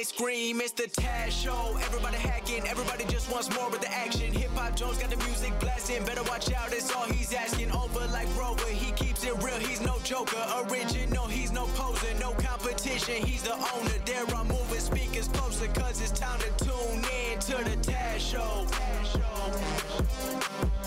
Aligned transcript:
They 0.00 0.04
scream, 0.04 0.62
it's 0.62 0.72
the 0.72 0.84
Taz 0.84 1.30
Show. 1.30 1.76
Everybody 1.84 2.16
hacking, 2.16 2.66
everybody 2.66 3.04
just 3.04 3.30
wants 3.30 3.54
more 3.54 3.68
with 3.68 3.82
the 3.82 3.92
action. 3.92 4.32
Hip 4.32 4.50
Hop 4.52 4.74
Jones 4.74 4.96
got 4.96 5.10
the 5.10 5.16
music 5.26 5.52
blasting, 5.60 6.02
better 6.06 6.22
watch 6.22 6.50
out, 6.54 6.72
it's 6.72 6.90
all 6.94 7.04
he's 7.04 7.34
asking. 7.34 7.70
Over 7.70 8.06
like 8.06 8.26
Rover, 8.38 8.66
he 8.68 8.92
keeps 8.92 9.24
it 9.24 9.34
real, 9.42 9.58
he's 9.58 9.82
no 9.82 9.98
joker. 10.02 10.42
Original, 10.70 11.26
he's 11.26 11.52
no 11.52 11.66
poser, 11.74 12.14
no 12.18 12.32
competition, 12.32 13.26
he's 13.26 13.42
the 13.42 13.52
owner. 13.52 13.98
There 14.06 14.24
I'm 14.34 14.48
moving 14.48 14.80
speakers 14.80 15.28
closer, 15.28 15.66
cause 15.78 16.00
it's 16.00 16.18
time 16.18 16.40
to 16.40 16.64
tune 16.64 17.04
in 17.28 17.38
to 17.40 17.56
the 17.68 17.76
Taz 17.82 18.20
Show. 18.20 18.66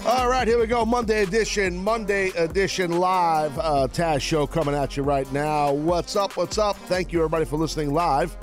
All 0.09 0.27
right, 0.27 0.47
here 0.47 0.59
we 0.59 0.65
go. 0.65 0.85
Monday 0.85 1.21
edition, 1.21 1.77
Monday 1.77 2.29
edition 2.29 2.99
live 2.99 3.57
uh, 3.59 3.87
Taz 3.91 4.21
show 4.21 4.47
coming 4.47 4.73
at 4.73 4.97
you 4.97 5.03
right 5.03 5.31
now. 5.31 5.71
What's 5.71 6.15
up? 6.15 6.35
What's 6.35 6.57
up? 6.57 6.77
Thank 6.87 7.13
you, 7.13 7.19
everybody, 7.19 7.45
for 7.45 7.57
listening 7.57 7.93
live 7.93 8.35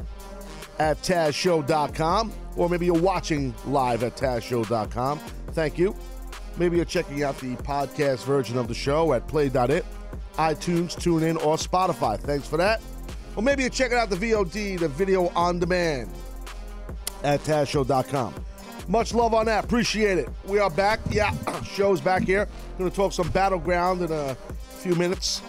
at 0.80 1.00
TazShow.com, 1.02 2.32
or 2.56 2.70
maybe 2.70 2.86
you're 2.86 2.98
watching 2.98 3.54
live 3.66 4.02
at 4.02 4.16
TazShow.com. 4.16 5.18
Thank 5.52 5.76
you. 5.76 5.94
Maybe 6.56 6.76
you're 6.76 6.86
checking 6.86 7.22
out 7.22 7.38
the 7.38 7.54
podcast 7.56 8.24
version 8.24 8.56
of 8.56 8.66
the 8.66 8.74
show 8.74 9.12
at 9.12 9.28
Play.it, 9.28 9.84
iTunes, 10.36 10.96
TuneIn, 10.96 11.36
or 11.44 11.56
Spotify. 11.56 12.18
Thanks 12.18 12.48
for 12.48 12.56
that. 12.56 12.80
Or 13.36 13.42
maybe 13.42 13.62
you're 13.62 13.70
checking 13.70 13.98
out 13.98 14.08
the 14.08 14.16
VOD, 14.16 14.78
the 14.80 14.88
video 14.88 15.28
on 15.28 15.58
demand, 15.58 16.10
at 17.22 17.40
TazShow.com. 17.40 18.34
Much 18.88 19.12
love 19.12 19.34
on 19.34 19.46
that. 19.46 19.64
Appreciate 19.64 20.16
it. 20.16 20.30
We 20.46 20.60
are 20.60 20.70
back. 20.70 20.98
Yeah, 21.10 21.34
show's 21.62 22.00
back 22.00 22.22
here. 22.22 22.48
Going 22.78 22.90
to 22.90 22.96
talk 22.96 23.12
some 23.12 23.28
Battleground 23.28 24.00
in 24.00 24.10
a 24.10 24.34
few 24.78 24.94
minutes. 24.94 25.42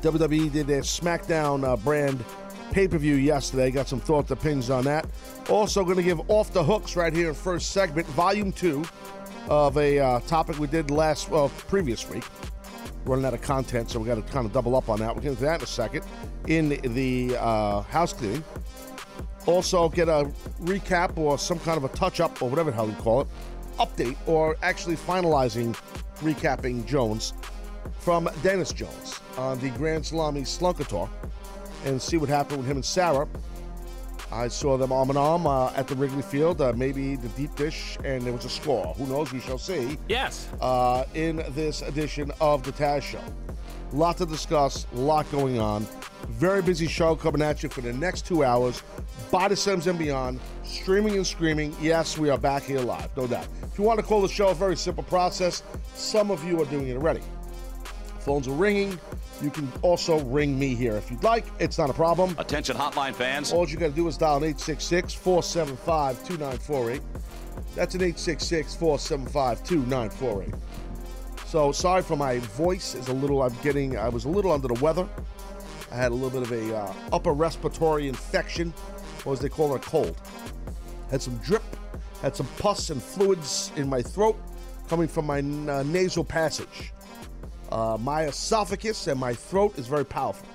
WWE 0.00 0.50
did 0.50 0.66
their 0.66 0.82
SmackDown 0.82 1.64
uh, 1.64 1.76
brand 1.76 2.22
pay 2.70 2.88
per 2.88 2.98
view 2.98 3.14
yesterday. 3.14 3.70
Got 3.70 3.88
some 3.88 4.00
thoughts, 4.00 4.30
opinions 4.30 4.70
on 4.70 4.84
that. 4.84 5.06
Also, 5.48 5.84
going 5.84 5.96
to 5.96 6.02
give 6.02 6.20
off 6.30 6.52
the 6.52 6.62
hooks 6.62 6.96
right 6.96 7.12
here 7.12 7.28
in 7.28 7.34
first 7.34 7.72
segment, 7.72 8.06
volume 8.08 8.52
two 8.52 8.84
of 9.48 9.76
a 9.78 9.98
uh, 9.98 10.20
topic 10.20 10.58
we 10.58 10.66
did 10.66 10.90
last, 10.90 11.30
well, 11.30 11.48
previous 11.68 12.08
week. 12.08 12.24
Running 13.04 13.24
out 13.24 13.34
of 13.34 13.40
content, 13.40 13.90
so 13.90 13.98
we 13.98 14.06
got 14.06 14.16
to 14.16 14.32
kind 14.32 14.44
of 14.44 14.52
double 14.52 14.76
up 14.76 14.88
on 14.88 14.98
that. 14.98 15.14
We'll 15.14 15.22
get 15.22 15.30
into 15.30 15.42
that 15.42 15.60
in 15.60 15.64
a 15.64 15.66
second. 15.66 16.04
In 16.46 16.68
the 16.94 17.36
uh, 17.38 17.82
house 17.82 18.12
cleaning, 18.12 18.44
also 19.46 19.88
get 19.88 20.08
a 20.08 20.30
recap 20.62 21.16
or 21.16 21.38
some 21.38 21.58
kind 21.60 21.78
of 21.78 21.84
a 21.84 21.88
touch 21.96 22.20
up 22.20 22.42
or 22.42 22.50
whatever 22.50 22.70
the 22.70 22.76
hell 22.76 22.88
you 22.88 22.94
call 22.96 23.22
it, 23.22 23.28
update 23.78 24.16
or 24.26 24.56
actually 24.62 24.96
finalizing 24.96 25.74
recapping 26.18 26.84
Jones 26.84 27.32
from 28.00 28.28
Dennis 28.42 28.72
Jones 28.72 29.20
on 29.36 29.58
the 29.60 29.70
Grand 29.70 30.04
Salami 30.04 30.42
Slunkator 30.42 31.08
and 31.84 32.00
see 32.00 32.16
what 32.16 32.28
happened 32.28 32.58
with 32.58 32.66
him 32.66 32.76
and 32.78 32.84
Sarah. 32.84 33.28
I 34.30 34.48
saw 34.48 34.76
them 34.76 34.92
arm 34.92 35.08
in 35.10 35.16
arm 35.16 35.46
uh, 35.46 35.72
at 35.74 35.88
the 35.88 35.94
Wrigley 35.94 36.20
Field, 36.22 36.60
uh, 36.60 36.74
maybe 36.76 37.16
the 37.16 37.28
deep 37.28 37.54
dish, 37.56 37.96
and 38.04 38.22
there 38.22 38.32
was 38.32 38.44
a 38.44 38.50
score. 38.50 38.92
Who 38.98 39.06
knows? 39.06 39.32
We 39.32 39.40
shall 39.40 39.56
see 39.56 39.96
Yes. 40.06 40.48
uh, 40.60 41.04
in 41.14 41.36
this 41.50 41.80
edition 41.80 42.30
of 42.40 42.62
the 42.62 42.72
Taz 42.72 43.02
Show. 43.02 43.20
Lot 43.94 44.18
to 44.18 44.26
discuss, 44.26 44.86
lot 44.92 45.30
going 45.32 45.58
on. 45.58 45.86
Very 46.28 46.60
busy 46.60 46.86
show 46.86 47.16
coming 47.16 47.40
at 47.40 47.62
you 47.62 47.70
for 47.70 47.80
the 47.80 47.92
next 47.94 48.26
two 48.26 48.44
hours. 48.44 48.82
By 49.30 49.48
the 49.48 49.56
Sims 49.56 49.86
and 49.86 49.98
beyond, 49.98 50.40
streaming 50.62 51.14
and 51.16 51.26
screaming. 51.26 51.74
Yes, 51.80 52.18
we 52.18 52.28
are 52.28 52.36
back 52.36 52.64
here 52.64 52.80
live, 52.80 53.08
no 53.16 53.26
doubt. 53.26 53.46
If 53.62 53.78
you 53.78 53.84
want 53.84 53.98
to 53.98 54.04
call 54.04 54.20
the 54.20 54.28
show, 54.28 54.48
a 54.48 54.54
very 54.54 54.76
simple 54.76 55.04
process. 55.04 55.62
Some 55.94 56.30
of 56.30 56.44
you 56.44 56.60
are 56.60 56.66
doing 56.66 56.88
it 56.88 56.96
already. 56.96 57.22
Phones 58.20 58.46
are 58.46 58.52
ringing. 58.52 58.98
You 59.42 59.50
can 59.50 59.70
also 59.82 60.20
ring 60.24 60.58
me 60.58 60.74
here 60.74 60.96
if 60.96 61.10
you'd 61.10 61.22
like. 61.22 61.46
It's 61.60 61.78
not 61.78 61.90
a 61.90 61.92
problem. 61.92 62.34
Attention, 62.38 62.76
hotline 62.76 63.14
fans. 63.14 63.52
All 63.52 63.68
you 63.68 63.76
got 63.76 63.88
to 63.88 63.92
do 63.92 64.08
is 64.08 64.16
dial 64.16 64.38
an 64.38 64.44
866 64.44 65.14
475 65.14 66.16
2948. 66.26 67.02
That's 67.74 67.94
an 67.94 68.02
866 68.02 68.74
475 68.74 69.62
2948. 69.62 70.54
So 71.46 71.72
sorry 71.72 72.02
for 72.02 72.16
my 72.16 72.38
voice 72.38 72.94
is 72.94 73.08
a 73.08 73.12
little. 73.12 73.42
I'm 73.42 73.54
getting. 73.62 73.96
I 73.96 74.08
was 74.08 74.24
a 74.24 74.28
little 74.28 74.52
under 74.52 74.68
the 74.68 74.82
weather. 74.82 75.08
I 75.90 75.94
had 75.94 76.12
a 76.12 76.14
little 76.14 76.30
bit 76.30 76.42
of 76.42 76.52
a 76.52 76.76
uh, 76.76 76.92
upper 77.12 77.32
respiratory 77.32 78.08
infection, 78.08 78.74
or 79.24 79.32
as 79.32 79.40
they 79.40 79.48
call 79.48 79.74
it, 79.74 79.86
a 79.86 79.88
cold. 79.88 80.20
Had 81.10 81.22
some 81.22 81.36
drip, 81.38 81.62
had 82.20 82.36
some 82.36 82.46
pus 82.58 82.90
and 82.90 83.02
fluids 83.02 83.72
in 83.76 83.88
my 83.88 84.02
throat 84.02 84.38
coming 84.88 85.08
from 85.08 85.26
my 85.26 85.38
uh, 85.38 85.82
nasal 85.84 86.24
passage. 86.24 86.92
Uh, 87.70 87.98
my 88.00 88.24
esophagus 88.24 89.06
and 89.06 89.20
my 89.20 89.34
throat 89.34 89.78
is 89.78 89.86
very 89.86 90.04
powerful 90.04 90.48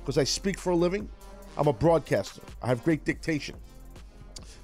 because 0.00 0.18
I 0.18 0.24
speak 0.24 0.58
for 0.58 0.70
a 0.70 0.76
living. 0.76 1.08
I'm 1.56 1.68
a 1.68 1.72
broadcaster. 1.72 2.42
I 2.62 2.68
have 2.68 2.84
great 2.84 3.04
dictation. 3.04 3.56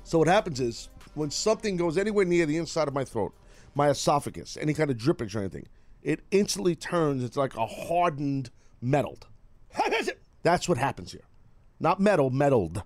So 0.04 0.18
what 0.18 0.28
happens 0.28 0.60
is 0.60 0.88
when 1.14 1.30
something 1.30 1.76
goes 1.76 1.98
anywhere 1.98 2.24
near 2.24 2.46
the 2.46 2.56
inside 2.56 2.88
of 2.88 2.94
my 2.94 3.04
throat, 3.04 3.34
my 3.74 3.88
esophagus, 3.88 4.56
any 4.60 4.74
kind 4.74 4.90
of 4.90 4.96
drippage 4.96 5.34
or 5.34 5.40
anything, 5.40 5.66
it 6.02 6.20
instantly 6.30 6.76
turns 6.76 7.22
into 7.22 7.38
like 7.38 7.56
a 7.56 7.66
hardened 7.66 8.50
metalled. 8.80 9.26
That's 10.42 10.68
what 10.68 10.78
happens 10.78 11.12
here. 11.12 11.24
Not 11.80 12.00
metal, 12.00 12.30
metalled. 12.30 12.82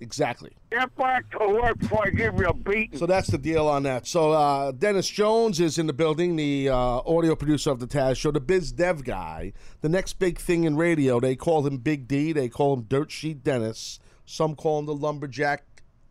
Exactly. 0.00 0.50
Get 0.70 0.96
back 0.96 1.30
to 1.32 1.46
work 1.46 1.78
before 1.78 2.06
I 2.06 2.10
give 2.10 2.38
you 2.38 2.46
a 2.46 2.54
beating. 2.54 2.98
So 2.98 3.04
that's 3.04 3.28
the 3.28 3.36
deal 3.36 3.68
on 3.68 3.82
that. 3.82 4.06
So 4.06 4.32
uh, 4.32 4.72
Dennis 4.72 5.06
Jones 5.06 5.60
is 5.60 5.78
in 5.78 5.86
the 5.86 5.92
building, 5.92 6.36
the 6.36 6.70
uh, 6.70 6.74
audio 6.74 7.36
producer 7.36 7.70
of 7.70 7.80
the 7.80 7.86
Taz 7.86 8.16
Show, 8.16 8.30
the 8.30 8.40
biz 8.40 8.72
dev 8.72 9.04
guy, 9.04 9.52
the 9.82 9.90
next 9.90 10.18
big 10.18 10.38
thing 10.38 10.64
in 10.64 10.76
radio. 10.76 11.20
They 11.20 11.36
call 11.36 11.66
him 11.66 11.76
Big 11.76 12.08
D. 12.08 12.32
They 12.32 12.48
call 12.48 12.72
him 12.74 12.82
Dirt 12.82 13.10
Sheet 13.10 13.44
Dennis. 13.44 13.98
Some 14.24 14.54
call 14.54 14.78
him 14.78 14.86
the 14.86 14.94
lumberjack. 14.94 15.64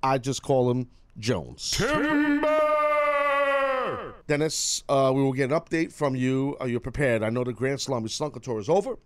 I 0.03 0.19
just 0.19 0.44
call 0.44 0.69
him 0.69 0.88
Jones. 1.17 1.72
Timber! 1.72 2.57
Dennis, 4.28 4.83
uh, 4.88 5.11
we 5.16 5.23
will 5.23 5.33
get 5.33 5.51
an 5.51 5.59
update 5.59 5.91
from 5.91 6.16
you. 6.16 6.55
Are 6.59 6.67
you 6.67 6.79
prepared? 6.79 7.23
I 7.23 7.31
know 7.31 7.44
the 7.44 7.53
Grand 7.53 7.81
Salami 7.81 8.09
Slunker 8.09 8.39
Tour 8.39 8.59
is 8.59 8.69
over. 8.69 8.99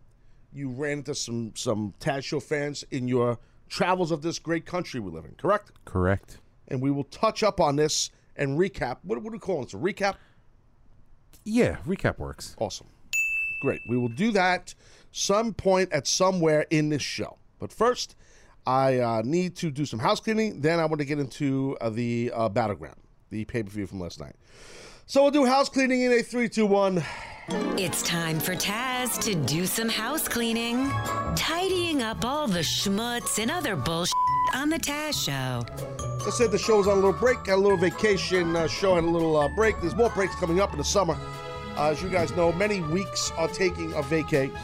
You 0.52 0.70
ran 0.70 0.98
into 1.00 1.16
some 1.16 1.54
some 1.56 1.94
Taz 2.02 2.26
Show 2.26 2.42
fans 2.42 2.84
in 2.92 3.08
your 3.08 3.40
travels 3.70 4.12
of 4.12 4.22
this 4.22 4.40
great 4.40 4.66
country 4.66 5.00
we 5.00 5.12
live 5.12 5.26
in, 5.26 5.36
correct? 5.36 5.72
Correct. 5.86 6.38
And 6.68 6.82
we 6.82 6.92
will 6.92 7.04
touch 7.06 7.44
up 7.44 7.60
on 7.60 7.76
this 7.76 8.12
and 8.36 8.58
recap. 8.58 8.98
What, 9.04 9.22
what 9.22 9.26
do 9.26 9.32
we 9.32 9.40
call 9.40 9.64
it? 9.64 9.74
A 9.74 9.78
recap? 9.78 10.16
Yeah, 11.44 11.78
recap 11.88 12.18
works. 12.18 12.56
Awesome. 12.60 12.88
Great. 13.62 13.82
We 13.90 13.98
will 13.98 14.10
do 14.10 14.32
that 14.32 14.74
some 15.12 15.54
point 15.54 15.92
at 15.92 16.08
somewhere 16.08 16.66
in 16.70 16.90
this 16.90 17.02
show. 17.02 17.38
But 17.60 17.72
first, 17.72 18.16
I 18.66 19.00
uh, 19.00 19.22
need 19.24 19.56
to 19.58 19.72
do 19.72 19.86
some 19.86 20.00
house 20.00 20.20
cleaning. 20.20 20.62
Then 20.62 20.80
I 20.80 20.86
want 20.86 21.00
to 21.00 21.06
get 21.06 21.20
into 21.20 21.78
uh, 21.80 21.90
the 21.90 22.32
uh, 22.34 22.50
battleground, 22.50 22.98
the 23.30 23.46
pay 23.46 23.64
per 23.64 23.70
view 23.70 23.88
from 23.88 24.00
last 24.00 24.20
night. 24.20 24.36
So 25.06 25.22
we'll 25.22 25.32
do 25.32 25.46
house 25.46 25.68
cleaning 25.68 26.04
in 26.04 26.14
a 26.14 26.24
three, 26.24 26.48
two, 26.48 26.66
one. 26.66 27.04
It's 27.78 28.02
time 28.04 28.40
for 28.40 28.56
Taz 28.56 29.22
to 29.24 29.36
do 29.36 29.66
some 29.66 29.90
house 29.90 30.30
cleaning, 30.30 30.90
tidying 31.36 32.02
up 32.02 32.24
all 32.24 32.48
the 32.48 32.60
schmutz 32.60 33.38
and 33.38 33.52
other 33.52 33.76
bullshit 33.76 34.14
on 34.56 34.70
the 34.70 34.80
Taz 34.80 35.26
Show. 35.26 35.66
I 36.26 36.30
said 36.30 36.52
the 36.52 36.58
show 36.58 36.78
was 36.78 36.88
on 36.88 36.94
a 36.94 36.96
little 36.96 37.12
break, 37.12 37.40
had 37.46 37.56
a 37.56 37.58
little 37.58 37.78
vacation 37.78 38.56
uh, 38.56 38.68
show, 38.68 38.96
had 38.96 39.04
a 39.04 39.08
little 39.08 39.36
uh, 39.36 39.50
break. 39.50 39.80
There's 39.82 39.96
more 39.96 40.10
breaks 40.12 40.36
coming 40.36 40.62
up 40.62 40.72
in 40.72 40.78
the 40.78 40.86
summer. 40.86 41.18
Uh, 41.76 41.90
as 41.90 42.02
you 42.02 42.08
guys 42.08 42.32
know, 42.32 42.54
many 42.54 42.80
weeks 42.80 43.32
are 43.32 43.50
taking 43.50 43.92
a 43.94 44.02
vacay. 44.04 44.56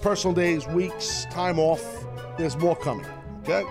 Personal 0.00 0.34
days, 0.34 0.66
weeks, 0.66 1.26
time 1.30 1.60
off. 1.60 2.04
There's 2.36 2.56
more 2.56 2.74
coming. 2.74 3.06
Okay? 3.42 3.64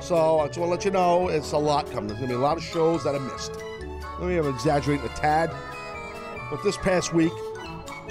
So 0.00 0.40
I 0.40 0.48
just 0.48 0.58
want 0.58 0.70
to 0.70 0.74
let 0.74 0.84
you 0.84 0.90
know 0.90 1.28
it's 1.28 1.52
a 1.52 1.58
lot 1.58 1.88
coming. 1.92 2.08
There's 2.08 2.18
going 2.18 2.30
to 2.30 2.36
be 2.36 2.40
a 2.40 2.44
lot 2.44 2.56
of 2.56 2.64
shows 2.64 3.04
that 3.04 3.14
I 3.14 3.18
missed. 3.18 3.52
Let 4.20 4.28
me 4.28 4.48
exaggerate 4.48 5.02
a 5.02 5.08
tad. 5.08 5.50
But 6.50 6.62
this 6.62 6.76
past 6.76 7.14
week 7.14 7.32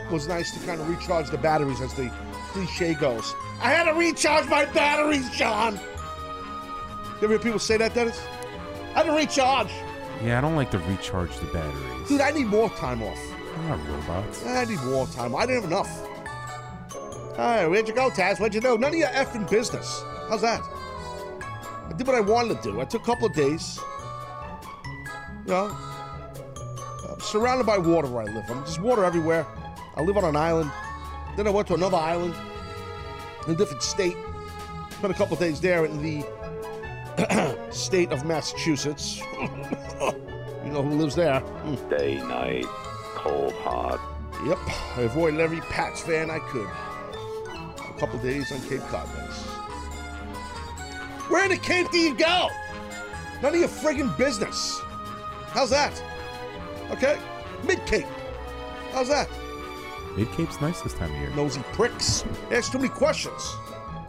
was 0.09 0.27
nice 0.27 0.51
to 0.57 0.65
kind 0.65 0.81
of 0.81 0.89
recharge 0.89 1.29
the 1.29 1.37
batteries, 1.37 1.81
as 1.81 1.93
the 1.93 2.11
cliche 2.51 2.95
goes. 2.95 3.35
I 3.61 3.71
had 3.71 3.83
to 3.83 3.93
recharge 3.93 4.47
my 4.47 4.65
batteries, 4.65 5.29
John. 5.29 5.75
You 5.75 7.25
ever 7.25 7.33
hear 7.33 7.39
people 7.39 7.59
say 7.59 7.77
that, 7.77 7.93
Dennis? 7.93 8.19
I 8.95 9.03
had 9.03 9.05
to 9.05 9.11
recharge. 9.11 9.69
Yeah, 10.23 10.37
I 10.37 10.41
don't 10.41 10.55
like 10.55 10.71
to 10.71 10.79
recharge 10.79 11.37
the 11.37 11.45
batteries. 11.47 12.07
Dude, 12.07 12.21
I 12.21 12.31
need 12.31 12.47
more 12.47 12.69
time 12.71 13.03
off. 13.03 13.19
I'm 13.57 13.67
not 13.67 13.87
robots. 13.87 14.45
I 14.45 14.65
need 14.65 14.81
more 14.83 15.05
time. 15.07 15.35
I 15.35 15.45
didn't 15.45 15.63
have 15.63 15.71
enough. 15.71 16.07
Hey, 17.35 17.67
where'd 17.67 17.87
you 17.87 17.93
go, 17.93 18.09
Taz? 18.09 18.39
What'd 18.39 18.55
you 18.55 18.61
do? 18.61 18.77
None 18.77 18.93
of 18.93 18.97
your 18.97 19.09
effing 19.09 19.49
business. 19.49 20.01
How's 20.27 20.41
that? 20.41 20.61
I 20.61 21.93
did 21.95 22.07
what 22.07 22.15
I 22.15 22.21
wanted 22.21 22.61
to 22.63 22.71
do. 22.71 22.81
I 22.81 22.85
took 22.85 23.03
a 23.03 23.05
couple 23.05 23.27
of 23.27 23.33
days. 23.33 23.79
You 25.45 25.51
know, 25.51 25.77
I'm 27.19 27.25
surrounded 27.25 27.65
by 27.65 27.77
water 27.77 28.07
where 28.07 28.21
I 28.21 28.33
live. 28.33 28.49
I'm 28.49 28.63
just 28.63 28.79
water 28.79 29.03
everywhere. 29.03 29.45
I 29.97 30.01
live 30.01 30.15
on 30.15 30.23
an 30.23 30.37
island. 30.37 30.71
Then 31.35 31.47
I 31.47 31.49
went 31.49 31.67
to 31.67 31.73
another 31.73 31.97
island. 31.97 32.33
in 33.45 33.55
a 33.55 33.57
different 33.57 33.83
state. 33.83 34.15
Spent 34.91 35.13
a 35.13 35.17
couple 35.17 35.35
days 35.35 35.59
there 35.59 35.83
in 35.83 36.01
the 36.01 37.67
state 37.71 38.13
of 38.13 38.25
Massachusetts. 38.25 39.19
you 39.41 40.71
know 40.71 40.81
who 40.81 40.91
lives 40.91 41.13
there? 41.13 41.41
Hmm. 41.41 41.89
Day, 41.89 42.15
night, 42.25 42.65
cold, 43.15 43.51
hot. 43.55 43.99
Yep, 44.45 44.59
I 44.95 45.01
avoided 45.01 45.41
every 45.41 45.59
Pats 45.59 45.99
fan 45.99 46.31
I 46.31 46.39
could. 46.39 46.69
A 46.69 47.99
couple 47.99 48.17
days 48.19 48.49
on 48.53 48.61
Cape 48.69 48.79
Cod. 48.87 49.09
Where 51.27 51.43
in 51.43 51.51
the 51.51 51.57
Cape 51.57 51.91
do 51.91 51.97
you 51.97 52.15
go? 52.15 52.47
None 53.41 53.55
of 53.55 53.59
your 53.59 53.67
friggin' 53.67 54.17
business. 54.17 54.79
How's 55.49 55.71
that? 55.71 56.01
Okay? 56.91 57.19
Mid 57.65 57.85
Cape. 57.85 58.05
How's 58.91 59.09
that? 59.09 59.29
Mid 60.17 60.31
Cape's 60.31 60.59
nice 60.61 60.81
this 60.81 60.93
time 60.93 61.11
of 61.11 61.17
year. 61.17 61.29
Nosy 61.35 61.61
pricks. 61.73 62.25
Ask 62.51 62.71
too 62.71 62.79
many 62.79 62.89
questions. 62.89 63.55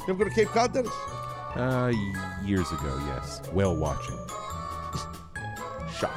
You 0.07 0.15
ever 0.15 0.25
go 0.25 0.31
to 0.31 0.35
Cape 0.35 0.49
Cod, 0.49 0.73
Dennis? 0.73 0.93
Uh, 1.55 1.93
years 2.45 2.71
ago, 2.73 3.03
yes. 3.07 3.41
Whale 3.53 3.77
watching. 3.77 4.17
Shot. 5.99 6.13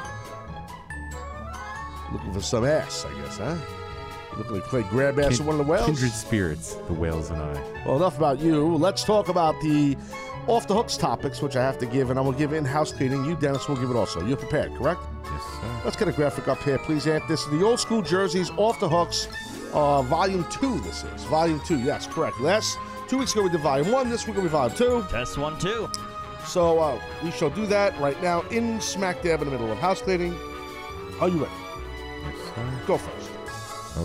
Looking 2.12 2.33
for 2.33 2.42
some 2.42 2.65
ass, 2.65 3.06
I 3.06 3.21
guess, 3.21 3.38
huh? 3.38 3.57
Looking 4.38 4.62
to 4.62 4.62
play 4.62 4.83
grab 4.83 5.19
ass 5.19 5.39
with 5.39 5.48
one 5.48 5.60
of 5.60 5.65
the 5.65 5.71
whales? 5.71 5.86
Kindred 5.86 6.12
spirits, 6.12 6.75
the 6.88 6.94
whales 6.94 7.30
and 7.30 7.42
I. 7.42 7.83
Well, 7.86 7.98
enough 7.98 8.18
about 8.18 8.39
you. 8.39 8.75
Let's 8.75 9.04
talk 9.04 9.30
about 9.30 9.60
the 9.62 9.98
off 10.47 10.67
the 10.67 10.73
hooks 10.73 10.97
topics, 10.97 11.41
which 11.41 11.55
I 11.55 11.61
have 11.61 11.77
to 11.79 11.85
give, 11.85 12.09
and 12.09 12.19
I 12.19 12.21
will 12.21 12.31
give 12.33 12.53
in 12.53 12.65
house 12.65 12.91
cleaning. 12.91 13.23
You, 13.25 13.35
Dennis, 13.35 13.67
will 13.67 13.75
give 13.77 13.89
it 13.89 13.95
also. 13.95 14.25
You're 14.25 14.37
prepared, 14.37 14.73
correct? 14.75 15.01
Yes, 15.25 15.41
sir. 15.41 15.81
Let's 15.85 15.95
get 15.97 16.07
a 16.07 16.11
graphic 16.11 16.47
up 16.47 16.61
here, 16.63 16.77
please, 16.79 17.07
Ant. 17.07 17.27
This 17.27 17.41
is 17.41 17.49
the 17.49 17.63
old 17.63 17.79
school 17.79 18.01
jerseys 18.01 18.51
off 18.57 18.79
the 18.79 18.89
hooks, 18.89 19.27
uh, 19.73 20.01
volume 20.03 20.45
two. 20.51 20.79
This 20.81 21.03
is 21.03 21.23
volume 21.25 21.61
two. 21.65 21.79
Yes, 21.79 22.07
correct. 22.07 22.39
Last 22.41 22.77
two 23.07 23.17
weeks 23.17 23.33
ago 23.33 23.43
we 23.43 23.49
did 23.49 23.61
volume 23.61 23.91
one. 23.91 24.09
This 24.09 24.25
week 24.27 24.35
will 24.35 24.43
be 24.43 24.49
volume 24.49 24.75
two. 24.75 25.05
Test 25.09 25.37
one, 25.37 25.57
two. 25.59 25.89
So 26.45 26.79
uh, 26.79 26.99
we 27.23 27.31
shall 27.31 27.49
do 27.49 27.65
that 27.67 27.97
right 27.99 28.21
now 28.21 28.41
in 28.49 28.81
smack 28.81 29.21
dab 29.21 29.39
in 29.41 29.45
the 29.45 29.51
middle 29.51 29.71
of 29.71 29.77
house 29.77 30.01
cleaning. 30.01 30.33
Are 31.21 31.29
you 31.29 31.37
ready? 31.43 31.53
Yes, 32.23 32.35
sir. 32.55 32.71
Go 32.85 32.97
first. 32.97 33.29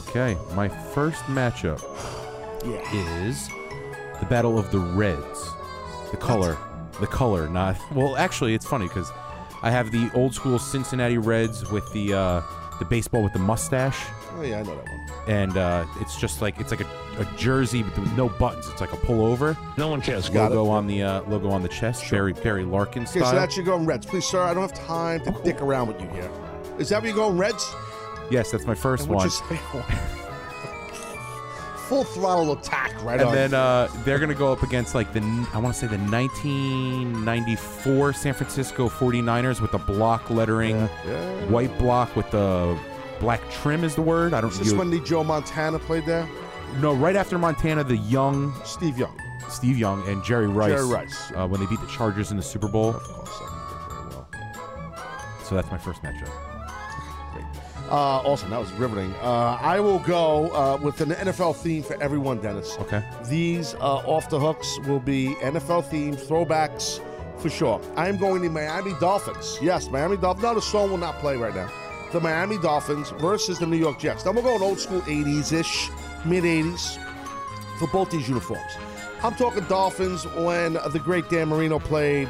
Okay, 0.08 0.36
my 0.54 0.68
first 0.68 1.22
matchup 1.24 1.82
Yeah. 2.64 3.26
is 3.26 3.48
the 4.20 4.26
Battle 4.26 4.58
of 4.58 4.70
the 4.70 4.78
Reds. 4.78 5.50
The 6.10 6.16
color. 6.16 6.56
The 7.00 7.06
color, 7.06 7.48
not. 7.48 7.76
Well, 7.92 8.16
actually, 8.16 8.54
it's 8.54 8.66
funny 8.66 8.88
because 8.88 9.10
I 9.62 9.70
have 9.70 9.90
the 9.92 10.10
old 10.14 10.34
school 10.34 10.58
Cincinnati 10.58 11.18
Reds 11.18 11.70
with 11.70 11.90
the 11.92 12.14
uh, 12.14 12.42
the 12.78 12.84
baseball 12.84 13.22
with 13.22 13.32
the 13.32 13.38
mustache. 13.38 13.98
Oh 14.36 14.42
yeah, 14.42 14.60
I 14.60 14.62
know 14.62 14.76
that 14.76 14.84
one. 14.84 15.08
And 15.28 15.56
uh, 15.56 15.84
it's 16.00 16.16
just 16.18 16.40
like 16.40 16.58
it's 16.58 16.70
like 16.70 16.80
a, 16.80 16.86
a 17.18 17.24
jersey 17.36 17.82
but 17.82 17.98
with 17.98 18.16
no 18.16 18.28
buttons. 18.28 18.68
It's 18.68 18.80
like 18.80 18.92
a 18.92 18.96
pullover. 18.96 19.56
No 19.76 19.88
one 19.88 20.00
cares. 20.00 20.28
Got 20.28 20.50
logo 20.52 20.72
it. 20.72 20.76
on 20.76 20.86
the 20.86 21.02
uh, 21.02 21.22
logo 21.22 21.50
on 21.50 21.62
the 21.62 21.68
chest. 21.68 22.10
Barry 22.10 22.32
Barry 22.32 22.64
Larkin 22.64 23.06
style. 23.06 23.22
Okay, 23.22 23.30
so 23.30 23.36
that's 23.36 23.56
you 23.56 23.62
going 23.62 23.86
Reds, 23.86 24.06
please, 24.06 24.24
sir. 24.24 24.40
I 24.42 24.54
don't 24.54 24.62
have 24.62 24.74
time 24.74 25.22
to 25.24 25.32
dick 25.44 25.60
around 25.60 25.88
with 25.88 26.00
you 26.00 26.08
here. 26.08 26.30
Is 26.78 26.88
that 26.88 27.02
where 27.02 27.10
you're 27.10 27.16
going 27.16 27.36
Reds? 27.36 27.74
yes, 28.30 28.50
that's 28.50 28.66
my 28.66 28.74
first 28.74 29.08
And 29.08 29.16
we'll 29.16 29.28
one. 29.28 29.84
full 31.88 32.04
throttle 32.04 32.52
attack 32.52 32.92
right 33.02 33.18
and 33.20 33.28
on. 33.30 33.34
then 33.34 33.54
uh, 33.54 33.88
they're 34.04 34.18
going 34.18 34.28
to 34.28 34.34
go 34.34 34.52
up 34.52 34.62
against 34.62 34.94
like 34.94 35.12
the 35.12 35.20
I 35.54 35.58
want 35.58 35.74
to 35.74 35.80
say 35.80 35.86
the 35.86 35.98
1994 35.98 38.12
San 38.12 38.34
Francisco 38.34 38.88
49ers 38.88 39.60
with 39.60 39.72
the 39.72 39.78
block 39.78 40.30
lettering, 40.30 40.76
yeah. 41.06 41.44
white 41.46 41.76
block 41.78 42.14
with 42.16 42.30
the 42.30 42.78
black 43.20 43.40
trim 43.50 43.84
is 43.84 43.94
the 43.94 44.02
word. 44.02 44.34
I 44.34 44.40
don't 44.40 44.50
Is 44.50 44.58
this 44.58 44.72
you- 44.72 44.78
when 44.78 44.90
the 44.90 45.00
Joe 45.00 45.24
Montana 45.24 45.78
played 45.78 46.06
there? 46.06 46.28
No, 46.80 46.92
right 46.94 47.16
after 47.16 47.38
Montana, 47.38 47.82
the 47.82 47.96
young 47.96 48.54
Steve 48.64 48.98
Young. 48.98 49.18
Steve 49.48 49.78
Young 49.78 50.06
and 50.06 50.22
Jerry 50.22 50.46
Rice. 50.46 50.72
Jerry 50.72 50.86
Rice. 50.86 51.32
Uh, 51.34 51.48
when 51.48 51.60
they 51.60 51.66
beat 51.66 51.80
the 51.80 51.86
Chargers 51.86 52.30
in 52.30 52.36
the 52.36 52.42
Super 52.42 52.68
Bowl. 52.68 52.90
Of 52.90 53.02
course, 53.02 53.30
I 53.40 53.88
very 53.88 54.08
well. 54.10 54.28
So 55.44 55.54
that's 55.54 55.70
my 55.70 55.78
first 55.78 56.02
matchup. 56.02 56.28
Uh, 57.90 58.20
awesome. 58.24 58.50
That 58.50 58.60
was 58.60 58.70
riveting. 58.72 59.14
Uh, 59.22 59.58
I 59.60 59.80
will 59.80 60.00
go 60.00 60.50
uh, 60.52 60.76
with 60.76 61.00
an 61.00 61.10
NFL 61.10 61.56
theme 61.56 61.82
for 61.82 62.00
everyone, 62.02 62.38
Dennis. 62.38 62.76
Okay. 62.80 63.02
These 63.26 63.74
uh, 63.74 64.02
off 64.06 64.28
the 64.28 64.38
hooks 64.38 64.78
will 64.86 65.00
be 65.00 65.34
NFL 65.40 65.88
themed 65.88 66.16
throwbacks 66.16 67.00
for 67.38 67.48
sure. 67.48 67.80
I 67.96 68.08
am 68.08 68.18
going 68.18 68.42
the 68.42 68.50
Miami 68.50 68.92
Dolphins. 69.00 69.58
Yes, 69.62 69.88
Miami 69.88 70.18
Dolphins. 70.18 70.42
No, 70.42 70.54
the 70.54 70.62
song 70.62 70.90
will 70.90 70.98
not 70.98 71.18
play 71.18 71.36
right 71.36 71.54
now. 71.54 71.70
The 72.12 72.20
Miami 72.20 72.58
Dolphins 72.58 73.10
versus 73.18 73.58
the 73.58 73.66
New 73.66 73.76
York 73.76 73.98
Jets. 73.98 74.22
Then 74.22 74.34
we're 74.34 74.42
going 74.42 74.62
old 74.62 74.80
school 74.80 75.00
80s 75.02 75.52
ish, 75.52 75.90
mid 76.24 76.44
80s 76.44 76.98
for 77.78 77.86
both 77.88 78.10
these 78.10 78.28
uniforms. 78.28 78.72
I'm 79.22 79.34
talking 79.34 79.64
Dolphins 79.64 80.24
when 80.26 80.74
the 80.74 81.00
great 81.02 81.28
Dan 81.28 81.48
Marino 81.48 81.78
played. 81.78 82.28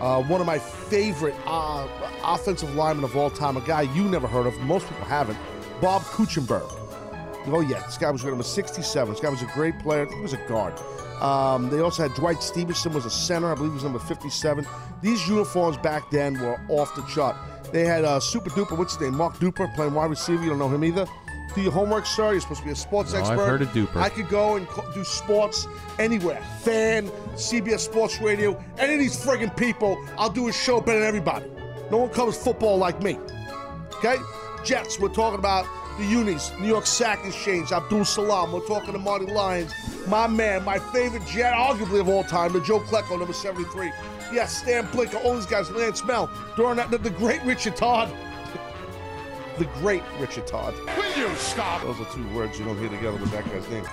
Uh, 0.00 0.22
one 0.22 0.40
of 0.40 0.46
my 0.46 0.58
favorite 0.58 1.34
uh, 1.46 1.86
offensive 2.24 2.74
linemen 2.74 3.04
of 3.04 3.14
all 3.16 3.28
time, 3.28 3.58
a 3.58 3.60
guy 3.60 3.82
you 3.82 4.04
never 4.04 4.26
heard 4.26 4.46
of, 4.46 4.58
most 4.60 4.88
people 4.88 5.04
haven't, 5.04 5.38
Bob 5.82 6.00
Kuechenberg. 6.02 6.68
Oh, 7.46 7.60
yeah, 7.60 7.80
this 7.80 7.98
guy 7.98 8.10
was 8.10 8.24
number 8.24 8.42
67. 8.42 9.12
This 9.12 9.22
guy 9.22 9.28
was 9.28 9.42
a 9.42 9.46
great 9.46 9.78
player. 9.80 10.06
He 10.06 10.20
was 10.20 10.32
a 10.32 10.38
guard. 10.48 10.74
Um, 11.20 11.68
they 11.68 11.80
also 11.80 12.02
had 12.02 12.14
Dwight 12.14 12.42
Stephenson 12.42 12.94
was 12.94 13.04
a 13.04 13.10
center. 13.10 13.52
I 13.52 13.54
believe 13.54 13.72
he 13.72 13.74
was 13.74 13.84
number 13.84 13.98
57. 13.98 14.66
These 15.02 15.28
uniforms 15.28 15.76
back 15.78 16.10
then 16.10 16.40
were 16.40 16.58
off 16.68 16.94
the 16.94 17.02
chart. 17.02 17.36
They 17.72 17.84
had 17.84 18.04
uh, 18.04 18.20
Super 18.20 18.50
Duper, 18.50 18.76
what's 18.76 18.94
his 18.94 19.02
name? 19.02 19.16
Mark 19.16 19.34
Duper 19.36 19.74
playing 19.74 19.94
wide 19.94 20.10
receiver. 20.10 20.42
You 20.42 20.50
don't 20.50 20.58
know 20.58 20.68
him 20.68 20.84
either. 20.84 21.06
Do 21.54 21.62
your 21.62 21.72
homework, 21.72 22.06
sir. 22.06 22.32
You're 22.32 22.40
supposed 22.40 22.60
to 22.60 22.66
be 22.66 22.72
a 22.72 22.76
sports 22.76 23.12
No, 23.12 23.18
I've 23.20 23.26
expert. 23.30 23.46
heard 23.46 23.62
of 23.62 23.68
Duper. 23.70 23.96
I 23.96 24.08
could 24.08 24.28
go 24.28 24.56
and 24.56 24.66
do 24.94 25.02
sports 25.04 25.66
anywhere. 25.98 26.40
Fan, 26.60 27.08
CBS 27.34 27.80
Sports 27.80 28.20
Radio, 28.20 28.62
any 28.78 28.94
of 28.94 29.00
these 29.00 29.16
friggin' 29.16 29.56
people, 29.56 29.98
I'll 30.16 30.30
do 30.30 30.48
a 30.48 30.52
show 30.52 30.80
better 30.80 31.00
than 31.00 31.08
everybody. 31.08 31.46
No 31.90 31.98
one 31.98 32.10
covers 32.10 32.36
football 32.40 32.78
like 32.78 33.02
me. 33.02 33.18
Okay? 33.96 34.16
Jets, 34.64 35.00
we're 35.00 35.08
talking 35.08 35.38
about 35.38 35.66
the 35.98 36.04
unis, 36.06 36.52
New 36.60 36.68
York 36.68 36.86
Sack 36.86 37.24
Exchange, 37.26 37.72
Abdul 37.72 38.04
Salaam. 38.04 38.52
We're 38.52 38.66
talking 38.66 38.92
to 38.92 38.98
Marty 38.98 39.26
Lyons, 39.26 39.72
my 40.06 40.26
man, 40.28 40.64
my 40.64 40.78
favorite 40.78 41.26
Jet, 41.26 41.52
arguably 41.52 42.00
of 42.00 42.08
all 42.08 42.22
time, 42.24 42.52
the 42.52 42.60
Joe 42.60 42.78
Klecko, 42.80 43.18
number 43.18 43.32
73. 43.32 43.90
Yes, 44.32 44.58
Stan 44.62 44.86
Blinka, 44.88 45.22
all 45.24 45.34
these 45.34 45.46
guys, 45.46 45.68
Lance 45.72 46.02
Mehl, 46.02 46.30
during 46.56 46.76
that, 46.76 46.90
the, 46.92 46.98
the 46.98 47.10
great 47.10 47.42
Richard 47.42 47.74
Todd. 47.74 48.08
The 49.60 49.66
great 49.80 50.02
Richard 50.18 50.46
Todd. 50.46 50.74
Will 50.96 51.18
you 51.18 51.28
stop? 51.36 51.82
Those 51.82 52.00
are 52.00 52.12
two 52.14 52.26
words 52.34 52.58
you 52.58 52.64
don't 52.64 52.78
hear 52.78 52.88
together 52.88 53.18
with 53.18 53.30
that 53.30 53.44
guy's 53.44 53.68
name. 53.68 53.84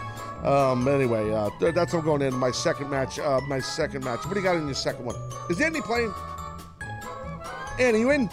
Um, 0.45 0.87
anyway, 0.87 1.29
uh, 1.31 1.49
th- 1.59 1.75
that's 1.75 1.91
what 1.93 1.99
I'm 1.99 2.05
going 2.05 2.21
in 2.21 2.33
my 2.33 2.51
second 2.51 2.89
match. 2.89 3.19
Uh, 3.19 3.41
my 3.49 3.59
second 3.59 4.05
match. 4.05 4.23
What 4.25 4.33
do 4.33 4.39
you 4.39 4.45
got 4.45 4.55
in 4.55 4.65
your 4.65 4.75
second 4.75 5.03
one? 5.05 5.15
Is 5.49 5.59
Andy 5.59 5.81
playing? 5.81 6.13
Andy, 7.79 7.99
you 7.99 8.11
in? 8.11 8.29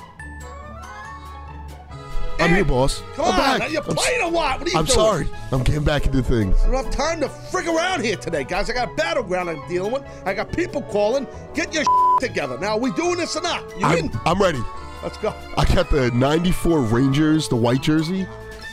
I'm 2.38 2.50
here, 2.54 2.64
boss. 2.64 3.02
Come 3.14 3.24
I'm 3.26 3.30
on, 3.32 3.36
back. 3.38 3.58
now 3.60 3.66
you're 3.66 3.82
I'm, 3.82 3.96
playing 3.96 4.22
a 4.22 4.28
lot. 4.28 4.58
What 4.60 4.68
are 4.68 4.70
you 4.70 4.78
I'm 4.78 4.84
doing? 4.84 4.94
sorry. 4.96 5.28
I'm 5.50 5.62
getting 5.64 5.84
back 5.84 6.06
into 6.06 6.22
things. 6.22 6.56
I 6.62 6.70
don't 6.70 6.84
have 6.84 6.94
time 6.94 7.20
to 7.20 7.28
frig 7.28 7.66
around 7.66 8.04
here 8.04 8.16
today, 8.16 8.44
guys. 8.44 8.68
I 8.70 8.74
got 8.74 8.92
a 8.92 8.94
battleground 8.94 9.50
I'm 9.50 9.66
dealing 9.68 9.92
with. 9.92 10.02
I 10.24 10.34
got 10.34 10.52
people 10.52 10.82
calling. 10.82 11.26
Get 11.54 11.72
your 11.74 11.84
together. 12.20 12.58
Now, 12.58 12.72
are 12.72 12.78
we 12.78 12.92
doing 12.92 13.16
this 13.16 13.34
or 13.36 13.42
not? 13.42 13.68
You 13.78 13.86
I'm, 13.86 13.98
in? 13.98 14.10
I'm 14.24 14.40
ready. 14.40 14.62
Let's 15.04 15.18
go. 15.18 15.32
I 15.56 15.64
got 15.66 15.90
the 15.90 16.10
94 16.12 16.80
Rangers, 16.80 17.48
the 17.48 17.56
white 17.56 17.82
jersey. 17.82 18.26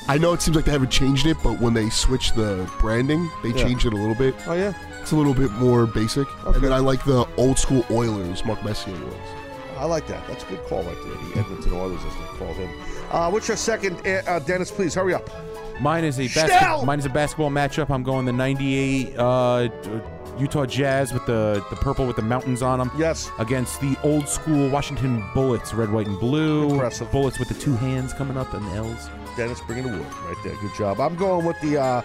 I 0.07 0.17
know 0.17 0.33
it 0.33 0.41
seems 0.41 0.55
like 0.55 0.65
they 0.65 0.71
haven't 0.71 0.89
changed 0.91 1.27
it, 1.27 1.37
but 1.43 1.59
when 1.59 1.73
they 1.75 1.89
switched 1.89 2.35
the 2.35 2.67
branding, 2.79 3.29
they 3.43 3.49
Yeah. 3.49 3.63
changed 3.63 3.85
it 3.85 3.93
a 3.93 3.95
little 3.95 4.15
bit. 4.15 4.33
Oh, 4.47 4.53
yeah? 4.53 4.73
It's 5.01 5.11
a 5.11 5.15
little 5.15 5.33
bit 5.33 5.51
more 5.51 5.85
basic. 5.85 6.27
Okay. 6.45 6.55
And 6.55 6.63
then 6.63 6.73
I 6.73 6.79
like 6.79 7.03
the 7.05 7.27
old 7.37 7.59
school 7.59 7.85
Oilers, 7.91 8.43
Mark 8.45 8.63
Messier 8.63 8.93
was. 8.93 9.13
I 9.77 9.85
like 9.85 10.07
that. 10.07 10.25
That's 10.27 10.43
a 10.43 10.47
good 10.47 10.63
call 10.65 10.83
right 10.83 10.97
there. 11.03 11.13
The 11.33 11.39
Edmonton 11.39 11.73
Oilers, 11.73 11.99
as 12.05 12.13
they 12.15 12.37
call 12.37 12.53
him. 12.53 12.69
Uh, 13.11 13.29
what's 13.29 13.47
your 13.47 13.57
second, 13.57 13.97
uh, 14.07 14.21
uh, 14.27 14.39
Dennis? 14.39 14.71
Please 14.71 14.93
hurry 14.95 15.13
up. 15.13 15.29
Mine 15.81 16.03
is 16.03 16.19
a 16.19 16.27
Schnell! 16.27 16.47
basket, 16.47 16.85
mine 16.85 16.99
is 16.99 17.05
a 17.05 17.09
basketball 17.09 17.49
matchup. 17.49 17.89
I'm 17.89 18.03
going 18.03 18.25
the 18.25 18.31
'98 18.33 19.17
uh, 19.17 19.69
Utah 20.37 20.65
Jazz 20.65 21.13
with 21.13 21.25
the 21.25 21.63
the 21.69 21.75
purple 21.75 22.05
with 22.07 22.15
the 22.15 22.21
mountains 22.21 22.61
on 22.61 22.79
them. 22.79 22.91
Yes. 22.97 23.29
Against 23.39 23.79
the 23.81 23.95
old 24.03 24.27
school 24.27 24.69
Washington 24.69 25.23
Bullets, 25.33 25.73
red, 25.73 25.91
white, 25.91 26.07
and 26.07 26.19
blue. 26.19 26.71
Impressive. 26.71 27.11
Bullets 27.11 27.39
with 27.39 27.47
the 27.47 27.53
two 27.55 27.75
hands 27.75 28.13
coming 28.13 28.37
up 28.37 28.53
and 28.53 28.65
the 28.67 28.71
L's. 28.75 29.09
Dennis 29.37 29.61
bringing 29.61 29.85
the 29.85 29.97
wood 29.97 30.13
right 30.25 30.37
there. 30.43 30.55
Good 30.55 30.73
job. 30.75 30.99
I'm 30.99 31.15
going 31.15 31.45
with 31.45 31.59
the, 31.61 31.79
uh, 31.79 32.01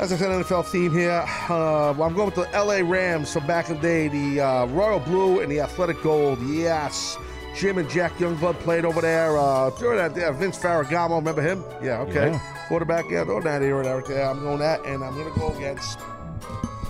as 0.00 0.12
I 0.12 0.16
said, 0.16 0.30
NFL 0.30 0.66
theme 0.66 0.92
here. 0.92 1.24
Uh, 1.48 1.90
I'm 1.90 2.14
going 2.14 2.26
with 2.26 2.34
the 2.34 2.48
LA 2.52 2.80
Rams 2.88 3.32
from 3.32 3.46
back 3.46 3.68
in 3.70 3.76
the 3.76 3.82
day, 3.82 4.08
the 4.08 4.40
uh, 4.40 4.66
Royal 4.66 4.98
Blue 4.98 5.40
and 5.40 5.50
the 5.50 5.60
Athletic 5.60 6.02
Gold. 6.02 6.40
Yes. 6.42 7.16
Jim 7.56 7.78
and 7.78 7.88
Jack 7.88 8.12
Youngblood 8.18 8.58
played 8.60 8.84
over 8.84 9.00
there. 9.00 9.38
Uh, 9.38 9.70
during 9.78 9.98
that, 9.98 10.20
uh, 10.20 10.32
Vince 10.32 10.58
Ferragamo, 10.58 11.16
remember 11.18 11.40
him? 11.42 11.62
Yeah, 11.80 12.00
okay. 12.00 12.32
Yeah. 12.32 12.66
Quarterback, 12.66 13.04
yeah, 13.08 13.22
during 13.22 13.44
that 13.44 13.62
era 13.62 13.78
and 13.78 13.86
everything. 13.86 14.20
I'm 14.20 14.40
going 14.40 14.58
that, 14.58 14.84
and 14.84 15.04
I'm 15.04 15.14
going 15.14 15.32
to 15.32 15.38
go 15.38 15.52
against, 15.54 16.00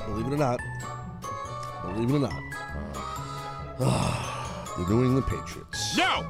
believe 0.06 0.26
it 0.26 0.32
or 0.32 0.36
not, 0.36 0.60
believe 1.82 2.10
it 2.10 2.14
or 2.14 2.18
not, 2.20 2.42
the 4.76 4.84
New 4.88 5.04
England 5.04 5.26
Patriots. 5.26 5.96
No! 5.96 6.26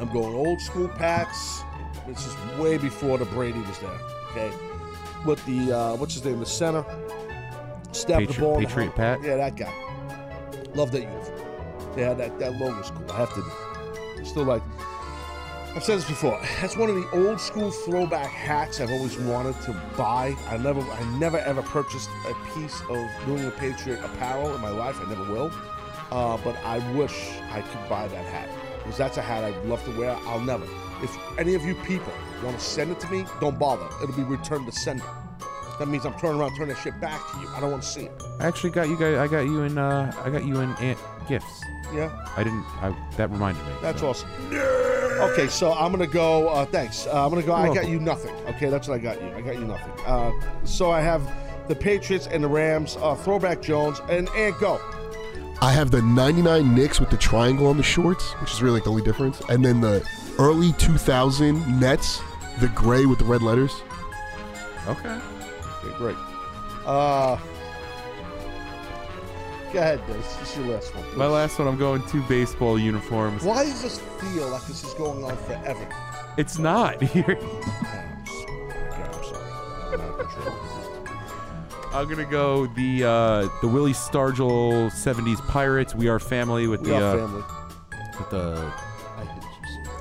I'm 0.00 0.12
going 0.12 0.34
old 0.34 0.60
school 0.60 0.88
Pats. 0.88 1.62
This 2.06 2.26
is 2.26 2.34
way 2.58 2.76
before 2.78 3.16
the 3.18 3.24
Brady 3.26 3.60
was 3.60 3.78
there. 3.78 3.98
Okay, 4.30 4.52
with 5.24 5.44
the 5.46 5.72
uh, 5.72 5.96
what's 5.96 6.14
his 6.14 6.24
name, 6.24 6.40
the 6.40 6.46
center, 6.46 6.84
Stab 7.92 8.26
the 8.26 8.40
ball. 8.40 8.56
in 8.56 8.62
the 8.62 8.68
Patriot. 8.68 8.94
Pat? 8.94 9.22
Yeah, 9.22 9.36
that 9.36 9.56
guy. 9.56 9.72
Love 10.74 10.90
that 10.92 11.02
uniform. 11.02 11.40
Yeah, 11.96 12.14
that 12.14 12.38
that 12.40 12.52
logo's 12.58 12.90
cool. 12.90 13.10
I 13.12 13.16
have 13.18 13.32
to. 13.34 14.24
Still 14.24 14.44
like. 14.44 14.62
I've 15.76 15.82
said 15.82 15.98
this 15.98 16.06
before. 16.06 16.40
That's 16.60 16.76
one 16.76 16.88
of 16.88 16.94
the 16.94 17.10
old 17.10 17.40
school 17.40 17.72
throwback 17.72 18.30
hats 18.30 18.80
I've 18.80 18.92
always 18.92 19.18
wanted 19.18 19.60
to 19.62 19.72
buy. 19.96 20.36
I 20.48 20.56
never, 20.56 20.80
I 20.80 21.18
never 21.18 21.38
ever 21.38 21.62
purchased 21.62 22.08
a 22.28 22.34
piece 22.54 22.80
of 22.82 23.08
New 23.26 23.34
England 23.34 23.56
Patriot 23.56 23.98
apparel 24.04 24.54
in 24.54 24.60
my 24.60 24.70
life. 24.70 25.00
I 25.00 25.08
never 25.08 25.24
will. 25.24 25.50
Uh, 26.12 26.38
but 26.44 26.56
I 26.64 26.78
wish 26.92 27.32
I 27.50 27.60
could 27.60 27.88
buy 27.88 28.06
that 28.06 28.24
hat 28.26 28.48
because 28.78 28.96
that's 28.96 29.16
a 29.16 29.22
hat 29.22 29.42
I'd 29.42 29.64
love 29.64 29.84
to 29.86 29.98
wear. 29.98 30.16
I'll 30.26 30.38
never. 30.38 30.64
If 31.02 31.18
any 31.40 31.54
of 31.54 31.64
you 31.64 31.74
people 31.74 32.12
want 32.44 32.56
to 32.56 32.64
send 32.64 32.92
it 32.92 33.00
to 33.00 33.10
me, 33.10 33.26
don't 33.40 33.58
bother. 33.58 33.88
It'll 34.00 34.14
be 34.14 34.22
returned 34.22 34.66
to 34.66 34.72
sender. 34.72 35.02
That 35.78 35.88
means 35.88 36.04
I'm 36.06 36.14
turning 36.18 36.40
around, 36.40 36.56
turning 36.56 36.74
that 36.74 36.82
shit 36.82 36.98
back 37.00 37.20
to 37.32 37.40
you. 37.40 37.48
I 37.48 37.60
don't 37.60 37.70
want 37.70 37.82
to 37.82 37.88
see 37.88 38.02
it. 38.02 38.22
I 38.40 38.46
actually 38.46 38.70
got 38.70 38.88
you 38.88 38.96
guys. 38.96 39.16
I 39.16 39.26
got 39.28 39.40
you 39.40 39.62
in. 39.62 39.78
Uh, 39.78 40.12
I 40.24 40.30
got 40.30 40.44
you 40.44 40.60
in 40.60 40.70
ant 40.76 40.98
gifts. 41.28 41.62
Yeah. 41.92 42.10
I 42.36 42.44
didn't. 42.44 42.64
I, 42.82 42.94
that 43.16 43.30
reminded 43.30 43.64
me. 43.66 43.72
That's 43.82 44.00
so. 44.00 44.08
awesome. 44.08 44.28
Okay, 44.52 45.46
so 45.48 45.72
I'm 45.72 45.92
gonna 45.92 46.06
go. 46.06 46.48
Uh, 46.48 46.64
thanks. 46.66 47.06
Uh, 47.06 47.24
I'm 47.24 47.30
gonna 47.30 47.42
go. 47.42 47.52
I 47.52 47.66
You're 47.66 47.74
got 47.74 47.84
welcome. 47.84 47.92
you 47.92 48.00
nothing. 48.00 48.34
Okay, 48.46 48.68
that's 48.68 48.88
what 48.88 48.94
I 48.94 48.98
got 48.98 49.20
you. 49.20 49.28
I 49.28 49.40
got 49.40 49.54
you 49.54 49.64
nothing. 49.64 49.92
Uh, 50.06 50.32
so 50.64 50.90
I 50.90 51.00
have 51.00 51.22
the 51.68 51.74
Patriots 51.74 52.26
and 52.26 52.42
the 52.42 52.48
Rams. 52.48 52.96
Uh, 53.00 53.14
throwback 53.14 53.62
Jones 53.62 54.00
and 54.08 54.28
and 54.30 54.54
go. 54.58 54.80
I 55.60 55.72
have 55.72 55.90
the 55.90 56.02
99 56.02 56.74
Knicks 56.74 57.00
with 57.00 57.10
the 57.10 57.16
triangle 57.16 57.68
on 57.68 57.76
the 57.76 57.82
shorts, 57.82 58.32
which 58.34 58.52
is 58.52 58.62
really 58.62 58.74
like 58.74 58.84
the 58.84 58.90
only 58.90 59.02
difference. 59.02 59.40
And 59.48 59.64
then 59.64 59.80
the 59.80 60.06
early 60.38 60.72
2000 60.72 61.80
Nets, 61.80 62.20
the 62.60 62.68
gray 62.68 63.06
with 63.06 63.18
the 63.18 63.24
red 63.24 63.40
letters. 63.40 63.82
Okay. 64.86 65.18
Okay, 65.84 65.96
great. 65.98 66.16
Uh, 66.86 67.36
go 69.72 69.78
ahead. 69.78 70.00
This 70.06 70.40
is 70.50 70.56
your 70.56 70.66
last 70.74 70.94
one. 70.94 71.04
please. 71.04 71.16
My 71.16 71.26
last 71.26 71.58
one. 71.58 71.68
I'm 71.68 71.78
going 71.78 72.02
two 72.08 72.22
baseball 72.22 72.78
uniforms. 72.78 73.42
Why 73.42 73.64
does 73.64 73.82
this 73.82 73.98
feel 74.20 74.48
like 74.48 74.64
this 74.66 74.84
is 74.84 74.94
going 74.94 75.24
on 75.24 75.36
forever? 75.36 75.88
It's 76.36 76.58
not. 76.58 77.00
Here. 77.02 77.38
I'm 77.38 78.22
s- 78.22 78.44
okay, 78.48 79.02
I'm 79.02 79.24
sorry. 79.24 79.50
I'm 79.92 80.00
out 80.00 80.20
of 80.20 80.28
control. 80.30 80.56
I'm 81.92 82.08
gonna 82.08 82.24
go 82.24 82.66
the 82.66 83.04
uh, 83.04 83.48
the 83.60 83.68
Willie 83.68 83.92
Stargell 83.92 84.90
'70s 84.90 85.40
Pirates. 85.48 85.94
We 85.94 86.08
are 86.08 86.18
family 86.18 86.66
with 86.66 86.80
We 86.80 86.88
the 86.90 86.96
are 86.96 87.18
uh, 87.20 87.26
family. 87.26 87.42
with 88.18 88.30
the. 88.30 88.72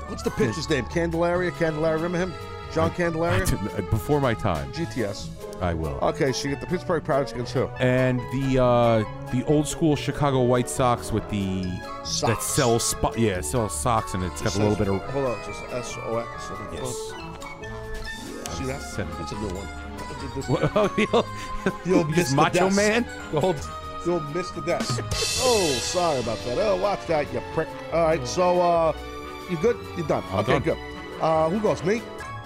What's 0.07 0.23
the 0.23 0.31
pitcher's 0.31 0.69
name? 0.69 0.85
Candelaria? 0.85 1.51
Candelaria, 1.51 2.01
remember 2.01 2.17
him? 2.19 2.33
John 2.71 2.91
Candelaria? 2.91 3.45
Before 3.91 4.19
my 4.19 4.33
time, 4.33 4.71
GTS. 4.73 5.29
I 5.63 5.73
will. 5.73 5.97
Okay, 6.01 6.31
so 6.33 6.47
you 6.47 6.53
get 6.53 6.61
the 6.61 6.67
Pittsburgh 6.67 7.03
Pirates 7.03 7.31
against 7.31 7.53
who? 7.53 7.67
and 7.79 8.19
the 8.33 8.61
uh, 8.61 9.03
the 9.31 9.43
old 9.45 9.67
school 9.67 9.95
Chicago 9.95 10.41
White 10.41 10.69
Sox 10.69 11.11
with 11.11 11.27
the 11.29 11.63
that 11.63 12.05
Sox. 12.05 12.45
sells 12.45 12.83
spot 12.83 13.17
yeah 13.17 13.39
sells 13.41 13.73
socks 13.79 14.13
and 14.13 14.23
it's 14.23 14.41
got 14.41 14.55
a 14.55 14.59
little 14.59 14.75
bit 14.75 14.87
of 14.89 15.01
Hold 15.11 15.25
on, 15.25 15.43
just 15.45 15.63
S 15.71 15.95
O 16.03 16.17
X. 16.17 16.51
yes. 16.73 18.57
See 18.57 18.65
that? 18.65 18.81
That's 19.17 19.31
a 19.31 19.35
new 19.35 19.47
one. 19.47 19.67
Oh, 20.75 20.87
the 20.97 21.89
The 21.89 21.95
old 21.95 22.13
this 22.13 22.31
Mr. 22.31 22.35
Macho 22.35 22.59
Desk. 22.69 22.75
Man. 22.75 23.05
The 23.31 23.39
old, 23.41 23.55
the 24.05 24.11
old 24.13 24.23
Mr. 24.33 24.65
Desk. 24.65 25.01
oh, 25.43 25.67
sorry 25.81 26.19
about 26.19 26.37
that. 26.45 26.57
Oh, 26.59 26.75
watch 26.77 27.05
that, 27.07 27.31
you 27.33 27.41
prick. 27.53 27.67
All 27.91 28.03
right, 28.05 28.25
so 28.27 28.59
uh, 28.61 28.93
you 29.49 29.57
good? 29.57 29.77
You 29.97 30.03
done? 30.03 30.23
I'm 30.31 30.39
okay, 30.39 30.53
done. 30.53 30.61
good. 30.63 30.77
Uh, 31.21 31.49
who 31.49 31.59
goes? 31.59 31.83
Me. 31.83 32.01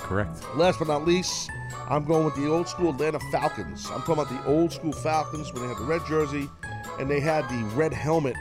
Correct. 0.08 0.42
Last 0.56 0.80
but 0.80 0.88
not 0.88 1.06
least, 1.06 1.50
I'm 1.90 2.06
going 2.06 2.24
with 2.24 2.36
the 2.36 2.48
old 2.48 2.70
school 2.70 2.92
Atlanta 2.92 3.20
Falcons. 3.30 3.88
I'm 3.92 4.00
talking 4.00 4.14
about 4.14 4.30
the 4.30 4.46
old 4.46 4.72
school 4.72 4.94
Falcons 4.94 5.52
when 5.52 5.64
they 5.64 5.68
had 5.68 5.78
the 5.78 5.84
red 5.84 6.06
jersey 6.08 6.50
and 6.98 7.10
they 7.10 7.20
had 7.20 7.48
the 7.50 7.62
red 7.76 7.92
helmet 7.92 8.38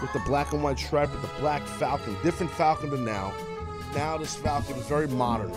with 0.00 0.12
the 0.14 0.20
black 0.20 0.52
and 0.54 0.62
white 0.62 0.78
stripe 0.78 1.12
with 1.12 1.20
the 1.20 1.30
black 1.40 1.60
Falcon. 1.62 2.16
Different 2.22 2.50
Falcon 2.52 2.88
than 2.88 3.04
now. 3.04 3.34
Now 3.94 4.16
this 4.16 4.34
Falcon 4.34 4.76
is 4.76 4.86
very 4.86 5.06
modern. 5.08 5.52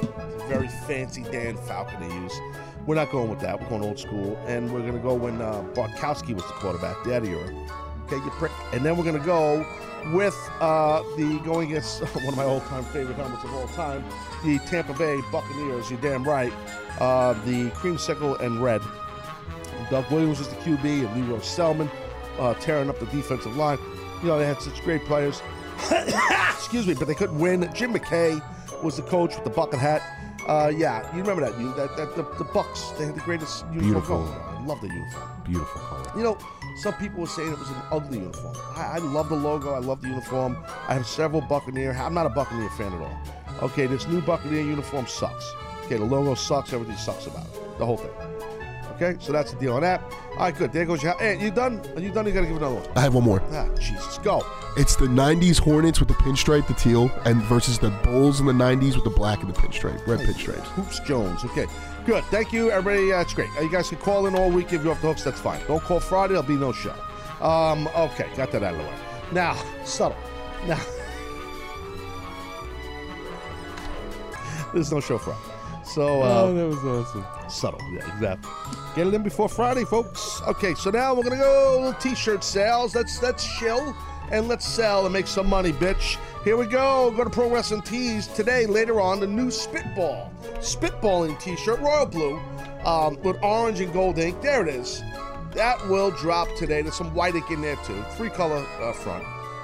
Very 0.49 0.67
fancy 0.67 1.23
Dan 1.23 1.55
Falcon 1.55 2.07
they 2.07 2.13
use. 2.13 2.37
We're 2.85 2.95
not 2.95 3.09
going 3.09 3.29
with 3.29 3.39
that. 3.39 3.61
We're 3.61 3.69
going 3.69 3.83
old 3.83 3.99
school, 3.99 4.37
and 4.47 4.73
we're 4.73 4.85
gonna 4.85 4.99
go 4.99 5.13
when 5.13 5.41
uh, 5.41 5.63
Bartkowski 5.73 6.33
was 6.33 6.43
the 6.43 6.53
quarterback, 6.53 6.97
other 7.07 7.25
era. 7.25 7.69
Okay, 8.05 8.17
you 8.17 8.31
prick. 8.31 8.51
And 8.73 8.85
then 8.85 8.97
we're 8.97 9.03
gonna 9.05 9.19
go 9.19 9.65
with 10.13 10.37
uh, 10.59 11.01
the 11.15 11.39
going 11.43 11.69
against 11.71 12.01
one 12.15 12.27
of 12.27 12.37
my 12.37 12.43
all-time 12.43 12.83
favorite 12.85 13.15
helmets 13.15 13.43
of 13.43 13.53
all 13.53 13.67
time, 13.69 14.03
the 14.43 14.59
Tampa 14.59 14.93
Bay 14.93 15.19
Buccaneers. 15.31 15.89
You're 15.89 16.01
damn 16.01 16.23
right. 16.23 16.53
Uh, 16.99 17.33
the 17.45 17.69
creamsicle 17.71 18.39
and 18.41 18.61
red. 18.61 18.81
Doug 19.89 20.09
Williams 20.11 20.39
was 20.39 20.49
the 20.49 20.55
QB, 20.55 21.07
and 21.07 21.15
Lee 21.15 21.31
Roy 21.31 21.39
Selmon 21.39 21.89
uh, 22.39 22.53
tearing 22.55 22.89
up 22.89 22.99
the 22.99 23.05
defensive 23.07 23.55
line. 23.55 23.77
You 24.21 24.29
know 24.29 24.39
they 24.39 24.45
had 24.45 24.61
such 24.61 24.81
great 24.83 25.03
players. 25.05 25.41
Excuse 26.51 26.87
me, 26.87 26.93
but 26.93 27.07
they 27.07 27.13
couldn't 27.13 27.37
win. 27.37 27.69
Jim 27.73 27.93
McKay 27.93 28.41
was 28.83 28.97
the 28.97 29.03
coach 29.03 29.35
with 29.35 29.43
the 29.43 29.49
bucket 29.49 29.79
hat. 29.79 30.01
Uh, 30.47 30.71
yeah, 30.75 31.03
you 31.13 31.21
remember 31.21 31.41
that? 31.41 31.59
You 31.59 31.73
that, 31.75 31.95
that 31.97 32.15
the, 32.15 32.23
the 32.37 32.45
Bucks. 32.45 32.91
They 32.97 33.05
had 33.05 33.15
the 33.15 33.21
greatest 33.21 33.65
uniform. 33.65 33.83
Beautiful. 33.83 34.23
going. 34.25 34.39
I 34.39 34.65
love 34.65 34.81
the 34.81 34.87
uniform. 34.87 35.29
Beautiful 35.45 35.81
color. 35.81 36.11
You 36.15 36.23
know, 36.23 36.37
some 36.77 36.93
people 36.93 37.21
were 37.21 37.27
saying 37.27 37.51
it 37.51 37.59
was 37.59 37.69
an 37.69 37.81
ugly 37.91 38.19
uniform. 38.19 38.55
I, 38.75 38.95
I 38.95 38.97
love 38.99 39.29
the 39.29 39.35
logo. 39.35 39.73
I 39.73 39.79
love 39.79 40.01
the 40.01 40.09
uniform. 40.09 40.57
I 40.87 40.93
have 40.93 41.07
several 41.07 41.41
Buccaneer. 41.41 41.93
I'm 41.93 42.13
not 42.13 42.25
a 42.25 42.29
Buccaneer 42.29 42.69
fan 42.71 42.93
at 42.93 43.01
all. 43.01 43.19
Okay, 43.63 43.87
this 43.87 44.07
new 44.07 44.21
Buccaneer 44.21 44.61
uniform 44.61 45.07
sucks. 45.07 45.51
Okay, 45.85 45.97
the 45.97 46.05
logo 46.05 46.35
sucks. 46.35 46.73
Everything 46.73 46.97
sucks 46.97 47.25
about 47.25 47.45
it. 47.45 47.77
The 47.79 47.85
whole 47.85 47.97
thing. 47.97 48.11
Okay, 48.95 49.15
so 49.19 49.31
that's 49.31 49.53
the 49.53 49.59
deal 49.59 49.73
on 49.73 49.81
that. 49.81 50.01
All 50.31 50.37
right, 50.39 50.55
good. 50.55 50.71
There 50.71 50.85
goes 50.85 51.03
your. 51.03 51.13
Hey, 51.13 51.39
you 51.39 51.51
done? 51.51 51.81
Are 51.95 52.01
you 52.01 52.11
done? 52.11 52.25
You 52.25 52.31
gotta 52.31 52.47
give 52.47 52.57
another 52.57 52.75
one. 52.75 52.87
I 52.95 53.01
have 53.01 53.13
one 53.13 53.23
more. 53.23 53.41
Ah, 53.51 53.67
Jesus, 53.79 54.17
go. 54.19 54.43
It's 54.75 54.95
the 54.95 55.05
90s 55.05 55.59
Hornets 55.59 55.99
with 55.99 56.09
the 56.09 56.15
pinstripe, 56.15 56.67
the 56.67 56.73
teal, 56.73 57.11
and 57.25 57.41
versus 57.43 57.79
the 57.79 57.89
Bulls 58.03 58.39
in 58.39 58.45
the 58.45 58.53
90s 58.53 58.95
with 58.95 59.03
the 59.03 59.09
black 59.11 59.41
and 59.41 59.53
the 59.53 59.59
pinstripe, 59.59 60.05
red 60.07 60.19
pinstripes. 60.19 60.65
Hoops 60.69 60.99
Jones. 60.99 61.43
Okay, 61.45 61.65
good. 62.07 62.23
Thank 62.25 62.51
you, 62.53 62.71
everybody. 62.71 63.09
It's 63.09 63.33
great. 63.33 63.49
Uh, 63.57 63.61
you 63.61 63.69
guys 63.69 63.89
can 63.89 63.97
call 63.99 64.25
in 64.27 64.35
all 64.35 64.49
week 64.49 64.71
if 64.73 64.81
you're 64.83 64.93
off 64.93 65.01
the 65.01 65.07
hooks. 65.09 65.23
That's 65.23 65.39
fine. 65.39 65.61
Don't 65.67 65.83
call 65.83 65.99
Friday. 65.99 66.33
There'll 66.33 66.47
be 66.47 66.55
no 66.55 66.71
show. 66.71 66.95
Um, 67.41 67.87
okay, 67.95 68.29
got 68.35 68.51
that 68.53 68.63
out 68.63 68.73
of 68.73 68.79
the 68.79 68.85
way. 68.85 68.95
Now, 69.33 69.55
subtle. 69.83 70.17
Now, 70.65 70.79
there's 74.73 74.91
no 74.91 74.99
show 74.99 75.17
Friday. 75.17 75.39
So, 75.83 76.21
uh, 76.21 76.41
Oh, 76.43 76.53
that 76.53 76.67
was 76.67 76.77
awesome. 77.07 77.25
subtle. 77.49 77.79
Yeah, 77.91 78.13
exactly. 78.13 78.51
Get 78.95 79.07
it 79.07 79.13
in 79.13 79.23
before 79.23 79.47
Friday, 79.49 79.85
folks. 79.85 80.41
Okay, 80.47 80.73
so 80.73 80.89
now 80.89 81.13
we're 81.13 81.23
gonna 81.23 81.37
go 81.37 81.75
little 81.77 81.93
t-shirt 81.93 82.43
sales. 82.43 82.95
Let's 82.95 83.21
let's 83.21 83.45
chill 83.57 83.95
and 84.31 84.47
let's 84.47 84.65
sell 84.65 85.05
and 85.05 85.13
make 85.13 85.27
some 85.27 85.47
money, 85.47 85.71
bitch. 85.71 86.17
Here 86.43 86.57
we 86.57 86.65
go. 86.65 87.11
Go 87.11 87.23
to 87.23 87.29
Pro 87.29 87.49
Wrestling 87.49 87.81
Tees 87.81 88.27
today. 88.27 88.65
Later 88.65 88.99
on, 89.01 89.19
the 89.19 89.27
new 89.27 89.49
Spitball, 89.51 90.31
Spitballing 90.59 91.39
T-shirt, 91.39 91.79
royal 91.79 92.05
blue, 92.05 92.39
um, 92.85 93.17
with 93.23 93.37
orange 93.43 93.79
and 93.79 93.91
gold 93.93 94.17
ink. 94.17 94.41
There 94.41 94.65
it 94.67 94.73
is. 94.73 95.03
That 95.53 95.85
will 95.87 96.11
drop 96.11 96.47
today. 96.55 96.81
There's 96.81 96.95
some 96.95 97.13
white 97.13 97.35
ink 97.35 97.49
in 97.51 97.61
there 97.61 97.77
too. 97.77 98.03
Three 98.11 98.29
color 98.29 98.65
uh, 98.81 98.93
front. 98.93 99.23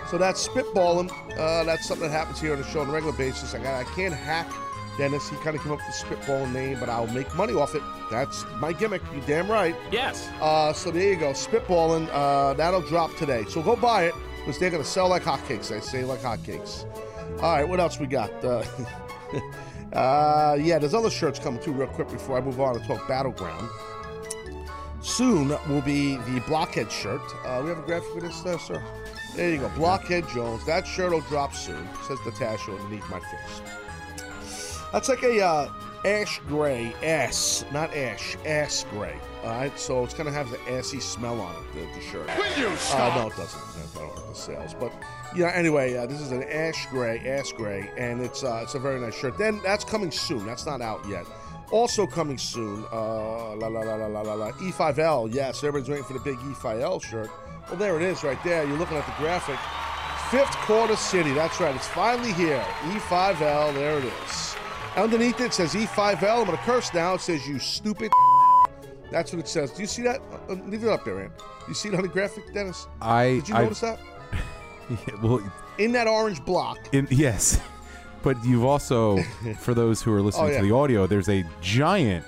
So 0.10 0.17
that's 0.17 0.48
spitballing. 0.48 1.12
Uh, 1.38 1.63
that's 1.63 1.88
something 1.88 2.10
that 2.10 2.13
happens 2.13 2.39
here 2.39 2.53
on 2.53 2.62
the 2.62 2.67
show 2.67 2.82
on 2.82 2.89
a 2.89 2.91
regular 2.91 3.15
basis. 3.15 3.53
I 3.53 3.60
got. 3.60 3.79
I 3.79 3.84
can't 3.96 4.13
hack 4.13 4.51
Dennis. 4.98 5.29
He 5.29 5.36
kind 5.38 5.55
of 5.55 5.63
came 5.63 5.72
up 5.72 5.79
with 5.79 5.88
the 5.88 5.93
spitball 5.93 6.48
name, 6.48 6.79
but 6.79 6.89
I'll 6.89 7.08
make 7.08 7.34
money 7.36 7.53
off 7.53 7.75
it. 7.75 7.82
That's 8.12 8.46
my 8.60 8.74
gimmick. 8.74 9.01
You 9.13 9.22
damn 9.25 9.50
right. 9.50 9.75
Yes. 9.91 10.29
Uh, 10.41 10.74
so 10.74 10.91
there 10.91 11.13
you 11.13 11.15
go. 11.15 11.32
Spitballing. 11.32 12.10
Uh, 12.12 12.53
that'll 12.53 12.82
drop 12.82 13.15
today. 13.15 13.46
So 13.48 13.62
go 13.62 13.75
buy 13.75 14.05
it 14.05 14.13
because 14.43 14.59
they're 14.59 14.69
gonna 14.69 14.83
sell 14.83 15.07
like 15.07 15.23
hotcakes. 15.23 15.71
I 15.71 15.79
say 15.79 16.03
like 16.03 16.19
hotcakes. 16.19 16.85
All 17.41 17.55
right. 17.55 17.67
What 17.67 17.79
else 17.79 17.97
we 17.97 18.07
got? 18.07 18.31
Uh, 18.43 18.63
uh, 19.93 20.57
yeah, 20.59 20.77
there's 20.79 20.93
other 20.93 21.09
shirts 21.09 21.39
coming 21.39 21.62
too. 21.62 21.71
Real 21.71 21.88
quick 21.88 22.09
before 22.09 22.38
I 22.38 22.41
move 22.41 22.59
on 22.59 22.79
to 22.79 22.85
talk 22.85 23.07
battleground. 23.07 23.69
Soon 25.01 25.50
will 25.69 25.81
be 25.81 26.17
the 26.17 26.41
Blockhead 26.45 26.91
shirt. 26.91 27.21
Uh, 27.45 27.62
we 27.63 27.69
have 27.69 27.79
a 27.79 27.81
graphic 27.81 28.09
for 28.13 28.21
this, 28.21 28.45
uh, 28.45 28.57
sir. 28.57 28.83
There 29.35 29.50
you 29.50 29.57
go, 29.57 29.69
Blockhead 29.69 30.27
Jones. 30.33 30.65
That 30.65 30.85
shirt 30.85 31.12
will 31.12 31.21
drop 31.21 31.53
soon. 31.53 31.88
Says 32.07 32.19
Natasha 32.25 32.71
underneath 32.71 33.09
my 33.09 33.19
face. 33.19 33.62
That's 34.91 35.09
like 35.09 35.23
a 35.23 35.41
uh, 35.41 35.73
ash 36.05 36.39
gray 36.48 36.93
ass, 37.03 37.65
not 37.72 37.95
ash, 37.95 38.36
ass 38.45 38.86
gray. 38.91 39.15
All 39.43 39.50
right, 39.50 39.77
so 39.77 40.03
it's 40.03 40.13
gonna 40.13 40.31
have 40.31 40.50
the 40.50 40.60
assy 40.72 41.00
smell 41.00 41.39
on 41.41 41.53
it, 41.55 41.74
the, 41.74 42.00
the 42.00 42.05
shirt. 42.05 42.27
Will 42.38 42.57
you 42.60 42.67
Uh, 42.91 43.13
no, 43.15 43.27
it 43.27 43.36
doesn't. 43.36 43.62
That- 43.75 43.93
That'll 43.93 44.10
hurt 44.10 44.27
the 44.29 44.36
sales. 44.36 44.74
But 44.74 44.91
yeah, 45.36 45.51
anyway, 45.53 45.95
uh, 45.98 46.05
this 46.05 46.19
is 46.22 46.31
an 46.31 46.43
ash 46.43 46.88
gray, 46.88 47.19
ass 47.19 47.51
gray, 47.51 47.89
and 47.98 48.22
it's 48.22 48.43
uh, 48.43 48.62
it's 48.63 48.75
a 48.75 48.79
very 48.79 49.00
nice 49.00 49.15
shirt. 49.15 49.38
Then 49.38 49.60
that's 49.63 49.83
coming 49.83 50.12
soon. 50.12 50.45
That's 50.45 50.65
not 50.65 50.81
out 50.81 51.05
yet. 51.07 51.25
Also 51.72 52.05
coming 52.07 52.38
soon, 52.38 52.86
uh, 52.91 53.55
la 53.55 53.67
la 53.67 53.81
la 53.81 53.95
la 53.95 54.07
la 54.07 54.22
la 54.22 54.33
la. 54.33 54.51
E5L. 54.53 55.33
Yes, 55.33 55.57
everybody's 55.63 55.89
waiting 55.89 56.05
for 56.05 56.13
the 56.13 56.19
big 56.19 56.38
E5L 56.39 57.01
shirt. 57.03 57.29
Well, 57.67 57.77
there 57.77 57.95
it 57.95 58.01
is, 58.03 58.24
right 58.24 58.41
there. 58.43 58.63
You're 58.65 58.77
looking 58.77 58.98
at 58.98 59.05
the 59.05 59.13
graphic. 59.17 59.57
Fifth 60.29 60.55
quarter 60.65 60.95
city. 60.95 61.33
That's 61.33 61.60
right. 61.60 61.75
It's 61.75 61.88
finally 61.88 62.31
here. 62.33 62.63
E5L. 62.86 63.74
There 63.74 63.98
it 64.00 64.05
is. 64.05 64.55
Underneath 64.95 65.39
it 65.41 65.53
says 65.53 65.73
E5L. 65.73 66.39
I'm 66.41 66.45
gonna 66.45 66.57
curse 66.57 66.93
now. 66.93 67.15
It 67.15 67.21
says 67.21 67.47
you 67.47 67.57
stupid. 67.59 68.12
That's 69.12 69.31
what 69.33 69.39
it 69.39 69.47
says. 69.47 69.71
Do 69.71 69.81
you 69.81 69.88
see 69.88 70.01
that? 70.03 70.21
Uh, 70.31 70.53
uh, 70.53 70.55
leave 70.67 70.83
it 70.83 70.89
up 70.89 71.03
there, 71.05 71.15
man. 71.15 71.31
You 71.67 71.73
see 71.73 71.89
it 71.89 71.95
on 71.95 72.01
the 72.01 72.07
graphic, 72.07 72.53
Dennis? 72.53 72.88
I 73.01 73.25
Did 73.25 73.50
you 73.50 73.55
I- 73.55 73.63
notice 73.63 73.79
that? 73.81 74.00
Yeah, 74.89 75.15
well, 75.23 75.53
In 75.77 75.93
that 75.93 76.07
orange 76.07 76.43
block. 76.43 76.77
in, 76.93 77.07
yes, 77.09 77.62
but 78.21 78.35
you've 78.43 78.65
also, 78.65 79.17
for 79.59 79.73
those 79.73 80.01
who 80.01 80.13
are 80.13 80.21
listening 80.21 80.47
Oh, 80.47 80.51
yeah. 80.51 80.59
to 80.59 80.65
the 80.67 80.75
audio, 80.75 81.07
there's 81.07 81.29
a 81.29 81.45
giant. 81.62 82.25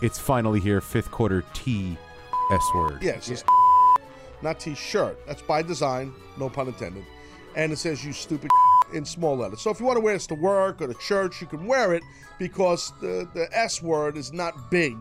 It's 0.00 0.18
finally 0.18 0.60
here. 0.60 0.80
Fifth 0.80 1.10
quarter 1.10 1.42
T 1.52 1.96
S 2.52 2.62
word. 2.74 3.02
Yeah, 3.02 3.12
it's 3.12 3.26
just 3.26 3.44
not 4.40 4.60
t-shirt. 4.60 5.18
That's 5.26 5.42
by 5.42 5.62
design, 5.62 6.12
no 6.38 6.48
pun 6.48 6.68
intended. 6.68 7.04
And 7.56 7.72
it 7.72 7.76
says 7.76 8.04
"you 8.04 8.12
stupid" 8.12 8.50
in 8.92 9.04
small 9.04 9.36
letters. 9.36 9.60
So 9.60 9.70
if 9.70 9.80
you 9.80 9.86
want 9.86 9.96
to 9.96 10.00
wear 10.00 10.14
this 10.14 10.26
to 10.28 10.34
work 10.34 10.80
or 10.80 10.86
to 10.86 10.94
church, 10.94 11.40
you 11.40 11.46
can 11.46 11.66
wear 11.66 11.94
it 11.94 12.02
because 12.38 12.92
the 13.00 13.28
the 13.34 13.48
S 13.52 13.82
word 13.82 14.16
is 14.16 14.32
not 14.32 14.70
big 14.70 14.96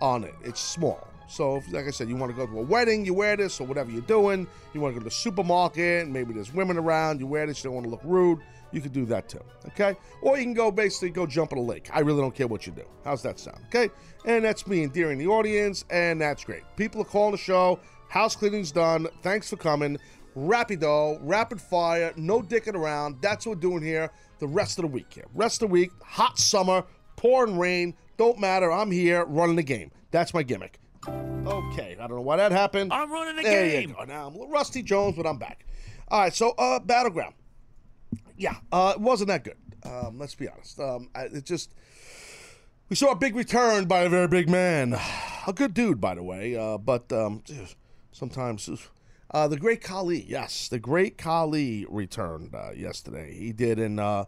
on 0.00 0.24
it. 0.24 0.34
It's 0.44 0.60
small. 0.60 1.08
So 1.28 1.56
if, 1.56 1.72
like 1.72 1.86
I 1.86 1.90
said, 1.90 2.08
you 2.08 2.16
want 2.16 2.30
to 2.30 2.36
go 2.36 2.46
to 2.46 2.58
a 2.60 2.62
wedding, 2.62 3.04
you 3.04 3.12
wear 3.12 3.36
this 3.36 3.60
or 3.60 3.66
whatever 3.66 3.90
you're 3.90 4.00
doing. 4.02 4.46
You 4.72 4.80
want 4.80 4.94
to 4.94 5.00
go 5.00 5.04
to 5.04 5.04
the 5.04 5.14
supermarket, 5.14 6.06
maybe 6.08 6.32
there's 6.32 6.52
women 6.52 6.78
around, 6.78 7.18
you 7.18 7.26
wear 7.26 7.46
this. 7.46 7.64
You 7.64 7.68
don't 7.68 7.74
want 7.74 7.86
to 7.86 7.90
look 7.90 8.02
rude. 8.04 8.40
You 8.72 8.80
could 8.80 8.92
do 8.92 9.06
that 9.06 9.28
too. 9.28 9.40
Okay, 9.68 9.96
or 10.22 10.36
you 10.36 10.44
can 10.44 10.54
go 10.54 10.70
basically 10.70 11.10
go 11.10 11.26
jump 11.26 11.52
in 11.52 11.58
a 11.58 11.62
lake. 11.62 11.88
I 11.92 12.00
really 12.00 12.20
don't 12.20 12.34
care 12.34 12.46
what 12.46 12.66
you 12.66 12.72
do. 12.72 12.84
How's 13.04 13.22
that 13.22 13.38
sound? 13.38 13.58
Okay, 13.66 13.90
and 14.24 14.44
that's 14.44 14.66
me 14.66 14.82
endearing 14.82 15.18
the 15.18 15.26
audience, 15.28 15.84
and 15.90 16.20
that's 16.20 16.44
great. 16.44 16.62
People 16.76 17.00
are 17.02 17.04
calling 17.04 17.32
the 17.32 17.38
show. 17.38 17.78
House 18.08 18.36
cleaning's 18.36 18.72
done. 18.72 19.08
Thanks 19.22 19.50
for 19.50 19.56
coming. 19.56 19.98
Rapido, 20.36 21.18
rapid 21.22 21.60
fire, 21.60 22.12
no 22.16 22.42
dicking 22.42 22.74
around. 22.74 23.22
That's 23.22 23.46
what 23.46 23.56
we're 23.56 23.60
doing 23.60 23.82
here 23.82 24.10
the 24.38 24.46
rest 24.46 24.78
of 24.78 24.82
the 24.82 24.88
week 24.88 25.12
here. 25.12 25.24
Rest 25.34 25.62
of 25.62 25.68
the 25.68 25.72
week, 25.72 25.90
hot 26.02 26.38
summer, 26.38 26.84
pouring 27.16 27.58
rain, 27.58 27.94
don't 28.18 28.38
matter. 28.38 28.70
I'm 28.70 28.90
here 28.90 29.24
running 29.24 29.56
the 29.56 29.62
game. 29.62 29.90
That's 30.10 30.34
my 30.34 30.42
gimmick. 30.42 30.78
Okay, 31.08 31.96
I 31.98 32.06
don't 32.06 32.16
know 32.16 32.22
why 32.22 32.36
that 32.36 32.52
happened. 32.52 32.92
I'm 32.92 33.10
running 33.10 33.36
the 33.36 33.42
there 33.42 33.68
game. 33.68 33.90
You 33.90 33.94
go. 33.94 34.04
Now 34.04 34.26
I'm 34.26 34.34
a 34.34 34.38
little 34.38 34.52
rusty 34.52 34.82
Jones, 34.82 35.16
but 35.16 35.26
I'm 35.26 35.38
back. 35.38 35.64
All 36.08 36.20
right, 36.20 36.34
so 36.34 36.50
uh, 36.50 36.80
battleground. 36.80 37.34
Yeah, 38.36 38.56
uh, 38.72 38.94
it 38.96 39.00
wasn't 39.00 39.28
that 39.28 39.44
good. 39.44 39.56
Um, 39.84 40.18
let's 40.18 40.34
be 40.34 40.48
honest. 40.48 40.78
Um, 40.78 41.08
I, 41.14 41.24
it 41.24 41.44
just 41.44 41.72
we 42.88 42.96
saw 42.96 43.12
a 43.12 43.16
big 43.16 43.34
return 43.36 43.86
by 43.86 44.00
a 44.00 44.08
very 44.08 44.28
big 44.28 44.48
man, 44.48 44.94
a 45.46 45.52
good 45.52 45.74
dude, 45.74 46.00
by 46.00 46.14
the 46.14 46.22
way. 46.22 46.56
Uh, 46.56 46.78
but 46.78 47.10
um, 47.12 47.42
sometimes 48.12 48.68
uh, 49.30 49.48
the 49.48 49.56
great 49.58 49.80
Khali, 49.82 50.22
yes, 50.22 50.68
the 50.68 50.78
great 50.78 51.18
Khali 51.18 51.86
returned 51.88 52.54
uh, 52.54 52.70
yesterday. 52.72 53.34
He 53.34 53.52
did, 53.52 53.78
and 53.78 53.98
uh, 54.00 54.24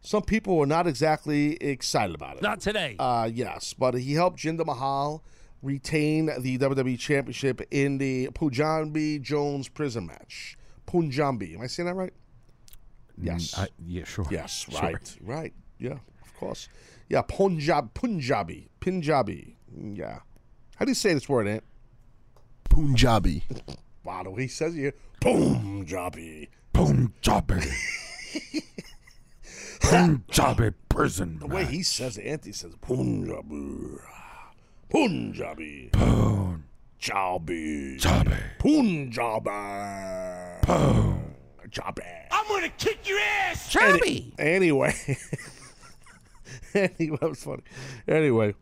some 0.00 0.22
people 0.22 0.56
were 0.56 0.66
not 0.66 0.86
exactly 0.86 1.56
excited 1.56 2.14
about 2.14 2.36
it. 2.36 2.42
Not 2.42 2.60
today. 2.60 2.96
Uh, 2.98 3.28
yes, 3.32 3.74
but 3.74 3.94
he 3.94 4.14
helped 4.14 4.38
Jinder 4.38 4.66
Mahal 4.66 5.22
retain 5.62 6.26
the 6.40 6.58
WWE 6.58 6.98
Championship 6.98 7.60
in 7.70 7.98
the 7.98 8.28
Punjabi 8.34 9.18
Jones 9.18 9.68
prison 9.68 10.06
match. 10.06 10.56
Punjabi, 10.86 11.54
am 11.54 11.60
I 11.60 11.66
saying 11.66 11.86
that 11.86 11.94
right? 11.94 12.12
Yes. 13.22 13.56
I, 13.56 13.68
yeah, 13.86 14.04
sure. 14.04 14.26
Yes, 14.30 14.66
Sure. 14.70 14.80
right, 14.80 15.16
right. 15.20 15.52
Yeah, 15.78 15.98
of 16.22 16.34
course. 16.38 16.68
Yeah, 17.08 17.22
Punjab, 17.22 17.92
Punjabi, 17.92 18.70
Punjabi. 18.80 19.56
Yeah. 19.76 20.20
How 20.76 20.84
do 20.86 20.90
you 20.90 20.94
say 20.94 21.12
this 21.12 21.28
word, 21.28 21.46
Ant? 21.46 21.64
Punjabi. 22.70 23.44
Wow, 24.04 24.22
the 24.22 24.30
way 24.30 24.42
he 24.42 24.48
says 24.48 24.74
it 24.74 24.78
here, 24.78 24.94
Punjabi. 25.20 26.48
Punjabi. 26.72 27.60
Punjabi 29.80 30.70
prison. 30.88 31.38
The 31.38 31.46
way 31.46 31.64
he 31.64 31.82
says 31.82 32.16
it, 32.16 32.26
Anthony 32.26 32.52
says 32.52 32.74
Punjabi. 32.80 33.98
Punjabi. 34.88 35.90
Punjabi. 35.92 37.98
Punjabi. 38.58 39.50
Punjabi. 40.62 42.02
I'm 42.30 42.48
gonna 42.48 42.68
kick 42.78 43.08
your 43.08 43.18
ass. 43.18 43.76
Any- 43.76 44.32
anyway. 44.38 44.94
anyway, 46.74 47.18
that 47.20 47.28
was 47.28 47.42
funny. 47.42 47.62
Anyway, 48.08 48.54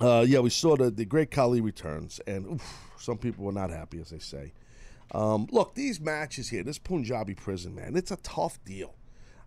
uh, 0.00 0.24
yeah, 0.26 0.40
we 0.40 0.50
saw 0.50 0.76
the, 0.76 0.90
the 0.90 1.04
great 1.04 1.30
Khali 1.30 1.60
returns, 1.60 2.20
and 2.26 2.46
oof, 2.46 2.90
some 2.98 3.18
people 3.18 3.44
were 3.44 3.52
not 3.52 3.70
happy, 3.70 4.00
as 4.00 4.10
they 4.10 4.18
say. 4.18 4.52
Um, 5.12 5.48
look, 5.50 5.74
these 5.74 6.00
matches 6.00 6.50
here, 6.50 6.62
this 6.62 6.78
Punjabi 6.78 7.34
prison, 7.34 7.74
man, 7.74 7.96
it's 7.96 8.10
a 8.10 8.16
tough 8.16 8.62
deal. 8.64 8.94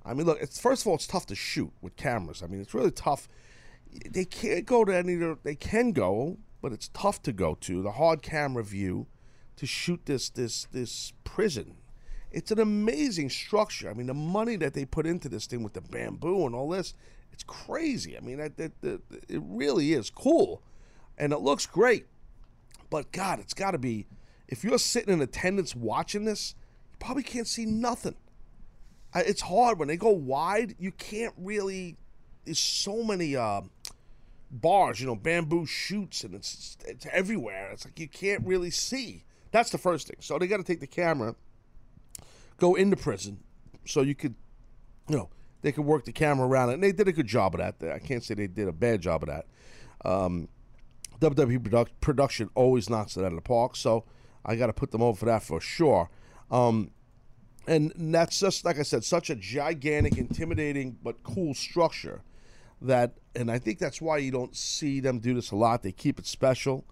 I 0.06 0.14
mean, 0.14 0.26
look, 0.26 0.42
it's 0.42 0.60
first 0.60 0.84
of 0.84 0.88
all, 0.88 0.96
it's 0.96 1.08
tough 1.08 1.26
to 1.28 1.36
shoot 1.36 1.72
with 1.82 1.96
cameras. 1.96 2.44
I 2.44 2.48
mean, 2.48 2.60
it's 2.60 2.74
really 2.74 2.92
tough. 2.92 3.28
They 4.10 4.26
can't 4.26 4.66
go 4.66 4.84
to 4.84 4.96
any. 4.96 5.16
They 5.44 5.56
can 5.56 5.92
go, 5.92 6.38
but 6.62 6.74
it's 6.74 6.90
tough 6.90 7.22
to 7.24 7.32
go 7.32 7.56
to 7.62 7.82
the 7.82 7.92
hard 7.92 8.22
camera 8.22 8.64
view 8.64 9.08
to 9.56 9.66
shoot 9.66 10.06
this 10.06 10.30
this 10.30 10.66
this 10.72 11.14
prison. 11.24 11.78
It's 12.32 12.52
an 12.52 12.60
amazing 12.60 13.30
structure. 13.30 13.90
I 13.90 13.94
mean, 13.94 14.08
the 14.08 14.14
money 14.14 14.56
that 14.58 14.74
they 14.74 14.86
put 14.86 15.06
into 15.06 15.30
this 15.30 15.46
thing 15.46 15.62
with 15.62 15.74
the 15.74 15.82
bamboo 15.82 16.48
and 16.48 16.56
all 16.56 16.68
this, 16.68 16.96
it's 17.32 17.44
crazy. 17.44 18.18
I 18.18 18.22
mean, 18.22 18.38
that, 18.38 18.58
that, 18.58 18.82
that, 18.82 19.02
it 19.30 19.42
really 19.46 19.94
is 19.94 20.10
cool, 20.10 20.64
and 21.16 21.32
it 21.32 21.40
looks 21.42 21.68
great. 21.68 22.08
But 22.90 23.12
God, 23.12 23.40
it's 23.40 23.54
got 23.54 23.72
to 23.72 23.78
be. 23.78 24.08
If 24.54 24.64
you're 24.64 24.78
sitting 24.78 25.12
in 25.12 25.20
attendance 25.20 25.76
watching 25.76 26.26
this, 26.26 26.54
you 26.92 26.98
probably 27.00 27.24
can't 27.24 27.48
see 27.48 27.66
nothing. 27.66 28.14
It's 29.16 29.42
hard 29.42 29.80
when 29.80 29.88
they 29.88 29.98
go 29.98 30.12
wide. 30.12 30.76
You 30.78 30.92
can't 30.92 31.34
really. 31.40 31.98
There's 32.46 32.60
so 32.60 33.02
many 33.04 33.36
uh, 33.36 33.62
bars, 34.52 35.02
you 35.02 35.08
know, 35.08 35.16
bamboo 35.16 35.66
shoots, 35.66 36.24
and 36.24 36.36
it's 36.36 36.78
it's 36.86 37.08
everywhere. 37.12 37.72
It's 37.72 37.84
like 37.84 38.00
you 38.00 38.08
can't 38.08 38.46
really 38.46 38.70
see. 38.70 39.24
That's 39.50 39.72
the 39.72 39.80
first 39.80 40.06
thing. 40.06 40.18
So 40.20 40.38
they 40.38 40.46
got 40.46 40.58
to 40.58 40.64
take 40.64 40.82
the 40.82 40.88
camera, 40.88 41.34
go 42.58 42.76
into 42.76 42.96
prison, 42.96 43.40
so 43.86 44.02
you 44.02 44.14
could, 44.14 44.36
you 45.10 45.18
know, 45.18 45.30
they 45.64 45.72
could 45.72 45.86
work 45.86 46.06
the 46.06 46.12
camera 46.12 46.48
around 46.48 46.70
it. 46.70 46.74
And 46.74 46.84
they 46.84 46.92
did 46.92 47.08
a 47.08 47.12
good 47.12 47.26
job 47.26 47.56
of 47.56 47.60
that. 47.60 47.92
I 47.92 47.98
can't 47.98 48.24
say 48.24 48.36
they 48.36 48.46
did 48.46 48.68
a 48.68 48.72
bad 48.72 49.02
job 49.02 49.24
of 49.24 49.30
that. 49.30 49.48
Um, 50.06 50.48
WWE 51.20 51.58
produc- 51.58 51.90
production 52.02 52.52
always 52.54 52.88
knocks 52.88 53.18
it 53.18 53.22
out 53.22 53.32
of 53.32 53.36
the 53.36 53.42
park, 53.42 53.76
so 53.76 54.06
I 54.46 54.56
got 54.56 54.68
to 54.68 54.74
put 54.74 54.92
them 54.92 55.02
over 55.02 55.18
for 55.18 55.26
that 55.26 55.44
for 55.44 55.60
sure. 55.62 56.10
Um, 56.52 56.92
and 57.68 57.94
that's 57.96 58.40
just 58.40 58.66
like 58.66 58.78
I 58.78 58.84
said, 58.84 59.04
such 59.04 59.30
a 59.30 59.36
gigantic, 59.36 60.18
intimidating 60.18 60.98
but 61.02 61.24
cool 61.24 61.54
structure 61.54 62.22
that, 62.82 63.14
and 63.36 63.50
I 63.50 63.60
think 63.60 63.80
that's 63.80 64.02
why 64.02 64.18
you 64.18 64.32
don't 64.32 64.56
see 64.56 65.00
them 65.00 65.20
do 65.20 65.34
this 65.34 65.52
a 65.52 65.56
lot. 65.56 65.84
They 65.84 65.94
keep 65.94 66.20
it 66.20 66.26
special, 66.26 66.86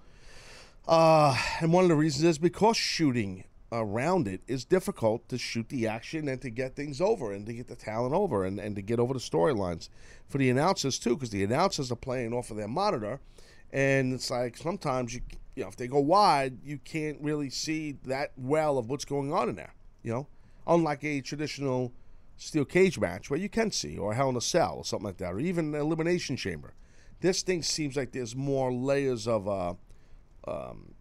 uh, 0.88 1.38
and 1.60 1.74
one 1.74 1.84
of 1.84 1.90
the 1.90 1.96
reasons 1.96 2.24
is 2.24 2.38
because 2.38 2.78
shooting 2.78 3.44
around 3.74 4.28
it 4.28 4.42
is 4.48 4.66
difficult 4.66 5.30
to 5.30 5.38
shoot 5.38 5.70
the 5.70 5.88
action 5.88 6.28
and 6.28 6.42
to 6.42 6.50
get 6.50 6.76
things 6.76 7.00
over 7.00 7.32
and 7.32 7.46
to 7.46 7.54
get 7.54 7.68
the 7.68 7.76
talent 7.76 8.14
over 8.14 8.44
and, 8.44 8.60
and 8.60 8.76
to 8.76 8.82
get 8.82 9.00
over 9.00 9.14
the 9.14 9.20
storylines 9.20 9.88
for 10.28 10.38
the 10.38 10.50
announcers 10.50 11.00
too, 11.00 11.16
because 11.16 11.30
the 11.30 11.44
announcers 11.44 11.92
are 11.92 11.98
playing 11.98 12.34
off 12.34 12.52
of 12.52 12.58
their 12.58 12.68
monitor, 12.68 13.20
and 13.72 14.14
it's 14.14 14.32
like 14.32 14.56
sometimes 14.56 15.14
you 15.14 15.22
you 15.56 15.64
know 15.64 15.70
if 15.70 15.76
they 15.76 15.88
go 15.88 16.00
wide, 16.00 16.60
you 16.64 16.78
can't 16.80 17.18
really 17.22 17.50
see 17.50 17.94
that 18.06 18.32
well 18.38 18.78
of 18.78 18.90
what's 18.90 19.06
going 19.06 19.34
on 19.34 19.50
in 19.50 19.56
there. 19.56 19.74
You 20.04 20.12
know, 20.14 20.28
unlike 20.68 21.04
a 21.04 21.22
traditional 21.22 21.94
steel 22.38 22.66
cage 22.66 22.98
match 23.00 23.30
where 23.30 23.40
you 23.40 23.50
can 23.50 23.72
see, 23.72 23.98
or 23.98 24.14
Hell 24.14 24.30
in 24.30 24.36
a 24.36 24.42
Cell, 24.42 24.76
or 24.78 24.86
something 24.86 25.06
like 25.06 25.18
that, 25.18 25.34
or 25.34 25.40
even 25.40 25.76
an 25.76 25.82
Elimination 25.82 26.36
Chamber. 26.36 26.74
This 27.20 27.44
thing 27.44 27.62
seems 27.62 27.96
like 27.96 28.14
there's 28.14 28.36
more 28.36 28.74
layers 28.74 29.28
of 29.28 29.48
uh, 29.48 29.76
um, 30.48 30.96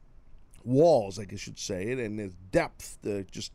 walls, 0.65 1.19
I 1.19 1.25
guess 1.25 1.47
you'd 1.47 1.59
say 1.59 1.85
it, 1.89 1.99
and 1.99 2.19
there's 2.19 2.35
depth 2.53 2.99
just 3.31 3.53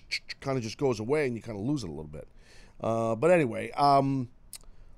kind 0.40 0.56
of 0.56 0.64
just 0.64 0.78
goes 0.78 0.98
away, 0.98 1.26
and 1.26 1.36
you 1.36 1.42
kind 1.42 1.56
of 1.58 1.64
lose 1.64 1.84
it 1.84 1.88
a 1.88 1.92
little 1.92 2.04
bit. 2.10 2.26
Uh, 2.80 3.14
but 3.14 3.30
anyway, 3.30 3.70
um, 3.72 4.28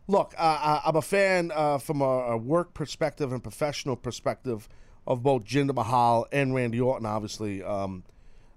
look, 0.06 0.34
I- 0.38 0.80
I'm 0.84 0.96
a 0.96 1.02
fan 1.02 1.52
uh, 1.54 1.76
from 1.78 2.00
a, 2.00 2.04
a 2.04 2.36
work 2.38 2.72
perspective 2.72 3.32
and 3.32 3.42
professional 3.42 3.96
perspective 3.96 4.66
of 5.10 5.24
both 5.24 5.42
Jinder 5.44 5.74
Mahal 5.74 6.24
and 6.30 6.54
Randy 6.54 6.80
Orton. 6.80 7.04
Obviously, 7.04 7.64
um, 7.64 8.04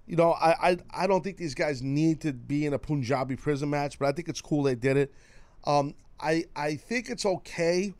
you 0.06 0.14
know, 0.14 0.30
I, 0.30 0.70
I 0.70 0.76
I 0.92 1.06
don't 1.08 1.24
think 1.24 1.36
these 1.36 1.54
guys 1.54 1.82
need 1.82 2.20
to 2.20 2.32
be 2.32 2.64
in 2.64 2.72
a 2.72 2.78
Punjabi 2.78 3.34
prison 3.34 3.70
match, 3.70 3.98
but 3.98 4.06
I 4.06 4.12
think 4.12 4.28
it's 4.28 4.40
cool 4.40 4.62
they 4.62 4.76
did 4.76 4.96
it. 4.96 5.12
Um, 5.64 5.96
I 6.20 6.44
I 6.54 6.76
think 6.76 7.10
it's 7.10 7.26
okay. 7.26 7.92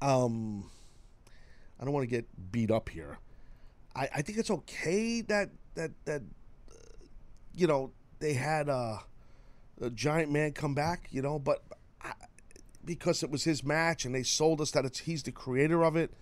Um, 0.00 0.70
I 1.80 1.84
don't 1.84 1.92
want 1.92 2.04
to 2.04 2.10
get 2.10 2.52
beat 2.52 2.70
up 2.70 2.88
here. 2.88 3.18
I, 3.96 4.08
I 4.14 4.22
think 4.22 4.38
it's 4.38 4.52
okay 4.52 5.20
that 5.22 5.50
that 5.74 5.90
that 6.04 6.22
uh, 6.70 6.74
you 7.52 7.66
know 7.66 7.90
they 8.20 8.34
had 8.34 8.68
uh, 8.68 8.98
a 9.80 9.90
giant 9.90 10.30
man 10.30 10.52
come 10.52 10.76
back, 10.76 11.08
you 11.10 11.20
know, 11.20 11.40
but 11.40 11.64
I, 12.00 12.12
because 12.84 13.24
it 13.24 13.30
was 13.30 13.42
his 13.42 13.64
match 13.64 14.04
and 14.04 14.14
they 14.14 14.22
sold 14.22 14.60
us 14.60 14.70
that 14.70 14.84
it's 14.84 15.00
he's 15.00 15.24
the 15.24 15.32
creator 15.32 15.82
of 15.82 15.96
it. 15.96 16.12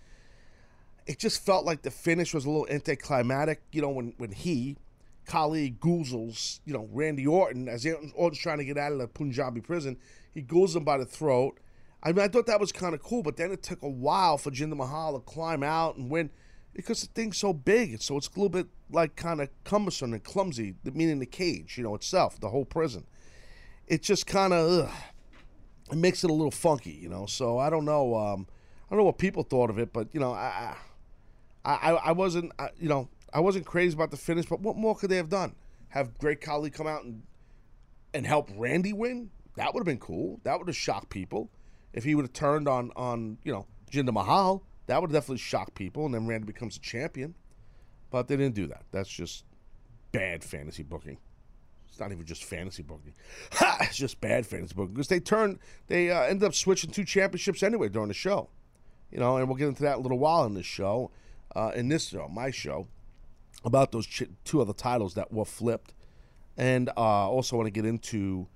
It 1.09 1.19
just 1.19 1.45
felt 1.45 1.65
like 1.65 1.83
the 1.83 1.91
finish 1.91 2.35
was 2.35 2.45
a 2.45 2.51
little 2.51 2.69
anticlimactic, 2.69 3.63
you 3.73 3.83
know, 3.83 3.89
when 3.89 4.13
when 4.19 4.31
he, 4.31 4.77
Khali 5.25 5.73
goozles, 5.73 6.61
you 6.65 6.75
know, 6.75 6.89
Randy 6.93 7.27
Orton 7.27 7.69
as 7.69 7.87
Orton's 8.15 8.39
trying 8.39 8.59
to 8.59 8.65
get 8.65 8.79
out 8.79 8.93
of 8.93 8.99
the 8.99 9.09
Punjabi 9.09 9.61
prison, 9.61 9.97
he 10.35 10.43
goes 10.43 10.77
him 10.77 10.85
by 10.85 10.99
the 10.99 11.07
throat. 11.07 11.59
I 12.03 12.13
mean, 12.13 12.25
I 12.25 12.29
thought 12.29 12.47
that 12.47 12.61
was 12.61 12.71
kind 12.71 12.95
of 12.95 13.03
cool, 13.03 13.23
but 13.23 13.37
then 13.37 13.51
it 13.51 13.63
took 13.63 13.83
a 13.83 13.89
while 13.89 14.39
for 14.39 14.51
Jinder 14.51 14.77
Mahal 14.77 15.15
to 15.15 15.21
climb 15.21 15.63
out 15.65 15.97
and 15.97 16.11
win 16.11 16.31
because 16.75 17.01
the 17.01 17.09
thing's 17.09 17.39
so 17.39 17.53
big, 17.53 18.01
so 18.01 18.17
it's 18.17 18.29
a 18.29 18.31
little 18.31 18.49
bit 18.51 18.69
like 18.91 19.17
kind 19.17 19.41
of 19.41 19.49
cumbersome 19.65 20.13
and 20.13 20.23
clumsy. 20.23 20.75
Meaning 20.85 21.19
the 21.19 21.27
cage, 21.27 21.77
you 21.77 21.85
know, 21.85 21.95
itself, 21.95 22.39
the 22.39 22.51
whole 22.51 22.65
prison. 22.65 23.07
It 23.87 24.03
just 24.03 24.27
kind 24.27 24.53
of 24.53 24.93
it 25.91 25.97
makes 25.97 26.23
it 26.23 26.31
a 26.31 26.35
little 26.35 26.51
funky, 26.51 26.93
you 26.93 27.09
know. 27.09 27.27
So 27.27 27.59
I 27.59 27.71
don't 27.71 27.85
know. 27.85 28.15
Um, 28.15 28.47
I 28.87 28.95
don't 28.95 28.99
know 28.99 29.07
what 29.07 29.19
people 29.19 29.43
thought 29.43 29.71
of 29.71 29.79
it, 29.79 29.93
but 29.93 30.09
you 30.13 30.21
know, 30.21 30.33
I, 30.33 30.77
I, 31.75 31.91
I, 31.93 32.13
wasn't, 32.13 32.53
I, 32.59 32.71
you 32.79 32.89
know, 32.89 33.09
I 33.33 33.41
wasn't 33.41 33.67
crazy 33.67 33.95
about 33.95 34.11
the 34.11 34.17
finish. 34.17 34.47
But 34.47 34.61
what 34.61 34.77
more 34.77 34.97
could 34.97 35.11
they 35.11 35.17
have 35.17 35.29
done? 35.29 35.55
Have 35.89 36.17
Great 36.19 36.41
Khali 36.41 36.71
come 36.71 36.87
out 36.87 37.05
and 37.05 37.23
and 38.15 38.27
help 38.27 38.49
Randy 38.57 38.93
win? 38.93 39.31
That 39.57 39.75
would 39.75 39.81
have 39.81 39.87
been 39.87 39.99
cool. 39.99 40.41
That 40.45 40.59
would 40.59 40.69
have 40.69 40.77
shocked 40.77 41.11
people 41.11 41.51
if 41.93 42.05
he 42.05 42.15
would 42.15 42.25
have 42.25 42.33
turned 42.33 42.69
on 42.69 42.91
on 42.97 43.39
you 43.45 43.53
know 43.53 43.67
Jinder 43.91 44.13
Mahal. 44.13 44.65
That 44.87 45.01
would 45.03 45.13
definitely 45.13 45.39
shock 45.39 45.75
people, 45.75 46.07
and 46.07 46.15
then 46.15 46.27
Randy 46.27 46.47
becomes 46.47 46.77
a 46.77 46.81
champion. 46.81 47.35
But 48.11 48.29
they 48.29 48.37
didn't 48.37 48.55
do 48.55 48.67
that. 48.69 48.85
That's 48.91 49.09
just 49.09 49.45
bad 50.13 50.43
fantasy 50.43 50.83
booking. 50.83 51.19
It's 51.89 52.01
not 52.01 52.13
even 52.13 52.25
just 52.25 52.45
fantasy 52.45 52.83
booking. 52.83 53.15
Ha! 53.53 53.79
It's 53.83 53.97
just 53.97 54.21
bad 54.21 54.47
fantasy 54.47 54.75
booking 54.75 54.95
because 54.95 55.09
they 55.09 55.21
turned, 55.21 55.59
they 55.89 56.11
uh, 56.11 56.23
ended 56.23 56.45
up 56.45 56.55
switching 56.55 56.91
two 56.91 57.05
championships 57.05 57.63
anyway 57.63 57.89
during 57.89 58.09
the 58.09 58.15
show. 58.15 58.49
You 59.11 59.19
know, 59.19 59.37
and 59.37 59.49
we'll 59.49 59.57
get 59.57 59.69
into 59.69 59.83
that 59.83 59.95
in 59.95 60.01
a 60.01 60.03
little 60.03 60.19
while 60.19 60.45
in 60.45 60.55
this 60.55 60.67
show, 60.67 61.11
uh, 61.59 61.73
in 61.75 61.89
this 61.89 62.07
show, 62.09 62.29
my 62.29 62.53
show, 62.53 62.87
about 63.65 63.91
those 63.91 64.07
ch- 64.07 64.31
two 64.45 64.61
other 64.61 64.73
titles 64.73 65.15
that 65.15 65.33
were 65.33 65.45
flipped, 65.45 65.93
and 66.57 66.89
uh, 66.97 67.29
also 67.29 67.57
want 67.57 67.67
to 67.67 67.73
get 67.73 67.85
into 67.85 68.47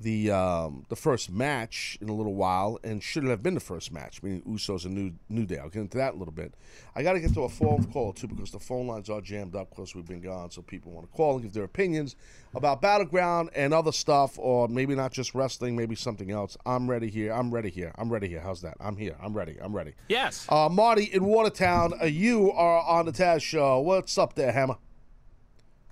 the 0.00 0.30
um, 0.30 0.84
the 0.88 0.96
first 0.96 1.30
match 1.30 1.96
in 2.00 2.08
a 2.08 2.14
little 2.14 2.34
while, 2.34 2.78
and 2.82 3.02
should 3.02 3.24
it 3.24 3.28
have 3.28 3.42
been 3.42 3.54
the 3.54 3.60
first 3.60 3.92
match, 3.92 4.22
meaning 4.22 4.42
Usos 4.42 4.84
and 4.84 4.94
New 4.94 5.12
New 5.28 5.46
Day. 5.46 5.58
I'll 5.58 5.68
get 5.68 5.80
into 5.80 5.98
that 5.98 6.14
a 6.14 6.16
little 6.16 6.32
bit. 6.32 6.54
I 6.96 7.02
got 7.02 7.12
to 7.12 7.20
get 7.20 7.32
to 7.34 7.42
a 7.42 7.48
phone 7.48 7.84
call 7.92 8.12
too 8.12 8.26
because 8.26 8.50
the 8.50 8.58
phone 8.58 8.86
lines 8.86 9.08
are 9.08 9.20
jammed 9.20 9.54
up 9.54 9.70
because 9.70 9.94
we've 9.94 10.06
been 10.06 10.20
gone, 10.20 10.50
so 10.50 10.62
people 10.62 10.92
want 10.92 11.10
to 11.10 11.16
call 11.16 11.34
and 11.34 11.42
give 11.42 11.52
their 11.52 11.64
opinions 11.64 12.16
about 12.54 12.82
Battleground 12.82 13.50
and 13.54 13.72
other 13.72 13.92
stuff, 13.92 14.38
or 14.38 14.68
maybe 14.68 14.94
not 14.94 15.12
just 15.12 15.34
wrestling, 15.34 15.76
maybe 15.76 15.94
something 15.94 16.30
else. 16.30 16.56
I'm 16.66 16.90
ready 16.90 17.08
here. 17.08 17.32
I'm 17.32 17.52
ready 17.52 17.70
here. 17.70 17.92
I'm 17.96 18.10
ready 18.10 18.28
here. 18.28 18.40
How's 18.40 18.62
that? 18.62 18.76
I'm 18.80 18.96
here. 18.96 19.16
I'm 19.22 19.32
ready. 19.32 19.56
I'm 19.62 19.74
ready. 19.74 19.94
Yes. 20.08 20.46
Uh, 20.48 20.68
Marty 20.68 21.04
in 21.04 21.24
Watertown, 21.24 21.94
uh, 22.00 22.06
you 22.06 22.50
are 22.52 22.82
on 22.82 23.06
the 23.06 23.12
Taz 23.12 23.42
Show. 23.42 23.80
What's 23.80 24.18
up 24.18 24.34
there, 24.34 24.52
Hammer? 24.52 24.76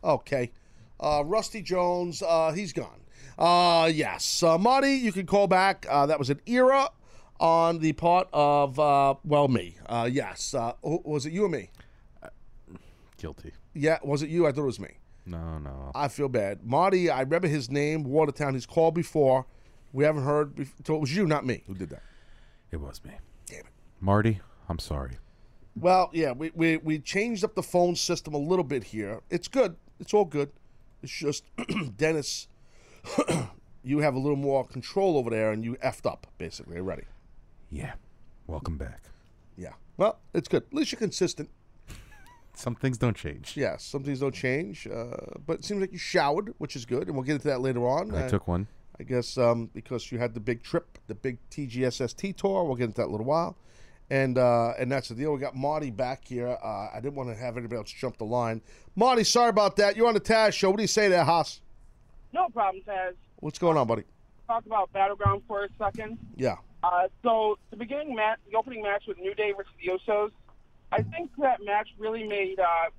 Okay. 0.02 0.50
Uh, 0.98 1.22
Rusty 1.24 1.62
Jones, 1.62 2.22
uh, 2.22 2.52
he's 2.52 2.72
gone. 2.72 3.01
Uh, 3.42 3.90
yes. 3.92 4.42
Uh, 4.42 4.56
Marty, 4.56 4.92
you 4.94 5.10
can 5.10 5.26
call 5.26 5.48
back. 5.48 5.84
Uh, 5.90 6.06
that 6.06 6.16
was 6.18 6.30
an 6.30 6.40
era 6.46 6.88
on 7.40 7.80
the 7.80 7.92
part 7.92 8.28
of, 8.32 8.78
uh, 8.78 9.14
well, 9.24 9.48
me. 9.48 9.76
Uh, 9.86 10.08
yes. 10.10 10.54
Uh, 10.54 10.74
who- 10.82 11.02
was 11.04 11.26
it 11.26 11.32
you 11.32 11.44
or 11.44 11.48
me? 11.48 11.70
Guilty. 13.16 13.52
Yeah, 13.74 13.98
was 14.04 14.22
it 14.22 14.28
you? 14.30 14.46
I 14.46 14.52
thought 14.52 14.62
it 14.62 14.66
was 14.66 14.78
me. 14.80 14.90
No, 15.26 15.58
no. 15.58 15.90
I 15.94 16.06
feel 16.08 16.28
bad. 16.28 16.64
Marty, 16.64 17.10
I 17.10 17.20
remember 17.22 17.48
his 17.48 17.68
name, 17.70 18.04
Watertown. 18.04 18.54
He's 18.54 18.66
called 18.66 18.94
before. 18.94 19.46
We 19.92 20.04
haven't 20.04 20.24
heard. 20.24 20.54
Before. 20.54 20.74
So 20.86 20.94
it 20.96 21.00
was 21.00 21.14
you, 21.16 21.26
not 21.26 21.44
me, 21.44 21.62
who 21.66 21.74
did 21.74 21.90
that. 21.90 22.02
It 22.70 22.76
was 22.80 23.00
me. 23.04 23.12
Damn 23.46 23.60
it. 23.60 23.66
Marty, 24.00 24.40
I'm 24.68 24.78
sorry. 24.78 25.18
Well, 25.74 26.10
yeah, 26.12 26.32
we, 26.32 26.52
we, 26.54 26.76
we 26.76 26.98
changed 27.00 27.42
up 27.44 27.54
the 27.54 27.62
phone 27.62 27.96
system 27.96 28.34
a 28.34 28.38
little 28.38 28.64
bit 28.64 28.84
here. 28.84 29.20
It's 29.30 29.48
good. 29.48 29.76
It's 30.00 30.12
all 30.14 30.24
good. 30.24 30.50
It's 31.02 31.12
just, 31.12 31.44
Dennis, 31.96 32.48
you 33.84 33.98
have 33.98 34.14
a 34.14 34.18
little 34.18 34.36
more 34.36 34.64
control 34.66 35.16
over 35.16 35.30
there 35.30 35.50
and 35.52 35.64
you 35.64 35.74
effed 35.76 36.10
up, 36.10 36.26
basically, 36.38 36.76
already. 36.78 37.04
Yeah. 37.70 37.94
Welcome 38.46 38.76
back. 38.78 39.04
Yeah. 39.56 39.72
Well, 39.96 40.18
it's 40.34 40.48
good. 40.48 40.62
At 40.64 40.74
least 40.74 40.92
you're 40.92 40.98
consistent. 40.98 41.50
Some 42.54 42.74
things 42.74 42.98
don't 42.98 43.16
change. 43.16 43.56
Yeah, 43.56 43.76
some 43.78 44.04
things 44.04 44.20
don't 44.20 44.34
change. 44.34 44.86
Uh, 44.86 45.16
but 45.46 45.60
it 45.60 45.64
seems 45.64 45.80
like 45.80 45.92
you 45.92 45.98
showered, 45.98 46.54
which 46.58 46.76
is 46.76 46.84
good. 46.84 47.06
And 47.08 47.14
we'll 47.16 47.24
get 47.24 47.34
into 47.34 47.48
that 47.48 47.60
later 47.60 47.86
on. 47.88 48.14
I 48.14 48.24
Uh, 48.24 48.28
took 48.28 48.46
one. 48.46 48.66
I 49.00 49.04
guess 49.04 49.38
um, 49.38 49.70
because 49.72 50.12
you 50.12 50.18
had 50.18 50.34
the 50.34 50.40
big 50.40 50.62
trip, 50.62 50.98
the 51.06 51.14
big 51.14 51.38
TGSST 51.50 52.36
tour. 52.36 52.64
We'll 52.64 52.76
get 52.76 52.84
into 52.84 52.96
that 52.96 53.04
in 53.04 53.08
a 53.08 53.12
little 53.12 53.26
while. 53.26 53.56
And 54.10 54.36
uh, 54.36 54.72
and 54.78 54.92
that's 54.92 55.08
the 55.08 55.14
deal. 55.14 55.32
We 55.32 55.40
got 55.40 55.56
Marty 55.56 55.90
back 55.90 56.26
here. 56.28 56.58
Uh, 56.62 56.88
I 56.92 57.00
didn't 57.00 57.14
want 57.14 57.30
to 57.30 57.34
have 57.34 57.56
anybody 57.56 57.78
else 57.78 57.90
jump 57.90 58.18
the 58.18 58.24
line. 58.26 58.60
Marty, 58.94 59.24
sorry 59.24 59.48
about 59.48 59.76
that. 59.76 59.96
You're 59.96 60.06
on 60.08 60.14
the 60.14 60.20
Taz 60.20 60.52
show. 60.52 60.68
What 60.68 60.76
do 60.76 60.82
you 60.82 60.86
say 60.88 61.08
there, 61.08 61.24
Haas? 61.24 61.62
No 62.32 62.48
problem, 62.48 62.82
Taz. 62.86 63.14
What's 63.36 63.58
going 63.58 63.76
on, 63.76 63.86
buddy? 63.86 64.04
Talk 64.46 64.66
about 64.66 64.92
Battleground 64.92 65.42
for 65.46 65.64
a 65.64 65.68
second. 65.78 66.18
Yeah. 66.36 66.56
Uh, 66.82 67.08
so 67.22 67.58
the 67.70 67.76
beginning 67.76 68.14
match, 68.14 68.38
the 68.50 68.56
opening 68.56 68.82
match 68.82 69.04
with 69.06 69.18
New 69.18 69.34
Day 69.34 69.52
versus 69.56 69.72
the 69.80 69.92
Usos, 69.92 70.30
I 70.90 71.02
think 71.02 71.30
that 71.38 71.64
match 71.64 71.88
really 71.98 72.24
made 72.24 72.58
uh, 72.58 72.90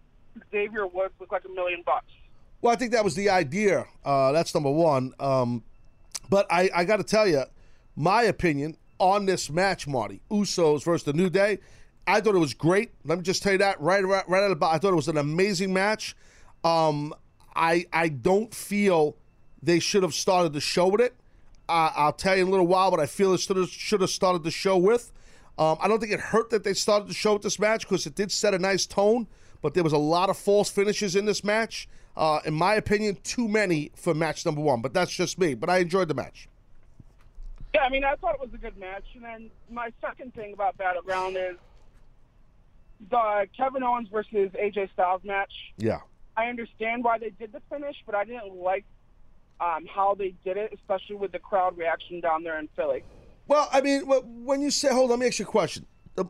Xavier 0.52 0.88
Woods 0.88 1.14
look 1.20 1.32
like 1.32 1.44
a 1.46 1.50
million 1.50 1.84
bucks. 1.86 2.12
Well, 2.62 2.74
I 2.74 2.76
think 2.78 2.92
that 2.94 3.04
was 3.04 3.16
the 3.16 3.30
idea. 3.30 3.86
Uh, 4.06 4.32
that's 4.32 4.54
number 4.54 4.72
one. 4.72 5.14
Um, 5.20 5.64
but 6.30 6.48
I, 6.50 6.70
I 6.74 6.86
got 6.86 6.98
to 6.98 7.04
tell 7.04 7.28
you, 7.28 7.44
my 7.96 8.24
opinion 8.24 8.78
on 9.00 9.26
this 9.26 9.50
match, 9.50 9.86
Marty, 9.86 10.22
Usos 10.32 10.84
versus 10.86 11.04
the 11.04 11.14
New 11.14 11.30
Day, 11.30 11.60
I 12.08 12.22
thought 12.22 12.36
it 12.36 12.40
was 12.40 12.54
great. 12.54 12.92
Let 13.04 13.18
me 13.18 13.24
just 13.24 13.44
tell 13.44 13.52
you 13.52 13.58
that 13.60 13.80
right, 13.82 14.06
right, 14.06 14.28
right 14.28 14.40
out 14.40 14.46
of 14.46 14.50
the 14.52 14.56
box. 14.56 14.76
I 14.76 14.80
thought 14.80 14.94
it 14.94 14.96
was 14.96 15.08
an 15.08 15.18
amazing 15.18 15.74
match. 15.74 16.16
Um, 16.64 17.14
I 17.56 17.86
I 17.94 18.10
don't 18.10 18.54
feel 18.54 19.18
they 19.64 19.80
should 19.80 20.04
have 20.04 20.14
started 20.14 20.54
the 20.54 20.62
show 20.62 20.88
with 20.88 21.02
it. 21.02 21.14
Uh, 21.70 21.92
I'll 21.96 22.14
tell 22.14 22.36
you 22.36 22.42
in 22.44 22.50
a 22.50 22.52
little 22.52 22.68
while 22.68 22.92
what 22.92 23.00
I 23.00 23.06
feel 23.06 23.34
it 23.34 23.40
should 23.40 23.56
have, 23.56 23.70
should 23.70 24.02
have 24.02 24.10
started 24.10 24.44
the 24.44 24.52
show 24.52 24.78
with. 24.78 25.12
Um, 25.58 25.78
I 25.80 25.88
don't 25.88 26.00
think 26.00 26.12
it 26.12 26.20
hurt 26.20 26.50
that 26.50 26.64
they 26.64 26.74
started 26.74 27.08
the 27.08 27.14
show 27.14 27.34
with 27.34 27.44
this 27.44 27.60
match 27.60 27.88
because 27.88 28.06
it 28.06 28.16
did 28.16 28.32
set 28.32 28.54
a 28.54 28.60
nice 28.60 28.86
tone, 28.86 29.28
but 29.62 29.74
there 29.74 29.84
was 29.84 29.94
a 29.94 29.98
lot 29.98 30.30
of 30.30 30.38
false 30.38 30.70
finishes 30.70 31.16
in 31.16 31.26
this 31.26 31.44
match. 31.44 31.88
Uh, 32.18 32.40
in 32.46 32.54
my 32.54 32.76
opinion, 32.76 33.18
too 33.24 33.48
many 33.48 33.92
for 33.96 34.14
match 34.14 34.46
number 34.46 34.62
one, 34.62 34.82
but 34.82 34.94
that's 34.94 35.12
just 35.12 35.40
me. 35.40 35.54
But 35.54 35.70
I 35.70 35.78
enjoyed 35.78 36.10
the 36.10 36.14
match. 36.14 36.50
Yeah, 37.74 37.82
I 37.82 37.90
mean, 37.90 38.04
I 38.04 38.16
thought 38.16 38.36
it 38.36 38.42
was 38.42 38.54
a 38.54 38.58
good 38.58 38.78
match. 38.78 39.06
And 39.16 39.24
then 39.24 39.50
my 39.72 39.92
second 40.02 40.34
thing 40.36 40.54
about 40.54 40.78
Battleground 40.78 41.38
is 41.38 41.56
the 43.10 43.48
Kevin 43.56 43.82
Owens 43.84 44.10
versus 44.10 44.52
AJ 44.52 44.92
Styles 44.94 45.24
match. 45.24 45.54
Yeah. 45.78 46.02
I 46.36 46.46
understand 46.46 47.04
why 47.04 47.18
they 47.18 47.30
did 47.30 47.52
the 47.52 47.62
finish, 47.70 47.96
but 48.06 48.16
I 48.16 48.26
didn't 48.26 48.56
like 48.56 48.86
um, 49.64 49.86
how 49.86 50.16
they 50.16 50.34
did 50.44 50.58
it, 50.58 50.74
especially 50.74 51.16
with 51.16 51.32
the 51.32 51.40
crowd 51.40 51.78
reaction 51.78 52.20
down 52.20 52.44
there 52.44 52.60
in 52.60 52.68
Philly. 52.76 53.04
Well, 53.48 53.70
I 53.72 53.82
mean, 53.82 54.02
when 54.02 54.62
you 54.62 54.72
say, 54.72 54.90
hold 54.90 55.06
on, 55.06 55.10
let 55.12 55.20
me 55.20 55.28
ask 55.28 55.40
you 55.40 55.46
a 55.46 55.48
question. 55.48 55.86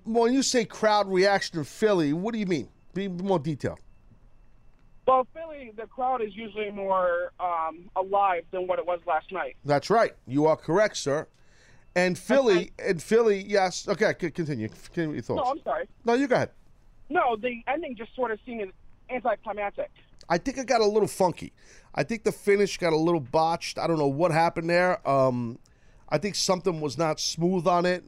When 0.05 0.33
you 0.33 0.43
say 0.43 0.65
crowd 0.65 1.11
reaction 1.11 1.59
in 1.59 1.65
Philly, 1.65 2.13
what 2.13 2.33
do 2.33 2.39
you 2.39 2.45
mean? 2.45 2.69
Be 2.93 3.07
more 3.07 3.39
detailed. 3.39 3.79
Well, 5.05 5.27
Philly, 5.33 5.73
the 5.75 5.85
crowd 5.87 6.21
is 6.21 6.35
usually 6.35 6.71
more 6.71 7.33
um, 7.39 7.89
alive 7.95 8.43
than 8.51 8.67
what 8.67 8.79
it 8.79 8.85
was 8.85 8.99
last 9.05 9.31
night. 9.31 9.57
That's 9.65 9.89
right. 9.89 10.13
You 10.25 10.45
are 10.45 10.55
correct, 10.55 10.97
sir. 10.97 11.27
And 11.95 12.17
Philly, 12.17 12.71
and 12.79 13.01
Philly, 13.03 13.43
yes. 13.43 13.87
Okay, 13.87 14.13
continue. 14.13 14.69
Continue 14.69 15.21
your 15.27 15.35
No. 15.35 15.43
I'm 15.43 15.61
sorry. 15.63 15.87
No, 16.05 16.13
you 16.13 16.27
go 16.27 16.35
ahead. 16.35 16.51
No, 17.09 17.35
the 17.35 17.61
ending 17.67 17.95
just 17.95 18.15
sort 18.15 18.31
of 18.31 18.39
seemed 18.45 18.71
anticlimactic. 19.09 19.91
I 20.29 20.37
think 20.37 20.57
it 20.57 20.67
got 20.67 20.81
a 20.81 20.85
little 20.85 21.07
funky. 21.07 21.53
I 21.95 22.03
think 22.03 22.23
the 22.23 22.31
finish 22.31 22.77
got 22.77 22.93
a 22.93 22.97
little 22.97 23.19
botched. 23.19 23.77
I 23.77 23.87
don't 23.87 23.99
know 23.99 24.07
what 24.07 24.31
happened 24.31 24.69
there. 24.69 25.07
Um, 25.07 25.59
I 26.09 26.17
think 26.17 26.35
something 26.35 26.81
was 26.81 26.97
not 26.97 27.19
smooth 27.19 27.67
on 27.67 27.85
it, 27.85 28.03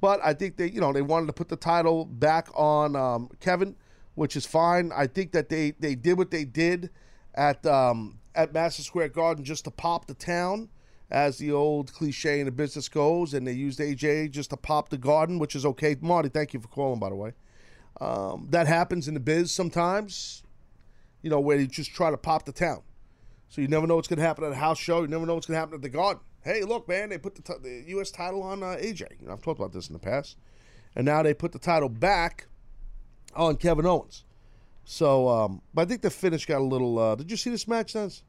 but 0.00 0.20
I 0.22 0.34
think 0.34 0.56
they, 0.56 0.70
you 0.70 0.80
know, 0.80 0.92
they 0.92 1.02
wanted 1.02 1.26
to 1.26 1.32
put 1.32 1.48
the 1.48 1.56
title 1.56 2.04
back 2.04 2.48
on 2.54 2.96
um, 2.96 3.30
Kevin, 3.40 3.76
which 4.14 4.36
is 4.36 4.46
fine. 4.46 4.92
I 4.94 5.06
think 5.06 5.32
that 5.32 5.48
they 5.48 5.72
they 5.72 5.94
did 5.94 6.18
what 6.18 6.30
they 6.30 6.44
did 6.44 6.90
at 7.34 7.64
um, 7.66 8.18
at 8.34 8.52
Madison 8.52 8.84
Square 8.84 9.10
Garden 9.10 9.44
just 9.44 9.64
to 9.64 9.70
pop 9.70 10.06
the 10.06 10.14
town, 10.14 10.68
as 11.10 11.38
the 11.38 11.52
old 11.52 11.92
cliche 11.92 12.40
in 12.40 12.46
the 12.46 12.52
business 12.52 12.88
goes, 12.88 13.34
and 13.34 13.46
they 13.46 13.52
used 13.52 13.78
AJ 13.78 14.30
just 14.30 14.50
to 14.50 14.56
pop 14.56 14.88
the 14.88 14.98
garden, 14.98 15.38
which 15.38 15.54
is 15.54 15.64
okay. 15.66 15.96
Marty, 16.00 16.28
thank 16.28 16.54
you 16.54 16.60
for 16.60 16.68
calling, 16.68 17.00
by 17.00 17.08
the 17.08 17.14
way. 17.14 17.32
Um, 18.00 18.48
that 18.50 18.66
happens 18.66 19.08
in 19.08 19.14
the 19.14 19.20
biz 19.20 19.50
sometimes 19.50 20.42
you 21.26 21.30
know, 21.30 21.40
where 21.40 21.58
you 21.58 21.66
just 21.66 21.92
try 21.92 22.08
to 22.08 22.16
pop 22.16 22.44
the 22.44 22.52
town. 22.52 22.82
So 23.48 23.60
you 23.60 23.66
never 23.66 23.84
know 23.84 23.96
what's 23.96 24.06
going 24.06 24.20
to 24.20 24.24
happen 24.24 24.44
at 24.44 24.52
a 24.52 24.54
house 24.54 24.78
show. 24.78 25.00
You 25.02 25.08
never 25.08 25.26
know 25.26 25.34
what's 25.34 25.46
going 25.48 25.56
to 25.56 25.58
happen 25.58 25.74
at 25.74 25.82
the 25.82 25.88
garden. 25.88 26.22
Hey, 26.44 26.62
look, 26.62 26.86
man, 26.86 27.08
they 27.08 27.18
put 27.18 27.34
the, 27.34 27.42
t- 27.42 27.58
the 27.60 27.82
U.S. 27.94 28.12
title 28.12 28.44
on 28.44 28.62
uh, 28.62 28.76
AJ. 28.78 29.20
You 29.20 29.26
know, 29.26 29.32
I've 29.32 29.42
talked 29.42 29.58
about 29.58 29.72
this 29.72 29.88
in 29.88 29.92
the 29.92 29.98
past. 29.98 30.36
And 30.94 31.04
now 31.04 31.24
they 31.24 31.34
put 31.34 31.50
the 31.50 31.58
title 31.58 31.88
back 31.88 32.46
on 33.34 33.56
Kevin 33.56 33.86
Owens. 33.86 34.22
So, 34.84 35.28
um, 35.28 35.62
but 35.74 35.82
I 35.82 35.84
think 35.86 36.02
the 36.02 36.10
finish 36.10 36.46
got 36.46 36.60
a 36.60 36.64
little. 36.64 36.96
Uh, 36.96 37.16
did 37.16 37.28
you 37.28 37.36
see 37.36 37.50
this 37.50 37.66
match, 37.66 37.96
Nance? 37.96 38.22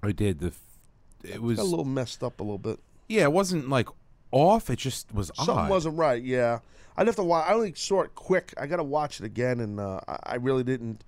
I 0.00 0.12
did. 0.12 0.38
The. 0.38 0.46
f- 0.46 0.60
It 1.24 1.42
was. 1.42 1.56
Got 1.56 1.64
a 1.64 1.68
little 1.68 1.84
messed 1.84 2.22
up 2.22 2.38
a 2.38 2.44
little 2.44 2.58
bit. 2.58 2.78
Yeah, 3.08 3.24
it 3.24 3.32
wasn't 3.32 3.68
like 3.68 3.88
off. 4.30 4.70
It 4.70 4.78
just 4.78 5.12
was 5.12 5.32
Something 5.34 5.56
odd. 5.56 5.70
wasn't 5.70 5.98
right. 5.98 6.22
Yeah, 6.22 6.60
I'd 6.96 7.08
have 7.08 7.16
to 7.16 7.24
watch. 7.24 7.48
I 7.48 7.54
only 7.54 7.74
saw 7.74 8.02
it 8.02 8.14
quick. 8.14 8.54
I 8.56 8.68
got 8.68 8.76
to 8.76 8.84
watch 8.84 9.18
it 9.18 9.26
again, 9.26 9.58
and 9.58 9.80
uh, 9.80 10.00
I, 10.06 10.18
I 10.24 10.34
really 10.36 10.62
didn't 10.62 11.02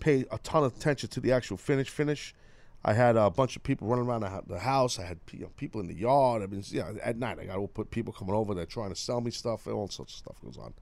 pay 0.00 0.24
a 0.30 0.38
ton 0.38 0.64
of 0.64 0.76
attention 0.76 1.08
to 1.10 1.20
the 1.20 1.32
actual 1.32 1.56
finish. 1.56 1.88
Finish. 1.88 2.34
I 2.82 2.94
had 2.94 3.16
a 3.16 3.28
bunch 3.28 3.56
of 3.56 3.62
people 3.62 3.88
running 3.88 4.06
around 4.06 4.22
the, 4.46 4.58
house. 4.58 4.98
I 4.98 5.04
had 5.04 5.18
you 5.32 5.40
know, 5.40 5.50
people 5.56 5.80
in 5.82 5.86
the 5.86 5.94
yard. 5.94 6.42
I 6.42 6.46
mean, 6.46 6.62
yeah, 6.68 6.92
at 7.02 7.18
night 7.18 7.38
I 7.38 7.44
got 7.44 7.56
to 7.56 7.66
put 7.66 7.90
people 7.90 8.12
coming 8.12 8.34
over. 8.34 8.54
They're 8.54 8.64
trying 8.64 8.88
to 8.88 8.96
sell 8.96 9.20
me 9.20 9.30
stuff. 9.30 9.66
All 9.66 9.88
sorts 9.88 10.14
of 10.14 10.18
stuff 10.18 10.40
goes 10.42 10.56
on. 10.56 10.72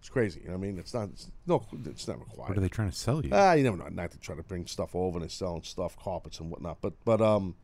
It's 0.00 0.08
crazy. 0.08 0.40
You 0.40 0.48
know 0.48 0.58
what 0.58 0.64
I 0.64 0.66
mean? 0.66 0.78
It's 0.78 0.92
not. 0.92 1.08
It's, 1.10 1.30
no, 1.46 1.64
it's 1.86 2.08
not 2.08 2.18
required. 2.18 2.48
What 2.50 2.58
are 2.58 2.60
they 2.60 2.68
trying 2.68 2.90
to 2.90 2.96
sell 2.96 3.24
you? 3.24 3.30
Ah, 3.32 3.52
you 3.52 3.62
never 3.62 3.76
know. 3.76 3.86
At 3.86 3.94
night 3.94 4.10
they 4.10 4.18
try 4.18 4.34
to 4.34 4.42
bring 4.42 4.66
stuff 4.66 4.94
over 4.94 5.16
and 5.16 5.22
they're 5.22 5.30
selling 5.30 5.62
stuff, 5.62 5.96
carpets 5.96 6.40
and 6.40 6.50
whatnot. 6.50 6.78
But 6.80 6.92
but 7.04 7.22
um, 7.22 7.54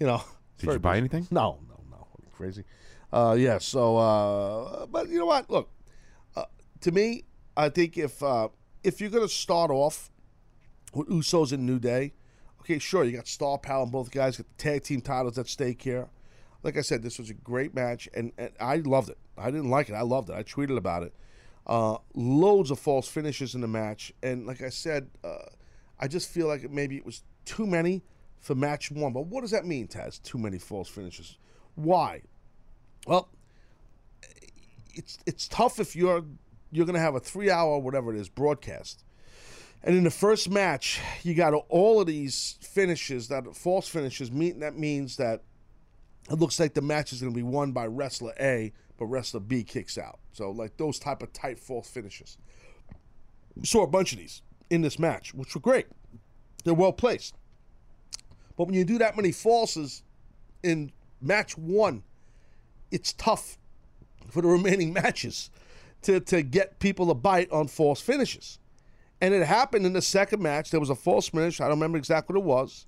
you 0.00 0.06
know. 0.06 0.22
Did 0.58 0.72
you 0.72 0.78
buy 0.78 0.92
busy. 0.92 0.98
anything? 1.00 1.28
No, 1.30 1.58
no, 1.68 1.80
no. 1.90 2.06
Crazy? 2.36 2.64
Uh, 3.12 3.36
yeah. 3.38 3.58
So, 3.58 3.96
uh, 3.96 4.86
but 4.86 5.08
you 5.08 5.18
know 5.18 5.26
what? 5.26 5.50
Look, 5.50 5.68
uh, 6.34 6.44
to 6.80 6.92
me, 6.92 7.24
I 7.56 7.68
think 7.68 7.98
if 7.98 8.22
uh, 8.22 8.48
if 8.82 9.00
you're 9.00 9.10
gonna 9.10 9.28
start 9.28 9.70
off 9.70 10.10
with 10.94 11.08
Usos 11.08 11.52
and 11.52 11.66
New 11.66 11.78
Day, 11.78 12.12
okay, 12.60 12.78
sure, 12.78 13.04
you 13.04 13.12
got 13.12 13.28
star 13.28 13.58
power 13.58 13.82
on 13.82 13.90
both 13.90 14.10
guys, 14.10 14.36
got 14.36 14.46
the 14.46 14.62
tag 14.62 14.82
team 14.82 15.00
titles 15.00 15.38
at 15.38 15.48
stake 15.48 15.82
here. 15.82 16.08
Like 16.62 16.78
I 16.78 16.80
said, 16.80 17.02
this 17.02 17.18
was 17.18 17.30
a 17.30 17.34
great 17.34 17.74
match, 17.74 18.08
and, 18.14 18.32
and 18.38 18.50
I 18.58 18.76
loved 18.76 19.10
it. 19.10 19.18
I 19.36 19.50
didn't 19.50 19.68
like 19.70 19.90
it. 19.90 19.94
I 19.94 20.02
loved 20.02 20.30
it. 20.30 20.34
I 20.34 20.42
tweeted 20.42 20.78
about 20.78 21.02
it. 21.02 21.12
Uh, 21.66 21.98
loads 22.14 22.70
of 22.70 22.78
false 22.78 23.08
finishes 23.08 23.54
in 23.54 23.60
the 23.60 23.68
match, 23.68 24.12
and 24.22 24.46
like 24.46 24.62
I 24.62 24.70
said, 24.70 25.10
uh, 25.22 25.46
I 25.98 26.08
just 26.08 26.30
feel 26.30 26.46
like 26.46 26.70
maybe 26.70 26.96
it 26.96 27.04
was 27.04 27.22
too 27.44 27.66
many 27.66 28.02
for 28.38 28.54
match 28.54 28.90
one. 28.90 29.12
But 29.12 29.26
what 29.26 29.40
does 29.40 29.50
that 29.50 29.64
mean, 29.64 29.88
Taz? 29.88 30.22
Too 30.22 30.38
many 30.38 30.58
false 30.58 30.88
finishes? 30.88 31.38
Why? 31.74 32.22
Well, 33.06 33.28
it's 34.94 35.18
it's 35.26 35.48
tough 35.48 35.80
if 35.80 35.96
you're 35.96 36.24
you're 36.70 36.86
gonna 36.86 36.98
have 36.98 37.14
a 37.14 37.20
three 37.20 37.50
hour 37.50 37.78
whatever 37.78 38.14
it 38.14 38.20
is 38.20 38.28
broadcast, 38.28 39.04
and 39.84 39.94
in 39.96 40.02
the 40.04 40.10
first 40.10 40.50
match 40.50 41.00
you 41.22 41.34
got 41.34 41.52
all 41.68 42.00
of 42.00 42.06
these 42.06 42.56
finishes 42.60 43.28
that 43.28 43.54
false 43.54 43.86
finishes. 43.86 44.32
Mean 44.32 44.60
that 44.60 44.76
means 44.76 45.16
that 45.18 45.42
it 46.30 46.38
looks 46.38 46.58
like 46.58 46.74
the 46.74 46.82
match 46.82 47.12
is 47.12 47.20
gonna 47.20 47.34
be 47.34 47.42
won 47.42 47.72
by 47.72 47.86
wrestler 47.86 48.32
A, 48.40 48.72
but 48.96 49.06
wrestler 49.06 49.40
B 49.40 49.62
kicks 49.62 49.98
out. 49.98 50.18
So 50.32 50.50
like 50.50 50.76
those 50.78 50.98
type 50.98 51.22
of 51.22 51.32
tight 51.32 51.60
false 51.60 51.88
finishes. 51.88 52.38
We 53.54 53.66
saw 53.66 53.84
a 53.84 53.86
bunch 53.86 54.12
of 54.12 54.18
these 54.18 54.42
in 54.70 54.80
this 54.80 54.98
match, 54.98 55.34
which 55.34 55.54
were 55.54 55.60
great. 55.60 55.86
They're 56.64 56.74
well 56.74 56.92
placed. 56.92 57.34
But 58.56 58.66
when 58.66 58.74
you 58.74 58.84
do 58.84 58.98
that 58.98 59.16
many 59.16 59.30
falses 59.30 60.02
in 60.62 60.92
match 61.20 61.58
one, 61.58 62.02
it's 62.90 63.12
tough 63.12 63.58
for 64.30 64.40
the 64.40 64.48
remaining 64.58 64.92
matches 64.92 65.50
to, 66.02 66.20
to 66.20 66.42
get 66.42 66.78
people 66.78 67.06
to 67.08 67.14
bite 67.14 67.50
on 67.50 67.68
false 67.68 68.00
finishes. 68.00 68.58
And 69.24 69.32
it 69.32 69.46
happened 69.46 69.86
in 69.86 69.94
the 69.94 70.02
second 70.02 70.42
match. 70.42 70.70
There 70.70 70.78
was 70.78 70.90
a 70.90 70.94
false 70.94 71.30
finish. 71.30 71.58
I 71.58 71.64
don't 71.64 71.78
remember 71.78 71.96
exactly 71.96 72.34
what 72.34 72.42
it 72.42 72.44
was. 72.44 72.86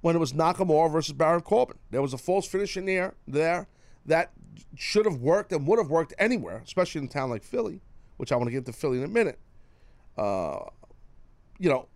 When 0.00 0.16
it 0.16 0.18
was 0.18 0.32
Nakamura 0.32 0.90
versus 0.90 1.12
Baron 1.12 1.42
Corbin, 1.42 1.78
there 1.92 2.02
was 2.02 2.12
a 2.12 2.18
false 2.18 2.44
finish 2.44 2.76
in 2.76 2.86
there. 2.86 3.14
There 3.28 3.68
that 4.04 4.32
should 4.74 5.06
have 5.06 5.20
worked 5.20 5.52
and 5.52 5.64
would 5.64 5.78
have 5.78 5.88
worked 5.88 6.12
anywhere, 6.18 6.60
especially 6.64 7.02
in 7.02 7.04
a 7.04 7.08
town 7.08 7.30
like 7.30 7.44
Philly, 7.44 7.82
which 8.16 8.32
I 8.32 8.36
want 8.36 8.48
to 8.48 8.50
get 8.50 8.66
to 8.66 8.72
Philly 8.72 8.98
in 8.98 9.04
a 9.04 9.08
minute. 9.08 9.38
Uh, 10.18 10.64
you 11.60 11.68
know, 11.70 11.86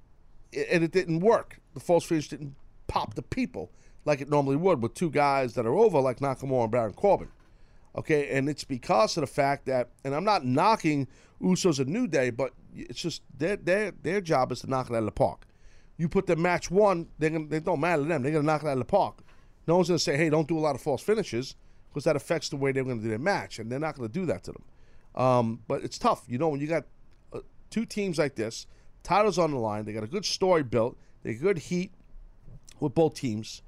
and 0.53 0.85
it 0.85 0.92
didn't 0.92 1.18
work. 1.18 1.59
The 1.74 1.81
false 1.81 2.05
finish 2.05 2.29
didn't 2.29 2.55
pop 2.87 3.14
the 3.14 3.22
people 3.22 3.72
like 4.05 4.20
it 4.20 4.31
normally 4.31 4.55
would 4.55 4.81
with 4.81 4.94
two 4.94 5.11
guys 5.11 5.55
that 5.55 5.66
are 5.66 5.74
over 5.74 5.98
like 5.98 6.20
Nakamura 6.20 6.62
and 6.62 6.70
Baron 6.70 6.92
Corbin. 6.92 7.29
Okay, 7.96 8.31
and 8.31 8.48
it's 8.48 8.64
because 8.64 9.16
of 9.16 9.22
the 9.22 9.26
fact 9.26 9.66
that, 9.66 9.90
and 10.05 10.14
I'm 10.14 10.24
not 10.24 10.44
knocking 10.44 11.09
Usos 11.42 11.81
a 11.81 11.85
New 11.85 12.07
Day, 12.07 12.31
but 12.31 12.53
it's 12.74 13.00
just 13.00 13.22
their 13.37 13.57
their 13.57 13.92
their 14.03 14.20
job 14.20 14.53
is 14.53 14.61
to 14.61 14.70
knock 14.70 14.90
it 14.90 14.94
out 14.94 15.00
of 15.00 15.07
the 15.07 15.11
park. 15.12 15.46
You 15.96 16.09
put 16.09 16.26
them 16.26 16.40
match 16.40 16.70
one, 16.70 17.09
they're 17.18 17.31
gonna 17.31 17.46
they 17.46 17.61
don't 17.61 17.81
matter 17.81 18.03
to 18.03 18.09
them. 18.09 18.22
They're 18.22 18.33
gonna 18.33 18.44
knock 18.44 18.62
it 18.62 18.68
out 18.68 18.74
of 18.74 18.79
the 18.79 18.85
park. 18.85 19.22
No 19.66 19.76
one's 19.76 19.88
gonna 19.88 19.98
say, 19.98 20.16
hey, 20.16 20.31
don't 20.31 20.48
do 20.48 20.59
a 20.59 20.61
lot 20.61 20.74
of 20.74 20.81
false 20.81 21.03
finishes 21.03 21.57
because 21.88 22.05
that 22.05 22.16
affects 22.16 22.48
the 22.48 22.57
way 22.57 22.72
they're 22.72 22.85
gonna 22.85 23.03
do 23.03 23.09
their 23.09 23.18
match, 23.18 23.59
and 23.59 23.70
they're 23.70 23.81
not 23.81 23.96
gonna 23.96 24.09
do 24.09 24.26
that 24.26 24.44
to 24.44 24.53
them. 24.53 24.64
Um, 25.14 25.61
but 25.66 25.83
it's 25.83 25.98
tough, 25.98 26.24
you 26.29 26.38
know, 26.38 26.48
when 26.48 26.61
you 26.61 26.68
got 26.68 26.85
uh, 27.33 27.40
two 27.68 27.85
teams 27.85 28.18
like 28.18 28.37
this, 28.37 28.66
titles 29.03 29.38
on 29.38 29.50
the 29.50 29.59
line, 29.59 29.85
they 29.85 29.92
got 29.92 30.05
a 30.05 30.09
good 30.09 30.24
story 30.24 30.62
built, 30.62 30.96
they 31.22 31.35
got 31.35 31.42
good 31.42 31.59
heat 31.59 31.92
with 32.79 32.94
both 32.94 33.14
teams. 33.14 33.62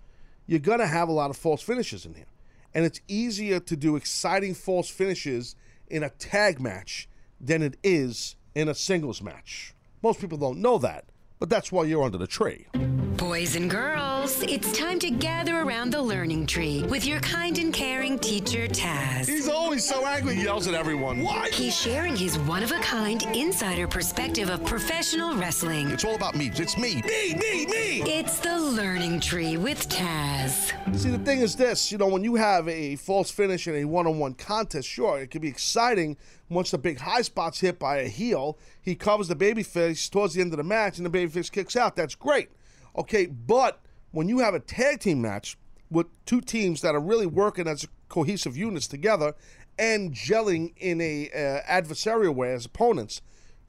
You're 0.47 0.61
gonna 0.61 0.87
have 0.87 1.09
a 1.09 1.13
lot 1.13 1.31
of 1.31 1.37
false 1.37 1.61
finishes 1.63 2.07
in 2.07 2.15
here, 2.15 2.27
and 2.75 2.85
it's 2.85 3.01
easier 3.09 3.61
to 3.61 3.77
do 3.77 3.97
exciting 3.97 4.55
false 4.55 4.89
finishes 4.89 5.57
in 5.89 6.03
a 6.03 6.11
tag 6.11 6.61
match 6.61 7.09
than 7.41 7.63
it 7.63 7.77
is 7.83 8.37
in 8.55 8.69
a 8.69 8.75
singles 8.75 9.23
match. 9.23 9.75
Most 10.03 10.21
people 10.21 10.39
don't 10.39 10.59
know 10.59 10.79
that, 10.79 11.07
but 11.39 11.51
that's 11.51 11.71
why 11.71 11.85
you're 11.85 12.05
under 12.05 12.19
the 12.19 12.27
tree. 12.27 12.67
Boys 13.16 13.57
and 13.57 13.68
girls, 13.70 14.42
it's 14.42 14.72
time 14.77 14.98
to 14.98 15.11
gather 15.11 15.61
around 15.61 15.90
the 15.90 16.01
learning 16.01 16.46
tree 16.46 16.83
with 16.88 17.05
your 17.05 17.20
kind 17.20 17.59
and 17.59 17.72
caring 17.72 18.18
teacher, 18.18 18.66
Taz. 18.66 19.29
He's 19.29 19.48
always 19.48 19.85
so 19.85 20.07
angry, 20.07 20.35
he 20.37 20.44
yells 20.44 20.66
at 20.66 20.72
everyone. 20.72 21.22
Why? 21.22 21.51
He's 21.53 21.79
sharing 21.79 22.16
his 22.16 22.38
one 22.40 22.62
of 22.62 22.72
a 22.72 22.79
kind 22.79 23.22
insider 23.37 23.87
perspective 23.87 24.48
of 24.48 24.64
professional 24.64 25.37
wrestling. 25.37 25.90
It's 25.90 26.05
all 26.05 26.14
about 26.14 26.35
me. 26.35 26.51
It's 26.55 26.79
me. 26.79 27.03
Me, 27.03 27.35
me, 27.35 27.66
me. 27.66 28.03
It's 28.03 28.38
the 28.38 28.59
learning 28.59 29.20
tree 29.20 29.59
with 29.59 29.88
Taz. 29.88 30.72
See, 30.96 31.11
the 31.11 31.18
thing 31.18 31.40
is 31.40 31.55
this, 31.55 31.92
you 31.92 31.98
know, 31.98 32.09
when 32.09 32.25
you 32.25 32.37
have 32.37 32.66
a 32.66 32.96
false 32.96 33.31
finish 33.31 33.68
in 33.68 33.75
a 33.75 33.85
one-on-one 33.85 34.35
contest, 34.35 34.88
sure, 34.88 35.20
it 35.20 35.31
can 35.31 35.42
be 35.42 35.48
exciting 35.48 36.16
once 36.48 36.70
the 36.70 36.79
big 36.79 36.98
high 36.98 37.22
spot's 37.22 37.61
hit 37.61 37.79
by 37.79 37.98
a 37.98 38.09
heel. 38.09 38.59
He 38.81 38.94
covers 38.94 39.29
the 39.29 39.37
babyface 39.37 40.11
towards 40.11 40.35
the 40.35 40.40
end 40.40 40.53
of 40.53 40.57
the 40.57 40.64
match, 40.64 40.96
and 40.96 41.07
the 41.07 41.11
babyface 41.11 41.53
kicks 41.53 41.77
out. 41.77 41.94
That's 41.94 42.14
great. 42.14 42.48
Okay, 42.96 43.26
but 43.26 43.81
when 44.11 44.28
you 44.28 44.40
have 44.40 44.55
a 44.55 44.61
tag 44.61 45.00
team 45.00 45.22
match 45.22 45.57
with 45.90 46.07
two 46.26 46.40
teams 46.40 46.81
that 46.83 46.94
are 46.94 47.00
really 47.00 47.26
working 47.26 47.66
as 47.66 47.87
cohesive 48.09 48.57
units 48.57 48.87
together 48.87 49.35
and 49.78 50.12
gelling 50.12 50.72
in 50.76 51.00
a 51.00 51.31
uh, 51.31 51.62
adversarial 51.70 52.35
way 52.35 52.52
as 52.52 52.66
opponents, 52.66 53.22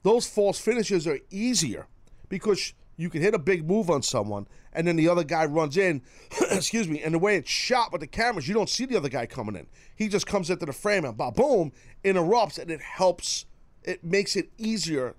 those 0.04 0.28
false 0.28 0.60
finishes 0.60 1.08
are 1.08 1.20
easier 1.32 1.88
because 2.28 2.74
you 2.98 3.10
can 3.10 3.22
hit 3.22 3.34
a 3.34 3.40
big 3.40 3.68
move 3.68 3.90
on 3.90 4.02
someone 4.02 4.48
and 4.74 4.88
then 4.88 4.96
the 4.96 5.08
other 5.08 5.24
guy 5.24 5.46
runs 5.46 5.78
in, 5.78 6.02
excuse 6.52 6.88
me, 6.88 7.02
and 7.02 7.14
the 7.14 7.20
way 7.20 7.38
it's 7.38 7.50
shot 7.50 7.92
with 7.92 8.02
the 8.02 8.08
cameras, 8.08 8.48
you 8.48 8.54
don't 8.54 8.70
see 8.70 8.86
the 8.86 8.98
other 8.98 9.10
guy 9.10 9.26
coming 9.26 9.56
in. 9.56 9.68
He 9.96 10.08
just 10.08 10.28
comes 10.28 10.50
into 10.50 10.66
the 10.66 10.74
frame 10.74 11.06
and 11.06 11.18
boom, 11.18 11.72
interrupts, 12.04 12.58
and 12.58 12.70
it 12.70 12.82
helps. 12.82 13.46
It 13.84 14.04
makes 14.04 14.36
it 14.36 14.50
easier 14.58 15.16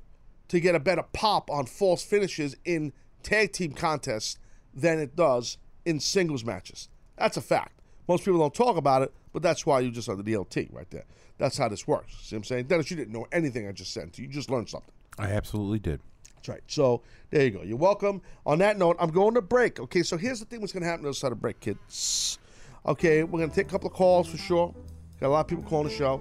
to 0.49 0.61
get 0.61 0.75
a 0.75 0.81
better 0.81 1.05
pop 1.13 1.51
on 1.51 1.67
false 1.67 2.03
finishes 2.03 2.57
in 2.65 2.93
tag 3.25 3.53
team 3.53 3.73
contests 3.73 4.39
than 4.73 4.99
it 4.99 5.17
does 5.17 5.59
in 5.85 6.01
singles 6.01 6.45
matches. 6.45 6.89
That's 7.17 7.37
a 7.37 7.41
fact. 7.41 7.81
Most 8.09 8.25
people 8.25 8.41
don't 8.41 8.55
talk 8.55 8.77
about 8.77 9.03
it, 9.03 9.13
but 9.33 9.43
that's 9.43 9.65
why 9.65 9.81
you 9.81 9.91
just 9.91 10.09
under 10.09 10.23
the 10.23 10.35
DLT 10.35 10.73
right 10.73 10.89
there. 10.91 11.05
That's 11.39 11.57
how 11.57 11.69
this 11.69 11.87
works. 11.87 12.15
See 12.23 12.37
what 12.37 12.41
I'm 12.41 12.45
saying? 12.45 12.67
Dennis, 12.67 12.91
you 12.91 12.97
didn't 12.97 13.13
know 13.13 13.27
anything 13.33 13.67
I 13.67 13.73
just 13.73 13.93
said 13.93 14.13
to 14.13 14.23
you. 14.23 14.29
You 14.29 14.35
just 14.35 14.51
learned 14.51 14.69
something. 14.69 14.93
I 15.19 15.33
absolutely 15.33 15.79
did. 15.79 16.01
That's 16.37 16.49
right. 16.49 16.63
So 16.67 17.03
there 17.31 17.45
you 17.45 17.51
go. 17.51 17.63
You're 17.63 17.79
welcome. 17.79 18.21
On 18.45 18.59
that 18.59 18.79
note, 18.79 18.97
I'm 19.01 19.11
going 19.11 19.35
to 19.35 19.43
break. 19.43 19.81
Okay, 19.81 20.03
so 20.03 20.17
here's 20.17 20.41
the 20.41 20.47
thing 20.47 20.61
what's 20.61 20.73
going 20.73 20.83
to 20.83 20.89
happen 20.89 21.07
on 21.07 21.11
the 21.11 21.15
side 21.15 21.33
of 21.33 21.41
break, 21.41 21.61
kids. 21.61 22.39
Okay, 22.87 23.23
we're 23.25 23.39
going 23.39 23.51
to 23.51 23.57
take 23.57 23.67
a 23.67 23.71
couple 23.71 23.89
of 23.89 23.95
calls 23.95 24.29
for 24.29 24.37
sure. 24.37 24.75
Got 25.21 25.29
a 25.29 25.31
lot 25.31 25.41
of 25.41 25.49
people 25.49 25.65
calling 25.65 25.89
the 25.89 25.95
show. 25.95 26.21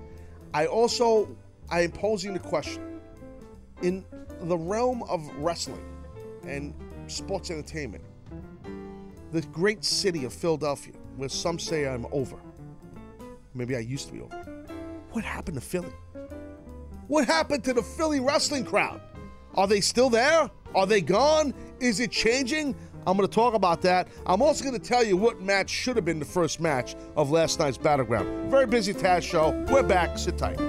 I 0.53 0.67
also, 0.67 1.35
I 1.69 1.81
am 1.81 1.91
posing 1.91 2.33
the 2.33 2.39
question 2.39 3.01
in 3.81 4.05
the 4.41 4.57
realm 4.57 5.03
of 5.03 5.27
wrestling 5.37 5.83
and 6.47 6.73
sports 7.07 7.51
entertainment, 7.51 8.03
the 9.31 9.41
great 9.41 9.83
city 9.83 10.25
of 10.25 10.33
Philadelphia, 10.33 10.93
where 11.17 11.29
some 11.29 11.59
say 11.59 11.87
I'm 11.87 12.05
over. 12.11 12.37
Maybe 13.53 13.75
I 13.75 13.79
used 13.79 14.07
to 14.07 14.13
be 14.13 14.21
over. 14.21 14.65
What 15.11 15.23
happened 15.23 15.55
to 15.55 15.61
Philly? 15.61 15.93
What 17.07 17.25
happened 17.25 17.63
to 17.65 17.73
the 17.73 17.83
Philly 17.83 18.19
wrestling 18.19 18.65
crowd? 18.65 19.01
Are 19.55 19.67
they 19.67 19.81
still 19.81 20.09
there? 20.09 20.49
Are 20.73 20.87
they 20.87 21.01
gone? 21.01 21.53
Is 21.79 21.99
it 21.99 22.11
changing? 22.11 22.75
I'm 23.05 23.17
going 23.17 23.27
to 23.27 23.33
talk 23.33 23.53
about 23.53 23.81
that. 23.81 24.07
I'm 24.25 24.41
also 24.41 24.63
going 24.63 24.79
to 24.79 24.83
tell 24.83 25.03
you 25.03 25.17
what 25.17 25.41
match 25.41 25.69
should 25.69 25.95
have 25.97 26.05
been 26.05 26.19
the 26.19 26.25
first 26.25 26.59
match 26.59 26.95
of 27.15 27.29
last 27.29 27.59
night's 27.59 27.77
Battleground. 27.77 28.49
Very 28.49 28.65
busy 28.65 28.93
Taz 28.93 29.23
show. 29.23 29.51
We're 29.69 29.83
back. 29.83 30.17
Sit 30.17 30.37
tight. 30.37 30.59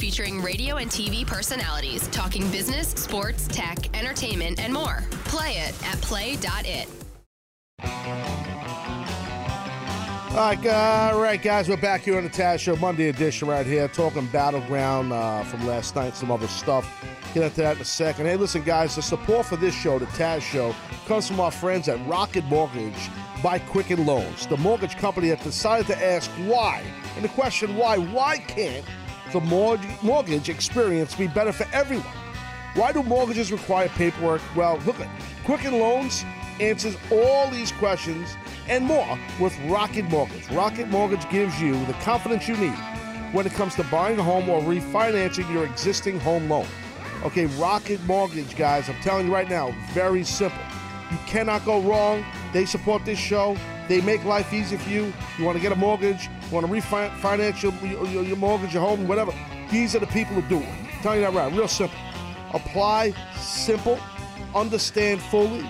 Featuring 0.00 0.40
radio 0.40 0.76
and 0.76 0.90
TV 0.90 1.26
personalities 1.26 2.08
talking 2.08 2.50
business, 2.50 2.88
sports, 2.88 3.46
tech, 3.48 3.94
entertainment, 3.94 4.58
and 4.58 4.72
more. 4.72 5.04
Play 5.26 5.58
it 5.58 5.86
at 5.86 6.00
play.it. 6.00 6.88
All 10.30 10.36
right, 10.36 10.64
uh, 10.64 11.10
all 11.12 11.20
right, 11.20 11.42
guys, 11.42 11.68
we're 11.68 11.76
back 11.76 12.02
here 12.02 12.16
on 12.16 12.22
the 12.22 12.30
Taz 12.30 12.60
Show, 12.60 12.76
Monday 12.76 13.08
edition, 13.08 13.48
right 13.48 13.66
here, 13.66 13.88
talking 13.88 14.26
battleground 14.26 15.12
uh, 15.12 15.42
from 15.42 15.66
last 15.66 15.96
night, 15.96 16.14
some 16.14 16.30
other 16.30 16.46
stuff. 16.46 17.04
Get 17.34 17.42
into 17.42 17.60
that 17.62 17.76
in 17.76 17.82
a 17.82 17.84
second. 17.84 18.26
Hey, 18.26 18.36
listen, 18.36 18.62
guys, 18.62 18.94
the 18.94 19.02
support 19.02 19.46
for 19.46 19.56
this 19.56 19.74
show, 19.74 19.98
the 19.98 20.06
Taz 20.06 20.40
Show, 20.40 20.74
comes 21.06 21.26
from 21.28 21.40
our 21.40 21.50
friends 21.50 21.88
at 21.88 22.04
Rocket 22.06 22.44
Mortgage 22.44 23.10
by 23.42 23.58
Quicken 23.58 24.06
Loans, 24.06 24.46
the 24.46 24.56
mortgage 24.56 24.96
company 24.96 25.28
that 25.30 25.42
decided 25.42 25.86
to 25.88 26.02
ask 26.02 26.30
why. 26.46 26.82
And 27.16 27.24
the 27.24 27.28
question, 27.30 27.76
why? 27.76 27.98
Why 27.98 28.38
can't 28.38 28.84
the 29.32 29.40
mortgage, 29.40 30.48
experience 30.48 31.14
be 31.14 31.26
better 31.26 31.52
for 31.52 31.66
everyone? 31.72 32.06
Why 32.74 32.92
do 32.92 33.02
mortgages 33.02 33.50
require 33.50 33.88
paperwork? 33.88 34.40
Well, 34.54 34.78
look 34.86 35.00
at 35.00 35.08
Quicken 35.44 35.78
Loans 35.78 36.24
answers 36.60 36.96
all 37.10 37.50
these 37.50 37.72
questions 37.72 38.36
and 38.68 38.84
more 38.84 39.18
with 39.40 39.58
Rocket 39.66 40.04
Mortgage. 40.04 40.48
Rocket 40.50 40.88
Mortgage 40.88 41.28
gives 41.30 41.60
you 41.60 41.72
the 41.86 41.94
confidence 41.94 42.46
you 42.46 42.56
need 42.56 42.76
when 43.32 43.46
it 43.46 43.52
comes 43.52 43.74
to 43.76 43.84
buying 43.84 44.18
a 44.18 44.22
home 44.22 44.48
or 44.48 44.60
refinancing 44.60 45.50
your 45.52 45.64
existing 45.64 46.20
home 46.20 46.48
loan. 46.48 46.66
Okay, 47.24 47.46
Rocket 47.46 48.02
Mortgage, 48.04 48.56
guys, 48.56 48.88
I'm 48.88 49.00
telling 49.02 49.26
you 49.26 49.32
right 49.32 49.48
now, 49.48 49.74
very 49.92 50.24
simple. 50.24 50.62
You 51.10 51.18
cannot 51.26 51.64
go 51.64 51.80
wrong. 51.80 52.24
They 52.52 52.64
support 52.64 53.04
this 53.04 53.18
show. 53.18 53.56
They 53.88 54.00
make 54.00 54.24
life 54.24 54.52
easy 54.52 54.76
for 54.76 54.88
you. 54.88 55.12
You 55.38 55.44
want 55.44 55.56
to 55.56 55.62
get 55.62 55.72
a 55.72 55.76
mortgage, 55.76 56.26
you 56.26 56.54
want 56.54 56.66
to 56.66 56.72
refinance 56.72 57.62
your, 57.62 57.72
your, 58.06 58.22
your 58.22 58.36
mortgage, 58.36 58.74
your 58.74 58.82
home, 58.86 59.08
whatever. 59.08 59.32
These 59.70 59.94
are 59.96 60.00
the 60.00 60.06
people 60.06 60.34
who 60.34 60.42
do 60.48 60.58
it. 60.58 60.68
I'm 60.68 61.02
telling 61.02 61.20
you 61.20 61.26
that 61.26 61.34
right, 61.34 61.52
real 61.52 61.68
simple. 61.68 61.98
Apply 62.52 63.12
simple, 63.38 63.98
understand 64.54 65.20
fully, 65.20 65.64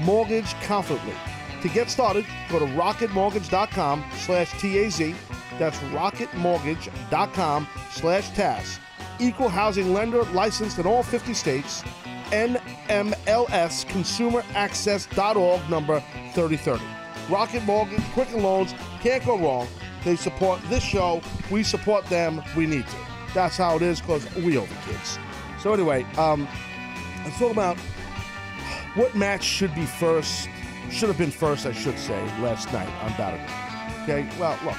mortgage 0.00 0.54
confidently. 0.62 1.14
To 1.62 1.68
get 1.68 1.88
started, 1.90 2.26
go 2.50 2.58
to 2.58 2.66
rocketmortgage.com 2.66 4.04
slash 4.16 4.50
TAZ. 4.60 5.14
That's 5.58 5.78
rocketmortgage.com 5.78 7.68
slash 7.90 8.30
TAZ. 8.30 8.78
Equal 9.20 9.48
housing 9.48 9.92
lender 9.92 10.24
licensed 10.24 10.78
in 10.78 10.86
all 10.86 11.02
50 11.02 11.34
states. 11.34 11.82
NMLS 12.30 13.86
consumeraccess.org 13.86 15.70
number 15.70 16.00
3030. 16.34 17.01
Rocket 17.32 17.64
Mortgage, 17.64 18.02
Quicken 18.12 18.42
Loans, 18.42 18.74
can't 19.00 19.24
go 19.24 19.38
wrong. 19.38 19.66
They 20.04 20.16
support 20.16 20.60
this 20.68 20.84
show. 20.84 21.22
We 21.50 21.62
support 21.62 22.04
them. 22.06 22.42
We 22.54 22.66
need 22.66 22.86
to. 22.86 22.96
That's 23.32 23.56
how 23.56 23.76
it 23.76 23.82
is 23.82 24.02
because 24.02 24.32
we 24.34 24.58
are 24.58 24.66
the 24.66 24.74
kids. 24.86 25.18
So 25.58 25.72
anyway, 25.72 26.04
um, 26.18 26.46
let's 27.24 27.38
talk 27.38 27.50
about 27.50 27.78
what 28.96 29.14
match 29.14 29.42
should 29.42 29.74
be 29.74 29.86
first, 29.86 30.46
should 30.90 31.08
have 31.08 31.16
been 31.16 31.30
first, 31.30 31.64
I 31.64 31.72
should 31.72 31.98
say, 31.98 32.22
last 32.42 32.70
night 32.70 32.88
on 33.02 33.16
Battleground. 33.16 34.02
Okay, 34.02 34.28
well, 34.38 34.58
look, 34.62 34.76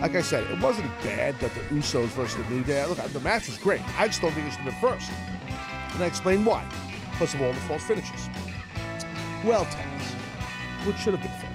like 0.00 0.14
I 0.14 0.22
said, 0.22 0.48
it 0.48 0.60
wasn't 0.60 0.88
bad 1.02 1.40
that 1.40 1.52
the 1.54 1.60
Usos 1.74 2.06
versus 2.10 2.36
the 2.36 2.54
New 2.54 2.62
Day. 2.62 2.86
Look, 2.86 2.98
the 2.98 3.18
match 3.18 3.48
was 3.48 3.58
great. 3.58 3.80
I 3.98 4.06
just 4.06 4.20
don't 4.20 4.30
think 4.30 4.46
it 4.46 4.50
should 4.50 4.60
have 4.60 4.80
been 4.80 4.90
first. 4.90 5.10
And 5.94 6.04
I 6.04 6.06
explain 6.06 6.44
why. 6.44 6.62
First 7.18 7.34
of 7.34 7.42
all, 7.42 7.52
the 7.52 7.60
false 7.60 7.82
finishes. 7.82 8.30
Well, 9.44 9.64
Taz, 9.64 10.14
what 10.86 10.96
should 10.98 11.14
have 11.14 11.22
been 11.22 11.32
first? 11.32 11.47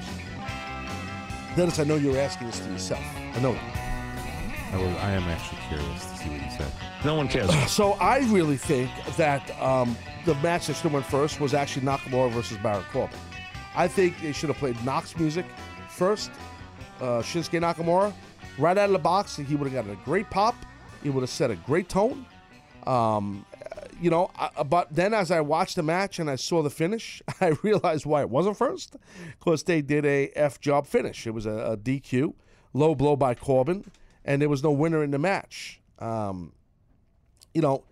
Dennis, 1.55 1.77
I 1.77 1.83
know 1.83 1.95
you're 1.95 2.17
asking 2.17 2.47
this 2.47 2.59
to 2.61 2.71
yourself. 2.71 3.03
I 3.35 3.39
know. 3.39 3.55
I, 4.71 4.77
was, 4.77 4.95
I 4.97 5.11
am 5.11 5.23
actually 5.23 5.59
curious 5.67 6.05
to 6.05 6.17
see 6.17 6.29
what 6.29 6.41
you 6.41 6.57
said. 6.57 6.71
No 7.05 7.13
one 7.13 7.27
cares. 7.27 7.49
So 7.69 7.93
I 7.93 8.19
really 8.19 8.57
think 8.57 8.89
that 9.17 9.51
um, 9.61 9.95
the 10.25 10.33
match 10.35 10.67
that 10.67 10.73
should 10.73 10.83
have 10.83 10.93
went 10.93 11.05
first 11.05 11.39
was 11.39 11.53
actually 11.53 11.85
Nakamura 11.85 12.31
versus 12.31 12.57
Baron 12.57 12.83
Corbin. 12.91 13.19
I 13.75 13.87
think 13.87 14.19
they 14.21 14.31
should 14.31 14.49
have 14.49 14.57
played 14.57 14.83
Knox 14.83 15.17
music 15.17 15.45
first. 15.89 16.31
Uh, 16.99 17.21
Shinsuke 17.21 17.59
Nakamura, 17.59 18.13
right 18.57 18.77
out 18.77 18.85
of 18.85 18.93
the 18.93 18.99
box, 18.99 19.35
he 19.35 19.55
would 19.55 19.71
have 19.71 19.73
gotten 19.73 19.91
a 19.91 20.05
great 20.05 20.29
pop. 20.31 20.55
He 21.03 21.09
would 21.11 21.21
have 21.21 21.29
set 21.29 21.51
a 21.51 21.55
great 21.55 21.87
tone. 21.87 22.25
Um, 22.87 23.45
you 24.03 24.09
know, 24.09 24.29
I, 24.37 24.63
but 24.63 24.93
then 24.93 25.13
as 25.13 25.31
I 25.31 25.39
watched 25.39 25.77
the 25.77 25.83
match 25.83 26.19
and 26.19 26.29
I 26.29 26.35
saw 26.35 26.61
the 26.61 26.69
finish, 26.69 27.21
I 27.41 27.53
realized 27.63 28.05
why 28.05 28.19
it 28.19 28.29
wasn't 28.29 28.57
first. 28.57 28.97
Because 29.39 29.63
they 29.63 29.81
did 29.81 30.05
a 30.05 30.29
F 30.35 30.59
job 30.59 30.85
finish. 30.87 31.25
It 31.25 31.31
was 31.31 31.45
a, 31.45 31.51
a 31.51 31.77
DQ, 31.77 32.33
low 32.73 32.95
blow 32.95 33.15
by 33.15 33.33
Corbin, 33.33 33.89
and 34.25 34.41
there 34.41 34.49
was 34.49 34.61
no 34.61 34.71
winner 34.71 35.03
in 35.03 35.11
the 35.11 35.19
match. 35.19 35.79
Um, 35.99 36.51
you 37.53 37.61
know, 37.61 37.85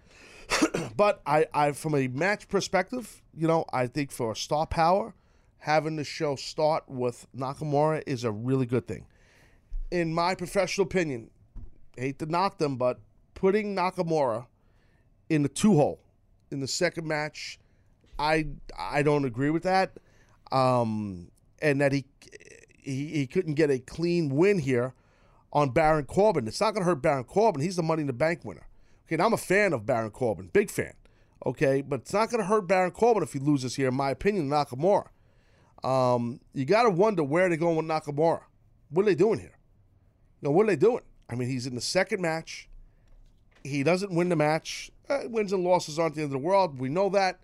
but 0.98 1.22
I, 1.26 1.46
I, 1.54 1.72
from 1.72 1.96
a 1.96 2.10
match 2.10 2.50
perspective, 2.50 3.22
you 3.34 3.48
know, 3.48 3.64
I 3.72 3.88
think 3.88 4.12
for 4.12 4.36
star 4.36 4.68
power, 4.68 5.14
having 5.60 5.96
the 5.96 6.04
show 6.04 6.36
start 6.36 6.84
with 6.90 7.26
Nakamura 7.34 8.04
is 8.06 8.26
a 8.26 8.32
really 8.32 8.66
good 8.66 8.86
thing. 8.86 9.06
In 9.92 10.14
my 10.14 10.36
professional 10.36 10.88
opinion, 10.88 11.30
hate 11.96 12.20
to 12.20 12.26
knock 12.26 12.58
them, 12.58 12.76
but 12.76 13.00
putting 13.34 13.78
Nakamura 13.78 14.48
in 15.32 15.44
the 15.44 15.50
two 15.50 15.76
hole 15.76 16.02
in 16.52 16.60
the 16.60 16.68
second 16.68 17.08
match, 17.08 17.58
I 18.20 18.48
I 18.78 19.02
don't 19.02 19.24
agree 19.24 19.50
with 19.50 19.64
that. 19.64 19.94
Um, 20.52 21.32
and 21.62 21.80
that 21.80 21.94
he, 21.94 22.06
he 22.78 23.08
he 23.08 23.28
couldn't 23.28 23.54
get 23.54 23.72
a 23.72 23.80
clean 23.80 24.30
win 24.36 24.60
here 24.60 24.94
on 25.54 25.70
Baron 25.70 26.06
Corbin. 26.06 26.48
It's 26.48 26.60
not 26.60 26.74
going 26.74 26.84
to 26.84 26.90
hurt 26.90 27.02
Baron 27.02 27.24
Corbin. 27.24 27.62
He's 27.62 27.78
the 27.78 27.84
Money 27.84 28.02
in 28.02 28.08
the 28.08 28.14
Bank 28.14 28.44
winner. 28.44 28.68
Okay, 29.08 29.16
and 29.16 29.22
I'm 29.22 29.32
a 29.32 29.38
fan 29.38 29.72
of 29.72 29.86
Baron 29.86 30.12
Corbin, 30.12 30.50
big 30.52 30.70
fan. 30.70 30.94
Okay, 31.46 31.82
but 31.82 32.02
it's 32.02 32.14
not 32.14 32.30
going 32.30 32.42
to 32.42 32.48
hurt 32.48 32.68
Baron 32.68 32.92
Corbin 32.92 33.24
if 33.24 33.32
he 33.32 33.40
loses 33.40 33.76
here, 33.76 33.88
in 33.88 33.96
my 33.96 34.12
opinion, 34.12 34.50
Nakamura. 34.50 35.08
Um, 35.84 36.42
you 36.54 36.66
got 36.66 36.84
to 36.84 36.90
wonder 36.90 37.24
where 37.24 37.48
they're 37.48 37.58
going 37.58 37.78
with 37.78 37.86
Nakamura. 37.86 38.42
What 38.90 39.04
are 39.04 39.06
they 39.06 39.16
doing 39.16 39.40
here? 39.40 39.58
You 40.42 40.50
know, 40.50 40.52
what 40.52 40.64
are 40.64 40.68
they 40.68 40.76
doing? 40.76 41.04
I 41.30 41.36
mean, 41.36 41.48
he's 41.48 41.66
in 41.66 41.76
the 41.76 41.82
second 41.82 42.22
match. 42.22 42.68
He 43.64 43.84
doesn't 43.84 44.12
win 44.12 44.30
the 44.30 44.36
match. 44.36 44.92
Uh, 45.12 45.28
wins 45.28 45.52
and 45.52 45.64
losses 45.64 46.00
aren't 46.00 46.16
the 46.16 46.22
end 46.22 46.28
of 46.28 46.32
the 46.32 46.38
world. 46.46 46.80
We 46.80 46.90
know 46.90 47.10
that. 47.10 47.40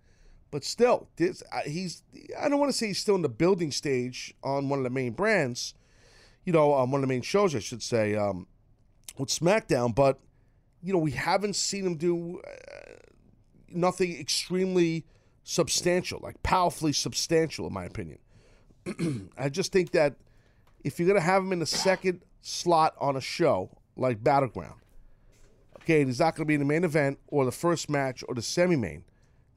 But 0.50 0.64
still, 0.64 1.10
this, 1.18 1.44
uh, 1.52 1.62
he's, 1.66 2.04
I 2.40 2.48
don't 2.48 2.60
want 2.60 2.72
to 2.72 2.78
say 2.78 2.88
he's 2.88 3.00
still 3.00 3.16
in 3.16 3.22
the 3.22 3.30
building 3.30 3.72
stage 3.72 4.34
on 4.44 4.70
one 4.70 4.80
of 4.80 4.84
the 4.84 4.90
main 4.90 5.12
brands, 5.12 5.74
you 6.46 6.54
know, 6.54 6.72
on 6.72 6.90
one 6.90 7.00
of 7.00 7.08
the 7.08 7.14
main 7.14 7.22
shows, 7.22 7.54
I 7.54 7.60
should 7.60 7.84
say, 7.84 8.16
um, 8.16 8.48
with 9.18 9.28
SmackDown. 9.28 9.94
But, 9.94 10.20
you 10.82 10.94
know, 10.94 11.00
we 11.00 11.12
haven't 11.12 11.58
seen 11.58 11.86
him 11.86 11.96
do 11.98 12.40
uh, 12.48 12.94
nothing 13.68 14.18
extremely 14.18 15.06
substantial, 15.44 16.22
like 16.24 16.42
powerfully 16.44 16.94
substantial, 16.94 17.68
in 17.68 17.74
my 17.74 17.84
opinion. 17.84 18.20
I 19.38 19.50
just 19.50 19.74
think 19.74 19.92
that 19.92 20.16
if 20.84 20.98
you're 20.98 21.08
going 21.08 21.20
to 21.20 21.26
have 21.26 21.44
him 21.44 21.52
in 21.52 21.60
the 21.60 21.66
second 21.66 22.22
slot 22.42 22.96
on 23.02 23.18
a 23.18 23.22
show 23.22 23.70
like 23.98 24.24
Battleground, 24.24 24.80
okay, 25.88 26.04
he's 26.04 26.20
not 26.20 26.36
going 26.36 26.46
to 26.46 26.48
be 26.48 26.56
in 26.56 26.60
the 26.60 26.66
main 26.66 26.84
event 26.84 27.18
or 27.28 27.46
the 27.46 27.52
first 27.52 27.90
match 27.90 28.22
or 28.28 28.36
the 28.36 28.42
semi 28.42 28.76
main. 28.76 29.06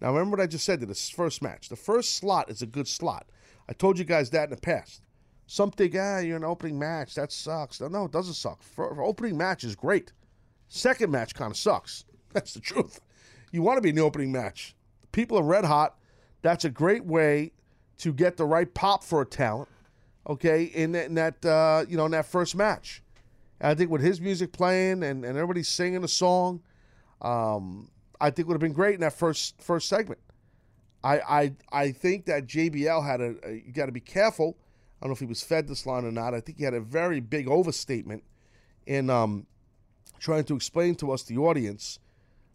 Now, 0.01 0.13
remember 0.13 0.37
what 0.37 0.43
I 0.43 0.47
just 0.47 0.65
said 0.65 0.79
to 0.81 0.87
this 0.87 1.11
first 1.11 1.43
match. 1.43 1.69
The 1.69 1.77
first 1.77 2.15
slot 2.15 2.49
is 2.49 2.63
a 2.63 2.67
good 2.67 2.87
slot. 2.87 3.27
I 3.69 3.73
told 3.73 3.99
you 3.99 4.05
guys 4.05 4.31
that 4.31 4.45
in 4.45 4.51
the 4.51 4.57
past. 4.57 5.03
Some 5.47 5.73
think, 5.73 5.97
ah, 5.99 6.19
you're 6.19 6.37
an 6.37 6.45
opening 6.45 6.79
match. 6.79 7.17
That 7.17 7.33
sucks. 7.33 7.81
No, 7.81 7.89
no 7.89 8.05
it 8.05 8.13
doesn't 8.13 8.35
suck. 8.35 8.63
For, 8.63 8.95
for 8.95 9.03
opening 9.03 9.37
match 9.37 9.65
is 9.65 9.75
great. 9.75 10.13
Second 10.69 11.11
match 11.11 11.35
kind 11.35 11.51
of 11.51 11.57
sucks. 11.57 12.05
That's 12.33 12.55
the 12.55 12.61
truth. 12.61 13.01
You 13.51 13.63
want 13.63 13.79
to 13.79 13.83
be 13.83 13.89
in 13.89 13.97
the 13.97 14.03
opening 14.03 14.31
match. 14.31 14.77
People 15.11 15.37
are 15.37 15.43
red 15.43 15.65
hot. 15.65 15.97
That's 16.43 16.65
a 16.65 16.71
great 16.71 17.05
way 17.05 17.51
to 17.99 18.13
get 18.13 18.37
the 18.37 18.47
right 18.47 18.73
pop 18.73 19.03
for 19.03 19.21
a 19.21 19.27
talent. 19.27 19.69
Okay, 20.29 20.65
in 20.65 20.93
that, 20.93 21.07
in 21.07 21.15
that 21.17 21.45
uh, 21.45 21.85
you 21.89 21.97
know 21.97 22.07
in 22.07 22.13
that 22.13 22.27
first 22.27 22.55
match. 22.55 23.03
And 23.61 23.71
I 23.71 23.75
think 23.75 23.91
with 23.91 24.01
his 24.01 24.21
music 24.21 24.53
playing 24.53 25.03
and, 25.03 25.25
and 25.25 25.37
everybody 25.37 25.63
singing 25.63 26.03
a 26.03 26.09
song, 26.09 26.63
um, 27.21 27.91
I 28.21 28.31
think 28.31 28.41
it 28.41 28.47
would 28.49 28.55
have 28.55 28.61
been 28.61 28.73
great 28.73 28.95
in 28.95 29.01
that 29.01 29.13
first 29.13 29.61
first 29.61 29.89
segment. 29.89 30.21
I 31.03 31.21
I, 31.21 31.53
I 31.73 31.93
think 31.93 32.27
that 32.27 32.47
JBL 32.47 33.05
had 33.05 33.21
a, 33.21 33.35
a 33.45 33.53
you 33.53 33.73
got 33.73 33.87
to 33.87 33.93
be 33.93 34.01
careful. 34.01 34.57
I 35.01 35.07
don't 35.07 35.11
know 35.11 35.15
if 35.15 35.21
he 35.21 35.27
was 35.27 35.43
fed 35.43 35.67
this 35.67 35.87
line 35.87 36.05
or 36.05 36.13
not. 36.13 36.35
I 36.35 36.41
think 36.41 36.59
he 36.59 36.65
had 36.65 36.75
a 36.75 36.81
very 36.81 37.21
big 37.21 37.49
overstatement 37.49 38.23
in 38.87 39.09
um, 39.09 39.47
trying 40.19 40.45
to 40.45 40.55
explain 40.55 40.95
to 40.97 41.11
us, 41.11 41.23
the 41.23 41.39
audience, 41.39 41.99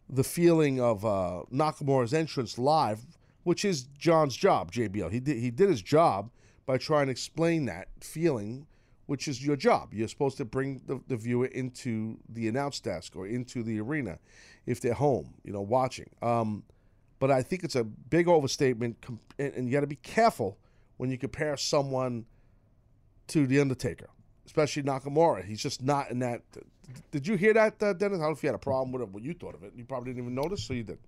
the 0.07 0.23
feeling 0.23 0.79
of 0.79 1.03
uh, 1.03 1.43
Nakamura's 1.51 2.13
entrance 2.13 2.59
live, 2.59 3.05
which 3.43 3.65
is 3.65 3.83
John's 3.97 4.35
job. 4.35 4.71
JBL 4.71 5.11
he 5.11 5.19
did 5.19 5.37
he 5.37 5.51
did 5.51 5.69
his 5.69 5.81
job 5.81 6.29
by 6.65 6.77
trying 6.77 7.07
to 7.07 7.11
explain 7.11 7.65
that 7.65 7.89
feeling, 7.99 8.67
which 9.05 9.27
is 9.27 9.45
your 9.45 9.55
job. 9.55 9.93
You're 9.93 10.07
supposed 10.07 10.37
to 10.37 10.45
bring 10.45 10.81
the, 10.85 10.99
the 11.07 11.15
viewer 11.15 11.45
into 11.47 12.17
the 12.29 12.47
announce 12.47 12.79
desk 12.79 13.15
or 13.15 13.27
into 13.27 13.63
the 13.63 13.79
arena 13.79 14.19
if 14.65 14.81
they're 14.81 14.93
home, 14.93 15.33
you 15.43 15.53
know, 15.53 15.61
watching. 15.61 16.09
Um, 16.21 16.63
but 17.19 17.31
I 17.31 17.41
think 17.43 17.63
it's 17.63 17.75
a 17.75 17.83
big 17.83 18.27
overstatement, 18.27 18.97
and, 19.39 19.53
and 19.53 19.67
you 19.67 19.71
got 19.73 19.81
to 19.81 19.87
be 19.87 19.95
careful 19.97 20.57
when 20.97 21.09
you 21.11 21.17
compare 21.17 21.55
someone 21.57 22.25
to 23.27 23.47
the 23.47 23.59
Undertaker, 23.59 24.09
especially 24.45 24.83
Nakamura. 24.83 25.43
He's 25.45 25.61
just 25.61 25.81
not 25.81 26.11
in 26.11 26.19
that. 26.19 26.41
Did 27.11 27.27
you 27.27 27.35
hear 27.35 27.53
that, 27.53 27.81
uh, 27.81 27.93
Dennis? 27.93 28.19
I 28.19 28.21
don't 28.23 28.29
know 28.31 28.35
if 28.35 28.43
you 28.43 28.47
had 28.47 28.55
a 28.55 28.59
problem 28.59 28.91
with 28.91 29.01
it, 29.01 29.09
what 29.09 29.23
you 29.23 29.33
thought 29.33 29.55
of 29.55 29.63
it. 29.63 29.73
You 29.75 29.85
probably 29.85 30.11
didn't 30.13 30.23
even 30.23 30.35
notice, 30.35 30.63
so 30.63 30.73
you 30.73 30.83
did. 30.83 30.99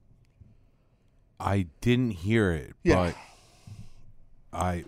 I 1.39 1.67
didn't 1.81 2.11
hear 2.11 2.51
it, 2.51 2.73
Yeah. 2.83 3.11
but 4.51 4.57
I 4.59 4.85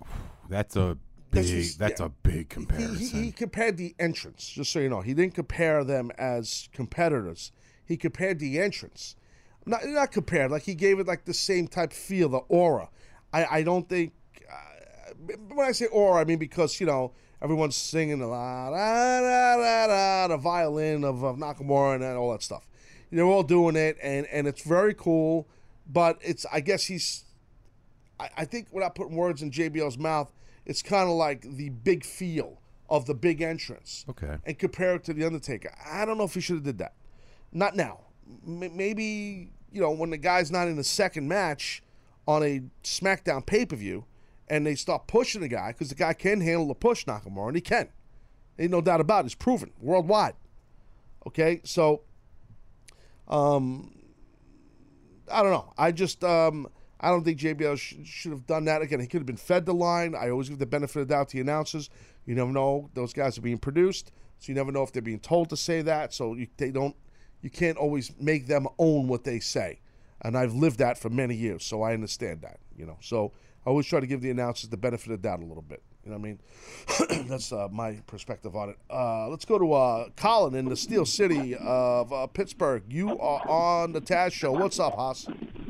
that's 0.50 0.76
a 0.76 0.98
big. 1.32 1.66
that's 1.78 2.00
yeah. 2.00 2.06
a 2.06 2.10
big 2.10 2.50
comparison. 2.50 2.98
he, 2.98 3.26
he 3.26 3.32
compared 3.32 3.78
the 3.78 3.96
entrance, 4.00 4.48
just 4.48 4.72
so 4.72 4.80
you 4.80 4.90
know. 4.90 5.02
He 5.02 5.14
didn't 5.14 5.36
compare 5.36 5.84
them 5.84 6.12
as 6.18 6.70
competitors. 6.74 7.52
He 7.86 7.98
compared 7.98 8.40
the 8.40 8.60
entrance. 8.60 9.16
Not 9.66 9.86
not 9.86 10.12
compared, 10.12 10.52
like 10.52 10.64
he 10.64 10.76
gave 10.76 11.00
it 11.00 11.08
like 11.08 11.26
the 11.26 11.34
same 11.34 11.68
type 11.68 11.94
feel, 11.94 12.30
the 12.30 12.40
aura. 12.48 12.90
I, 13.34 13.46
I 13.46 13.64
don't 13.64 13.88
think 13.88 14.14
uh, 14.50 15.34
when 15.50 15.68
I 15.68 15.72
say 15.72 15.86
aura, 15.88 16.22
I 16.22 16.26
mean 16.26 16.40
because 16.40 16.80
you 16.80 16.88
know 16.88 17.14
everyone's 17.42 17.76
singing 17.76 18.20
the 18.20 18.28
la, 18.28 20.28
the 20.28 20.38
violin 20.38 21.04
of, 21.04 21.24
of 21.24 21.38
Nakamura 21.38 21.96
and 21.96 22.18
all 22.18 22.32
that 22.32 22.44
stuff. 22.44 22.68
They're 23.12 23.26
all 23.26 23.44
doing 23.44 23.76
it, 23.76 23.98
and 24.02 24.26
and 24.28 24.48
it's 24.48 24.64
very 24.64 24.94
cool. 24.94 25.48
But 25.92 26.20
it's 26.22 26.46
I 26.52 26.60
guess 26.60 26.86
he's 26.86 27.26
I, 28.20 28.30
I 28.38 28.46
think 28.46 28.68
without 28.72 28.96
putting 28.96 29.16
words 29.16 29.42
in 29.42 29.52
JBL's 29.52 29.98
mouth, 29.98 30.32
it's 30.70 30.84
kind 30.84 31.10
of 31.10 31.16
like 31.16 31.42
the 31.42 31.70
big 31.70 32.06
feel 32.06 32.62
of 32.92 33.08
the 33.08 33.16
big 33.16 33.42
entrance. 33.42 34.06
Okay. 34.08 34.38
And 34.46 34.58
compare 34.60 34.94
it 34.94 35.04
to 35.06 35.14
the 35.14 35.26
Undertaker. 35.26 35.74
I 35.84 36.06
don't 36.06 36.20
know 36.20 36.26
if 36.26 36.36
he 36.36 36.42
should 36.42 36.58
have 36.58 36.64
did 36.64 36.78
that. 36.78 36.94
Not 37.52 37.76
now. 37.76 38.02
M- 38.46 38.78
maybe 38.78 39.52
you 39.72 39.82
know 39.82 39.90
when 39.90 40.12
the 40.12 40.18
guy's 40.18 40.52
not 40.52 40.68
in 40.68 40.76
the 40.76 40.84
second 40.84 41.28
match 41.28 41.82
on 42.28 42.44
a 42.44 42.62
SmackDown 42.84 43.44
pay 43.44 43.66
per 43.66 43.76
view, 43.76 44.06
and 44.48 44.64
they 44.64 44.76
start 44.76 45.08
pushing 45.08 45.42
the 45.42 45.48
guy 45.48 45.72
because 45.72 45.90
the 45.90 45.96
guy 45.96 46.14
can 46.14 46.40
handle 46.40 46.68
the 46.68 46.76
push 46.76 47.04
Nakamura, 47.04 47.48
and 47.48 47.56
he 47.56 47.62
can. 47.62 47.90
Ain't 48.60 48.70
no 48.70 48.82
doubt 48.82 49.02
about 49.02 49.26
it. 49.26 49.28
It's 49.28 49.36
proven 49.36 49.72
worldwide. 49.82 50.36
Okay, 51.26 51.62
so 51.64 52.02
um, 53.28 53.92
I 55.32 55.42
don't 55.42 55.52
know. 55.52 55.74
I 55.80 55.92
just 55.92 56.24
um, 56.24 56.68
I 57.00 57.10
don't 57.10 57.24
think 57.24 57.40
JBL 57.40 57.78
sh- 57.78 57.96
should 58.04 58.32
have 58.32 58.46
done 58.46 58.66
that. 58.66 58.82
Again, 58.82 59.00
he 59.00 59.08
could 59.08 59.20
have 59.20 59.26
been 59.26 59.38
fed 59.38 59.66
the 59.66 59.74
line. 59.74 60.16
I 60.16 60.30
always 60.30 60.50
give 60.50 60.60
the 60.60 60.66
benefit 60.66 61.02
of 61.02 61.08
the 61.08 61.14
doubt 61.14 61.30
to 61.30 61.38
the 61.38 61.42
announcers. 61.42 61.90
You 62.26 62.36
never 62.36 62.52
know; 62.52 62.90
those 62.94 63.14
guys 63.14 63.38
are 63.38 63.42
being 63.42 63.58
produced, 63.58 64.12
so 64.40 64.52
you 64.52 64.56
never 64.56 64.72
know 64.72 64.84
if 64.84 64.92
they're 64.92 65.02
being 65.02 65.20
told 65.20 65.50
to 65.50 65.58
say 65.58 65.82
that. 65.84 66.14
So 66.14 66.34
you, 66.34 66.48
they 66.58 66.72
don't. 66.72 66.96
You 67.42 67.50
can't 67.50 67.78
always 67.78 68.12
make 68.20 68.48
them 68.48 68.68
own 68.78 69.08
what 69.08 69.24
they 69.24 69.40
say, 69.40 69.80
and 70.22 70.38
I've 70.38 70.54
lived 70.54 70.80
that 70.80 70.98
for 70.98 71.10
many 71.10 71.36
years, 71.36 71.64
so 71.64 71.82
I 71.82 71.94
understand 71.94 72.42
that. 72.42 72.60
You 72.76 72.86
know, 72.86 72.98
so 73.02 73.32
I 73.66 73.70
always 73.70 73.86
try 73.86 74.00
to 74.00 74.08
give 74.08 74.22
the 74.22 74.30
announcers 74.30 74.70
the 74.70 74.78
benefit 74.78 75.12
of 75.12 75.22
the 75.22 75.28
doubt 75.28 75.42
a 75.42 75.46
little 75.46 75.64
bit. 75.64 75.82
You 76.06 76.12
know 76.12 76.18
what 76.18 76.28
I 77.10 77.18
mean? 77.18 77.26
That's 77.28 77.52
uh, 77.52 77.68
my 77.72 77.94
perspective 78.08 78.56
on 78.56 78.70
it. 78.70 78.78
Uh, 78.90 79.28
let's 79.28 79.44
go 79.46 79.60
to 79.60 79.74
uh, 79.74 80.10
Colin 80.16 80.56
in 80.56 80.66
the 80.70 80.76
Steel 80.78 81.06
City 81.06 81.56
of 81.56 82.12
uh, 82.14 82.26
Pittsburgh. 82.28 82.84
You 82.88 83.20
are 83.20 83.48
on 83.50 83.92
the 83.92 84.00
Taz 84.02 84.32
Show. 84.32 84.54
What's 84.54 84.80
up, 84.80 84.96
Haas? 84.96 85.28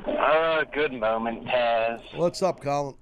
Uh, 0.08 0.64
good 0.72 0.94
moment, 0.94 1.46
Taz. 1.46 2.00
What's 2.16 2.44
up, 2.44 2.62
Colin? 2.62 2.94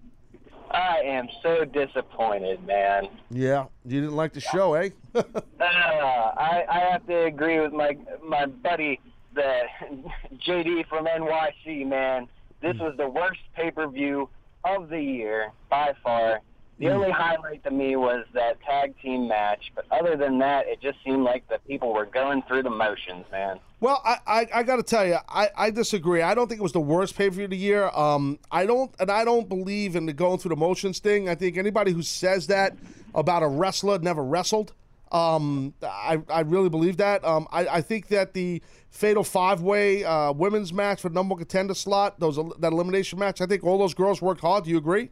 I 0.71 0.99
am 1.05 1.27
so 1.43 1.65
disappointed, 1.65 2.65
man. 2.65 3.07
Yeah, 3.29 3.65
you 3.85 4.01
didn't 4.01 4.15
like 4.15 4.33
the 4.33 4.41
show, 4.41 4.73
eh? 4.75 4.89
Uh, 5.59 5.63
I, 5.63 6.63
I 6.69 6.79
have 6.91 7.05
to 7.07 7.25
agree 7.25 7.59
with 7.59 7.73
my 7.73 7.97
my 8.23 8.45
buddy, 8.45 8.99
the 9.33 9.63
JD 10.47 10.87
from 10.87 11.05
NYC, 11.07 11.87
man. 11.87 12.27
This 12.61 12.75
Hmm. 12.77 12.83
was 12.83 12.97
the 12.97 13.09
worst 13.09 13.39
pay 13.55 13.71
per 13.71 13.87
view 13.87 14.29
of 14.63 14.89
the 14.89 15.01
year 15.01 15.51
by 15.69 15.93
far. 16.03 16.41
The 16.79 16.85
Hmm. 16.87 16.91
only 16.93 17.09
highlight 17.11 17.63
to 17.63 17.71
me 17.71 17.95
was 17.95 18.25
that 18.33 18.61
tag 18.61 18.93
team 19.01 19.27
match, 19.27 19.71
but 19.73 19.85
other 19.91 20.15
than 20.15 20.37
that, 20.39 20.67
it 20.67 20.79
just 20.79 20.97
seemed 21.03 21.23
like 21.23 21.47
the 21.47 21.57
people 21.67 21.91
were 21.91 22.05
going 22.05 22.43
through 22.43 22.63
the 22.63 22.69
motions, 22.69 23.25
man. 23.31 23.59
Well, 23.79 23.99
I, 24.05 24.17
I, 24.27 24.47
I 24.55 24.63
got 24.63 24.75
to 24.77 24.83
tell 24.83 25.05
you, 25.05 25.17
I, 25.27 25.49
I 25.57 25.69
disagree. 25.71 26.21
I 26.21 26.35
don't 26.35 26.47
think 26.47 26.59
it 26.59 26.63
was 26.63 26.71
the 26.73 26.79
worst 26.79 27.15
pay 27.17 27.29
per 27.29 27.35
view 27.35 27.43
of 27.45 27.49
the 27.51 27.57
year. 27.57 27.89
Um, 27.89 28.37
I 28.51 28.65
don't, 28.67 28.91
and 28.99 29.09
I 29.11 29.25
don't 29.25 29.49
believe 29.49 29.95
in 29.95 30.05
the 30.05 30.13
going 30.13 30.37
through 30.37 30.49
the 30.49 30.55
motions 30.55 30.99
thing. 30.99 31.27
I 31.29 31.35
think 31.35 31.57
anybody 31.57 31.91
who 31.93 32.01
says 32.03 32.47
that 32.47 32.75
about 33.15 33.41
a 33.43 33.47
wrestler 33.47 33.97
never 33.99 34.23
wrestled. 34.23 34.73
Um, 35.11 35.73
I, 35.81 36.21
I 36.29 36.41
really 36.41 36.69
believe 36.69 36.97
that. 36.97 37.23
Um, 37.23 37.47
I, 37.51 37.67
I 37.67 37.81
think 37.81 38.07
that 38.09 38.33
the 38.33 38.61
fatal 38.89 39.23
five 39.23 39.61
way 39.61 40.03
uh, 40.03 40.31
women's 40.33 40.73
match 40.73 41.01
for 41.01 41.09
number 41.09 41.33
one 41.33 41.39
contender 41.39 41.73
slot, 41.73 42.19
those 42.19 42.35
that 42.59 42.73
elimination 42.73 43.17
match, 43.17 43.41
I 43.41 43.45
think 43.45 43.63
all 43.63 43.77
those 43.77 43.93
girls 43.93 44.21
worked 44.21 44.41
hard. 44.41 44.65
Do 44.65 44.69
you 44.69 44.77
agree? 44.77 45.09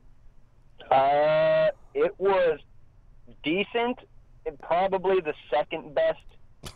Uh, 0.92 1.70
it 1.94 2.14
was 2.18 2.60
decent, 3.44 4.00
and 4.46 4.60
probably 4.60 5.20
the 5.22 5.34
second 5.52 5.96
best 5.96 6.20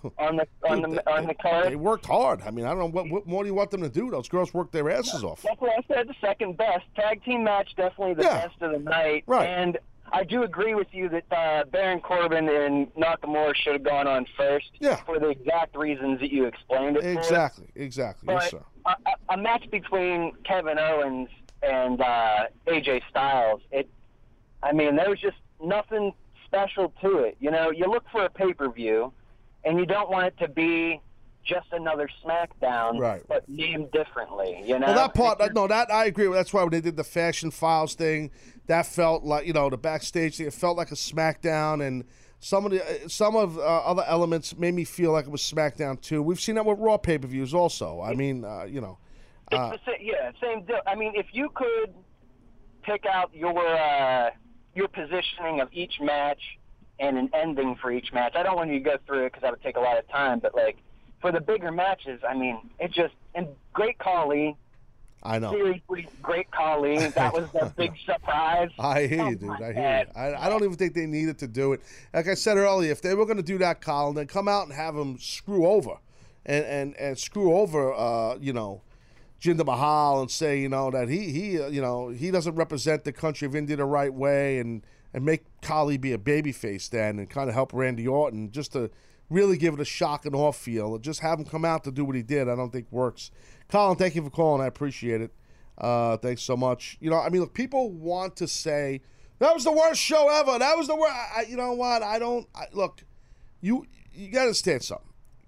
on 0.18 0.36
the 0.38 0.48
on 0.70 0.82
the 0.82 1.12
on 1.12 1.26
the 1.28 1.34
card. 1.34 1.72
They 1.72 1.76
worked 1.76 2.06
hard. 2.06 2.42
I 2.44 2.52
mean, 2.52 2.66
I 2.66 2.70
don't 2.70 2.80
know 2.80 2.86
what, 2.88 3.10
what 3.10 3.28
more 3.28 3.44
do 3.44 3.48
you 3.50 3.56
want 3.56 3.72
them 3.72 3.82
to 3.82 3.90
do? 3.90 4.10
Those 4.12 4.30
girls 4.30 4.54
worked 4.54 4.72
their 4.72 4.90
asses 4.90 5.24
off. 5.24 5.42
That's 5.42 5.60
what 5.60 5.72
I 5.72 5.82
said. 5.94 6.08
The 6.08 6.16
second 6.22 6.58
best 6.58 6.86
tag 6.96 7.24
team 7.24 7.44
match, 7.44 7.70
definitely 7.76 8.14
the 8.16 8.24
Yeah. 8.24 8.48
best 8.48 8.62
of 8.62 8.72
the 8.72 8.80
night. 8.80 9.24
Right. 9.28 9.48
And 9.48 9.78
I 10.12 10.24
do 10.24 10.44
agree 10.44 10.74
with 10.76 10.88
you 10.92 11.10
that 11.10 11.32
uh, 11.32 11.66
Baron 11.66 12.02
Corbin 12.02 12.50
and 12.50 12.94
Nakamura 12.96 13.54
should 13.56 13.74
have 13.74 13.84
gone 13.84 14.08
on 14.08 14.26
first. 14.38 14.70
Yeah. 14.80 14.96
For 15.06 15.20
the 15.20 15.30
exact 15.30 15.76
reasons 15.76 16.20
that 16.20 16.32
you 16.32 16.46
explained 16.46 16.98
it. 16.98 17.04
for. 17.04 17.10
Exactly, 17.10 17.68
exactly. 17.76 18.26
But 18.28 18.42
yes, 18.42 18.52
sir. 18.52 18.64
a, 18.86 18.90
a- 18.90 19.34
a 19.34 19.38
match 19.38 19.70
between 19.72 20.34
Kevin 20.46 20.80
Owens 20.80 21.30
and 21.62 22.02
uh, 22.02 22.46
AJ 22.68 23.02
Styles, 23.10 23.62
it, 23.72 23.88
I 24.64 24.72
mean, 24.74 24.96
there 24.96 25.10
was 25.10 25.20
just 25.20 25.38
nothing 25.64 26.14
special 26.46 26.94
to 27.02 27.20
it. 27.20 27.38
You 27.40 27.52
know, 27.52 27.72
you 27.72 27.86
look 27.86 28.04
for 28.12 28.24
a 28.26 28.30
pay 28.30 28.54
per 28.54 28.70
view, 28.72 29.14
and 29.64 29.80
you 29.80 29.86
don't 29.86 30.10
want 30.10 30.28
it 30.28 30.38
to 30.40 30.48
be 30.48 31.02
just 31.46 31.68
another 31.72 32.08
SmackDown, 32.24 33.00
Right. 33.00 33.24
but 33.28 33.48
named 33.48 33.92
differently. 33.92 34.62
You 34.66 34.78
know, 34.78 34.88
Well, 34.88 34.96
that 34.96 35.14
part, 35.14 35.54
no, 35.56 35.68
that 35.68 35.92
I 35.92 36.06
agree 36.06 36.28
with. 36.28 36.38
That's 36.38 36.54
why 36.54 36.62
when 36.64 36.72
they 36.72 36.82
did 36.82 36.98
the 36.98 37.04
Fashion 37.04 37.50
Files 37.52 37.96
thing, 37.96 38.32
that 38.68 38.86
felt 38.86 39.24
like 39.24 39.48
you 39.48 39.54
know 39.54 39.70
the 39.70 39.78
backstage 39.78 40.38
thing. 40.38 40.48
It 40.48 40.54
felt 40.54 40.78
like 40.78 40.92
a 40.92 40.96
SmackDown, 40.96 41.86
and 41.86 42.04
some 42.40 42.66
of 42.66 42.72
the 42.72 42.84
uh, 42.84 43.08
some 43.08 43.36
of 43.36 43.58
uh, 43.58 43.62
other 43.62 44.04
elements 44.08 44.58
made 44.58 44.74
me 44.74 44.84
feel 44.84 45.12
like 45.12 45.26
it 45.26 45.32
was 45.32 45.42
SmackDown 45.42 46.00
too. 46.02 46.22
We've 46.22 46.40
seen 46.40 46.56
that 46.56 46.66
with 46.66 46.78
Raw 46.80 46.98
pay 46.98 47.18
per 47.18 47.28
views 47.28 47.54
also. 47.54 48.02
I 48.02 48.14
mean, 48.16 48.44
uh, 48.44 48.64
you 48.66 48.82
know, 48.82 48.98
uh, 49.52 49.72
It's 49.74 49.84
the 49.86 49.92
sa- 49.92 49.98
yeah, 50.02 50.32
same 50.42 50.64
deal. 50.66 50.80
I 50.86 50.96
mean, 50.96 51.14
if 51.16 51.28
you 51.32 51.50
could 51.56 51.94
pick 52.84 53.06
out 53.06 53.34
your 53.34 53.58
uh, 53.58 54.30
your 54.80 54.88
positioning 54.88 55.60
of 55.60 55.68
each 55.74 56.00
match 56.02 56.40
and 57.00 57.18
an 57.18 57.30
ending 57.34 57.76
for 57.82 57.92
each 57.92 58.14
match, 58.14 58.34
I 58.36 58.44
don't 58.44 58.56
want 58.56 58.72
you 58.72 58.80
to 58.80 58.84
go 58.84 58.98
through 59.06 59.26
it 59.26 59.34
because 59.34 59.42
that 59.42 59.52
would 59.52 59.62
take 59.62 59.76
a 59.76 59.82
lot 59.82 60.00
of 60.00 60.08
time. 60.08 60.40
But 60.40 60.56
like 60.56 60.78
for 61.22 61.32
the 61.34 61.42
bigger 61.42 61.72
matches, 61.72 62.22
I 62.28 62.34
mean, 62.34 62.58
it 62.80 62.92
just 62.92 63.14
and 63.36 63.48
great 63.74 63.98
Khali. 64.00 64.56
I 65.22 65.38
know. 65.38 65.52
Seriously, 65.52 66.08
great 66.22 66.50
Khali. 66.50 66.98
That 67.16 67.34
was 67.34 67.52
the 67.52 67.74
big 67.76 67.92
surprise. 68.06 68.70
I 68.80 69.06
hear 69.06 69.24
Oh 69.24 69.30
you, 69.30 69.36
dude. 69.36 69.50
I 69.62 69.74
hear 69.74 70.06
you. 70.08 70.22
I, 70.22 70.46
I 70.46 70.50
don't 70.50 70.64
even 70.64 70.78
think 70.78 70.94
they 70.94 71.06
needed 71.06 71.38
to 71.40 71.48
do 71.48 71.74
it. 71.74 71.82
Like 72.14 72.30
I 72.30 72.36
said 72.36 72.56
earlier, 72.56 72.92
if 72.94 73.02
they 73.02 73.14
were 73.16 73.26
going 73.26 73.38
to 73.38 73.44
do 73.44 73.58
that, 73.58 73.82
Colin, 73.82 74.16
then 74.16 74.28
come 74.28 74.48
out 74.48 74.68
and 74.68 74.74
have 74.74 74.96
them 74.96 75.18
screw 75.20 75.66
over, 75.68 75.98
and 76.46 76.64
and 76.66 76.96
and 76.98 77.20
screw 77.20 77.54
over, 77.54 77.94
uh, 77.94 78.38
you 78.40 78.54
know, 78.54 78.82
Jinder 79.40 79.66
Mahal 79.66 80.22
and 80.22 80.30
say, 80.32 80.60
you 80.60 80.70
know, 80.70 80.92
that 80.92 81.08
he 81.10 81.32
he, 81.32 81.62
uh, 81.62 81.68
you 81.68 81.82
know, 81.82 82.10
he 82.10 82.32
doesn't 82.32 82.56
represent 82.56 83.04
the 83.04 83.12
country 83.14 83.46
of 83.48 83.56
India 83.56 83.76
the 83.78 83.86
right 83.86 84.14
way, 84.14 84.60
and 84.60 84.86
and 85.14 85.26
make 85.26 85.44
Khali 85.62 85.98
be 85.98 86.12
a 86.14 86.18
babyface 86.18 86.90
then, 86.90 87.18
and 87.20 87.30
kind 87.30 87.50
of 87.50 87.56
help 87.56 87.72
Randy 87.74 88.08
Orton 88.08 88.52
just 88.52 88.74
to 88.74 88.92
really 89.30 89.58
give 89.58 89.74
it 89.76 89.80
a 89.80 89.86
shock 89.86 90.26
and 90.26 90.36
awe 90.36 90.52
feel, 90.52 90.98
just 90.98 91.20
have 91.22 91.40
him 91.40 91.46
come 91.46 91.64
out 91.64 91.84
to 91.84 91.92
do 91.92 92.04
what 92.04 92.16
he 92.16 92.24
did. 92.24 92.50
I 92.50 92.56
don't 92.56 92.72
think 92.72 92.88
works. 92.92 93.30
Colin, 93.70 93.96
thank 93.96 94.16
you 94.16 94.24
for 94.24 94.30
calling. 94.32 94.62
I 94.62 94.66
appreciate 94.66 95.22
it. 95.22 95.32
Uh, 95.78 96.18
thanks 96.18 96.42
so 96.42 96.58
much. 96.58 96.98
You 97.00 97.10
know, 97.12 97.20
I 97.20 97.30
mean, 97.30 97.42
look, 97.42 97.54
people 97.54 97.92
want 97.92 98.36
to 98.38 98.48
say 98.48 99.02
that 99.38 99.54
was 99.54 99.64
the 99.64 99.72
worst 99.72 100.02
show 100.02 100.28
ever. 100.30 100.60
That 100.60 100.76
was 100.78 100.88
the 100.88 100.96
worst. 100.96 101.14
I, 101.14 101.42
I- 101.42 101.46
you 101.48 101.56
know 101.56 101.74
what? 101.74 102.02
I 102.04 102.20
don't. 102.20 102.48
I, 102.54 102.66
look, 102.74 103.04
you 103.62 103.86
you 104.14 104.30
got 104.32 104.40
to 104.40 104.46
understand 104.48 104.84
something. 104.84 105.08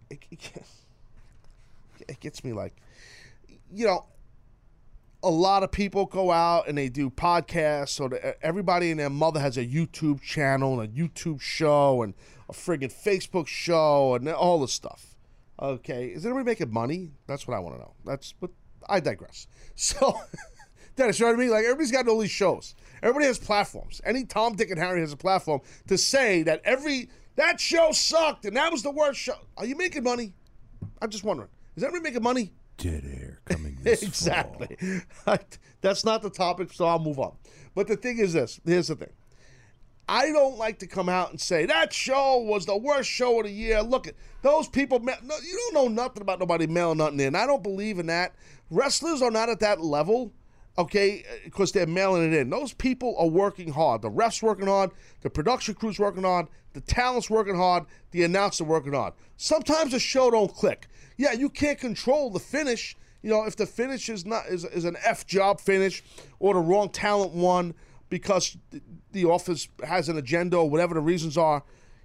It, 0.10 0.20
it, 0.32 0.52
it 2.08 2.20
gets 2.20 2.44
me 2.44 2.54
like, 2.54 2.76
you 3.74 3.86
know, 3.86 4.06
a 5.24 5.30
lot 5.30 5.64
of 5.64 5.72
people 5.72 6.06
go 6.06 6.32
out 6.32 6.68
and 6.68 6.78
they 6.78 6.90
do 6.90 7.10
podcasts. 7.10 7.90
So 7.90 8.10
everybody 8.42 8.92
and 8.92 9.00
their 9.00 9.10
mother 9.10 9.40
has 9.40 9.58
a 9.58 9.66
YouTube 9.66 10.22
channel 10.22 10.80
and 10.80 10.90
a 10.90 11.02
YouTube 11.02 11.42
show 11.42 12.02
and 12.02 12.14
a 12.50 12.54
friggin' 12.54 12.92
Facebook 12.92 13.48
show 13.48 14.16
and 14.16 14.28
all 14.30 14.60
this 14.60 14.74
stuff. 14.74 15.16
Okay, 15.62 16.08
is 16.08 16.26
anybody 16.26 16.46
making 16.46 16.74
money? 16.74 17.12
That's 17.28 17.48
what 17.48 17.56
I 17.56 17.60
want 17.60 17.76
to 17.76 17.82
know. 17.82 17.94
That's 18.04 18.34
but 18.34 18.52
I 18.90 19.00
digress. 19.00 19.48
So, 19.76 20.20
Dennis, 20.96 21.20
you 21.20 21.26
know 21.26 21.32
what 21.32 21.38
I 21.38 21.40
mean? 21.40 21.50
Like 21.52 21.64
everybody's 21.64 21.92
got 21.92 22.08
all 22.08 22.20
these 22.20 22.30
shows. 22.30 22.76
Everybody 23.02 23.26
has 23.26 23.40
platforms. 23.40 24.02
Any 24.04 24.26
Tom, 24.26 24.56
Dick, 24.56 24.70
and 24.70 24.80
Harry 24.80 25.00
has 25.00 25.14
a 25.14 25.18
platform 25.18 25.62
to 25.88 25.98
say 25.98 26.44
that 26.44 26.62
every 26.64 27.10
that 27.36 27.60
show 27.60 27.92
sucked 27.92 28.46
and 28.46 28.56
that 28.58 28.72
was 28.72 28.84
the 28.84 28.92
worst 28.92 29.20
show. 29.20 29.38
Are 29.58 29.66
you 29.66 29.76
making 29.76 30.04
money? 30.04 30.34
I'm 31.02 31.10
just 31.10 31.24
wondering. 31.24 31.50
Is 31.76 31.84
everybody 31.84 32.12
making 32.12 32.24
money? 32.24 32.54
Dead 32.78 33.04
air 33.06 33.31
coming 33.54 33.78
exactly. 33.86 34.78
That's 35.82 36.06
not 36.06 36.22
the 36.22 36.30
topic, 36.30 36.72
so 36.74 36.86
I'll 36.86 37.00
move 37.00 37.20
on. 37.20 37.34
But 37.76 37.88
the 37.88 37.96
thing 37.96 38.18
is 38.20 38.34
this 38.34 38.60
here's 38.66 38.88
the 38.88 38.96
thing. 38.96 39.12
I 40.10 40.32
don't 40.32 40.58
like 40.58 40.80
to 40.80 40.88
come 40.88 41.08
out 41.08 41.32
and 41.32 41.40
say 41.40 41.66
that 41.66 41.94
show 41.94 42.40
was 42.40 42.66
the 42.66 42.78
worst 42.78 43.10
show 43.10 43.40
of 43.40 43.46
the 43.46 43.52
year. 43.52 43.82
Look 43.82 44.08
at 44.08 44.16
those 44.42 44.68
people. 44.68 45.00
ma- 45.00 45.14
No, 45.24 45.36
you 45.38 45.56
don't 45.56 45.74
know 45.74 45.88
nothing 46.04 46.22
about 46.22 46.40
nobody 46.40 46.68
mailing 46.68 46.98
nothing 46.98 47.20
in. 47.20 47.36
I 47.36 47.46
don't 47.46 47.64
believe 47.64 47.98
in 48.00 48.08
that. 48.08 48.36
Wrestlers 48.70 49.22
are 49.22 49.32
not 49.32 49.50
at 49.50 49.60
that 49.62 49.82
level 49.82 50.34
okay, 50.78 51.24
because 51.44 51.72
they're 51.72 51.86
mailing 51.88 52.32
it 52.32 52.38
in. 52.38 52.50
Those 52.50 52.74
people 52.74 53.16
are 53.18 53.28
working 53.28 53.72
hard. 53.72 54.02
The 54.02 54.10
refs 54.10 54.42
working 54.42 54.68
hard, 54.68 54.92
the 55.22 55.30
production 55.30 55.76
crew's 55.76 56.00
working 56.00 56.24
hard, 56.24 56.48
the 56.74 56.82
talent's 56.82 57.30
working 57.30 57.56
hard, 57.56 57.86
the 58.12 58.24
announcer 58.24 58.64
working 58.64 58.94
hard. 58.94 59.14
Sometimes 59.38 59.92
the 59.92 60.00
show 60.00 60.32
don't 60.32 60.54
click. 60.54 60.88
Yeah, 61.18 61.34
you 61.34 61.50
can't 61.50 61.78
control 61.80 62.30
the 62.30 62.40
finish. 62.40 62.96
You 63.22 63.30
know, 63.30 63.46
if 63.46 63.56
the 63.56 63.66
finish 63.66 64.10
is 64.10 64.26
not 64.26 64.48
is, 64.48 64.66
is 64.66 64.86
an 64.86 64.98
F 65.04 65.26
job 65.26 65.60
finish 65.60 66.04
or 66.40 66.54
the 66.56 66.60
wrong 66.60 66.90
talent 66.90 67.34
won 67.34 67.74
because 68.10 68.58
the- 69.12 69.26
office 69.26 69.68
has 69.84 70.10
an 70.10 70.18
agenda 70.18 70.58
or 70.58 70.70
whatever 70.70 70.94
the 70.96 71.02
reasons 71.02 71.38
are, 71.38 71.64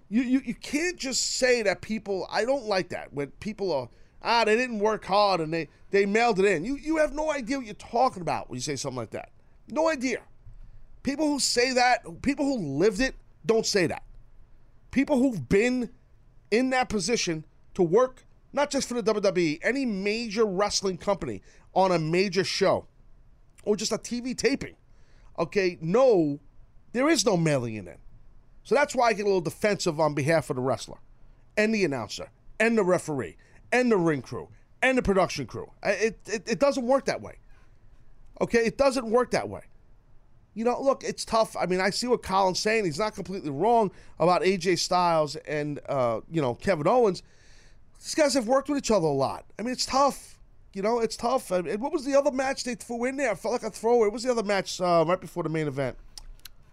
you, 0.08 0.22
you, 0.22 0.40
you 0.44 0.54
can't 0.54 0.96
just 0.96 1.36
say 1.36 1.62
that 1.62 1.80
people 1.80 2.26
I 2.30 2.44
don't 2.44 2.64
like 2.64 2.90
that 2.90 3.12
when 3.12 3.28
people 3.40 3.72
are 3.72 3.88
ah 4.22 4.44
they 4.44 4.56
didn't 4.56 4.78
work 4.78 5.04
hard 5.04 5.40
and 5.40 5.52
they, 5.52 5.68
they 5.90 6.04
mailed 6.06 6.38
it 6.38 6.44
in. 6.44 6.64
You 6.64 6.76
you 6.76 6.98
have 6.98 7.14
no 7.14 7.30
idea 7.32 7.56
what 7.56 7.66
you're 7.66 7.74
talking 7.74 8.22
about 8.22 8.48
when 8.50 8.56
you 8.56 8.62
say 8.62 8.76
something 8.76 8.98
like 8.98 9.10
that. 9.10 9.30
No 9.68 9.88
idea. 9.88 10.20
People 11.02 11.28
who 11.28 11.38
say 11.40 11.72
that, 11.72 12.22
people 12.22 12.44
who 12.44 12.58
lived 12.58 13.00
it, 13.00 13.14
don't 13.44 13.66
say 13.66 13.86
that. 13.86 14.02
People 14.90 15.18
who've 15.18 15.48
been 15.48 15.90
in 16.50 16.70
that 16.70 16.88
position 16.88 17.44
to 17.74 17.82
work 17.82 18.26
not 18.53 18.70
just 18.70 18.88
for 18.88 19.01
the 19.01 19.14
WWE, 19.14 19.59
any 19.62 19.84
major 19.84 20.44
wrestling 20.44 20.99
company 20.99 21.42
on 21.74 21.92
a 21.92 21.99
major 21.99 22.44
show 22.44 22.86
or 23.64 23.76
just 23.76 23.92
a 23.92 23.99
TV 23.99 24.36
taping. 24.36 24.76
Okay, 25.38 25.78
no, 25.80 26.40
there 26.92 27.09
is 27.09 27.26
no 27.26 27.36
mailing 27.36 27.74
it 27.74 27.86
in. 27.86 27.99
So 28.64 28.74
that's 28.74 28.94
why 28.94 29.09
I 29.09 29.12
get 29.12 29.22
a 29.22 29.26
little 29.26 29.40
defensive 29.40 30.01
on 30.01 30.14
behalf 30.14 30.51
of 30.51 30.57
the 30.57 30.62
wrestler 30.62 30.99
and 31.57 31.74
the 31.74 31.84
announcer 31.84 32.30
and 32.59 32.76
the 32.76 32.84
referee 32.84 33.36
and 33.70 33.92
the 33.92 33.97
ring 33.97 34.22
crew 34.22 34.49
and 34.82 34.97
the 34.97 35.03
production 35.03 35.47
crew. 35.47 35.70
It, 35.82 36.18
it, 36.26 36.49
it 36.49 36.59
doesn't 36.59 36.86
work 36.86 37.05
that 37.07 37.20
way. 37.20 37.38
Okay, 38.40 38.61
it 38.61 38.78
doesn't 38.78 39.09
work 39.09 39.30
that 39.32 39.49
way. 39.49 39.62
You 40.55 40.64
know, 40.64 40.80
look, 40.80 41.05
it's 41.05 41.24
tough. 41.24 41.55
I 41.57 41.66
mean, 41.66 41.80
I 41.80 41.90
see 41.90 42.07
what 42.07 42.22
Colin's 42.22 42.59
saying. 42.59 42.86
He's 42.86 42.99
not 42.99 43.14
completely 43.14 43.51
wrong 43.51 43.90
about 44.18 44.42
AJ 44.42 44.78
Styles 44.78 45.36
and, 45.36 45.80
uh, 45.88 46.20
you 46.30 46.40
know, 46.40 46.55
Kevin 46.55 46.88
Owens. 46.88 47.22
These 48.07 48.14
guys 48.14 48.34
have 48.34 48.46
worked 48.46 48.68
with 48.68 48.78
each 48.78 48.92
other 48.92 49.09
a 49.09 49.11
lot. 49.11 49.46
I 49.59 49.62
mean, 49.62 49.72
it's 49.72 49.84
tough. 49.84 50.38
You 50.72 50.80
know, 50.80 51.00
it's 51.00 51.16
tough. 51.16 51.50
And 51.50 51.66
and 51.66 51.82
what 51.82 51.92
was 51.92 52.04
the 52.04 52.16
other 52.16 52.30
match 52.30 52.62
they 52.62 52.76
threw 52.76 53.04
in 53.07 53.16
there? 53.16 53.32
I 53.32 53.34
felt 53.34 53.50
like 53.50 53.64
a 53.64 53.70
throw. 53.70 53.96
What 53.96 54.12
was 54.12 54.22
the 54.22 54.30
other 54.30 54.44
match 54.44 54.80
uh, 54.80 55.04
right 55.04 55.20
before 55.20 55.42
the 55.42 55.48
main 55.48 55.66
event? 55.66 55.96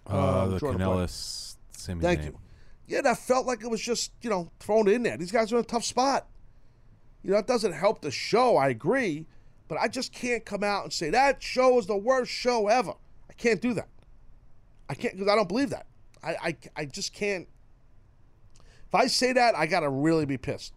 Uh, 0.07 0.43
I'm 0.43 0.51
the. 0.51 0.59
Kanellis, 0.59 1.55
Thank 1.73 2.03
Zayn. 2.03 2.25
you. 2.25 2.37
Yeah, 2.85 3.01
that 3.01 3.17
felt 3.17 3.47
like 3.47 3.63
it 3.63 3.67
was 3.67 3.81
just, 3.81 4.11
you 4.21 4.29
know, 4.29 4.51
thrown 4.59 4.87
in 4.87 5.01
there. 5.01 5.17
These 5.17 5.31
guys 5.31 5.51
are 5.51 5.55
in 5.55 5.61
a 5.61 5.65
tough 5.65 5.85
spot. 5.85 6.27
You 7.23 7.31
know, 7.31 7.39
it 7.39 7.47
doesn't 7.47 7.73
help 7.73 8.01
the 8.01 8.11
show, 8.11 8.55
I 8.55 8.67
agree, 8.67 9.25
but 9.67 9.79
I 9.79 9.87
just 9.87 10.13
can't 10.13 10.45
come 10.45 10.63
out 10.63 10.83
and 10.83 10.93
say 10.93 11.09
that 11.09 11.41
show 11.41 11.79
is 11.79 11.87
the 11.87 11.97
worst 11.97 12.31
show 12.31 12.67
ever. 12.67 12.93
I 13.27 13.33
can't 13.33 13.59
do 13.59 13.73
that. 13.73 13.87
I 14.87 14.93
can't 14.93 15.15
because 15.15 15.31
I 15.31 15.35
don't 15.35 15.49
believe 15.49 15.71
that. 15.71 15.87
I, 16.21 16.35
I, 16.43 16.57
I 16.75 16.85
just 16.85 17.11
can't. 17.11 17.47
If 18.87 18.93
I 18.93 19.07
say 19.07 19.33
that, 19.33 19.55
I 19.55 19.65
got 19.65 19.79
to 19.79 19.89
really 19.89 20.27
be 20.27 20.37
pissed 20.37 20.73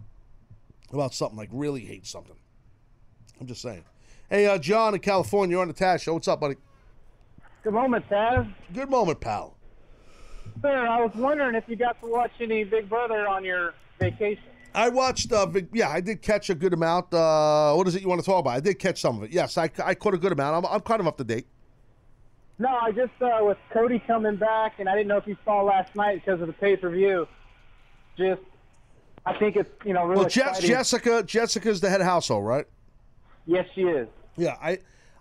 about 0.92 1.14
something, 1.14 1.36
like 1.36 1.48
really 1.52 1.84
hate 1.84 2.06
something. 2.06 2.36
I'm 3.40 3.46
just 3.46 3.62
saying. 3.62 3.84
Hey, 4.30 4.46
uh, 4.46 4.58
John 4.58 4.94
in 4.94 5.00
California, 5.00 5.54
you're 5.54 5.62
on 5.62 5.68
the 5.68 5.74
Taz 5.74 6.02
show. 6.02 6.14
What's 6.14 6.28
up, 6.28 6.40
buddy? 6.40 6.56
Good 7.62 7.74
moment, 7.74 8.08
Taz. 8.08 8.52
Good 8.72 8.90
moment, 8.90 9.20
pal. 9.20 9.56
Sir, 10.62 10.86
I 10.86 11.00
was 11.02 11.12
wondering 11.14 11.54
if 11.54 11.64
you 11.68 11.76
got 11.76 12.00
to 12.00 12.06
watch 12.06 12.30
any 12.40 12.64
Big 12.64 12.88
Brother 12.88 13.28
on 13.28 13.44
your 13.44 13.74
vacation. 13.98 14.42
I 14.74 14.88
watched. 14.88 15.32
Uh, 15.32 15.48
yeah, 15.72 15.88
I 15.88 16.00
did 16.00 16.22
catch 16.22 16.50
a 16.50 16.54
good 16.54 16.72
amount. 16.72 17.12
Uh, 17.12 17.74
what 17.74 17.88
is 17.88 17.94
it 17.94 18.02
you 18.02 18.08
want 18.08 18.20
to 18.20 18.26
talk 18.26 18.40
about? 18.40 18.50
I 18.50 18.60
did 18.60 18.78
catch 18.78 19.00
some 19.00 19.18
of 19.18 19.24
it. 19.24 19.30
Yes, 19.30 19.58
I, 19.58 19.70
I 19.84 19.94
caught 19.94 20.14
a 20.14 20.18
good 20.18 20.32
amount. 20.32 20.64
I'm, 20.64 20.72
I'm 20.72 20.80
kind 20.80 21.00
of 21.00 21.06
up 21.06 21.16
to 21.18 21.24
date. 21.24 21.46
No, 22.58 22.68
I 22.68 22.90
just 22.90 23.12
uh, 23.20 23.38
with 23.42 23.58
Cody 23.72 24.02
coming 24.06 24.36
back, 24.36 24.74
and 24.78 24.88
I 24.88 24.94
didn't 24.94 25.08
know 25.08 25.18
if 25.18 25.26
you 25.26 25.36
saw 25.44 25.62
last 25.62 25.94
night 25.94 26.22
because 26.24 26.40
of 26.40 26.46
the 26.46 26.52
pay 26.54 26.76
per 26.76 26.90
view. 26.90 27.26
Just, 28.16 28.40
I 29.26 29.36
think 29.38 29.56
it's 29.56 29.68
you 29.84 29.92
know 29.92 30.04
really 30.04 30.20
well, 30.20 30.28
Je- 30.28 30.60
Jessica, 30.60 31.22
Jessica's 31.22 31.80
the 31.80 31.90
head 31.90 32.00
household, 32.00 32.46
right? 32.46 32.64
Yes, 33.44 33.66
she 33.74 33.82
is. 33.82 34.08
Yeah, 34.36 34.56
I. 34.62 34.78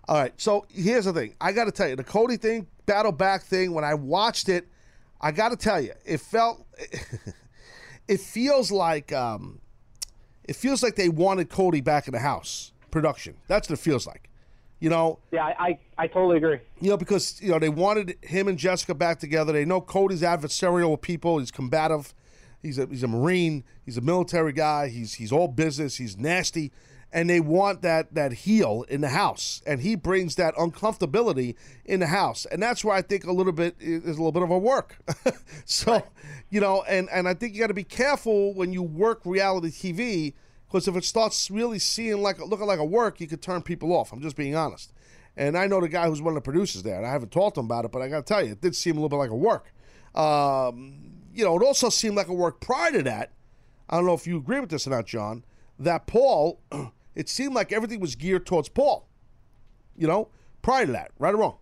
All 0.08 0.18
right, 0.18 0.34
so 0.40 0.68
here's 0.70 1.06
the 1.06 1.14
thing. 1.14 1.34
I 1.42 1.52
got 1.52 1.66
to 1.66 1.72
tell 1.72 1.90
you, 1.90 1.96
the 1.96 2.04
Cody 2.04 2.38
thing, 2.38 2.68
battle 2.86 3.12
back 3.12 3.42
thing. 3.42 3.74
When 3.74 3.84
I 3.84 3.96
watched 3.96 4.50
it, 4.50 4.68
I 5.20 5.32
got 5.32 5.50
to 5.50 5.58
tell 5.58 5.82
you, 5.82 5.94
it 6.06 6.20
felt. 6.20 6.64
it 8.08 8.20
feels 8.20 8.72
like 8.72 9.12
um, 9.12 9.60
it 10.44 10.56
feels 10.56 10.84
like 10.84 10.96
they 10.96 11.10
wanted 11.10 11.50
Cody 11.50 11.82
back 11.82 12.08
in 12.08 12.14
the 12.14 12.20
house 12.20 12.72
production. 12.92 13.36
That's 13.48 13.68
what 13.70 13.80
it 13.80 13.82
feels 13.82 14.06
like. 14.06 14.30
You 14.80 14.90
know, 14.90 15.20
Yeah, 15.32 15.46
I, 15.46 15.56
I, 15.60 15.80
I 15.98 16.08
totally 16.08 16.38
agree. 16.38 16.60
you 16.80 16.90
know, 16.90 16.98
because 16.98 17.42
you 17.42 17.50
know 17.50 17.58
they 17.58 17.70
wanted 17.70 18.18
him 18.22 18.48
and 18.48 18.58
Jessica 18.60 18.94
back 18.94 19.20
together. 19.20 19.54
They 19.54 19.66
know 19.66 19.82
Cody's 19.82 20.22
adversarial 20.22 20.92
with 20.92 21.02
people. 21.02 21.40
He's 21.40 21.50
combative. 21.50 22.14
He's 22.66 22.80
a 22.80 22.88
he's 22.88 23.04
a 23.04 23.08
marine. 23.08 23.64
He's 23.86 23.98
a 23.98 24.02
military 24.02 24.52
guy. 24.52 24.90
He's 24.90 25.14
he's 25.14 25.32
all 25.32 25.48
business. 25.48 25.98
He's 25.98 26.18
nasty, 26.18 26.72
and 27.14 27.30
they 27.30 27.40
want 27.40 27.84
that 27.84 28.14
that 28.16 28.34
heel 28.34 28.86
in 28.90 29.02
the 29.02 29.10
house, 29.10 29.62
and 29.66 29.82
he 29.82 29.96
brings 29.96 30.36
that 30.36 30.56
uncomfortability 30.56 31.56
in 31.86 32.00
the 32.00 32.08
house, 32.08 32.46
and 32.46 32.62
that's 32.62 32.84
where 32.84 32.96
I 32.96 33.02
think 33.04 33.26
a 33.26 33.32
little 33.32 33.54
bit 33.54 33.76
is 33.80 34.04
a 34.04 34.24
little 34.24 34.32
bit 34.32 34.44
of 34.44 34.50
a 34.50 34.58
work. 34.58 34.98
so, 35.66 36.04
you 36.50 36.60
know, 36.60 36.84
and 36.90 37.08
and 37.12 37.28
I 37.28 37.36
think 37.36 37.54
you 37.54 37.60
got 37.60 37.68
to 37.68 37.76
be 37.76 37.84
careful 37.84 38.54
when 38.54 38.74
you 38.74 38.84
work 38.84 39.22
reality 39.26 39.70
TV. 39.70 40.34
Because 40.68 40.88
if 40.88 40.96
it 40.96 41.06
starts 41.06 41.52
really 41.52 41.78
seeing 41.78 42.22
like 42.22 42.40
looking 42.40 42.66
like 42.66 42.80
a 42.80 42.86
work, 42.86 43.22
you 43.22 43.28
could 43.28 43.42
turn 43.42 43.62
people 43.62 43.94
off. 43.94 44.12
I'm 44.12 44.20
just 44.20 44.36
being 44.36 44.56
honest. 44.56 44.92
And 45.38 45.58
I 45.58 45.68
know 45.68 45.80
the 45.80 45.88
guy 45.88 46.10
who's 46.10 46.22
one 46.22 46.32
of 46.32 46.36
the 46.36 46.42
producers 46.42 46.82
there, 46.84 46.98
and 46.98 47.06
I 47.06 47.12
haven't 47.12 47.32
talked 47.32 47.56
to 47.56 47.60
him 47.60 47.68
about 47.68 47.86
it, 47.86 47.92
but 47.92 48.02
I 48.02 48.10
got 48.10 48.26
to 48.26 48.34
tell 48.34 48.44
you, 48.44 48.54
it 48.54 48.62
did 48.62 48.76
seem 48.76 48.94
a 48.94 48.96
little 48.96 49.10
bit 49.10 49.18
like 49.18 49.30
a 49.30 49.36
work. 49.36 49.74
Um, 50.16 51.15
you 51.36 51.44
know, 51.44 51.56
it 51.58 51.64
also 51.64 51.90
seemed 51.90 52.16
like 52.16 52.28
a 52.28 52.34
work 52.34 52.62
prior 52.62 52.92
to 52.92 53.04
that. 53.04 53.32
I 53.90 53.98
don't 53.98 54.06
know 54.06 54.14
if 54.14 54.26
you 54.26 54.38
agree 54.38 54.60
with 54.60 54.70
this 54.70 54.88
or 54.88 54.92
not, 54.92 55.06
John. 55.06 55.44
That 55.78 56.08
Paul, 56.08 56.62
it 57.16 57.30
seemed 57.30 57.54
like 57.54 57.72
everything 57.72 58.00
was 58.00 58.16
geared 58.16 58.46
towards 58.46 58.70
Paul. 58.70 59.08
You 59.98 60.08
know, 60.08 60.30
prior 60.62 60.86
to 60.86 60.92
that, 60.94 61.12
right 61.20 61.34
or 61.34 61.38
wrong? 61.38 61.58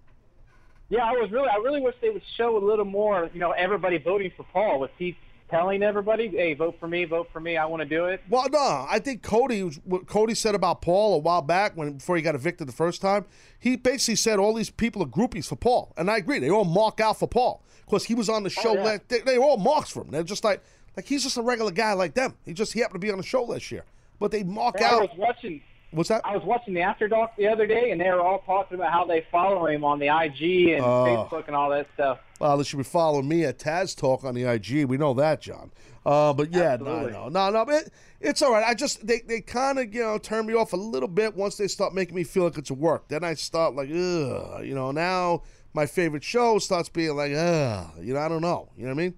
Yeah, 0.89 1.03
I 1.05 1.11
was 1.11 1.31
really, 1.31 1.49
I 1.49 1.57
really 1.57 1.81
wish 1.81 1.95
they 2.01 2.09
would 2.09 2.21
show 2.37 2.55
a 2.55 2.63
little 2.63 2.85
more. 2.85 3.29
You 3.33 3.39
know, 3.39 3.51
everybody 3.51 3.97
voting 3.97 4.31
for 4.37 4.43
Paul. 4.53 4.79
Was 4.79 4.91
he 4.97 5.17
telling 5.53 5.83
everybody, 5.83 6.29
"Hey, 6.29 6.55
vote 6.55 6.79
for 6.79 6.87
me, 6.87 7.05
vote 7.05 7.29
for 7.31 7.39
me. 7.39 7.57
I 7.57 7.65
want 7.65 7.81
to 7.81 7.87
do 7.87 8.05
it." 8.05 8.21
Well, 8.29 8.49
no, 8.49 8.87
I 8.89 8.99
think 8.99 9.21
Cody 9.21 9.61
what 9.83 10.07
Cody 10.07 10.33
said 10.33 10.55
about 10.55 10.81
Paul 10.81 11.13
a 11.15 11.17
while 11.19 11.41
back 11.43 11.77
when 11.77 11.93
before 11.93 12.15
he 12.15 12.21
got 12.23 12.33
evicted 12.33 12.67
the 12.67 12.73
first 12.73 13.01
time. 13.01 13.25
He 13.59 13.75
basically 13.75 14.15
said 14.15 14.39
all 14.39 14.53
these 14.53 14.71
people 14.71 15.03
are 15.03 15.07
groupies 15.07 15.47
for 15.47 15.55
Paul, 15.55 15.93
and 15.95 16.09
I 16.09 16.17
agree. 16.17 16.39
They 16.39 16.49
all 16.49 16.65
mark 16.65 16.99
out 16.99 17.19
for 17.19 17.27
Paul 17.27 17.63
because 17.85 18.05
he 18.05 18.15
was 18.15 18.29
on 18.29 18.43
the 18.43 18.53
oh, 18.57 18.61
show. 18.61 18.73
yeah. 18.73 18.83
la- 18.83 18.97
they, 19.07 19.19
they 19.19 19.37
were 19.37 19.45
all 19.45 19.57
marks 19.57 19.91
for 19.91 20.01
him. 20.01 20.09
They're 20.09 20.23
just 20.23 20.43
like 20.43 20.61
like 20.97 21.05
he's 21.05 21.23
just 21.23 21.37
a 21.37 21.41
regular 21.43 21.71
guy 21.71 21.93
like 21.93 22.15
them. 22.15 22.35
He 22.45 22.53
just 22.53 22.73
he 22.73 22.79
happened 22.79 23.01
to 23.01 23.05
be 23.05 23.11
on 23.11 23.17
the 23.17 23.23
show 23.23 23.43
last 23.43 23.71
year, 23.71 23.85
but 24.19 24.31
they 24.31 24.43
mark 24.43 24.81
I 24.81 24.85
out. 24.85 25.01
was 25.01 25.17
watching. 25.17 25.61
What's 25.93 26.09
that? 26.09 26.21
I 26.25 26.35
was 26.35 26.43
watching 26.45 26.73
the 26.73 26.81
After 26.81 27.07
Dark 27.07 27.35
the 27.37 27.47
other 27.47 27.67
day, 27.67 27.91
and 27.91 28.01
they 28.01 28.09
were 28.09 28.21
all 28.21 28.39
talking 28.39 28.75
about 28.75 28.91
how 28.91 29.05
they 29.05 29.25
follow 29.31 29.67
him 29.67 29.83
on 29.83 29.99
the 29.99 30.07
IG 30.07 30.73
and 30.73 30.83
Oh. 30.83 31.27
Facebook 31.31 31.47
and 31.47 31.55
all 31.55 31.69
that 31.69 31.87
stuff. 31.93 32.19
Well, 32.39 32.57
they 32.57 32.63
should 32.63 32.77
be 32.77 32.83
following 32.83 33.27
me 33.27 33.45
at 33.45 33.59
Taz 33.59 33.95
Talk 33.95 34.23
on 34.23 34.33
the 34.35 34.43
IG. 34.43 34.85
We 34.85 34.97
know 34.97 35.13
that, 35.13 35.41
John. 35.41 35.71
Uh, 36.05 36.33
but 36.33 36.51
yeah, 36.51 36.75
no, 36.77 36.87
Absolutely. 36.87 37.11
no, 37.13 37.29
no, 37.29 37.49
no. 37.51 37.65
But 37.65 37.75
it, 37.75 37.93
it's 38.19 38.41
all 38.41 38.51
right. 38.51 38.63
I 38.67 38.73
just 38.73 39.05
they, 39.07 39.21
they 39.21 39.39
kind 39.39 39.79
of 39.79 39.93
you 39.93 40.01
know 40.01 40.17
turn 40.17 40.45
me 40.45 40.53
off 40.53 40.73
a 40.73 40.77
little 40.77 41.07
bit 41.07 41.33
once 41.35 41.55
they 41.55 41.67
start 41.67 41.93
making 41.93 42.15
me 42.15 42.23
feel 42.25 42.43
like 42.43 42.57
it's 42.57 42.71
work. 42.71 43.07
Then 43.07 43.23
I 43.23 43.35
start 43.35 43.75
like, 43.75 43.87
ugh, 43.89 44.65
you 44.65 44.75
know. 44.75 44.91
Now 44.91 45.43
my 45.73 45.85
favorite 45.85 46.23
show 46.23 46.59
starts 46.59 46.89
being 46.89 47.15
like, 47.15 47.31
ugh, 47.33 47.91
you 48.01 48.13
know. 48.13 48.19
I 48.19 48.27
don't 48.27 48.41
know. 48.41 48.69
You 48.75 48.83
know 48.83 48.89
what 48.89 48.99
I 49.01 49.03
mean? 49.03 49.13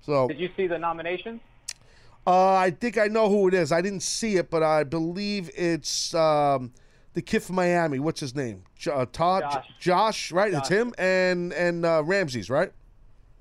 So 0.00 0.28
Did 0.28 0.40
you 0.40 0.48
see 0.56 0.66
the 0.66 0.78
nominations? 0.78 1.40
Uh, 2.26 2.54
I 2.54 2.70
think 2.70 2.98
I 2.98 3.06
know 3.08 3.28
who 3.28 3.48
it 3.48 3.54
is. 3.54 3.72
I 3.72 3.80
didn't 3.80 4.02
see 4.02 4.36
it, 4.36 4.48
but 4.50 4.62
I 4.62 4.84
believe 4.84 5.50
it's 5.56 6.14
um, 6.14 6.72
the 7.14 7.22
kid 7.22 7.42
from 7.42 7.56
Miami. 7.56 7.98
What's 7.98 8.20
his 8.20 8.34
name? 8.34 8.62
J- 8.76 8.92
uh, 8.92 9.06
Todd, 9.12 9.42
Josh. 9.42 9.66
Josh, 9.80 10.32
right? 10.32 10.54
It's 10.54 10.68
him 10.68 10.94
and 10.98 11.52
and 11.52 11.84
uh, 11.84 12.02
Ramses, 12.04 12.48
right? 12.48 12.72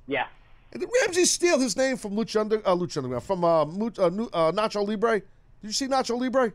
Yeah. 0.08 0.26
And 0.74 0.82
did 0.82 0.90
Ramses 1.02 1.30
steal 1.30 1.60
his 1.60 1.76
name 1.78 1.98
from 1.98 2.14
Lucha 2.16 2.40
Under, 2.42 2.58
uh, 2.68 2.76
Lucha 2.76 2.98
Underground 2.98 3.24
from 3.24 3.44
uh, 3.44 3.64
uh, 3.64 3.66
uh, 3.66 4.52
Nacho 4.52 4.88
Libre? 4.88 5.20
Did 5.20 5.28
you 5.62 5.74
see 5.74 5.88
Nacho 5.88 6.20
Libre? 6.20 6.52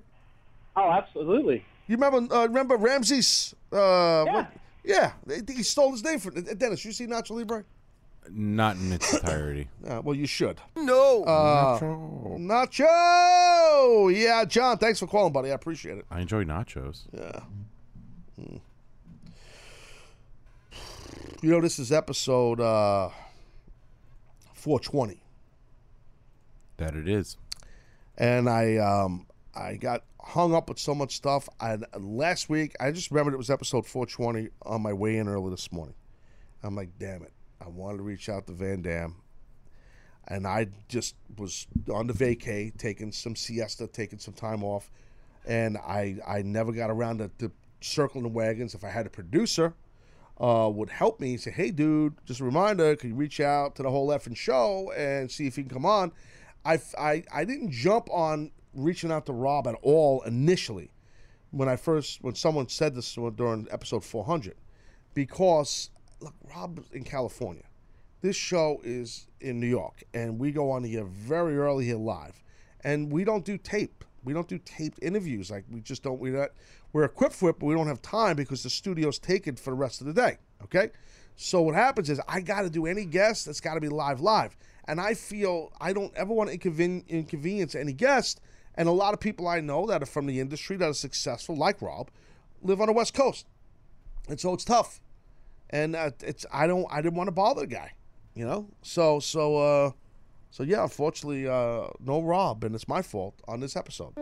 Oh, 0.75 0.91
absolutely. 0.91 1.65
You 1.87 1.97
remember? 1.97 2.35
Uh, 2.35 2.47
remember 2.49 2.77
Ramses? 2.77 3.55
Uh, 3.73 3.77
Yeah. 3.77 4.33
what- 4.33 4.53
yeah. 4.85 5.13
He 5.49 5.63
stole 5.63 5.93
his 5.93 6.03
name 6.05 6.19
from 6.19 6.43
Dennis. 6.43 6.85
You 6.85 6.93
see 6.93 7.07
Nacho 7.07 7.31
Libre? 7.33 7.65
Not 8.31 8.77
in 8.77 8.93
its 8.93 9.13
entirety. 9.15 9.69
Uh, 9.87 10.01
well, 10.03 10.17
you 10.17 10.27
should. 10.27 10.61
No. 10.75 11.23
Uh, 11.25 11.79
Nacho. 11.79 12.39
Nacho. 12.41 14.13
Yeah, 14.21 14.45
John. 14.45 14.79
Thanks 14.79 14.99
for 14.99 15.07
calling, 15.07 15.33
buddy. 15.33 15.51
I 15.53 15.55
appreciate 15.55 15.99
it. 15.99 16.05
I 16.11 16.21
enjoy 16.21 16.43
nachos. 16.43 17.03
Yeah. 17.13 17.41
Hmm. 18.35 18.57
You 21.43 21.51
know, 21.51 21.61
this 21.61 21.79
is 21.79 21.93
episode 21.93 22.61
uh, 22.61 23.11
420. 24.55 25.21
That 26.79 26.95
it 26.97 27.09
is. 27.09 27.37
and 28.19 28.49
I 28.51 28.77
um, 28.77 29.27
I 29.55 29.77
got 29.77 30.03
hung 30.21 30.53
up 30.55 30.69
with 30.69 30.79
so 30.79 30.95
much 30.95 31.15
stuff. 31.17 31.49
I 31.61 31.79
last 31.99 32.49
week 32.51 32.75
I 32.81 32.91
just 32.91 33.11
remembered 33.11 33.35
it 33.35 33.39
was 33.39 33.51
episode 33.51 33.87
420 33.87 34.49
on 34.63 34.83
my 34.83 34.93
way 34.93 35.17
in 35.17 35.29
early 35.29 35.51
this 35.51 35.71
morning. 35.73 35.95
I'm 36.63 36.75
like, 36.75 36.91
damn 36.99 37.23
it! 37.23 37.33
I 37.67 37.69
wanted 37.69 37.99
to 37.99 38.03
reach 38.05 38.29
out 38.29 38.47
to 38.47 38.53
Van 38.53 38.81
Dam, 38.81 39.17
and 40.29 40.47
I 40.47 40.69
just 40.89 41.17
was 41.37 41.67
on 41.93 42.07
the 42.07 42.13
vacay, 42.13 42.77
taking 42.79 43.11
some 43.11 43.35
siesta, 43.35 43.89
taking 43.89 44.21
some 44.21 44.35
time 44.35 44.63
off, 44.63 44.89
and 45.45 45.77
I 45.79 46.17
I 46.27 46.43
never 46.43 46.73
got 46.73 46.91
around 46.91 47.19
to, 47.19 47.31
to 47.39 47.51
circling 47.81 48.23
the 48.23 48.29
wagons. 48.29 48.75
If 48.75 48.85
I 48.85 48.91
had 48.91 49.07
a 49.07 49.11
producer, 49.11 49.75
uh, 50.41 50.71
would 50.73 50.91
help 50.91 51.19
me 51.19 51.37
say, 51.37 51.51
hey, 51.51 51.71
dude, 51.71 52.15
just 52.25 52.41
a 52.41 52.45
reminder, 52.45 52.95
could 52.95 53.11
you 53.11 53.17
reach 53.17 53.41
out 53.41 53.75
to 53.77 53.83
the 53.83 53.91
whole 53.91 54.09
effing 54.09 54.37
show 54.37 54.93
and 54.97 55.31
see 55.31 55.47
if 55.47 55.59
you 55.59 55.65
can 55.65 55.73
come 55.73 55.87
on? 55.87 56.13
I, 56.65 56.79
I, 56.99 57.23
I 57.33 57.45
didn't 57.45 57.71
jump 57.71 58.09
on 58.11 58.51
reaching 58.75 59.11
out 59.11 59.27
to 59.27 59.33
Rob 59.33 59.67
at 59.67 59.77
all 59.83 60.23
initially 60.23 60.91
when 61.51 61.69
I 61.69 61.77
first, 61.77 62.23
when 62.23 62.35
someone 62.35 62.69
said 62.69 62.95
this 62.95 63.15
during 63.15 63.67
episode 63.71 64.05
400, 64.05 64.57
because, 65.15 65.91
look, 66.21 66.35
Rob's 66.55 66.91
in 66.93 67.05
California. 67.05 67.65
This 68.23 68.37
show 68.37 68.81
is 68.83 69.29
in 69.41 69.61
New 69.61 69.67
York, 69.67 70.03
and 70.15 70.39
we 70.39 70.51
go 70.51 70.71
on 70.71 70.85
here 70.85 71.05
very 71.05 71.57
early 71.57 71.85
here 71.85 71.97
live. 71.97 72.43
And 72.83 73.13
we 73.13 73.25
don't 73.25 73.45
do 73.45 73.59
tape. 73.59 74.05
We 74.25 74.33
don't 74.33 74.49
do 74.49 74.59
taped 74.59 74.99
interviews. 75.03 75.51
Like, 75.51 75.65
we 75.71 75.81
just 75.81 76.03
don't, 76.03 76.19
we're 76.19 76.39
not, 76.39 76.51
we're 76.93 77.05
equipped 77.05 77.35
for 77.35 77.51
it, 77.51 77.59
but 77.59 77.67
we 77.67 77.75
don't 77.75 77.87
have 77.87 78.03
time 78.03 78.37
because 78.37 78.63
the 78.63 78.71
studio's 78.71 79.19
taken 79.19 79.57
for 79.57 79.71
the 79.71 79.77
rest 79.77 80.01
of 80.01 80.07
the 80.07 80.13
day. 80.13 80.39
Okay? 80.65 80.91
So 81.37 81.63
what 81.63 81.75
happens 81.75 82.09
is 82.11 82.21
I 82.27 82.41
got 82.41 82.63
to 82.63 82.71
do 82.71 82.87
any 82.87 83.05
guest 83.05 83.47
that's 83.47 83.61
got 83.61 83.75
to 83.75 83.81
be 83.81 83.89
live, 83.89 84.21
live. 84.21 84.57
And 84.89 85.01
I 85.01 85.15
feel 85.15 85.73
I 85.81 85.93
don't 85.93 86.15
ever 86.17 86.33
want 86.33 86.51
to 86.51 86.59
inconven- 86.59 87.07
inconvenience 87.09 87.75
any 87.75 87.93
guest. 87.93 88.41
And 88.75 88.89
a 88.89 88.93
lot 88.93 89.15
of 89.15 89.21
people 89.21 89.47
I 89.47 89.61
know 89.61 89.87
that 89.87 90.03
are 90.03 90.07
from 90.07 90.27
the 90.27 90.41
industry 90.41 90.77
that 90.77 90.89
are 90.89 90.95
successful, 90.95 91.57
like 91.57 91.83
Rob, 91.83 92.11
live 92.63 92.81
on 92.81 92.87
the 92.87 92.93
West 92.93 93.15
Coast, 93.15 93.47
and 94.29 94.41
so 94.41 94.55
it's 94.55 94.65
tough. 94.65 95.01
And 95.71 95.97
uh, 95.97 96.11
it's 96.21 96.47
I 96.53 96.67
don't 96.67 96.87
I 96.91 97.03
didn't 97.03 97.17
want 97.17 97.29
to 97.29 97.33
bother 97.33 97.63
the 97.63 97.67
guy, 97.67 97.93
you 98.35 98.47
know. 98.47 98.69
So 98.83 99.21
so 99.21 99.57
uh, 99.59 99.91
so 100.51 100.63
yeah, 100.63 100.83
unfortunately, 100.83 101.49
uh, 101.49 101.89
no 102.01 102.23
Rob, 102.23 102.65
and 102.65 102.75
it's 102.75 102.89
my 102.89 103.03
fault 103.03 103.35
on 103.49 103.61
this 103.61 103.77
episode. 103.77 104.13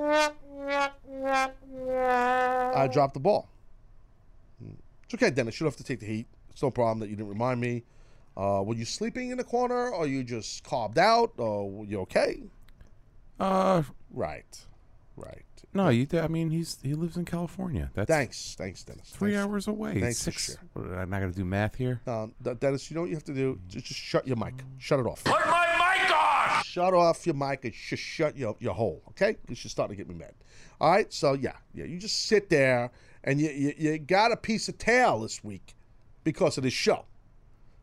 I 2.75 2.89
dropped 2.93 3.15
the 3.15 3.21
ball. 3.21 3.49
It's 5.05 5.15
okay, 5.15 5.31
Dennis. 5.31 5.61
You 5.61 5.65
don't 5.65 5.73
have 5.73 5.77
to 5.77 5.85
take 5.85 6.01
the 6.01 6.07
heat. 6.07 6.27
It's 6.51 6.63
no 6.63 6.71
problem 6.71 6.99
that 7.01 7.09
you 7.11 7.17
didn't 7.17 7.29
remind 7.29 7.61
me. 7.61 7.85
Uh, 8.37 8.63
were 8.65 8.75
you 8.75 8.85
sleeping 8.85 9.31
in 9.31 9.39
the 9.39 9.45
corner, 9.45 9.91
or 9.91 10.07
you 10.07 10.25
just 10.25 10.65
carved 10.65 10.99
out, 10.99 11.33
or 11.37 11.71
were 11.71 11.85
you 11.85 12.01
okay? 12.01 12.43
Uh, 13.39 13.83
right, 14.11 14.59
right. 15.17 15.54
No, 15.75 15.89
you. 15.89 16.07
I 16.15 16.29
mean, 16.29 16.51
he's 16.51 16.79
he 16.83 16.95
lives 16.95 17.17
in 17.17 17.25
California. 17.25 17.91
That's 17.95 18.09
Thanks, 18.09 18.55
thanks, 18.57 18.85
Dennis. 18.85 19.11
three 19.11 19.33
Thanks. 19.33 19.45
hours 19.45 19.67
away. 19.69 20.01
Thanks 20.01 20.19
Six. 20.19 20.47
sharing. 20.55 20.69
What, 20.73 20.99
I'm 20.99 21.11
not 21.11 21.21
gonna 21.21 21.33
do 21.33 21.45
math 21.45 21.75
here. 21.75 22.01
Um, 22.07 22.33
D- 22.41 22.55
Dennis, 22.55 22.89
you 22.91 22.95
know 22.95 23.01
what 23.01 23.11
you 23.11 23.17
have 23.17 23.25
to 23.25 23.35
do? 23.35 23.59
Just, 23.69 23.87
just 23.87 23.99
shut 24.01 24.27
your 24.27 24.37
mic. 24.37 24.55
Shut 24.79 25.01
it 25.01 25.07
off. 25.07 25.25
Put 25.25 25.35
my 25.47 25.97
mic 26.01 26.11
off. 26.15 26.65
Shut 26.65 26.95
off 26.95 27.27
your 27.27 27.35
mic 27.35 27.65
and 27.65 27.75
just 27.75 28.03
shut 28.03 28.37
your, 28.37 28.57
your 28.61 28.75
hole, 28.75 29.03
okay? 29.09 29.37
Because 29.43 29.65
you're 29.65 29.69
starting 29.71 29.97
to 29.97 30.03
get 30.03 30.09
me 30.09 30.15
mad. 30.19 30.35
All 30.81 30.91
right, 30.91 31.13
so 31.13 31.33
yeah, 31.35 31.55
yeah, 31.75 31.85
you 31.85 31.99
just 31.99 32.27
sit 32.27 32.49
there 32.49 32.91
and 33.25 33.41
you, 33.41 33.51
you, 33.51 33.75
you 33.77 33.99
got 33.99 34.31
a 34.33 34.37
piece 34.37 34.69
of 34.69 34.79
tail 34.79 35.21
this 35.21 35.43
week 35.43 35.75
because 36.23 36.57
of 36.57 36.63
this 36.65 36.73
show. 36.73 37.05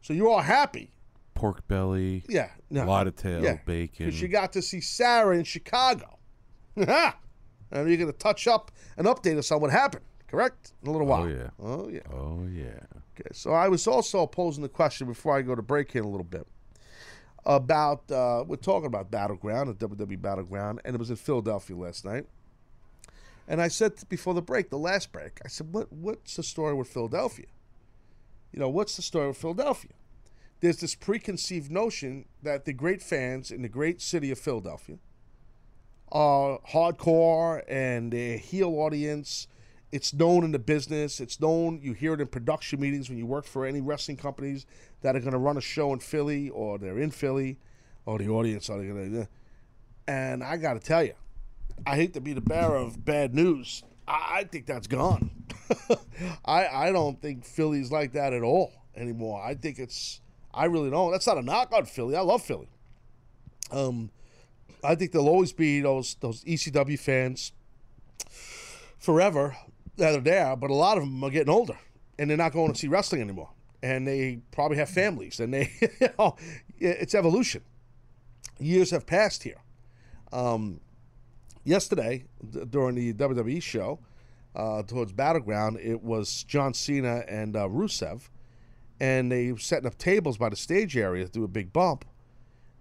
So 0.02 0.14
you're 0.14 0.28
all 0.30 0.40
happy. 0.42 0.92
Pork 1.34 1.68
belly. 1.68 2.24
Yeah. 2.30 2.50
No. 2.70 2.84
A 2.84 2.86
lot 2.86 3.08
of 3.08 3.16
tail, 3.16 3.44
Yeah, 3.44 3.58
bacon. 3.66 4.06
Because 4.06 4.22
you 4.22 4.28
got 4.28 4.54
to 4.54 4.62
see 4.62 4.80
Sarah 4.82 5.38
in 5.38 5.44
Chicago. 5.44 6.20
and 7.72 7.88
you're 7.88 7.98
going 7.98 8.12
to 8.12 8.18
touch 8.18 8.48
up 8.48 8.72
and 8.98 9.08
update 9.08 9.38
us 9.38 9.52
on 9.52 9.62
what 9.62 9.72
happened, 9.72 10.06
correct? 10.28 10.74
In 10.84 10.90
a 10.90 10.92
little 10.92 11.08
while. 11.08 11.24
Oh 11.24 11.28
yeah. 11.28 11.50
Oh, 11.60 11.88
yeah. 11.90 12.00
Oh 12.12 12.48
yeah. 12.48 12.80
Okay, 13.14 13.30
so 13.34 13.52
I 13.52 13.68
was 13.68 13.88
also 13.88 14.26
posing 14.26 14.64
the 14.64 14.70
question 14.70 15.08
before 15.08 15.38
I 15.38 15.42
go 15.42 15.56
to 15.56 15.62
break 15.62 15.92
here 15.92 16.02
in 16.02 16.08
a 16.08 16.12
little 16.12 16.24
bit 16.26 16.48
about 17.46 18.10
uh, 18.12 18.44
we're 18.48 18.56
talking 18.56 18.88
about 18.88 19.12
Battleground, 19.12 19.76
the 19.76 19.88
WWE 19.88 20.22
Battleground, 20.22 20.82
and 20.86 20.96
it 20.96 21.00
was 21.00 21.10
in 21.10 21.16
Philadelphia 21.16 21.76
last 21.76 22.06
night. 22.06 22.26
And 23.48 23.62
I 23.62 23.68
said 23.68 23.94
before 24.10 24.34
the 24.34 24.42
break, 24.42 24.70
the 24.70 24.78
last 24.78 25.12
break, 25.12 25.40
I 25.44 25.48
said, 25.48 25.74
"What 25.74 25.92
what's 25.92 26.36
the 26.36 26.44
story 26.44 26.74
with 26.74 26.88
Philadelphia? 26.88 27.48
You 28.52 28.60
know, 28.60 28.70
what's 28.70 28.96
the 28.96 29.02
story 29.02 29.28
with 29.28 29.38
Philadelphia? 29.38 29.92
There's 30.60 30.78
this 30.78 30.94
preconceived 30.94 31.72
notion 31.72 32.26
that 32.44 32.66
the 32.66 32.74
great 32.74 33.02
fans 33.02 33.50
in 33.50 33.64
the 33.64 33.70
great 33.70 34.02
city 34.02 34.30
of 34.30 34.38
Philadelphia 34.38 34.98
are 36.12 36.60
hardcore 36.70 37.64
and 37.68 38.12
they're 38.12 38.38
heel 38.38 38.70
audience. 38.80 39.48
It's 39.92 40.14
known 40.14 40.44
in 40.44 40.52
the 40.52 40.60
business. 40.60 41.20
It's 41.20 41.40
known. 41.40 41.80
You 41.82 41.94
hear 41.94 42.14
it 42.14 42.22
in 42.22 42.28
production 42.28 42.80
meetings 42.80 43.10
when 43.10 43.18
you 43.18 43.26
work 43.26 43.46
for 43.46 43.66
any 43.66 43.82
wrestling 43.82 44.18
companies 44.18 44.66
that 45.02 45.16
are 45.16 45.20
going 45.20 45.34
to 45.34 45.38
run 45.38 45.58
a 45.58 45.62
show 45.62 45.92
in 45.94 46.00
Philly 46.00 46.50
or 46.50 46.78
they're 46.78 47.00
in 47.00 47.12
Philly, 47.12 47.58
or 48.06 48.18
the 48.18 48.30
audience 48.30 48.70
are 48.70 48.78
going 48.78 49.12
to. 49.12 49.28
And 50.08 50.44
I 50.44 50.58
got 50.58 50.74
to 50.74 50.80
tell 50.80 51.04
you, 51.04 51.14
I 51.86 51.96
hate 51.96 52.14
to 52.14 52.22
be 52.22 52.34
the 52.34 52.42
bearer 52.42 52.76
of 52.76 53.04
bad 53.04 53.34
news. 53.34 53.84
I, 54.08 54.40
I 54.40 54.44
think 54.46 54.66
that's 54.66 54.88
gone. 54.88 55.32
I 56.46 56.68
I 56.68 56.92
don't 56.92 57.22
think 57.22 57.46
Philly's 57.46 57.92
like 57.92 58.14
that 58.14 58.34
at 58.34 58.44
all 58.44 58.74
anymore. 58.96 59.42
I 59.44 59.56
think 59.56 59.80
it's. 59.80 60.22
I 60.54 60.66
really 60.66 60.90
don't. 60.90 61.12
That's 61.12 61.28
not 61.28 61.38
a 61.38 61.42
knock 61.42 61.72
on 61.74 61.86
Philly. 61.86 62.16
I 62.16 62.22
love 62.22 62.42
Philly. 62.42 62.68
Um, 63.72 64.12
I 64.84 64.96
think 64.96 65.12
there'll 65.12 65.30
always 65.30 65.54
be 65.54 65.82
those 65.82 66.16
those 66.22 66.44
ECW 66.44 67.00
fans 67.00 67.52
forever 68.98 69.56
that 69.98 70.16
are 70.16 70.22
there, 70.22 70.56
but 70.56 70.70
a 70.70 70.76
lot 70.76 70.98
of 70.98 71.04
them 71.04 71.24
are 71.24 71.30
getting 71.30 71.54
older 71.54 71.78
and 72.22 72.30
they're 72.30 72.38
not 72.38 72.54
going 72.54 72.72
to 72.72 72.78
see 72.78 72.88
wrestling 72.88 73.20
anymore, 73.20 73.50
and 73.82 74.08
they 74.08 74.40
probably 74.52 74.78
have 74.78 74.90
families, 74.90 75.40
and 75.40 75.52
they, 75.52 75.72
you 76.00 76.08
know, 76.20 76.36
it's 76.78 77.16
evolution. 77.16 77.64
Years 78.60 78.92
have 78.92 79.08
passed 79.08 79.42
here. 79.42 79.60
Um, 80.32 80.82
yesterday, 81.64 82.26
during 82.70 82.94
the 82.94 83.14
WWE 83.14 83.60
show, 83.62 84.00
uh, 84.56 84.84
towards 84.84 85.14
Battleground, 85.14 85.80
it 85.82 86.04
was 86.04 86.44
John 86.44 86.76
Cena 86.76 87.24
and 87.28 87.56
uh, 87.56 87.68
Rusev, 87.68 88.30
and 89.00 89.32
they 89.32 89.52
were 89.52 89.58
setting 89.58 89.88
up 89.88 89.98
tables 89.98 90.38
by 90.38 90.50
the 90.50 90.56
stage 90.56 90.96
area 90.96 91.26
to 91.26 91.32
do 91.32 91.44
a 91.44 91.48
big 91.48 91.74
bump, 91.74 92.06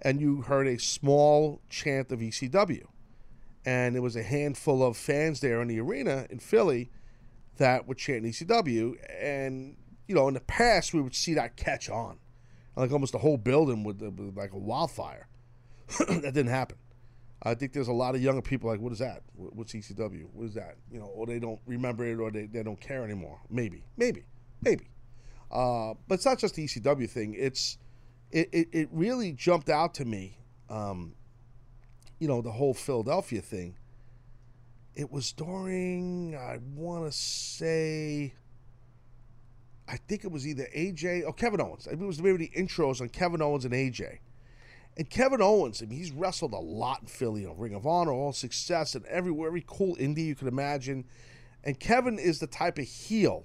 and 0.03 0.20
you 0.20 0.42
heard 0.42 0.66
a 0.66 0.78
small 0.78 1.61
chant 1.68 2.11
of 2.12 2.20
ECW 2.20 2.84
and 3.64 3.94
there 3.94 4.03
was 4.03 4.16
a 4.16 4.22
handful 4.22 4.82
of 4.82 4.96
fans 4.96 5.40
there 5.40 5.61
in 5.61 5.68
the 5.68 5.78
arena 5.80 6.26
in 6.30 6.38
Philly 6.38 6.90
that 7.59 7.86
were 7.86 7.94
chanting 7.94 8.32
ECW. 8.32 8.96
And 9.20 9.76
you 10.07 10.14
know, 10.14 10.28
in 10.28 10.34
the 10.34 10.40
past, 10.40 10.94
we 10.94 11.01
would 11.01 11.14
see 11.14 11.34
that 11.34 11.57
catch 11.57 11.88
on, 11.88 12.18
like 12.74 12.90
almost 12.90 13.12
the 13.12 13.18
whole 13.18 13.36
building 13.36 13.84
would, 13.84 14.01
like 14.36 14.53
a 14.53 14.59
wildfire. 14.59 15.28
that 15.98 16.22
didn't 16.22 16.48
happen. 16.48 16.78
I 17.42 17.55
think 17.55 17.72
there's 17.72 17.88
a 17.88 17.92
lot 17.92 18.14
of 18.14 18.22
younger 18.22 18.42
people 18.42 18.68
like, 18.68 18.80
what 18.80 18.92
is 18.92 18.98
that? 18.98 19.22
What's 19.34 19.72
ECW? 19.72 20.26
What 20.32 20.46
is 20.46 20.55
that? 20.55 20.76
You 20.90 21.01
know, 21.01 21.07
or 21.07 21.26
they 21.26 21.38
don't 21.38 21.61
remember 21.66 22.05
it, 22.05 22.18
or 22.18 22.30
they, 22.30 22.46
they 22.46 22.62
don't 22.62 22.80
care 22.80 23.03
anymore. 23.03 23.40
Maybe, 23.48 23.84
maybe, 23.96 24.24
maybe. 24.62 24.90
Uh, 25.51 25.94
but 26.07 26.16
it's 26.16 26.26
not 26.26 26.38
just 26.38 26.55
the 26.55 26.64
ECW 26.64 27.09
thing. 27.09 27.34
It's 27.36 27.78
it, 28.30 28.48
it, 28.52 28.68
it 28.72 28.88
really 28.92 29.32
jumped 29.32 29.68
out 29.68 29.94
to 29.94 30.04
me. 30.04 30.38
Um, 30.68 31.14
you 32.18 32.28
know, 32.28 32.42
the 32.42 32.52
whole 32.52 32.74
Philadelphia 32.74 33.40
thing. 33.40 33.76
It 34.94 35.10
was 35.10 35.32
during, 35.32 36.36
I 36.36 36.58
want 36.74 37.10
to 37.10 37.16
say, 37.16 38.34
I 39.88 39.96
think 39.96 40.24
it 40.24 40.30
was 40.30 40.46
either 40.46 40.68
AJ 40.76 41.26
or 41.26 41.32
Kevin 41.32 41.60
Owens. 41.60 41.88
I 41.88 41.92
mean, 41.92 42.04
it 42.04 42.06
was 42.06 42.22
maybe 42.22 42.46
the 42.46 42.50
intros 42.56 43.00
on 43.00 43.08
Kevin 43.08 43.40
Owens 43.40 43.64
and 43.64 43.72
AJ. 43.72 44.18
And 44.96 45.08
Kevin 45.08 45.40
Owens, 45.40 45.82
I 45.82 45.86
mean, 45.86 45.98
he's 45.98 46.12
wrestled 46.12 46.52
a 46.52 46.58
lot 46.58 47.00
in 47.00 47.06
Philly, 47.06 47.42
you 47.42 47.46
know, 47.48 47.54
Ring 47.54 47.74
of 47.74 47.86
Honor, 47.86 48.12
all 48.12 48.32
success, 48.32 48.94
and 48.94 49.06
everywhere, 49.06 49.48
every 49.48 49.64
cool 49.66 49.96
indie 49.96 50.26
you 50.26 50.34
could 50.34 50.48
imagine. 50.48 51.06
And 51.64 51.78
Kevin 51.78 52.18
is 52.18 52.38
the 52.38 52.46
type 52.46 52.78
of 52.78 52.84
heel. 52.84 53.44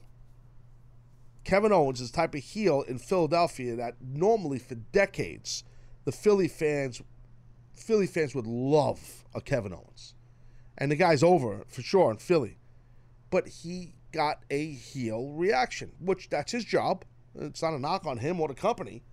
Kevin 1.46 1.72
Owens 1.72 2.02
is 2.02 2.12
the 2.12 2.18
type 2.18 2.36
of 2.36 2.42
heel 2.42 2.82
in 2.82 2.98
Philadelphia 2.98 3.76
that 3.76 3.96
normally 4.02 4.60
for 4.60 4.76
decades 4.76 5.64
the 6.04 6.12
Philly 6.12 6.48
fans 6.48 7.02
Philly 7.74 8.08
fans 8.08 8.34
would 8.34 8.48
love 8.48 9.24
a 9.34 9.42
Kevin 9.42 9.74
Owens. 9.74 10.14
And 10.78 10.92
the 10.92 10.96
guy's 10.96 11.24
over 11.24 11.64
for 11.68 11.82
sure 11.82 12.10
in 12.12 12.18
Philly. 12.18 12.58
But 13.30 13.48
he 13.48 13.96
got 14.12 14.44
a 14.50 14.72
heel 14.72 15.32
reaction, 15.32 15.92
which 16.00 16.30
that's 16.30 16.52
his 16.52 16.64
job. 16.64 17.04
It's 17.38 17.62
not 17.62 17.74
a 17.74 17.80
knock 17.80 18.06
on 18.06 18.18
him 18.18 18.40
or 18.40 18.48
the 18.48 18.54
company. 18.54 19.04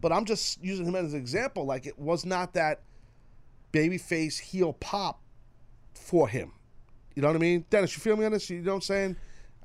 But 0.00 0.12
I'm 0.12 0.26
just 0.26 0.62
using 0.62 0.86
him 0.86 0.94
as 0.94 1.14
an 1.14 1.20
example. 1.20 1.64
Like 1.64 1.86
it 1.86 1.98
was 1.98 2.26
not 2.26 2.52
that 2.52 2.82
babyface 3.72 4.38
heel 4.38 4.74
pop 4.74 5.20
for 5.94 6.28
him. 6.28 6.52
You 7.14 7.22
know 7.22 7.28
what 7.28 7.36
I 7.36 7.40
mean? 7.40 7.64
Dennis, 7.70 7.96
you 7.96 8.02
feel 8.02 8.16
me 8.16 8.26
on 8.26 8.32
this? 8.32 8.50
You 8.50 8.60
know 8.60 8.72
what 8.72 8.76
I'm 8.76 8.80
saying? 8.82 9.16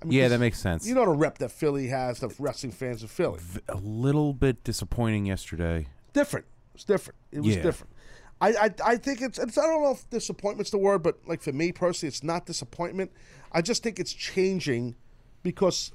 I 0.03 0.07
Yeah, 0.09 0.23
'cause 0.23 0.31
that 0.31 0.39
makes 0.39 0.59
sense. 0.59 0.87
You 0.87 0.95
know 0.95 1.05
the 1.05 1.11
rep 1.11 1.37
that 1.39 1.51
Philly 1.51 1.87
has, 1.87 2.19
the 2.19 2.33
wrestling 2.39 2.71
fans 2.71 3.03
of 3.03 3.11
Philly. 3.11 3.39
A 3.69 3.75
little 3.77 4.33
bit 4.33 4.63
disappointing 4.63 5.25
yesterday. 5.25 5.87
different. 6.13 6.45
It's 6.73 6.83
different. 6.83 7.17
It 7.31 7.41
was 7.41 7.55
Yeah. 7.55 7.61
different. 7.63 7.93
I, 8.41 8.49
I 8.53 8.69
I 8.93 8.95
think 8.97 9.21
it's, 9.21 9.37
it's 9.37 9.57
I 9.57 9.61
don't 9.67 9.83
know 9.83 9.91
if 9.91 10.09
disappointment's 10.09 10.71
the 10.71 10.77
word, 10.79 11.03
but 11.03 11.19
like 11.27 11.41
for 11.41 11.51
me 11.53 11.71
personally, 11.71 12.07
it's 12.09 12.23
not 12.23 12.45
disappointment. 12.47 13.11
I 13.51 13.61
just 13.61 13.83
think 13.83 13.99
it's 13.99 14.13
changing 14.13 14.95
because 15.43 15.91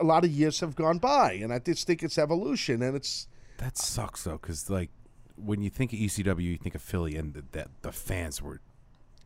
a 0.00 0.04
lot 0.04 0.24
of 0.24 0.30
years 0.32 0.60
have 0.60 0.74
gone 0.74 0.98
by, 0.98 1.32
and 1.34 1.52
I 1.52 1.58
just 1.60 1.86
think 1.86 2.02
it's 2.02 2.18
evolution, 2.18 2.82
and 2.82 2.96
it's 2.96 3.28
That 3.58 3.78
sucks 3.78 4.24
though, 4.24 4.32
because 4.42 4.68
like 4.68 4.90
when 5.36 5.62
you 5.62 5.70
think 5.70 5.92
of 5.92 5.98
ECW, 6.00 6.42
you 6.42 6.56
think 6.58 6.74
of 6.74 6.82
Philly, 6.82 7.16
and 7.16 7.32
the, 7.34 7.44
that 7.52 7.68
the 7.82 7.92
fans 7.92 8.42
were 8.42 8.60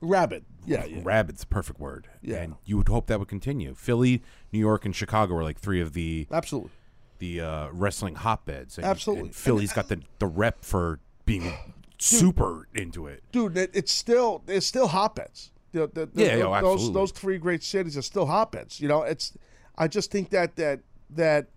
rabid. 0.00 0.44
Yeah, 0.66 0.84
yeah. 0.84 1.00
rabid's 1.02 1.42
a 1.44 1.46
perfect 1.46 1.80
word. 1.80 2.08
Yeah. 2.20 2.42
and 2.42 2.54
you 2.64 2.76
would 2.76 2.88
hope 2.88 3.06
that 3.06 3.18
would 3.18 3.28
continue. 3.28 3.74
Philly, 3.74 4.22
New 4.52 4.58
York, 4.58 4.84
and 4.84 4.94
Chicago 4.94 5.34
are 5.36 5.42
like 5.42 5.58
three 5.58 5.80
of 5.80 5.92
the 5.94 6.26
absolutely 6.30 6.70
the 7.18 7.40
uh, 7.40 7.68
wrestling 7.72 8.14
hotbeds. 8.16 8.76
And, 8.78 8.86
Absolutely. 8.86 9.24
and 9.26 9.34
Philly's 9.34 9.72
got 9.72 9.88
the 9.88 10.00
the 10.18 10.26
rep 10.26 10.64
for 10.64 11.00
being 11.24 11.52
super 11.98 12.68
into 12.74 13.06
it. 13.06 13.22
dude, 13.32 13.56
it, 13.56 13.70
it's 13.74 13.90
still 13.92 14.42
it's 14.46 14.66
still 14.66 14.88
hotbeds. 14.88 15.50
The, 15.72 15.86
the, 15.88 16.06
the- 16.06 16.22
Yeah, 16.22 16.36
yeah, 16.36 16.60
those 16.60 16.74
absolutely. 16.74 16.94
those 16.94 17.10
three 17.12 17.38
great 17.38 17.62
cities 17.62 17.96
are 17.96 18.02
still 18.02 18.26
hotbeds. 18.26 18.80
You 18.80 18.88
know, 18.88 19.02
it's 19.02 19.32
I 19.76 19.88
just 19.88 20.10
think 20.10 20.30
that 20.30 20.56
that 20.56 20.80
that 21.10 21.48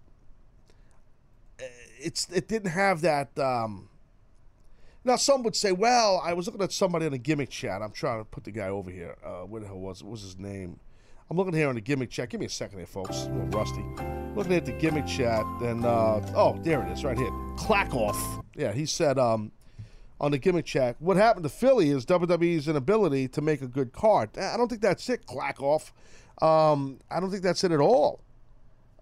uh, 1.59 1.63
it's 1.99 2.27
it 2.31 2.47
didn't 2.47 2.71
have 2.71 3.01
that. 3.01 3.37
Um, 3.37 3.89
now 5.03 5.15
some 5.15 5.43
would 5.43 5.55
say, 5.55 5.71
well, 5.71 6.21
I 6.23 6.33
was 6.33 6.45
looking 6.45 6.61
at 6.61 6.71
somebody 6.71 7.05
in 7.05 7.13
a 7.13 7.17
gimmick 7.17 7.49
chat. 7.49 7.81
I'm 7.81 7.91
trying 7.91 8.19
to 8.19 8.25
put 8.25 8.43
the 8.43 8.51
guy 8.51 8.67
over 8.67 8.91
here. 8.91 9.17
Uh, 9.23 9.41
where 9.41 9.61
the 9.61 9.67
hell 9.67 9.79
was 9.79 10.01
it? 10.01 10.05
What 10.05 10.11
was 10.11 10.21
his 10.21 10.37
name? 10.37 10.79
I'm 11.29 11.37
looking 11.37 11.53
here 11.53 11.69
on 11.69 11.75
the 11.75 11.81
gimmick 11.81 12.09
chat. 12.09 12.29
Give 12.29 12.41
me 12.41 12.45
a 12.45 12.49
second 12.49 12.77
here, 12.79 12.85
folks. 12.85 13.23
I'm 13.23 13.31
a 13.31 13.45
little 13.45 13.59
rusty. 13.59 13.83
Looking 14.35 14.53
at 14.53 14.65
the 14.65 14.73
gimmick 14.73 15.07
chat, 15.07 15.45
and 15.61 15.85
uh, 15.85 16.19
oh, 16.35 16.59
there 16.61 16.83
it 16.83 16.91
is, 16.91 17.05
right 17.05 17.17
here. 17.17 17.31
Clack 17.55 17.93
off. 17.93 18.43
Yeah, 18.53 18.73
he 18.73 18.85
said 18.85 19.17
um, 19.17 19.51
on 20.19 20.31
the 20.31 20.37
gimmick 20.37 20.65
chat, 20.65 20.97
what 20.99 21.15
happened 21.15 21.43
to 21.43 21.49
Philly 21.49 21.89
is 21.89 22.05
WWE's 22.05 22.67
inability 22.67 23.29
to 23.29 23.41
make 23.41 23.61
a 23.61 23.67
good 23.67 23.93
card. 23.93 24.37
I 24.37 24.57
don't 24.57 24.67
think 24.67 24.81
that's 24.81 25.09
it. 25.09 25.25
Clack 25.25 25.61
off. 25.61 25.93
Um, 26.41 26.99
I 27.09 27.21
don't 27.21 27.31
think 27.31 27.43
that's 27.43 27.63
it 27.63 27.71
at 27.71 27.79
all. 27.79 28.19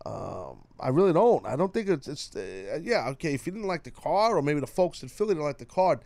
Um, 0.05 0.63
I 0.81 0.89
really 0.89 1.13
don't. 1.13 1.45
I 1.45 1.55
don't 1.55 1.73
think 1.73 1.89
it's 1.89 2.07
it's 2.07 2.35
uh, 2.35 2.79
yeah 2.81 3.09
okay. 3.09 3.33
If 3.33 3.45
you 3.45 3.51
didn't 3.51 3.67
like 3.67 3.83
the 3.83 3.91
car, 3.91 4.37
or 4.37 4.41
maybe 4.41 4.59
the 4.59 4.67
folks 4.67 5.03
in 5.03 5.09
Philly 5.09 5.33
didn't 5.33 5.45
like 5.45 5.57
the 5.57 5.65
card, 5.65 5.99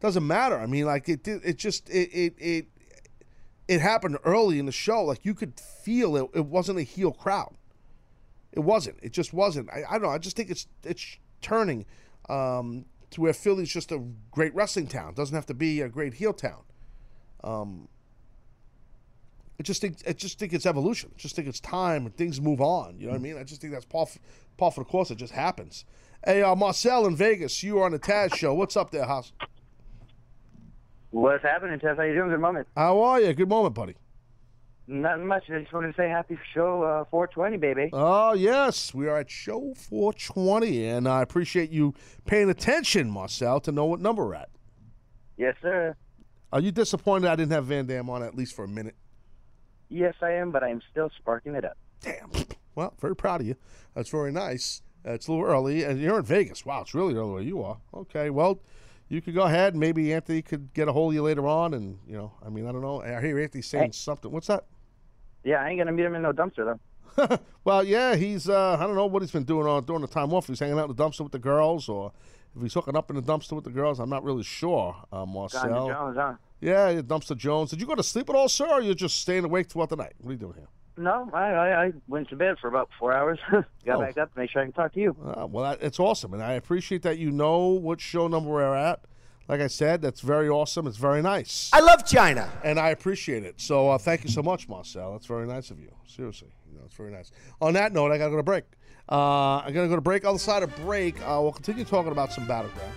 doesn't 0.00 0.26
matter. 0.26 0.58
I 0.58 0.66
mean, 0.66 0.86
like 0.86 1.08
it. 1.08 1.26
It 1.26 1.56
just 1.56 1.88
it 1.90 2.10
it 2.12 2.34
it 2.38 2.66
it 3.68 3.80
happened 3.80 4.18
early 4.24 4.58
in 4.58 4.66
the 4.66 4.72
show. 4.72 5.04
Like 5.04 5.24
you 5.24 5.34
could 5.34 5.58
feel 5.58 6.16
it. 6.16 6.28
It 6.34 6.46
wasn't 6.46 6.78
a 6.78 6.82
heel 6.82 7.12
crowd. 7.12 7.54
It 8.52 8.60
wasn't. 8.60 8.98
It 9.02 9.12
just 9.12 9.32
wasn't. 9.32 9.70
I, 9.70 9.84
I 9.88 9.92
don't 9.92 10.02
know. 10.02 10.08
I 10.08 10.18
just 10.18 10.36
think 10.36 10.50
it's 10.50 10.66
it's 10.84 11.18
turning 11.40 11.86
um, 12.28 12.86
to 13.10 13.20
where 13.20 13.32
Philly's 13.32 13.70
just 13.70 13.92
a 13.92 14.02
great 14.30 14.54
wrestling 14.54 14.86
town. 14.86 15.14
Doesn't 15.14 15.34
have 15.34 15.46
to 15.46 15.54
be 15.54 15.80
a 15.80 15.88
great 15.88 16.14
heel 16.14 16.32
town. 16.32 16.62
Um, 17.42 17.88
I 19.60 19.62
just 19.62 19.82
think 19.82 19.98
I 20.08 20.14
just 20.14 20.38
think 20.38 20.54
it's 20.54 20.64
evolution. 20.64 21.10
I 21.14 21.18
just 21.18 21.36
think 21.36 21.46
it's 21.46 21.60
time 21.60 22.06
and 22.06 22.16
things 22.16 22.40
move 22.40 22.62
on. 22.62 22.98
You 22.98 23.04
know 23.04 23.12
what 23.12 23.18
I 23.18 23.22
mean? 23.22 23.36
I 23.36 23.44
just 23.44 23.60
think 23.60 23.74
that's 23.74 23.84
par, 23.84 24.06
f- 24.08 24.18
par 24.56 24.70
for 24.70 24.80
the 24.80 24.88
course. 24.88 25.10
It 25.10 25.16
just 25.18 25.34
happens. 25.34 25.84
Hey, 26.24 26.40
uh, 26.40 26.54
Marcel 26.54 27.06
in 27.06 27.14
Vegas, 27.14 27.62
you 27.62 27.78
are 27.78 27.84
on 27.84 27.92
the 27.92 27.98
Taz 27.98 28.34
show. 28.34 28.54
What's 28.54 28.74
up 28.74 28.90
there, 28.90 29.04
House? 29.04 29.34
What's 31.10 31.42
happening, 31.42 31.78
Tess? 31.78 31.98
How 31.98 32.04
you 32.04 32.14
doing? 32.14 32.30
Good 32.30 32.40
moment. 32.40 32.68
How 32.74 33.02
are 33.02 33.20
you? 33.20 33.34
Good 33.34 33.50
moment, 33.50 33.74
buddy. 33.74 33.96
Not 34.86 35.20
much. 35.20 35.44
I 35.50 35.60
just 35.60 35.74
wanted 35.74 35.88
to 35.88 35.94
say 35.94 36.08
happy 36.08 36.38
show 36.54 36.82
uh, 36.82 37.04
420, 37.10 37.58
baby. 37.58 37.90
Oh, 37.92 38.32
yes. 38.32 38.94
We 38.94 39.08
are 39.08 39.18
at 39.18 39.30
show 39.30 39.74
420, 39.76 40.86
and 40.86 41.06
I 41.06 41.20
appreciate 41.20 41.68
you 41.70 41.92
paying 42.24 42.48
attention, 42.48 43.10
Marcel, 43.10 43.60
to 43.60 43.72
know 43.72 43.84
what 43.84 44.00
number 44.00 44.24
we're 44.24 44.36
at. 44.36 44.48
Yes, 45.36 45.54
sir. 45.60 45.94
Are 46.50 46.60
you 46.60 46.72
disappointed 46.72 47.28
I 47.28 47.36
didn't 47.36 47.52
have 47.52 47.66
Van 47.66 47.84
Dam 47.84 48.08
on 48.08 48.22
at 48.22 48.34
least 48.34 48.56
for 48.56 48.64
a 48.64 48.68
minute? 48.68 48.96
Yes, 49.90 50.14
I 50.22 50.30
am, 50.32 50.50
but 50.52 50.62
I 50.62 50.68
am 50.70 50.80
still 50.90 51.10
sparking 51.18 51.54
it 51.54 51.64
up. 51.64 51.76
Damn. 52.00 52.30
Well, 52.74 52.94
very 53.00 53.14
proud 53.16 53.40
of 53.42 53.46
you. 53.46 53.56
That's 53.94 54.08
very 54.08 54.32
nice. 54.32 54.82
Uh, 55.06 55.12
it's 55.12 55.26
a 55.28 55.32
little 55.32 55.46
early, 55.46 55.82
and 55.82 56.00
you're 56.00 56.18
in 56.18 56.24
Vegas. 56.24 56.64
Wow, 56.64 56.82
it's 56.82 56.94
really 56.94 57.14
early 57.14 57.32
where 57.32 57.42
you 57.42 57.62
are. 57.62 57.78
Okay, 57.92 58.30
well, 58.30 58.60
you 59.08 59.20
could 59.20 59.34
go 59.34 59.42
ahead. 59.42 59.74
Maybe 59.74 60.12
Anthony 60.14 60.40
could 60.42 60.72
get 60.72 60.86
a 60.88 60.92
hold 60.92 61.12
of 61.12 61.14
you 61.16 61.22
later 61.22 61.46
on, 61.46 61.74
and 61.74 61.98
you 62.06 62.16
know, 62.16 62.32
I 62.44 62.48
mean, 62.48 62.66
I 62.66 62.72
don't 62.72 62.82
know. 62.82 63.02
I 63.02 63.20
hear 63.20 63.38
Anthony 63.40 63.62
saying 63.62 63.84
Hey. 63.86 63.90
something. 63.92 64.30
What's 64.30 64.46
that? 64.46 64.64
Yeah, 65.42 65.62
I 65.62 65.68
ain't 65.70 65.78
gonna 65.78 65.92
meet 65.92 66.04
him 66.06 66.14
in 66.14 66.22
no 66.22 66.32
dumpster 66.32 66.78
though. 67.18 67.38
Well, 67.64 67.82
yeah, 67.84 68.14
he's. 68.14 68.48
Uh, 68.48 68.76
I 68.80 68.86
don't 68.86 68.94
know 68.94 69.06
what 69.06 69.20
he's 69.22 69.32
been 69.32 69.44
doing 69.44 69.66
on 69.66 69.84
during 69.84 70.00
the 70.02 70.08
time 70.08 70.32
off. 70.32 70.46
He's 70.46 70.60
hanging 70.60 70.78
out 70.78 70.88
in 70.88 70.94
the 70.96 71.02
dumpster 71.04 71.20
with 71.22 71.32
the 71.32 71.38
girls, 71.38 71.88
or 71.88 72.12
if 72.56 72.62
he's 72.62 72.72
hooking 72.72 72.96
up 72.96 73.10
in 73.10 73.16
the 73.16 73.22
dumpster 73.22 73.52
with 73.52 73.64
the 73.64 73.70
girls. 73.70 73.98
I'm 74.00 74.08
not 74.08 74.22
really 74.22 74.44
sure. 74.44 74.96
Uh, 75.12 75.26
Marcel. 75.26 75.88
Jones, 75.88 76.16
huh? 76.16 76.34
Yeah, 76.60 76.90
yeah, 76.90 77.00
dumpster 77.00 77.36
Jones. 77.36 77.70
Did 77.70 77.80
you 77.80 77.86
go 77.86 77.94
to 77.94 78.02
sleep 78.02 78.28
at 78.28 78.36
all, 78.36 78.48
sir, 78.48 78.66
or 78.68 78.80
you're 78.82 78.94
just 78.94 79.18
staying 79.20 79.44
awake 79.44 79.68
throughout 79.68 79.88
the 79.88 79.96
night? 79.96 80.12
What 80.18 80.30
are 80.30 80.32
you 80.32 80.38
doing 80.38 80.54
here? 80.54 80.68
No, 80.96 81.30
I, 81.32 81.38
I 81.52 81.84
I 81.86 81.92
went 82.08 82.28
to 82.28 82.36
bed 82.36 82.56
for 82.60 82.68
about 82.68 82.90
four 82.98 83.14
hours. 83.14 83.38
Got 83.86 83.96
Oh. 83.96 84.00
back 84.00 84.18
up 84.18 84.32
to 84.34 84.38
make 84.38 84.50
sure 84.50 84.60
I 84.60 84.66
can 84.66 84.72
talk 84.74 84.92
to 84.94 85.00
you. 85.00 85.16
Uh, 85.24 85.46
well, 85.46 85.64
that, 85.64 85.82
it's 85.82 85.98
awesome, 85.98 86.34
and 86.34 86.42
I 86.42 86.52
appreciate 86.54 87.02
that 87.02 87.16
you 87.18 87.30
know 87.30 87.68
what 87.68 88.00
show 88.00 88.28
number 88.28 88.50
we're 88.50 88.74
at. 88.74 89.00
Like 89.48 89.60
I 89.62 89.66
said, 89.68 90.02
that's 90.02 90.20
very 90.20 90.48
awesome. 90.48 90.86
It's 90.86 90.98
very 90.98 91.22
nice. 91.22 91.70
I 91.72 91.80
love 91.80 92.06
China. 92.06 92.48
and 92.62 92.78
I 92.78 92.90
appreciate 92.90 93.42
it. 93.44 93.60
So 93.60 93.88
uh, 93.90 93.98
thank 93.98 94.22
you 94.22 94.30
so 94.30 94.42
much, 94.42 94.68
Marcel. 94.68 95.12
That's 95.12 95.26
very 95.26 95.46
nice 95.46 95.70
of 95.72 95.80
you. 95.80 95.90
Seriously, 96.06 96.48
you 96.70 96.76
know, 96.78 96.84
it's 96.84 96.94
very 96.94 97.10
nice. 97.10 97.32
On 97.62 97.72
that 97.72 97.92
note, 97.92 98.12
I 98.12 98.18
gotta 98.18 98.30
go 98.30 98.36
to 98.36 98.42
break. 98.42 98.64
Uh, 99.10 99.56
I 99.64 99.70
gotta 99.72 99.88
go 99.88 99.96
to 99.96 100.00
break. 100.02 100.24
On 100.26 100.34
the 100.34 100.38
side 100.38 100.62
of 100.62 100.76
break, 100.76 101.16
uh, 101.22 101.38
we'll 101.40 101.50
continue 101.52 101.84
talking 101.84 102.12
about 102.12 102.32
some 102.32 102.46
battleground. 102.46 102.92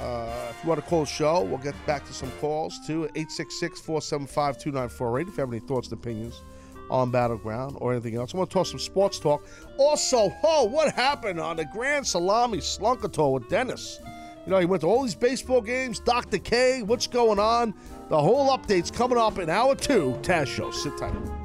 Uh, 0.00 0.48
if 0.50 0.62
you 0.62 0.68
want 0.68 0.82
to 0.82 0.88
call 0.88 1.00
the 1.00 1.06
show, 1.06 1.42
we'll 1.42 1.58
get 1.58 1.74
back 1.86 2.04
to 2.06 2.12
some 2.12 2.30
calls 2.40 2.78
too. 2.86 3.08
866-475-2948 3.14 5.22
if 5.22 5.28
you 5.28 5.40
have 5.40 5.50
any 5.50 5.60
thoughts 5.60 5.88
and 5.88 5.98
opinions 5.98 6.42
on 6.90 7.10
Battleground 7.10 7.76
or 7.80 7.92
anything 7.92 8.16
else. 8.16 8.34
I 8.34 8.38
want 8.38 8.50
to 8.50 8.54
talk 8.54 8.66
some 8.66 8.78
sports 8.78 9.18
talk. 9.18 9.46
Also, 9.78 10.32
oh, 10.42 10.64
what 10.64 10.94
happened 10.94 11.40
on 11.40 11.56
the 11.56 11.64
Grand 11.64 12.06
Salami 12.06 12.58
Slunker 12.58 13.12
Tour 13.12 13.34
with 13.34 13.48
Dennis? 13.48 13.98
You 14.44 14.50
know, 14.50 14.58
he 14.58 14.66
went 14.66 14.82
to 14.82 14.88
all 14.88 15.02
these 15.02 15.14
baseball 15.14 15.60
games. 15.60 16.00
Dr. 16.00 16.38
K, 16.38 16.82
what's 16.82 17.06
going 17.06 17.38
on? 17.38 17.74
The 18.08 18.18
whole 18.18 18.56
update's 18.56 18.90
coming 18.90 19.18
up 19.18 19.38
in 19.38 19.48
hour 19.48 19.74
two. 19.74 20.18
Taz 20.22 20.48
Show. 20.48 20.70
Sit 20.70 20.98
tight. 20.98 21.41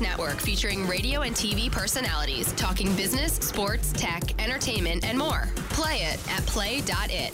Network 0.00 0.40
featuring 0.40 0.86
radio 0.86 1.22
and 1.22 1.34
TV 1.34 1.70
personalities 1.70 2.52
talking 2.52 2.94
business, 2.96 3.34
sports, 3.34 3.92
tech, 3.92 4.22
entertainment, 4.40 5.04
and 5.04 5.18
more. 5.18 5.48
Play 5.70 6.02
it 6.02 6.30
at 6.30 6.44
play.it. 6.46 7.32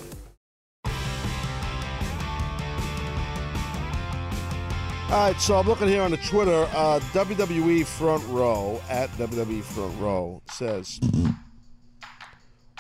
All 5.09 5.13
right, 5.13 5.41
so 5.41 5.55
I'm 5.55 5.69
looking 5.69 5.87
here 5.87 6.03
on 6.03 6.11
the 6.11 6.17
Twitter. 6.17 6.69
Uh, 6.75 6.99
WWE 7.13 7.87
Front 7.87 8.27
Row 8.27 8.83
at 8.91 9.09
WWE 9.11 9.63
Front 9.63 10.01
Row 10.01 10.43
says, 10.51 10.99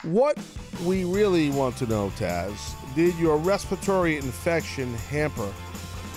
"What 0.02 0.36
we 0.84 1.04
really 1.04 1.50
want 1.50 1.76
to 1.76 1.86
know, 1.86 2.10
Taz, 2.18 2.74
did 2.96 3.14
your 3.14 3.36
respiratory 3.36 4.16
infection 4.16 4.92
hamper 5.08 5.52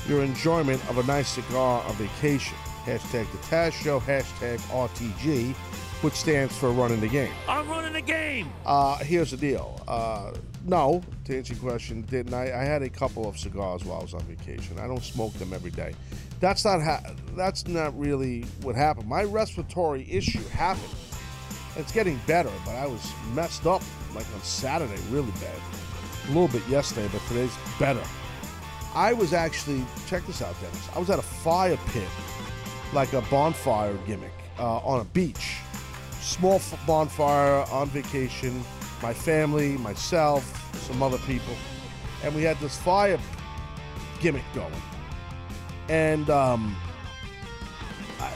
your 0.07 0.23
enjoyment 0.23 0.81
of 0.89 0.97
a 0.97 1.03
nice 1.03 1.29
cigar 1.29 1.83
on 1.83 1.93
vacation?" 1.93 2.57
Hashtag 2.89 3.31
the 3.31 3.37
Taz 3.37 3.71
Show. 3.73 3.99
Hashtag 3.99 4.57
RTG, 4.71 5.53
which 6.01 6.15
stands 6.15 6.57
for 6.57 6.71
running 6.71 6.99
the 6.99 7.07
game. 7.07 7.31
I'm 7.47 7.69
running 7.69 7.93
the 7.93 8.01
game. 8.01 8.51
Uh, 8.65 8.97
here's 8.97 9.29
the 9.29 9.37
deal. 9.37 9.79
Uh, 9.87 10.31
no, 10.65 11.03
to 11.25 11.37
answer 11.37 11.53
your 11.53 11.61
question, 11.61 12.01
didn't 12.03 12.33
I? 12.33 12.45
I 12.45 12.63
had 12.63 12.81
a 12.81 12.89
couple 12.89 13.27
of 13.27 13.37
cigars 13.37 13.85
while 13.85 13.99
I 13.99 14.01
was 14.01 14.15
on 14.15 14.21
vacation. 14.23 14.79
I 14.79 14.87
don't 14.87 15.03
smoke 15.03 15.33
them 15.33 15.53
every 15.53 15.69
day. 15.69 15.93
That's 16.39 16.65
not 16.65 16.81
ha- 16.81 17.13
that's 17.35 17.67
not 17.67 17.97
really 17.99 18.41
what 18.63 18.75
happened. 18.75 19.07
My 19.07 19.23
respiratory 19.23 20.07
issue 20.09 20.43
happened. 20.47 20.95
It's 21.75 21.91
getting 21.91 22.19
better, 22.25 22.51
but 22.65 22.75
I 22.75 22.87
was 22.87 23.13
messed 23.35 23.67
up 23.67 23.83
like 24.15 24.25
on 24.33 24.41
Saturday, 24.41 24.99
really 25.11 25.31
bad. 25.33 25.59
A 26.25 26.27
little 26.27 26.47
bit 26.47 26.67
yesterday, 26.67 27.07
but 27.11 27.21
today's 27.27 27.55
better. 27.77 28.03
I 28.95 29.13
was 29.13 29.33
actually 29.33 29.85
check 30.07 30.25
this 30.25 30.41
out, 30.41 30.59
Dennis. 30.59 30.89
I 30.95 30.99
was 30.99 31.09
at 31.11 31.19
a 31.19 31.23
fire 31.23 31.77
pit, 31.87 32.07
like 32.93 33.13
a 33.13 33.21
bonfire 33.23 33.95
gimmick 34.05 34.33
uh, 34.57 34.77
on 34.77 35.01
a 35.01 35.05
beach 35.05 35.59
small 36.29 36.61
bonfire 36.85 37.65
on 37.71 37.89
vacation. 37.89 38.63
My 39.01 39.13
family, 39.13 39.77
myself, 39.77 40.43
some 40.87 41.01
other 41.01 41.17
people, 41.19 41.55
and 42.23 42.35
we 42.35 42.43
had 42.43 42.59
this 42.59 42.77
fire 42.77 43.17
gimmick 44.19 44.43
going. 44.53 44.73
And 45.87 46.29
um, 46.29 46.75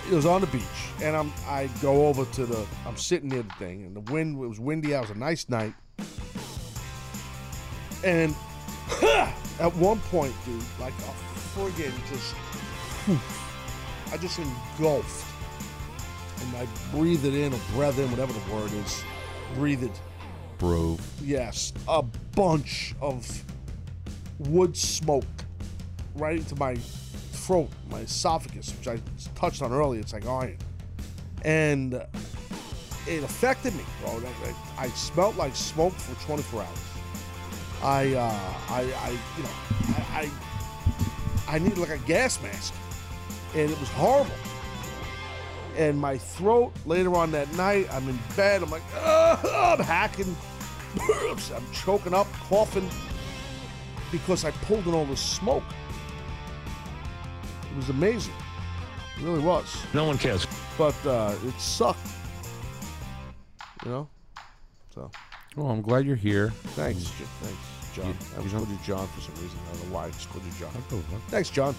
it 0.09 0.15
was 0.15 0.25
on 0.25 0.41
the 0.41 0.47
beach, 0.47 0.63
and 1.01 1.15
I'm 1.15 1.33
I 1.47 1.69
go 1.81 2.07
over 2.07 2.25
to 2.25 2.45
the 2.45 2.65
I'm 2.87 2.97
sitting 2.97 3.29
near 3.29 3.43
the 3.43 3.53
thing, 3.55 3.83
and 3.85 3.95
the 3.95 4.11
wind 4.11 4.41
it 4.41 4.47
was 4.47 4.59
windy. 4.59 4.93
It 4.93 5.01
was 5.01 5.09
a 5.09 5.15
nice 5.15 5.49
night, 5.49 5.73
and 8.03 8.33
at 9.03 9.75
one 9.75 9.99
point, 9.99 10.33
dude, 10.45 10.63
like 10.79 10.93
a 10.93 11.57
friggin' 11.57 11.93
just. 12.09 13.42
I 14.13 14.17
just 14.17 14.37
engulfed, 14.37 15.25
and 16.43 16.55
I 16.55 16.67
breathed 16.95 17.25
it 17.25 17.33
in 17.33 17.51
or 17.51 17.59
breath 17.73 17.97
in, 17.97 18.11
whatever 18.11 18.31
the 18.31 18.53
word 18.53 18.71
is. 18.71 19.03
Breathed 19.55 19.81
it. 19.81 20.01
Bro. 20.59 20.99
Yes, 21.19 21.73
a 21.87 22.03
bunch 22.03 22.93
of 23.01 23.43
wood 24.37 24.77
smoke 24.77 25.25
right 26.13 26.37
into 26.37 26.55
my 26.57 26.75
throat, 26.75 27.69
my 27.89 28.01
esophagus, 28.01 28.71
which 28.77 28.87
I 28.87 28.99
touched 29.33 29.63
on 29.63 29.73
earlier. 29.73 29.99
It's 30.01 30.13
like 30.13 30.27
iron, 30.27 30.59
and 31.43 31.95
it 31.95 33.23
affected 33.23 33.73
me, 33.75 33.83
bro. 33.99 34.21
I, 34.77 34.83
I 34.83 34.87
smelled 34.89 35.37
like 35.37 35.55
smoke 35.55 35.93
for 35.93 36.23
24 36.27 36.61
hours. 36.61 36.69
I, 37.81 38.13
uh, 38.13 38.53
I, 38.69 38.81
I, 38.81 39.09
you 39.37 39.43
know, 39.43 39.49
I, 40.11 40.29
I, 41.47 41.55
I 41.55 41.59
needed 41.59 41.79
like 41.79 41.89
a 41.89 41.97
gas 41.97 42.39
mask, 42.43 42.75
and 43.55 43.69
it 43.71 43.79
was 43.79 43.89
horrible. 43.89 44.33
And 45.77 45.99
my 45.99 46.17
throat 46.17 46.71
later 46.85 47.15
on 47.15 47.31
that 47.31 47.51
night, 47.55 47.87
I'm 47.91 48.07
in 48.07 48.19
bed. 48.35 48.61
I'm 48.61 48.69
like, 48.69 48.83
"Ugh," 48.95 49.45
I'm 49.79 49.79
hacking, 49.83 50.35
I'm 51.09 51.65
choking 51.73 52.13
up, 52.13 52.31
coughing, 52.33 52.87
because 54.11 54.45
I 54.45 54.51
pulled 54.51 54.85
in 54.87 54.93
all 54.93 55.05
the 55.05 55.17
smoke. 55.17 55.63
It 57.71 57.75
was 57.77 57.89
amazing. 57.89 58.33
It 59.17 59.23
really 59.23 59.39
was. 59.39 59.75
No 59.93 60.05
one 60.05 60.17
cares. 60.19 60.45
But 60.77 60.95
uh, 61.05 61.33
it 61.45 61.59
sucked. 61.59 62.05
You 63.85 63.91
know? 63.91 64.09
So. 64.93 65.09
Well, 65.55 65.67
I'm 65.71 65.81
glad 65.81 66.05
you're 66.05 66.15
here. 66.15 66.49
Thanks, 66.75 67.03
J- 67.03 67.25
thanks, 67.41 67.95
John. 67.95 68.05
You- 68.07 68.15
I 68.37 68.41
was 68.41 68.51
don't- 68.51 68.65
called 68.65 68.69
you 68.69 68.79
John 68.85 69.07
for 69.07 69.21
some 69.21 69.33
reason. 69.41 69.57
I 69.67 69.75
don't 69.75 69.89
know 69.89 69.95
why 69.95 70.05
I 70.05 70.09
just 70.11 70.29
called 70.29 70.43
you 70.45 70.51
John. 70.59 70.71
go 70.89 70.97
with 70.97 71.09
that. 71.11 71.21
Thanks, 71.29 71.49
John. 71.49 71.75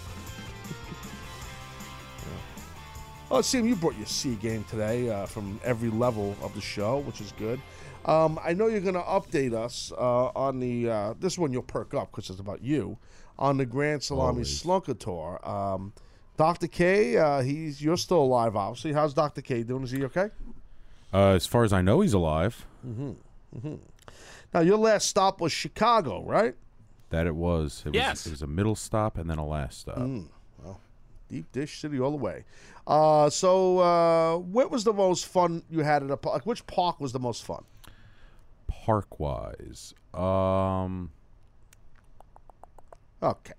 Oh, 3.31 3.41
Sam, 3.41 3.67
you 3.67 3.75
brought 3.75 3.97
your 3.97 4.07
C 4.07 4.35
game 4.37 4.65
today 4.65 5.09
uh, 5.11 5.27
from 5.27 5.59
every 5.65 5.91
level 5.91 6.37
of 6.43 6.55
the 6.55 6.61
show, 6.61 6.99
which 6.99 7.21
is 7.21 7.33
good. 7.33 7.61
Um, 8.05 8.39
I 8.45 8.53
know 8.53 8.67
you're 8.69 8.81
going 8.81 8.95
to 8.95 9.01
update 9.01 9.55
us 9.55 9.93
uh, 9.97 10.27
on 10.37 10.61
the. 10.61 10.91
Uh, 10.91 11.15
this 11.19 11.39
one 11.39 11.53
you'll 11.53 11.63
perk 11.63 11.95
up 11.95 12.11
because 12.11 12.29
it's 12.31 12.39
about 12.41 12.63
you 12.63 12.99
on 13.39 13.57
the 13.57 13.65
Grand 13.67 14.03
Salami 14.03 14.29
Always. 14.29 14.63
Slunker 14.63 14.99
Tour. 14.99 15.41
Um, 15.49 15.93
Dr. 16.37 16.67
K, 16.67 17.17
uh, 17.17 17.41
he's 17.41 17.83
you're 17.83 17.97
still 17.97 18.21
alive, 18.23 18.57
obviously. 18.57 18.93
How's 18.93 19.15
Dr. 19.15 19.41
K 19.41 19.63
doing? 19.63 19.85
Is 19.85 19.91
he 19.91 20.05
okay? 20.05 20.29
Uh, 21.13 21.31
as 21.31 21.47
far 21.47 21.65
as 21.65 21.73
I 21.73 21.81
know, 21.81 22.01
he's 22.03 22.13
alive. 22.13 22.67
Mm-hmm. 22.87 23.13
Mm-hmm. 23.57 23.75
Now, 24.53 24.61
your 24.61 24.77
last 24.79 25.09
stop 25.09 25.41
was 25.41 25.51
Chicago, 25.53 26.23
right? 26.25 26.55
That 27.11 27.27
it 27.27 27.35
was. 27.35 27.83
It 27.87 27.91
was 27.91 27.95
Yes. 27.95 28.27
It 28.27 28.31
was 28.31 28.43
a 28.43 28.47
middle 28.47 28.75
stop 28.75 29.17
and 29.17 29.31
then 29.31 29.39
a 29.39 29.47
last 29.47 29.81
stop. 29.81 29.97
Mm, 29.99 30.27
well, 30.27 30.29
deep 31.29 31.51
dish 31.53 31.81
city 31.81 32.01
all 32.01 32.11
the 32.11 32.17
way. 32.17 32.45
Uh, 32.87 33.31
so, 33.31 33.79
uh, 33.79 34.37
what 34.39 34.71
was 34.71 34.85
the 34.85 34.93
most 34.93 35.27
fun 35.27 35.63
you 35.71 35.81
had 35.81 36.03
at 36.03 36.11
a 36.11 36.17
park? 36.17 36.45
Which 36.45 36.67
park 36.67 37.01
was 37.01 37.13
the 37.13 37.21
most 37.21 37.45
fun? 37.45 37.65
Park 38.69 39.19
wise, 39.19 39.95
um, 40.13 41.11
Okay. 43.23 43.55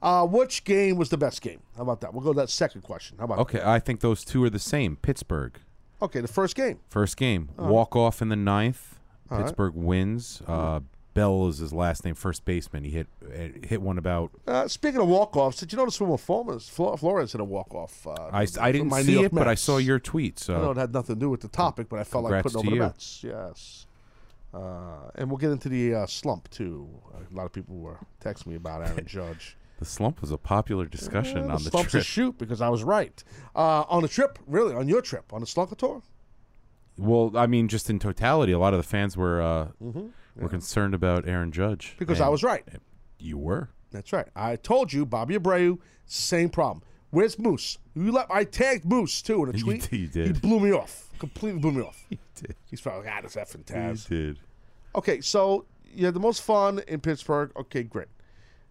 Uh, 0.00 0.24
which 0.26 0.62
game 0.62 0.96
was 0.96 1.08
the 1.08 1.18
best 1.18 1.42
game? 1.42 1.60
How 1.76 1.82
about 1.82 2.00
that? 2.02 2.14
We'll 2.14 2.22
go 2.22 2.32
to 2.32 2.36
that 2.38 2.50
second 2.50 2.82
question. 2.82 3.18
How 3.18 3.24
about 3.24 3.38
okay. 3.40 3.60
I 3.64 3.80
think 3.80 4.00
those 4.00 4.24
two 4.24 4.44
are 4.44 4.50
the 4.50 4.60
same. 4.60 4.96
Pittsburgh. 4.96 5.58
Okay, 6.00 6.20
the 6.20 6.28
first 6.28 6.54
game. 6.54 6.78
First 6.88 7.16
game, 7.16 7.48
All 7.58 7.64
right. 7.64 7.72
walk 7.72 7.96
off 7.96 8.22
in 8.22 8.28
the 8.28 8.36
ninth. 8.36 9.00
All 9.28 9.38
right. 9.38 9.44
Pittsburgh 9.46 9.74
wins. 9.74 10.40
Uh, 10.46 10.80
Bell 11.18 11.48
is 11.48 11.58
his 11.58 11.72
last 11.72 12.04
name, 12.04 12.14
first 12.14 12.44
baseman. 12.44 12.84
He 12.84 12.90
hit 12.90 13.08
uh, 13.24 13.66
hit 13.66 13.82
one 13.82 13.98
about. 13.98 14.30
Uh, 14.46 14.68
speaking 14.68 15.00
of 15.00 15.08
walk-offs, 15.08 15.58
did 15.58 15.72
you 15.72 15.78
notice 15.78 16.00
Wilmer 16.00 16.16
Flores, 16.16 16.68
Flo- 16.68 16.96
Flores 16.96 17.32
hit 17.32 17.40
a 17.40 17.44
walk-off? 17.44 18.06
Uh, 18.06 18.12
I, 18.32 18.46
I 18.60 18.70
didn't 18.72 18.92
see 18.92 19.22
it, 19.24 19.34
but 19.34 19.48
I 19.48 19.54
saw 19.56 19.78
your 19.78 19.98
tweet. 19.98 20.38
So 20.38 20.54
I 20.56 20.60
know 20.62 20.70
it 20.70 20.76
had 20.76 20.92
nothing 20.92 21.16
to 21.16 21.20
do 21.20 21.28
with 21.30 21.40
the 21.40 21.48
topic, 21.48 21.88
but 21.88 21.98
I 21.98 22.04
felt 22.04 22.24
like 22.24 22.42
putting 22.42 22.58
over 22.58 22.68
the 22.70 22.74
you. 22.74 22.80
Mets. 22.80 23.24
Yes. 23.24 23.86
Uh, 24.54 25.10
and 25.16 25.28
we'll 25.28 25.38
get 25.38 25.50
into 25.50 25.68
the 25.68 25.94
uh, 25.94 26.06
slump, 26.06 26.48
too. 26.50 26.88
A 27.30 27.34
lot 27.36 27.44
of 27.46 27.52
people 27.52 27.76
were 27.76 27.98
texting 28.24 28.46
me 28.46 28.54
about 28.54 28.80
Aaron 28.88 29.04
Judge. 29.18 29.56
the 29.78 29.84
slump 29.84 30.20
was 30.20 30.30
a 30.30 30.38
popular 30.38 30.86
discussion 30.86 31.38
Yeah, 31.38 31.54
on 31.54 31.62
the 31.64 31.70
slump's 31.70 31.90
trip. 31.90 32.00
a 32.02 32.04
shoot 32.04 32.38
because 32.38 32.60
I 32.60 32.68
was 32.68 32.82
right. 32.84 33.22
Uh, 33.54 33.84
on 33.88 34.02
the 34.02 34.08
trip, 34.08 34.38
really, 34.46 34.74
on 34.74 34.88
your 34.88 35.02
trip, 35.02 35.32
on 35.32 35.40
the 35.40 35.46
Slunker 35.46 35.76
Tour? 35.76 36.00
Well, 36.96 37.32
I 37.36 37.46
mean, 37.46 37.68
just 37.68 37.90
in 37.90 37.98
totality, 37.98 38.52
a 38.52 38.58
lot 38.58 38.72
of 38.72 38.78
the 38.78 38.88
fans 38.88 39.16
were 39.16 39.42
uh, 39.42 39.68
Were 40.38 40.48
concerned 40.48 40.94
about 40.94 41.26
Aaron 41.28 41.50
Judge 41.52 41.94
Because 41.98 42.20
I 42.20 42.28
was 42.28 42.42
right. 42.42 42.64
You 43.18 43.38
were. 43.38 43.70
That's 43.90 44.12
right. 44.12 44.26
I 44.36 44.56
told 44.56 44.92
you, 44.92 45.04
Bobby 45.06 45.36
Abreu, 45.36 45.78
same 46.06 46.48
problem. 46.50 46.82
Where's 47.10 47.38
Moose? 47.38 47.78
You 47.94 48.12
let 48.12 48.26
I 48.30 48.44
tagged 48.44 48.84
Moose 48.84 49.22
too 49.22 49.42
in 49.44 49.54
a 49.54 49.58
tweet. 49.58 49.88
did- 49.90 49.98
you 50.00 50.06
did. 50.08 50.26
He 50.26 50.32
blew 50.34 50.60
me 50.60 50.72
off. 50.72 51.06
Completely 51.18 51.58
blew 51.60 51.72
me 51.72 51.82
off. 51.82 52.04
He 52.10 52.18
did. 52.34 52.54
He's 52.70 52.80
probably 52.80 53.06
like, 53.06 53.14
ah, 53.18 53.20
this 53.22 53.34
effing 53.34 53.64
Taz. 53.64 54.08
You 54.08 54.16
did. 54.26 54.38
Okay, 54.94 55.20
so 55.20 55.64
you 55.92 56.04
had 56.04 56.14
the 56.14 56.20
most 56.20 56.42
fun 56.42 56.80
in 56.86 57.00
Pittsburgh. 57.00 57.50
Okay, 57.56 57.82
great. 57.82 58.06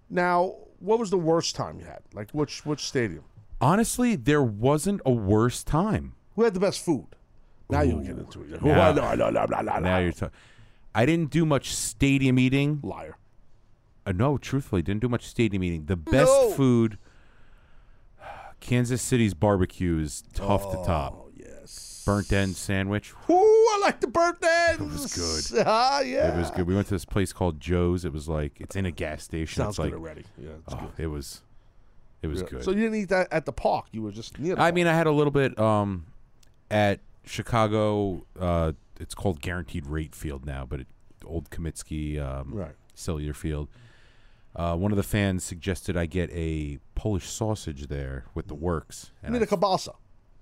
Now, 0.09 0.55
what 0.79 0.99
was 0.99 1.09
the 1.09 1.17
worst 1.17 1.55
time 1.55 1.79
you 1.79 1.85
had? 1.85 1.99
Like 2.13 2.31
which 2.31 2.65
which 2.65 2.81
stadium? 2.85 3.23
Honestly, 3.59 4.15
there 4.15 4.43
wasn't 4.43 5.01
a 5.05 5.11
worse 5.11 5.63
time. 5.63 6.13
Who 6.35 6.43
had 6.43 6.53
the 6.53 6.59
best 6.59 6.85
food? 6.85 7.07
Now 7.69 7.81
you'll 7.81 7.99
get 8.01 8.17
into 8.17 8.43
it. 8.43 8.61
Now- 8.63 8.91
Now 8.93 9.79
know. 9.79 9.97
you're 9.99 10.11
talking. 10.13 10.37
I 10.97 11.05
didn't 11.05 11.29
do 11.29 11.45
much 11.45 11.73
stadium 11.75 12.39
eating. 12.39 12.79
Liar. 12.83 13.17
Uh, 14.05 14.13
no, 14.13 14.37
truthfully, 14.37 14.81
didn't 14.81 15.01
do 15.01 15.09
much 15.09 15.27
stadium 15.27 15.63
eating. 15.63 15.85
The 15.85 15.95
best 15.95 16.31
No. 16.31 16.51
food, 16.51 16.97
Kansas 18.59 19.01
City's 19.01 19.33
barbecue 19.33 19.99
is 19.99 20.23
tough 20.33 20.71
to 20.71 20.77
top. 20.85 21.13
Oh, 21.15 21.29
yes. 21.35 22.03
Burnt 22.05 22.31
end 22.33 22.55
sandwich. 22.55 23.13
Ooh, 23.29 23.33
I 23.35 23.79
like 23.81 23.99
the 24.01 24.07
burnt 24.07 24.37
ends. 24.43 24.81
It 24.81 24.85
was 24.85 25.51
good. 25.51 25.63
Ah, 25.67 25.99
yeah. 26.01 26.33
It 26.33 26.37
was 26.37 26.51
good. 26.51 26.65
We 26.65 26.73
went 26.73 26.87
to 26.87 26.95
this 26.95 27.05
place 27.05 27.33
called 27.33 27.59
Joe's. 27.59 28.05
It 28.05 28.13
was 28.13 28.27
like 28.27 28.53
it's 28.59 28.75
in 28.75 28.85
a 28.85 28.91
gas 28.91 29.23
station. 29.23 29.61
Sounds 29.61 29.73
it's 29.73 29.79
like 29.79 29.91
good 29.91 29.99
already. 29.99 30.23
Yeah, 30.41 30.49
it's 30.65 30.73
oh, 30.73 30.77
good. 30.95 31.03
it 31.03 31.07
was. 31.07 31.41
It 32.21 32.27
was 32.27 32.41
Yeah. 32.41 32.47
good. 32.49 32.63
So 32.63 32.71
you 32.71 32.77
didn't 32.81 32.95
eat 32.95 33.09
that 33.09 33.27
at 33.31 33.45
the 33.45 33.53
park. 33.53 33.85
You 33.91 34.01
were 34.01 34.11
just 34.11 34.39
near. 34.39 34.55
The 34.55 34.61
I 34.61 34.65
park. 34.65 34.75
mean, 34.75 34.87
I 34.87 34.93
had 34.95 35.05
a 35.05 35.11
little 35.11 35.31
bit 35.31 35.57
um, 35.59 36.05
at 36.71 36.99
Chicago. 37.25 38.25
Uh, 38.39 38.71
it's 38.99 39.15
called 39.15 39.41
Guaranteed 39.41 39.85
Rate 39.87 40.15
Field 40.15 40.45
now, 40.45 40.65
but 40.65 40.81
it, 40.81 40.87
old 41.25 41.49
Comiskey 41.49 42.19
um, 42.19 42.53
Right. 42.53 42.75
Cellular 42.93 43.33
Field. 43.33 43.69
Uh, 44.55 44.75
one 44.75 44.91
of 44.91 44.97
the 44.97 45.03
fans 45.03 45.43
suggested 45.43 45.95
I 45.95 46.05
get 46.07 46.29
a 46.31 46.79
Polish 46.95 47.27
sausage 47.29 47.87
there 47.87 48.25
with 48.33 48.47
the 48.47 48.55
works. 48.55 49.11
you 49.23 49.29
mean 49.31 49.41
I- 49.41 49.45
a 49.45 49.47
kielbasa 49.47 49.95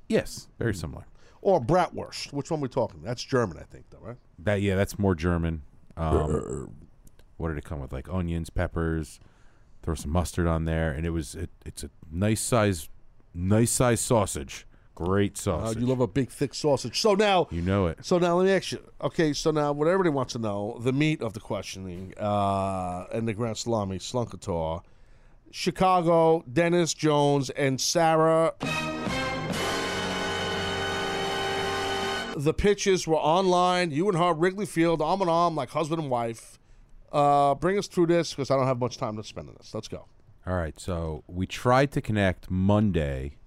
yes, 0.08 0.48
very 0.58 0.74
similar. 0.74 1.06
or 1.42 1.60
bratwurst? 1.60 2.32
Which 2.32 2.50
one 2.52 2.60
are 2.60 2.64
we 2.64 2.70
talking? 2.70 3.02
That's 3.04 3.24
German, 3.24 3.58
I 3.58 3.64
think, 3.64 3.86
though, 3.90 4.00
right? 4.00 4.18
That 4.40 4.62
yeah, 4.62 4.76
that's 4.76 4.98
more 4.98 5.16
German. 5.16 5.64
Um, 5.98 6.72
what 7.38 7.50
did 7.50 7.58
it 7.58 7.66
come 7.66 7.80
with? 7.80 7.92
Like 7.92 8.08
onions, 8.10 8.50
peppers, 8.50 9.20
throw 9.84 9.96
some 9.96 10.12
mustard 10.12 10.48
on 10.48 10.66
there, 10.66 10.92
and 10.92 11.06
it 11.06 11.10
was 11.12 11.36
it, 11.36 11.50
it's 11.66 11.84
a 11.84 11.90
nice 12.12 12.40
size, 12.42 12.88
nice 13.34 13.72
size 13.72 14.00
sausage. 14.00 14.66
Great 14.96 15.34
Uh, 15.38 15.42
sausage. 15.42 15.78
you 15.82 15.86
love 15.86 16.00
a 16.00 16.08
big, 16.08 16.30
thick 16.30 16.54
sausage. 16.54 17.00
So 17.02 17.14
now, 17.16 17.48
You 17.52 17.62
know 17.62 17.88
it. 17.88 18.00
so 18.02 18.18
now 18.18 18.38
let 18.38 18.46
me 18.46 18.52
ask 18.52 18.72
you. 18.72 18.80
Okay, 19.02 19.34
so 19.34 19.52
now 19.52 19.72
what 19.74 19.88
everybody 19.88 20.10
wants 20.10 20.34
to 20.34 20.40
know, 20.40 20.78
the 20.82 20.94
meat 20.94 21.22
of 21.22 21.34
the 21.34 21.40
questioning, 21.42 22.14
uh, 22.18 23.06
and 23.12 23.28
the 23.28 23.34
Grand 23.34 23.58
Salami 23.58 24.00
Slunkator, 24.00 24.82
Chicago, 25.52 26.44
Dennis 26.52 26.94
Jones, 26.94 27.50
and 27.52 27.80
Sarah. 27.80 28.54
The 32.38 32.54
pitches 32.54 33.08
were 33.08 33.16
online. 33.16 33.92
You 33.92 34.10
and 34.10 34.18
her, 34.18 34.34
Wrigley 34.34 34.66
Field, 34.66 35.02
arm 35.02 35.22
in 35.22 35.30
arm, 35.30 35.56
like 35.56 35.70
husband 35.70 36.02
and 36.02 36.12
wife. 36.12 36.60
Uh, 37.12 37.56
bring 37.56 37.78
us 37.78 37.88
through 37.88 38.08
this 38.08 38.32
because 38.34 38.52
I 38.52 38.58
don't 38.58 38.68
have 38.68 38.78
much 38.80 38.98
time 38.98 39.16
to 39.16 39.24
spend 39.24 39.48
on 39.48 39.56
this. 39.58 39.74
Let's 39.74 39.88
go. 39.88 40.06
All 40.46 40.54
right, 40.56 40.78
so 40.80 41.24
we 41.28 41.48
tried 41.48 41.92
to 41.94 42.02
connect 42.02 42.52
Monday, 42.52 43.38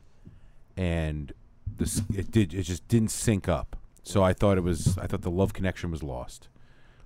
and 0.79 1.33
this 1.77 2.03
it 2.15 2.31
did 2.31 2.55
it 2.55 2.63
just 2.63 2.87
didn't 2.89 3.11
sync 3.11 3.49
up. 3.49 3.77
So 4.03 4.23
I 4.23 4.33
thought 4.33 4.57
it 4.57 4.63
was 4.63 4.97
I 4.97 5.07
thought 5.07 5.23
the 5.23 5.31
love 5.31 5.53
connection 5.53 5.91
was 5.91 6.03
lost. 6.03 6.49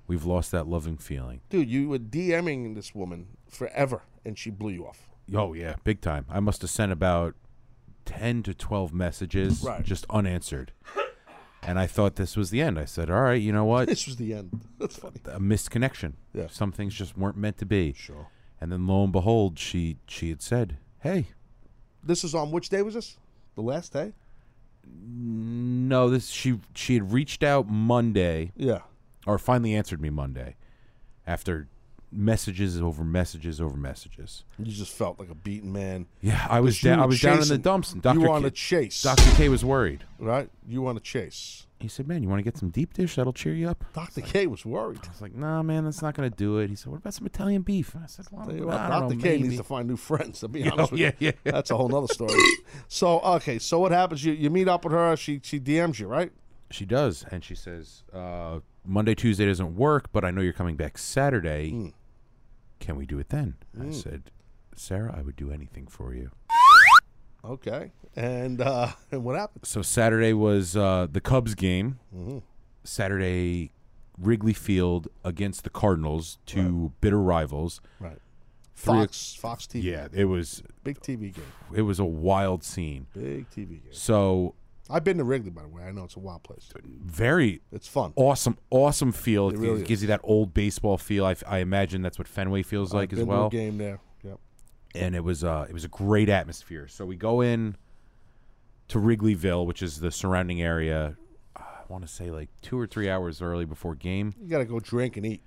We've 0.06 0.24
lost 0.24 0.50
that 0.52 0.66
loving 0.66 0.98
feeling. 0.98 1.40
Dude, 1.48 1.70
you 1.70 1.88
were 1.88 1.98
DMing 1.98 2.74
this 2.74 2.94
woman 2.94 3.28
forever, 3.48 4.02
and 4.24 4.38
she 4.38 4.50
blew 4.50 4.70
you 4.72 4.86
off. 4.86 5.08
Oh 5.34 5.54
yeah, 5.54 5.76
big 5.84 6.00
time. 6.00 6.26
I 6.28 6.40
must 6.40 6.60
have 6.62 6.70
sent 6.70 6.92
about 6.92 7.34
ten 8.04 8.42
to 8.42 8.52
twelve 8.54 8.92
messages 8.92 9.62
Right. 9.62 9.82
just 9.82 10.04
unanswered. 10.10 10.72
And 11.64 11.78
I 11.78 11.86
thought 11.86 12.16
this 12.16 12.36
was 12.36 12.50
the 12.50 12.60
end. 12.60 12.76
I 12.78 12.84
said, 12.84 13.08
"All 13.08 13.20
right, 13.22 13.40
you 13.40 13.52
know 13.52 13.64
what? 13.64 13.86
This 13.94 14.06
was 14.06 14.16
the 14.16 14.34
end. 14.34 14.60
That's 14.80 14.96
funny. 14.98 15.20
A 15.32 15.38
missed 15.38 15.70
connection. 15.70 16.16
Yeah. 16.34 16.48
Some 16.50 16.72
things 16.72 16.92
just 16.94 17.16
weren't 17.16 17.36
meant 17.36 17.56
to 17.58 17.66
be." 17.66 17.92
Sure. 17.96 18.26
And 18.60 18.70
then 18.72 18.86
lo 18.86 19.04
and 19.04 19.12
behold, 19.12 19.58
she 19.58 19.96
she 20.08 20.28
had 20.28 20.42
said, 20.42 20.78
"Hey, 21.00 21.28
This 22.02 22.24
is 22.24 22.34
on 22.34 22.50
which 22.50 22.68
day 22.68 22.82
was 22.82 22.94
this? 22.94 23.16
The 23.54 23.62
last 23.62 23.92
day? 23.92 24.12
No, 24.84 26.10
this 26.10 26.28
she 26.28 26.60
she 26.74 26.94
had 26.94 27.12
reached 27.12 27.42
out 27.42 27.68
Monday. 27.68 28.52
Yeah. 28.56 28.80
Or 29.26 29.38
finally 29.38 29.74
answered 29.74 30.00
me 30.00 30.10
Monday 30.10 30.56
after 31.26 31.68
messages 32.10 32.80
over 32.80 33.04
messages 33.04 33.60
over 33.60 33.76
messages. 33.76 34.44
You 34.58 34.72
just 34.72 34.92
felt 34.92 35.18
like 35.18 35.30
a 35.30 35.34
beaten 35.34 35.72
man. 35.72 36.06
Yeah, 36.20 36.46
I 36.48 36.60
was 36.60 36.82
you 36.82 36.90
down. 36.90 36.98
I 37.00 37.02
were 37.02 37.08
was 37.08 37.20
down 37.20 37.40
in 37.42 37.48
the 37.48 37.58
dumps. 37.58 37.92
And 37.92 38.02
Dr. 38.02 38.20
You 38.20 38.28
want 38.28 38.44
K, 38.44 38.50
to 38.50 38.54
chase. 38.54 39.02
Dr. 39.02 39.30
K 39.36 39.48
was 39.48 39.64
worried. 39.64 40.04
Right? 40.18 40.50
You 40.66 40.82
want 40.82 40.98
to 40.98 41.04
chase. 41.04 41.66
He 41.82 41.88
said, 41.88 42.06
"Man, 42.08 42.22
you 42.22 42.28
want 42.28 42.38
to 42.38 42.42
get 42.44 42.56
some 42.56 42.70
deep 42.70 42.94
dish 42.94 43.16
that'll 43.16 43.32
cheer 43.32 43.54
you 43.54 43.68
up?" 43.68 43.84
Dr. 43.92 44.20
K 44.22 44.46
was 44.46 44.64
worried. 44.64 45.00
I 45.04 45.08
was 45.10 45.20
like, 45.20 45.34
"Nah, 45.34 45.62
man, 45.62 45.84
that's 45.84 46.00
not 46.02 46.14
going 46.14 46.30
to 46.30 46.36
do 46.36 46.58
it." 46.58 46.70
He 46.70 46.76
said, 46.76 46.90
"What 46.92 46.98
about 46.98 47.14
some 47.14 47.26
Italian 47.26 47.62
beef?" 47.62 47.94
I 47.96 48.06
said, 48.06 48.26
well, 48.30 48.48
I 48.48 48.88
don't 49.00 49.08
Dr. 49.08 49.16
K 49.16 49.30
maybe." 49.36 49.42
needs 49.44 49.56
to 49.58 49.62
find 49.64 49.88
new 49.88 49.96
friends. 49.96 50.40
To 50.40 50.48
be 50.48 50.60
Yeah, 50.64 50.70
honest 50.70 50.92
with 50.92 51.00
yeah, 51.00 51.12
you, 51.18 51.32
yeah. 51.44 51.52
that's 51.52 51.70
a 51.70 51.76
whole 51.76 51.88
nother 51.88 52.06
story. 52.08 52.38
so 52.88 53.20
okay, 53.20 53.58
so 53.58 53.78
what 53.80 53.92
happens? 53.92 54.24
You 54.24 54.32
you 54.32 54.48
meet 54.50 54.68
up 54.68 54.84
with 54.84 54.92
her. 54.92 55.16
She 55.16 55.40
she 55.42 55.58
DMs 55.60 55.98
you, 55.98 56.06
right? 56.06 56.32
She 56.70 56.86
does, 56.86 57.24
and 57.30 57.44
she 57.44 57.54
says, 57.54 58.02
uh, 58.14 58.60
"Monday, 58.86 59.14
Tuesday 59.14 59.44
doesn't 59.46 59.76
work, 59.76 60.10
but 60.12 60.24
I 60.24 60.30
know 60.30 60.40
you're 60.40 60.52
coming 60.54 60.76
back 60.76 60.96
Saturday. 60.96 61.70
Hmm. 61.70 61.88
Can 62.80 62.96
we 62.96 63.04
do 63.06 63.18
it 63.18 63.28
then?" 63.28 63.56
I 63.78 63.84
Mm. 63.86 63.94
said, 63.94 64.30
"Sarah, 64.74 65.14
I 65.16 65.22
would 65.22 65.36
do 65.36 65.50
anything 65.50 65.86
for 65.86 66.14
you." 66.14 66.30
Okay, 67.44 67.90
and 68.16 68.60
uh, 68.60 68.88
and 69.10 69.24
what 69.24 69.36
happened? 69.36 69.66
So 69.66 69.82
Saturday 69.82 70.32
was 70.32 70.76
uh, 70.76 71.06
the 71.10 71.20
Cubs 71.20 71.54
game. 71.54 71.98
Mhm. 72.16 72.42
Saturday, 72.84 73.72
Wrigley 74.18 74.52
Field 74.52 75.08
against 75.24 75.64
the 75.64 75.70
Cardinals, 75.70 76.38
two 76.46 76.92
bitter 77.00 77.20
rivals. 77.20 77.80
Right. 78.00 78.18
Three- 78.74 78.94
Fox 78.94 79.34
Fox 79.34 79.66
TV. 79.66 79.82
Yeah, 79.84 80.08
it 80.12 80.24
was 80.24 80.62
big 80.82 81.00
TV 81.00 81.32
game. 81.34 81.44
it 81.74 81.82
was 81.82 81.98
a 82.00 82.04
wild 82.04 82.64
scene. 82.64 83.06
Big 83.14 83.48
TV 83.50 83.68
game. 83.82 83.92
So 83.92 84.54
I've 84.90 85.04
been 85.04 85.18
to 85.18 85.24
Wrigley, 85.24 85.50
by 85.50 85.62
the 85.62 85.68
way. 85.68 85.84
I 85.84 85.92
know 85.92 86.04
it's 86.04 86.16
a 86.16 86.20
wild 86.20 86.42
place. 86.42 86.68
very 86.84 87.60
It's 87.70 87.86
fun. 87.86 88.12
awesome, 88.16 88.58
awesome 88.70 89.12
feel. 89.12 89.48
It 89.50 89.54
It, 89.54 89.58
really 89.58 89.82
gives 89.84 90.02
you 90.02 90.08
that 90.08 90.20
old 90.24 90.52
baseball 90.54 90.98
feel. 90.98 91.24
I, 91.24 91.36
I 91.46 91.58
imagine 91.58 92.02
that's 92.02 92.18
what 92.18 92.26
Fenway 92.28 92.62
feels 92.62 92.92
like 92.92 93.10
I've 93.12 93.18
as 93.18 93.18
been 93.20 93.28
to 93.28 93.32
a 93.34 93.38
well. 93.40 93.48
game 93.50 93.78
there. 93.78 94.00
And 94.94 95.14
it 95.14 95.24
was 95.24 95.42
uh 95.44 95.66
it 95.68 95.72
was 95.72 95.84
a 95.84 95.88
great 95.88 96.28
atmosphere. 96.28 96.86
So 96.88 97.04
we 97.06 97.16
go 97.16 97.40
in 97.40 97.76
to 98.88 98.98
Wrigleyville, 98.98 99.64
which 99.66 99.82
is 99.82 100.00
the 100.00 100.10
surrounding 100.10 100.60
area. 100.60 101.16
uh, 101.56 101.60
I 101.60 101.82
want 101.88 102.06
to 102.06 102.08
say 102.12 102.30
like 102.30 102.48
two 102.60 102.78
or 102.78 102.86
three 102.86 103.08
hours 103.08 103.40
early 103.40 103.64
before 103.64 103.94
game. 103.94 104.34
You 104.40 104.48
got 104.48 104.58
to 104.58 104.64
go 104.64 104.80
drink 104.80 105.16
and 105.16 105.24
eat. 105.26 105.40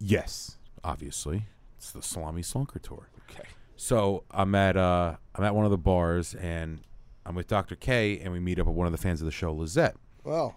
Yes, 0.00 0.56
obviously, 0.84 1.46
it's 1.76 1.90
the 1.92 2.02
Salami 2.02 2.42
Slunker 2.42 2.80
tour. 2.82 3.08
Okay. 3.30 3.48
So 3.76 4.24
I'm 4.30 4.54
at 4.54 4.76
uh 4.76 5.16
I'm 5.34 5.44
at 5.44 5.54
one 5.54 5.64
of 5.64 5.70
the 5.70 5.78
bars 5.78 6.34
and 6.34 6.80
I'm 7.24 7.34
with 7.34 7.46
Dr. 7.46 7.76
K 7.76 8.18
and 8.20 8.32
we 8.32 8.40
meet 8.40 8.58
up 8.58 8.66
with 8.66 8.74
one 8.76 8.86
of 8.86 8.92
the 8.92 8.98
fans 8.98 9.20
of 9.20 9.26
the 9.26 9.30
show, 9.32 9.52
Lizette. 9.52 9.94
Well, 10.24 10.56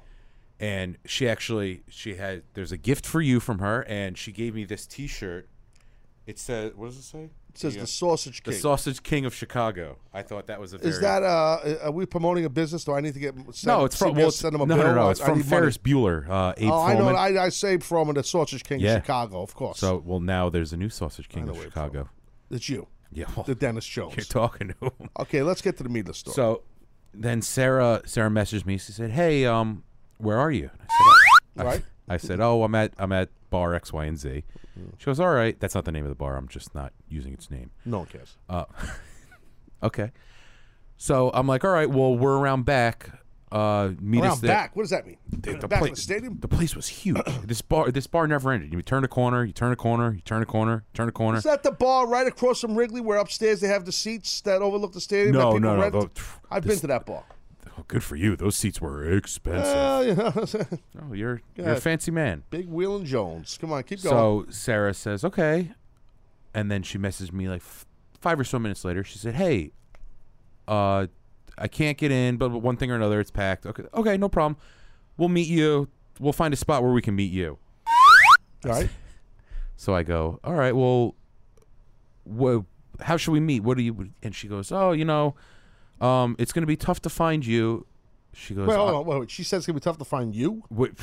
And 0.60 0.98
she 1.06 1.28
actually 1.30 1.84
she 1.90 2.16
had 2.16 2.44
there's 2.54 2.72
a 2.72 2.78
gift 2.78 3.06
for 3.06 3.22
you 3.22 3.40
from 3.40 3.60
her 3.60 3.82
and 3.84 4.18
she 4.18 4.32
gave 4.32 4.56
me 4.56 4.64
this 4.64 4.88
T-shirt. 4.88 5.48
It 6.26 6.40
says 6.40 6.74
what 6.76 6.88
does 6.88 6.98
it 6.98 7.04
say? 7.04 7.30
It 7.54 7.60
says 7.60 7.76
the 7.76 7.86
Sausage 7.88 8.44
King. 8.44 8.54
The 8.54 8.60
Sausage 8.60 9.04
King 9.04 9.26
of 9.26 9.34
Chicago. 9.36 9.98
I 10.14 10.22
thought 10.22 10.48
that 10.48 10.60
was 10.60 10.74
a 10.74 10.78
very 10.78 10.90
Is 10.92 11.00
that 11.02 11.22
uh? 11.24 11.60
Are 11.84 11.92
we 11.92 12.06
promoting 12.06 12.46
a 12.46 12.50
business? 12.50 12.84
Do 12.84 12.94
I 12.94 13.02
need 13.02 13.14
to 13.14 13.20
get? 13.20 13.36
Send, 13.54 13.66
no, 13.68 13.86
it's 13.86 13.98
from 13.98 14.12
CBS 14.14 14.18
well, 14.18 14.32
send 14.32 14.54
no, 14.54 14.60
them 14.60 14.72
a 14.72 14.76
no, 14.76 14.84
bill? 14.84 14.96
no, 14.96 15.08
I- 15.08 15.12
It's 15.12 15.22
I 15.22 15.26
from 15.26 15.38
need 15.40 15.46
money. 15.46 15.50
Ferris 15.62 15.78
Bueller. 15.78 16.30
Uh, 16.30 16.54
Abe 16.58 16.70
Oh, 16.72 16.82
I 16.82 16.94
know. 16.96 17.06
Froman. 17.06 17.16
I, 17.16 17.46
I 17.46 17.50
saved 17.50 17.84
from 17.84 18.14
the 18.14 18.24
Sausage 18.24 18.64
King 18.64 18.80
Yeah. 18.80 18.96
of 18.96 19.04
Chicago, 19.04 19.42
of 19.42 19.54
course. 19.56 19.80
So 19.80 20.02
well, 20.06 20.20
now 20.20 20.50
there's 20.50 20.74
a 20.74 20.78
new 20.78 20.90
Sausage 20.90 21.28
King 21.30 21.46
know 21.46 21.52
of 21.52 21.58
where 21.58 21.66
it's 21.68 21.74
Chicago. 21.74 22.10
it's 22.50 22.70
you, 22.70 22.88
Yeah, 23.12 23.26
well, 23.36 23.44
the 23.44 23.56
Dennis 23.56 23.86
Jones. 23.86 24.16
you're 24.18 24.24
talking 24.26 24.74
to 24.80 24.86
him. 24.86 25.10
Okay, 25.20 25.42
let's 25.44 25.62
get 25.62 25.78
to 25.78 25.84
the 25.84 25.90
meat 25.90 26.02
of 26.02 26.06
the 26.08 26.14
story. 26.14 26.34
So 26.36 26.64
then 27.14 27.42
Sarah 27.42 28.02
Sarah 28.06 28.30
messaged 28.30 28.66
me. 28.66 28.78
She 28.78 28.94
said, 28.94 29.12
"Hey, 29.12 29.46
um, 29.46 29.84
where 30.18 30.38
are 30.38 30.52
you?" 30.52 30.70
And 30.80 30.88
I 30.88 31.64
said, 31.64 31.66
Right. 31.66 31.84
I, 32.08 32.14
I 32.14 32.18
said, 32.18 32.40
"Oh, 32.40 32.64
I'm 32.64 32.74
at 32.76 32.94
I'm 32.98 33.12
at 33.12 33.28
bar 33.52 33.76
X, 33.76 33.94
Y, 33.94 34.06
and 34.06 34.18
Z." 34.18 34.44
She 34.98 35.06
goes, 35.06 35.20
"All 35.20 35.30
right, 35.30 35.60
that's 35.60 35.76
not 35.76 35.86
the 35.86 35.92
name 35.92 36.06
of 36.06 36.10
the 36.10 36.16
bar. 36.16 36.36
I'm 36.38 36.48
just 36.48 36.74
not 36.74 36.92
using 37.08 37.34
its 37.34 37.52
name." 37.52 37.70
no 37.86 38.00
one 38.00 38.08
cares. 38.08 38.38
Uh, 38.50 38.66
okay. 39.84 40.12
So 40.98 41.30
I'm 41.34 41.46
like, 41.48 41.64
"All 41.64 41.72
right, 41.72 41.90
well, 41.90 42.16
we're 42.18 42.38
around 42.38 42.64
back. 42.66 43.10
Uh, 43.52 43.92
meet 44.00 44.20
us 44.20 44.26
Around 44.26 44.42
there." 44.42 44.48
back. 44.56 44.76
What 44.76 44.84
does 44.84 44.92
that 44.92 45.06
mean? 45.06 45.18
The, 45.30 45.54
the 45.58 45.68
back 45.68 45.80
pla- 45.80 45.90
the 45.90 45.96
stadium. 45.96 46.40
The 46.40 46.48
place 46.48 46.76
was 46.76 46.88
huge. 46.88 47.22
this 47.44 47.62
bar, 47.62 47.92
this 47.92 48.08
bar 48.08 48.26
never 48.28 48.52
ended. 48.52 48.72
You 48.72 48.82
turn 48.82 49.04
a 49.04 49.08
corner, 49.10 49.44
you 49.44 49.52
turn 49.52 49.72
a 49.72 49.76
corner, 49.76 50.14
you 50.14 50.22
turn 50.22 50.42
a 50.42 50.46
corner, 50.46 50.86
turn 50.94 51.10
a 51.10 51.12
corner. 51.12 51.40
Is 51.40 51.44
that 51.44 51.64
the 51.64 51.72
bar 51.72 52.08
right 52.08 52.28
across 52.28 52.62
from 52.62 52.76
Wrigley, 52.76 53.02
where 53.02 53.18
upstairs 53.18 53.60
they 53.60 53.68
have 53.68 53.84
the 53.86 53.92
seats 53.92 54.42
that 54.42 54.62
overlook 54.62 54.94
the 54.94 55.02
stadium? 55.02 55.34
No, 55.34 55.40
that 55.40 55.46
people 55.58 55.60
no, 55.60 55.76
no, 55.76 55.82
rent? 55.82 55.94
tho- 55.94 56.10
I've 56.50 56.66
been 56.66 56.80
to 56.80 56.88
that 56.88 57.06
bar. 57.06 57.24
Oh, 57.82 57.86
good 57.88 58.04
for 58.04 58.16
you. 58.16 58.36
Those 58.36 58.56
seats 58.56 58.80
were 58.80 59.12
expensive. 59.12 59.74
Well, 59.74 60.06
you 60.06 60.16
know, 60.16 60.34
oh, 61.02 61.14
you're 61.14 61.42
you're 61.56 61.72
a 61.72 61.82
fancy 61.82 62.12
man. 62.12 62.44
Big 62.52 62.68
Wheel 62.68 62.96
and 62.96 63.06
Jones. 63.06 63.58
Come 63.60 63.74
on, 63.74 63.82
keep 63.84 64.04
going. 64.04 64.46
So 64.46 64.52
Sarah 64.52 64.94
says, 64.94 65.26
"Okay," 65.26 65.72
and 66.54 66.70
then 66.70 66.84
she 66.84 67.00
messaged 67.00 67.32
me 67.34 67.50
like 67.50 67.62
f- 67.62 67.86
five 68.20 68.40
or 68.40 68.44
so 68.44 68.60
minutes 68.60 68.86
later. 68.86 69.04
She 69.04 69.18
said, 69.18 69.34
"Hey, 69.34 69.72
uh, 70.68 71.08
I 71.58 71.68
can't 71.68 71.98
get 71.98 72.12
in, 72.12 72.38
but 72.38 72.50
one 72.50 72.78
thing 72.78 72.92
or 72.92 72.96
another, 72.96 73.20
it's 73.20 73.32
packed. 73.32 73.66
Okay, 73.66 73.84
okay, 73.96 74.16
no 74.18 74.30
problem. 74.30 74.58
We'll 75.18 75.30
meet 75.30 75.48
you. 75.48 75.88
We'll 76.20 76.34
find 76.34 76.54
a 76.54 76.58
spot 76.58 76.84
where 76.84 76.92
we 76.92 77.02
can 77.02 77.16
meet 77.16 77.32
you." 77.32 77.58
All 78.66 78.72
right. 78.72 78.90
So 79.78 79.96
I 79.96 80.04
go, 80.04 80.40
"All 80.44 80.54
right, 80.54 80.76
well, 80.76 81.16
wha 82.24 82.64
how 83.00 83.18
should 83.18 83.32
we 83.32 83.40
meet? 83.40 83.64
What 83.64 83.78
do 83.78 83.84
you?" 83.84 84.12
And 84.22 84.36
she 84.36 84.48
goes, 84.48 84.72
"Oh, 84.72 84.92
you 84.92 85.04
know, 85.06 85.34
um, 86.02 86.36
it's 86.40 86.52
going 86.52 86.64
to 86.64 86.68
be 86.68 86.76
tough 86.78 87.02
to 87.04 87.10
find 87.10 87.46
you." 87.46 87.86
She 88.34 88.54
goes, 88.54 88.66
Wait, 88.66 88.76
hold 88.78 88.90
on, 88.92 89.06
wait, 89.06 89.20
wait. 89.20 89.30
She 89.30 89.44
says 89.44 89.58
it's 89.58 89.68
gonna 89.68 89.76
be 89.78 89.82
tough 89.84 89.98
to 89.98 90.06
find 90.06 90.34
you. 90.34 90.64
Wait, 90.70 90.94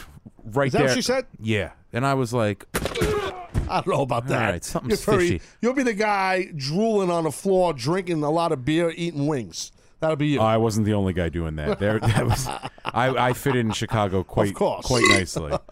right 0.45 0.69
Is 0.69 0.73
that 0.73 0.79
there. 0.79 0.87
what 0.89 0.95
she 0.95 1.03
said? 1.03 1.27
Yeah, 1.39 1.73
and 1.93 2.07
I 2.07 2.15
was 2.15 2.33
like, 2.33 2.65
I 2.75 3.83
don't 3.85 3.89
know 3.89 4.01
about 4.01 4.29
that. 4.29 4.51
right, 4.51 4.65
something's 4.65 5.07
You're 5.07 5.15
very- 5.17 5.29
fishy. 5.33 5.45
You'll 5.61 5.75
be 5.75 5.83
the 5.83 5.93
guy 5.93 6.51
drooling 6.57 7.11
on 7.11 7.25
the 7.25 7.31
floor, 7.31 7.75
drinking 7.75 8.23
a 8.23 8.31
lot 8.31 8.51
of 8.51 8.65
beer, 8.65 8.95
eating 8.97 9.27
wings. 9.27 9.73
That'll 10.01 10.17
be 10.17 10.29
you. 10.29 10.41
I 10.41 10.57
wasn't 10.57 10.87
the 10.87 10.95
only 10.95 11.13
guy 11.13 11.29
doing 11.29 11.57
that. 11.57 11.79
There, 11.79 11.99
that 12.01 12.25
was, 12.27 12.49
I, 12.87 13.29
I 13.29 13.33
fit 13.35 13.57
in 13.57 13.73
Chicago 13.73 14.25
quite, 14.25 14.55
course. 14.55 14.87
quite 14.87 15.05
nicely. 15.11 15.53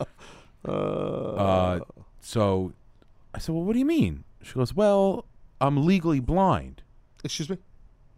Uh, 0.64 1.80
so 2.20 2.72
I 3.34 3.38
said, 3.38 3.54
"Well, 3.54 3.64
what 3.64 3.74
do 3.74 3.78
you 3.78 3.84
mean?" 3.84 4.24
She 4.42 4.54
goes, 4.54 4.74
"Well, 4.74 5.26
I'm 5.60 5.86
legally 5.86 6.20
blind." 6.20 6.82
Excuse 7.24 7.48
me. 7.48 7.58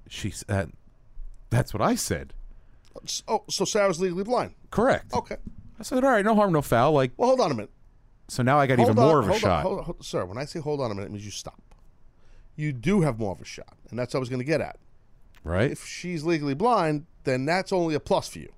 She 0.08 0.30
said, 0.30 0.72
"That's 1.50 1.72
what 1.72 1.82
I 1.82 1.94
said." 1.94 2.34
Oh, 3.28 3.44
so 3.48 3.64
Sarah's 3.64 4.00
legally 4.00 4.24
blind. 4.24 4.54
Correct. 4.70 5.12
Okay. 5.14 5.36
I 5.78 5.82
said, 5.82 6.02
"All 6.04 6.10
right, 6.10 6.24
no 6.24 6.34
harm, 6.34 6.52
no 6.52 6.62
foul." 6.62 6.92
Like, 6.92 7.12
Well, 7.16 7.28
hold 7.28 7.40
on 7.40 7.50
a 7.52 7.54
minute. 7.54 7.70
so 8.28 8.42
now 8.42 8.58
I 8.58 8.66
got 8.66 8.78
Hold 8.78 8.90
even 8.90 8.98
on, 8.98 9.08
more 9.08 9.20
of 9.20 9.28
a 9.28 9.38
shot. 9.38 9.62
hold 9.62 9.78
on, 9.78 9.84
hold- 9.84 10.04
sir, 10.04 10.24
when 10.24 10.36
I 10.38 10.44
say 10.44 10.58
hold 10.60 10.80
on 10.80 10.90
a 10.90 10.94
minute, 10.94 11.06
it 11.08 11.12
means 11.12 11.24
you 11.24 11.30
stop. 11.30 11.60
You 12.56 12.72
do 12.72 13.02
have 13.02 13.18
more 13.20 13.32
of 13.32 13.40
a 13.40 13.44
shot, 13.44 13.76
and 13.90 13.98
that's 13.98 14.14
what 14.14 14.18
I 14.18 14.20
was 14.20 14.28
going 14.28 14.40
to 14.40 14.44
get 14.44 14.60
at. 14.60 14.78
Right? 15.44 15.70
If 15.70 15.86
she's 15.86 16.24
legally 16.24 16.54
blind, 16.54 17.06
then 17.22 17.44
that's 17.44 17.72
only 17.72 17.94
a 17.94 18.00
plus 18.00 18.28
for 18.28 18.40
you. 18.40 18.52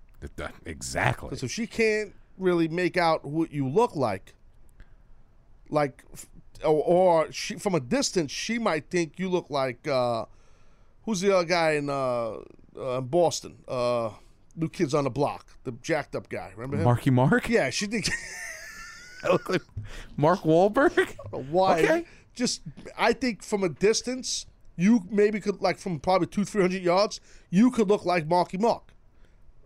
Exactly. 0.64 1.28
Because 1.28 1.42
if 1.42 1.50
she 1.50 1.66
can't 1.66 2.14
really 2.38 2.66
make 2.68 2.96
out 2.96 3.24
what 3.26 3.52
you 3.52 3.68
look 3.68 3.94
like, 3.94 4.34
like, 5.68 6.04
or, 6.64 6.82
or 6.82 7.32
she 7.32 7.56
from 7.56 7.74
a 7.74 7.80
distance, 7.80 8.30
she 8.32 8.58
might 8.58 8.90
think 8.90 9.18
you 9.18 9.28
look 9.28 9.50
like 9.50 9.86
uh, 9.86 10.24
who's 11.04 11.20
the 11.20 11.34
other 11.36 11.44
guy 11.46 11.72
in 11.72 11.90
uh, 11.90 12.38
uh, 12.76 12.98
in 12.98 13.06
Boston? 13.06 13.56
Uh, 13.68 14.10
New 14.56 14.68
Kids 14.68 14.94
on 14.94 15.04
the 15.04 15.10
Block, 15.10 15.46
the 15.64 15.72
jacked 15.72 16.14
up 16.14 16.28
guy. 16.28 16.52
Remember 16.54 16.76
him? 16.76 16.84
Marky 16.84 17.10
Mark? 17.10 17.48
Yeah, 17.48 17.70
she 17.70 17.86
thinks. 17.86 18.10
I 19.24 19.28
look 19.28 19.48
like 19.48 19.62
Mark 20.16 20.40
Wahlberg. 20.40 21.16
Why? 21.30 21.80
Okay. 21.80 22.04
Just, 22.34 22.62
I 22.96 23.12
think 23.12 23.42
from 23.42 23.62
a 23.62 23.68
distance, 23.68 24.46
you 24.76 25.04
maybe 25.10 25.40
could 25.40 25.60
like 25.60 25.78
from 25.78 26.00
probably 26.00 26.26
two, 26.26 26.44
three 26.44 26.62
hundred 26.62 26.82
yards, 26.82 27.20
you 27.50 27.70
could 27.70 27.88
look 27.88 28.04
like 28.04 28.26
Marky 28.26 28.56
Mark, 28.56 28.94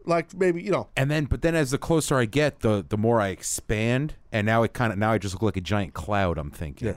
like 0.04 0.34
maybe 0.34 0.62
you 0.62 0.72
know. 0.72 0.88
And 0.96 1.10
then, 1.10 1.26
but 1.26 1.42
then 1.42 1.54
as 1.54 1.70
the 1.70 1.78
closer 1.78 2.18
I 2.18 2.24
get, 2.24 2.60
the 2.60 2.84
the 2.86 2.98
more 2.98 3.20
I 3.20 3.28
expand, 3.28 4.14
and 4.32 4.44
now 4.44 4.64
it 4.64 4.72
kind 4.72 4.92
of 4.92 4.98
now 4.98 5.12
I 5.12 5.18
just 5.18 5.34
look 5.34 5.42
like 5.42 5.56
a 5.56 5.60
giant 5.60 5.94
cloud. 5.94 6.36
I'm 6.36 6.50
thinking. 6.50 6.88
Yeah. 6.88 6.94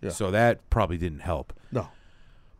Yeah. 0.00 0.10
So 0.10 0.30
that 0.30 0.70
probably 0.70 0.98
didn't 0.98 1.20
help. 1.20 1.52
No. 1.72 1.88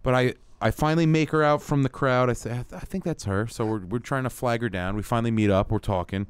But 0.03 0.15
I 0.15 0.35
I 0.61 0.71
finally 0.73 1.07
make 1.07 1.31
her 1.31 1.43
out 1.45 1.63
from 1.63 1.83
the 1.85 1.89
crowd. 1.89 2.29
I 2.29 2.33
say 2.33 2.51
I, 2.51 2.55
th- 2.69 2.73
I 2.75 2.81
think 2.81 3.05
that's 3.05 3.25
her. 3.25 3.47
So 3.47 3.65
we're 3.65 3.87
we're 3.87 3.99
trying 4.01 4.25
to 4.25 4.31
flag 4.31 4.61
her 4.63 4.69
down. 4.69 4.97
We 4.97 5.03
finally 5.03 5.31
meet 5.31 5.51
up. 5.51 5.71
We're 5.71 5.79
talking, 5.79 6.27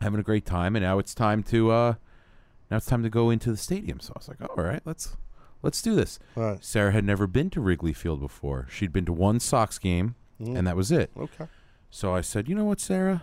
having 0.00 0.18
a 0.18 0.22
great 0.22 0.46
time, 0.46 0.76
and 0.76 0.82
now 0.82 0.98
it's 0.98 1.14
time 1.14 1.42
to 1.44 1.70
uh 1.70 1.94
now 2.70 2.78
it's 2.78 2.86
time 2.86 3.02
to 3.02 3.10
go 3.10 3.30
into 3.30 3.50
the 3.50 3.56
stadium. 3.58 4.00
So 4.00 4.12
I 4.16 4.18
was 4.18 4.28
like, 4.28 4.40
all 4.40 4.64
right, 4.64 4.80
let's 4.86 5.16
let's 5.62 5.82
do 5.82 5.94
this. 5.94 6.18
All 6.36 6.42
right. 6.42 6.64
Sarah 6.64 6.92
had 6.92 7.04
never 7.04 7.26
been 7.26 7.50
to 7.50 7.60
Wrigley 7.60 7.92
Field 7.92 8.20
before. 8.20 8.66
She'd 8.70 8.92
been 8.92 9.04
to 9.06 9.12
one 9.12 9.40
Sox 9.40 9.78
game, 9.78 10.14
Mm. 10.40 10.56
and 10.58 10.66
that 10.66 10.76
was 10.76 10.90
it. 10.90 11.10
Okay. 11.16 11.46
So 11.90 12.14
I 12.14 12.22
said, 12.22 12.48
you 12.48 12.54
know 12.56 12.64
what, 12.64 12.80
Sarah? 12.80 13.22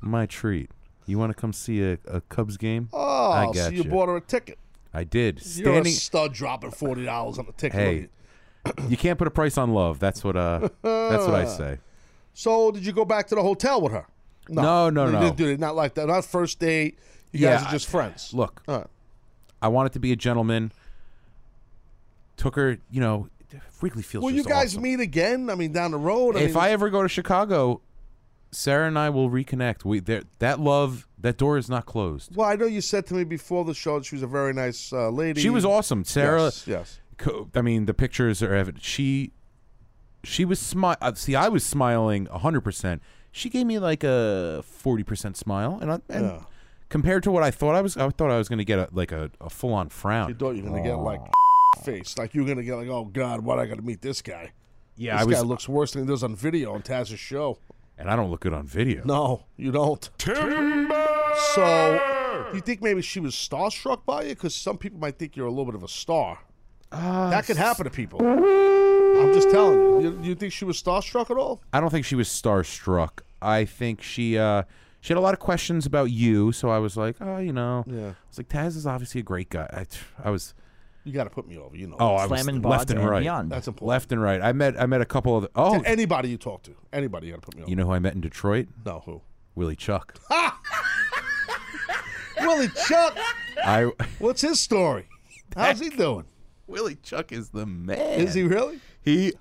My 0.00 0.26
treat. 0.26 0.70
You 1.06 1.18
want 1.18 1.30
to 1.34 1.40
come 1.40 1.52
see 1.52 1.82
a, 1.82 1.98
a 2.06 2.20
Cubs 2.22 2.56
game? 2.56 2.88
Oh, 2.92 3.30
I 3.32 3.46
so 3.46 3.52
got 3.52 3.72
you 3.72 3.84
bought 3.84 4.08
her 4.08 4.16
a 4.16 4.20
ticket. 4.20 4.58
I 4.94 5.04
did. 5.04 5.40
Standing, 5.42 5.74
You're 5.74 5.82
a 5.84 5.90
stud 5.90 6.32
dropping 6.34 6.70
forty 6.72 7.04
dollars 7.04 7.38
on 7.38 7.46
the 7.46 7.52
ticket. 7.52 7.78
Hey, 7.78 8.08
you 8.88 8.96
can't 8.96 9.18
put 9.18 9.26
a 9.26 9.30
price 9.30 9.58
on 9.58 9.72
love. 9.72 9.98
That's 9.98 10.22
what. 10.24 10.36
Uh, 10.36 10.68
that's 10.82 11.26
what 11.26 11.34
I 11.34 11.44
say. 11.56 11.78
So 12.34 12.70
did 12.70 12.84
you 12.86 12.92
go 12.92 13.04
back 13.04 13.26
to 13.28 13.34
the 13.34 13.42
hotel 13.42 13.80
with 13.80 13.92
her? 13.92 14.06
No, 14.48 14.90
no, 14.90 15.06
you 15.06 15.12
no. 15.12 15.20
Didn't 15.20 15.36
do 15.36 15.48
it. 15.48 15.60
Not 15.60 15.76
like 15.76 15.94
that. 15.94 16.06
Not 16.06 16.24
first 16.24 16.58
date. 16.58 16.98
You 17.32 17.40
Yeah, 17.40 17.56
guys 17.58 17.66
are 17.66 17.70
just 17.70 17.88
friends. 17.88 18.32
Look, 18.34 18.62
All 18.68 18.78
right. 18.78 18.86
I 19.60 19.68
wanted 19.68 19.92
to 19.92 20.00
be 20.00 20.12
a 20.12 20.16
gentleman. 20.16 20.72
Took 22.36 22.56
her, 22.56 22.78
you 22.90 23.00
know, 23.00 23.28
Wrigley 23.80 24.02
Field's 24.02 24.24
Will 24.24 24.32
you 24.32 24.44
guys 24.44 24.72
awesome. 24.72 24.82
meet 24.82 25.00
again? 25.00 25.48
I 25.50 25.54
mean, 25.54 25.72
down 25.72 25.90
the 25.92 25.98
road. 25.98 26.36
I 26.36 26.40
if 26.40 26.54
mean, 26.54 26.64
I 26.64 26.70
ever 26.70 26.90
go 26.90 27.02
to 27.02 27.08
Chicago, 27.08 27.80
Sarah 28.50 28.88
and 28.88 28.98
I 28.98 29.10
will 29.10 29.30
reconnect. 29.30 29.84
We 29.84 30.00
there 30.00 30.22
that 30.40 30.58
love 30.58 31.06
that 31.18 31.36
door 31.36 31.58
is 31.58 31.68
not 31.68 31.86
closed. 31.86 32.34
well, 32.34 32.48
I 32.48 32.56
know 32.56 32.66
you 32.66 32.80
said 32.80 33.06
to 33.06 33.14
me 33.14 33.24
before 33.24 33.64
the 33.64 33.74
show 33.74 33.98
that 33.98 34.06
she 34.06 34.14
was 34.16 34.22
a 34.22 34.26
very 34.26 34.52
nice 34.52 34.92
uh, 34.92 35.10
lady. 35.10 35.40
She 35.40 35.50
was 35.50 35.64
awesome, 35.64 36.04
Sarah. 36.04 36.44
Yes, 36.44 36.66
yes. 36.66 36.98
Co- 37.22 37.48
I 37.54 37.62
mean, 37.62 37.86
the 37.86 37.94
pictures 37.94 38.42
are 38.42 38.54
evident. 38.54 38.84
She 38.84 39.32
she 40.24 40.44
was 40.44 40.58
smile. 40.60 40.96
uh, 41.00 41.14
See, 41.14 41.34
I 41.34 41.48
was 41.48 41.64
smiling 41.64 42.26
hundred 42.26 42.60
percent. 42.62 43.02
She 43.30 43.48
gave 43.48 43.66
me 43.66 43.78
like 43.78 44.04
a 44.04 44.62
forty 44.66 45.02
percent 45.02 45.36
smile, 45.36 45.78
and, 45.80 45.90
I, 45.92 45.98
and 46.08 46.24
Yeah. 46.26 46.42
compared 46.90 47.22
to 47.24 47.30
what 47.30 47.42
I 47.42 47.50
thought 47.50 47.74
I 47.74 47.80
was, 47.80 47.96
I 47.96 48.08
thought 48.10 48.30
I 48.30 48.36
was 48.38 48.48
going 48.48 48.58
to 48.58 48.64
get 48.64 48.78
a, 48.78 48.88
like 48.92 49.10
a, 49.12 49.30
a 49.40 49.48
full 49.48 49.72
on 49.72 49.88
frown. 49.88 50.28
You 50.28 50.34
thought 50.34 50.56
you 50.56 50.62
were 50.64 50.70
gonna 50.70 50.82
get 50.82 50.94
like 50.98 51.20
face, 51.82 52.18
like 52.18 52.34
you're 52.34 52.44
gonna 52.46 52.62
get 52.62 52.74
like, 52.76 52.88
oh 52.88 53.04
god, 53.06 53.40
what 53.40 53.58
I 53.58 53.66
got 53.66 53.76
to 53.76 53.82
meet 53.82 54.02
this 54.02 54.20
guy. 54.22 54.52
Yeah, 54.96 55.14
this 55.16 55.22
I 55.22 55.24
was- 55.24 55.36
guy 55.36 55.42
looks 55.42 55.68
worse 55.68 55.92
than 55.92 56.02
he 56.02 56.08
does 56.08 56.22
on 56.22 56.36
video 56.36 56.74
on 56.74 56.82
Taz's 56.82 57.18
show. 57.18 57.58
and 57.96 58.10
I 58.10 58.16
don't 58.16 58.30
look 58.30 58.40
good 58.40 58.52
on 58.52 58.66
video. 58.66 59.02
No, 59.04 59.44
you 59.56 59.72
don't. 59.72 60.08
So, 61.54 62.50
you 62.54 62.60
think 62.60 62.82
maybe 62.82 63.02
she 63.02 63.20
was 63.20 63.34
starstruck 63.34 64.04
by 64.04 64.22
you? 64.24 64.28
Because 64.30 64.54
some 64.54 64.76
people 64.78 64.98
might 65.00 65.18
think 65.18 65.36
you're 65.36 65.46
a 65.46 65.50
little 65.50 65.64
bit 65.64 65.74
of 65.74 65.82
a 65.82 65.88
star. 65.88 66.38
That 66.92 67.44
could 67.46 67.56
happen 67.56 67.84
to 67.84 67.90
people. 67.90 68.20
I'm 68.26 69.32
just 69.32 69.50
telling 69.50 69.78
you. 69.78 70.00
you. 70.00 70.18
You 70.22 70.34
think 70.34 70.52
she 70.52 70.64
was 70.64 70.80
starstruck 70.82 71.30
at 71.30 71.36
all? 71.36 71.62
I 71.72 71.80
don't 71.80 71.90
think 71.90 72.04
she 72.04 72.14
was 72.14 72.28
starstruck. 72.28 73.20
I 73.40 73.64
think 73.64 74.02
she 74.02 74.38
uh, 74.38 74.62
she 75.00 75.12
had 75.12 75.18
a 75.18 75.20
lot 75.20 75.34
of 75.34 75.40
questions 75.40 75.86
about 75.86 76.10
you, 76.10 76.52
so 76.52 76.70
I 76.70 76.78
was 76.78 76.96
like, 76.96 77.16
oh, 77.20 77.38
you 77.38 77.52
know, 77.52 77.84
Yeah. 77.86 78.00
I 78.10 78.14
was 78.28 78.38
like, 78.38 78.48
Taz 78.48 78.76
is 78.76 78.86
obviously 78.86 79.20
a 79.20 79.24
great 79.24 79.50
guy. 79.50 79.68
I, 79.72 80.28
I 80.28 80.30
was. 80.30 80.54
You 81.04 81.12
got 81.12 81.24
to 81.24 81.30
put 81.30 81.48
me 81.48 81.58
over. 81.58 81.76
You 81.76 81.88
know. 81.88 81.96
Oh, 81.98 82.14
I 82.14 82.26
was 82.26 82.40
Slamming 82.40 82.62
left 82.62 82.86
bods 82.86 82.90
and 82.92 83.00
and 83.00 83.10
right. 83.10 83.20
beyond. 83.20 83.50
That's 83.50 83.66
important. 83.66 83.88
Left 83.88 84.12
and 84.12 84.22
right. 84.22 84.40
I 84.40 84.52
met 84.52 84.80
I 84.80 84.86
met 84.86 85.00
a 85.00 85.04
couple 85.04 85.36
of. 85.36 85.48
Oh, 85.56 85.80
To 85.82 85.88
anybody 85.88 86.28
you 86.28 86.38
talk 86.38 86.62
to, 86.64 86.76
anybody 86.92 87.26
you 87.26 87.32
got 87.32 87.42
to 87.42 87.46
put 87.46 87.56
me 87.56 87.62
over. 87.62 87.70
you 87.70 87.76
know 87.76 87.86
who 87.86 87.92
I 87.92 87.98
met 87.98 88.14
in 88.14 88.20
Detroit? 88.20 88.68
No, 88.84 89.02
who? 89.04 89.20
Willie 89.56 89.76
Chuck. 89.76 90.16
Willie 92.40 92.68
Chuck. 92.86 93.16
I 93.64 93.90
What's 94.18 94.40
his 94.40 94.60
story? 94.60 95.06
How's 95.56 95.80
he 95.80 95.90
doing? 95.90 96.24
Willie 96.72 96.96
Chuck 97.02 97.32
is 97.32 97.50
the 97.50 97.66
man. 97.66 97.98
Is 97.98 98.32
he 98.32 98.42
really? 98.44 98.80
He 99.02 99.34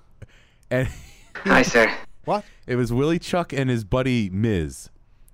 and 0.69 0.89
Hi, 1.35 1.61
sir. 1.61 1.89
What? 2.25 2.43
it 2.67 2.75
was 2.75 2.91
Willie 2.91 3.19
Chuck 3.19 3.53
and 3.53 3.69
his 3.69 3.85
buddy 3.85 4.29
Miz. 4.29 4.89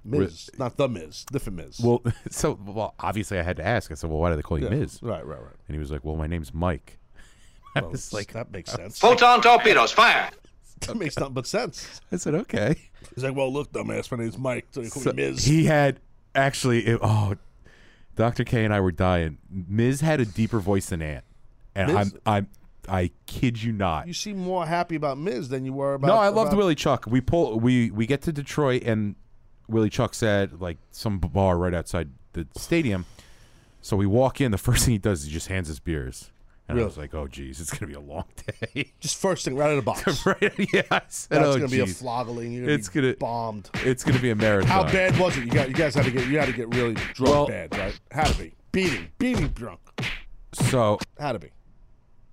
Miz, 0.06 0.50
not 0.58 0.78
the 0.78 0.88
Miz, 0.88 1.26
different 1.32 1.58
Miz. 1.58 1.80
Well, 1.82 2.02
so 2.30 2.58
well, 2.64 2.94
obviously 3.00 3.40
I 3.40 3.42
had 3.42 3.58
to 3.58 3.66
ask. 3.66 3.92
I 3.92 3.96
said, 3.96 4.10
"Well, 4.12 4.20
why 4.20 4.30
do 4.30 4.36
they 4.36 4.42
call 4.44 4.60
you 4.60 4.66
Yeah, 4.66 4.76
Miz?" 4.76 5.00
Right, 5.02 5.26
right, 5.26 5.42
right. 5.42 5.56
And 5.68 5.76
he 5.76 5.80
was 5.80 5.90
like, 5.90 6.06
"Well, 6.06 6.16
my 6.16 6.28
name's 6.28 6.54
Mike." 6.54 7.00
I 7.76 7.82
Well, 7.82 7.92
was 7.92 8.14
like, 8.14 8.32
that 8.34 8.52
makes 8.52 8.74
oh. 8.74 8.78
sense. 8.78 9.00
Photon 9.00 9.42
torpedoes, 9.42 9.92
fire! 9.92 10.30
That 10.82 10.96
makes 10.98 11.18
nothing 11.18 11.34
but 11.34 11.48
sense. 11.48 12.00
I 12.12 12.18
said, 12.18 12.36
"Okay." 12.36 12.76
He's 13.16 13.24
like, 13.24 13.36
well, 13.36 13.52
look, 13.52 13.72
dumbass, 13.72 14.12
my 14.12 14.18
name's 14.24 14.38
Mike. 14.38 14.68
So 14.70 14.82
you 14.82 14.92
call 14.92 15.02
So 15.02 15.12
me 15.14 15.24
Miz. 15.32 15.44
he 15.44 15.66
had 15.66 16.00
actually. 16.36 16.86
It, 16.86 17.00
oh, 17.02 17.34
Dr. 18.16 18.44
K 18.44 18.64
and 18.64 18.74
I 18.74 18.80
were 18.82 18.92
dying. 18.92 19.40
Miz 19.50 20.02
had 20.02 20.22
a 20.22 20.26
deeper 20.26 20.60
voice 20.60 20.88
than 20.90 21.02
Ant, 21.02 21.24
and 21.78 21.94
Miz- 21.94 22.14
I'm 22.26 22.34
I'm 22.36 22.48
I 22.90 23.12
kid 23.26 23.62
you 23.62 23.72
not. 23.74 24.08
you 24.08 24.14
seem 24.14 24.38
more 24.38 24.66
happy 24.66 24.96
about 24.96 25.18
Miz 25.18 25.50
than 25.50 25.66
you 25.66 25.74
were 25.74 25.94
about. 25.96 26.08
no, 26.08 26.16
I 26.16 26.30
loved 26.30 26.50
about- 26.50 26.58
Willie 26.58 26.76
Chuck. 26.76 27.06
We 27.08 27.22
pull 27.22 27.60
we 27.60 27.92
we 27.92 28.06
get 28.06 28.22
to 28.24 28.32
Detroit 28.34 28.84
and 28.84 29.16
Willie 29.68 29.90
Chuck 29.90 30.14
said 30.14 30.62
like 30.62 30.78
some 30.92 31.20
bar 31.20 31.58
right 31.58 31.74
outside 31.74 32.10
the 32.34 32.48
stadium. 32.56 33.06
So 33.82 33.96
we 33.98 34.06
walk 34.06 34.40
in. 34.42 34.52
The 34.52 34.58
first 34.58 34.86
thing 34.86 34.94
he 34.94 34.98
does 34.98 35.20
is 35.22 35.26
he 35.28 35.32
just 35.32 35.48
hands 35.48 35.70
us 35.70 35.80
beers, 35.80 36.32
and 36.68 36.76
Really? 36.78 36.86
I 36.86 36.88
was 36.88 36.98
like, 36.98 37.14
"Oh, 37.14 37.28
geez, 37.28 37.60
it's 37.62 37.72
gonna 37.72 37.88
be 37.88 37.94
a 37.94 38.00
long 38.02 38.26
day." 38.74 38.92
Just 39.00 39.18
first 39.18 39.46
thing, 39.46 39.56
right 39.56 39.66
out 39.66 39.72
of 39.72 39.76
the 39.78 39.82
box. 39.82 40.26
right? 40.26 40.54
Yeah, 40.74 40.82
I 40.92 41.02
said, 41.10 41.38
That's 41.42 41.46
"Oh, 41.48 41.54
gonna 41.56 41.68
be 41.70 41.80
a 41.82 41.86
flogging. 41.88 42.52
You're 42.54 42.64
gonna 42.66 42.74
It's 42.78 42.90
be 42.90 43.02
gonna 43.02 43.16
bombed. 43.18 43.70
It's 43.76 44.04
gonna 44.04 44.20
be 44.20 44.30
a 44.32 44.36
marathon. 44.36 44.70
How 44.70 44.84
bad 44.84 45.18
was 45.20 45.38
it? 45.38 45.46
You 45.46 45.52
got 45.52 45.68
you 45.70 45.74
guys 45.76 45.94
had 45.96 46.06
to 46.06 46.12
get 46.12 46.28
you 46.28 46.38
had 46.40 46.48
to 46.48 46.54
get 46.54 46.74
really 46.74 46.96
drunk 47.14 47.34
Well- 47.34 47.48
bad, 47.48 47.78
right? 47.78 48.00
Had 48.12 48.28
to 48.28 48.38
be 48.38 48.54
beating, 48.72 49.08
beating 49.20 49.50
drunk. 49.50 49.80
So 50.54 51.00
Had 51.20 51.34
to 51.34 51.40
be. 51.40 51.50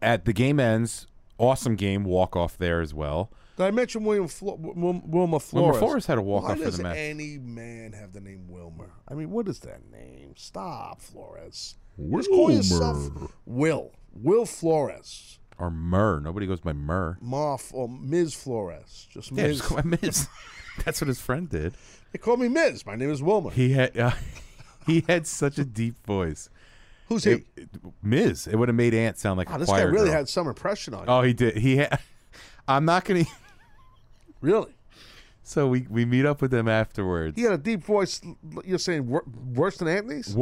At 0.05 0.25
the 0.25 0.33
game 0.33 0.61
ends, 0.61 1.07
awesome 1.39 1.75
game, 1.77 2.05
walk 2.05 2.37
off 2.37 2.57
there 2.59 2.81
as 2.81 2.93
well. 2.95 3.31
Did 3.57 3.67
I 3.67 3.71
mention 3.71 4.05
William 4.05 4.27
Flo- 4.29 4.57
Wil- 4.61 5.03
Wilma 5.05 5.39
Flores? 5.41 5.65
Wilmer 5.65 5.79
Flores 5.79 6.07
had 6.07 6.19
a 6.19 6.23
walk 6.23 6.45
off 6.51 6.59
for 6.59 6.71
the 6.71 6.83
match. 6.83 6.97
any 6.97 7.39
man 7.39 7.93
have 7.93 8.13
the 8.13 8.21
name 8.21 8.47
Wilmer? 8.49 8.91
I 9.09 9.15
mean, 9.15 9.31
what 9.31 9.47
is 9.49 9.61
that 9.61 9.81
name? 9.93 10.35
Stop, 10.37 11.01
Flores. 11.01 11.77
Just 11.99 12.29
call 12.29 12.51
yourself 12.51 12.97
Wilmer. 12.97 13.29
Will. 13.47 13.93
Will 14.13 14.47
Flores. 14.47 15.39
Or 15.59 15.71
Murr. 15.71 16.19
Nobody 16.21 16.47
goes 16.49 16.61
by 16.61 16.73
Murr. 16.73 17.17
Moff 17.23 17.73
or 17.73 17.89
Ms. 17.89 18.35
Flores. 18.35 19.07
Just 19.11 19.31
Yeah, 19.31 19.47
Ms. 19.47 19.59
just 19.59 19.69
go 19.71 19.77
by 19.77 19.83
Miz. 20.03 20.27
That's 20.85 21.01
what 21.01 21.07
his 21.07 21.21
friend 21.21 21.49
did. 21.49 21.75
They 22.11 22.19
call 22.19 22.37
me 22.37 22.49
Ms. 22.49 22.85
My 22.85 22.97
name 22.97 23.11
is 23.13 23.23
Wilmer. 23.23 23.51
He 23.51 23.73
had 23.73 23.97
uh, 23.97 24.11
he 24.87 25.05
had 25.07 25.29
such 25.29 25.59
a 25.59 25.65
deep 25.65 26.05
voice. 26.05 26.49
Who's 27.09 27.25
he? 27.25 27.33
It- 27.33 27.47
it- 27.57 27.69
Miz. 28.03 28.47
It 28.47 28.57
would 28.57 28.69
have 28.69 28.77
made 28.77 28.95
Ant 28.95 29.19
sound 29.19 29.39
like 29.39 29.49
Wow, 29.51 29.57
a 29.57 29.59
this 29.59 29.69
guy 29.69 29.83
really 29.83 30.07
girl. 30.07 30.15
had 30.17 30.29
some 30.29 30.47
impression 30.49 30.95
on 30.95 31.05
oh, 31.09 31.13
you. 31.17 31.19
Oh, 31.19 31.23
he 31.23 31.33
did. 31.33 31.57
He 31.57 31.77
had. 31.79 31.99
I'm 32.69 32.85
not 32.85 33.05
gonna. 33.05 33.25
Really? 34.41 34.73
So 35.43 35.69
we 35.69 35.87
we 35.89 36.05
meet 36.05 36.27
up 36.27 36.43
with 36.43 36.51
them 36.51 36.69
afterwards. 36.69 37.37
He 37.37 37.43
had 37.45 37.53
a 37.55 37.59
deep 37.59 37.83
voice. 37.83 38.21
You're 38.63 38.79
saying 38.79 39.07
wor- 39.09 39.25
worse 39.55 39.79
than 39.79 39.89
Anthony's? 39.89 40.37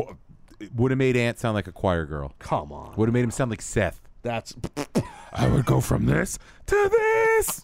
Would 0.74 0.90
have 0.90 0.98
made 0.98 1.16
Ant 1.16 1.38
sound 1.38 1.54
like 1.54 1.68
a 1.68 1.72
choir 1.72 2.04
girl. 2.04 2.34
Come 2.40 2.72
on. 2.72 2.94
Would 2.96 3.08
have 3.08 3.14
made 3.14 3.22
him 3.24 3.30
sound 3.30 3.50
like 3.50 3.62
Seth. 3.62 4.00
That's. 4.22 4.54
I 5.32 5.46
would 5.46 5.66
go 5.66 5.80
from 5.80 6.06
this 6.06 6.36
to 6.66 6.90
this. 6.90 7.62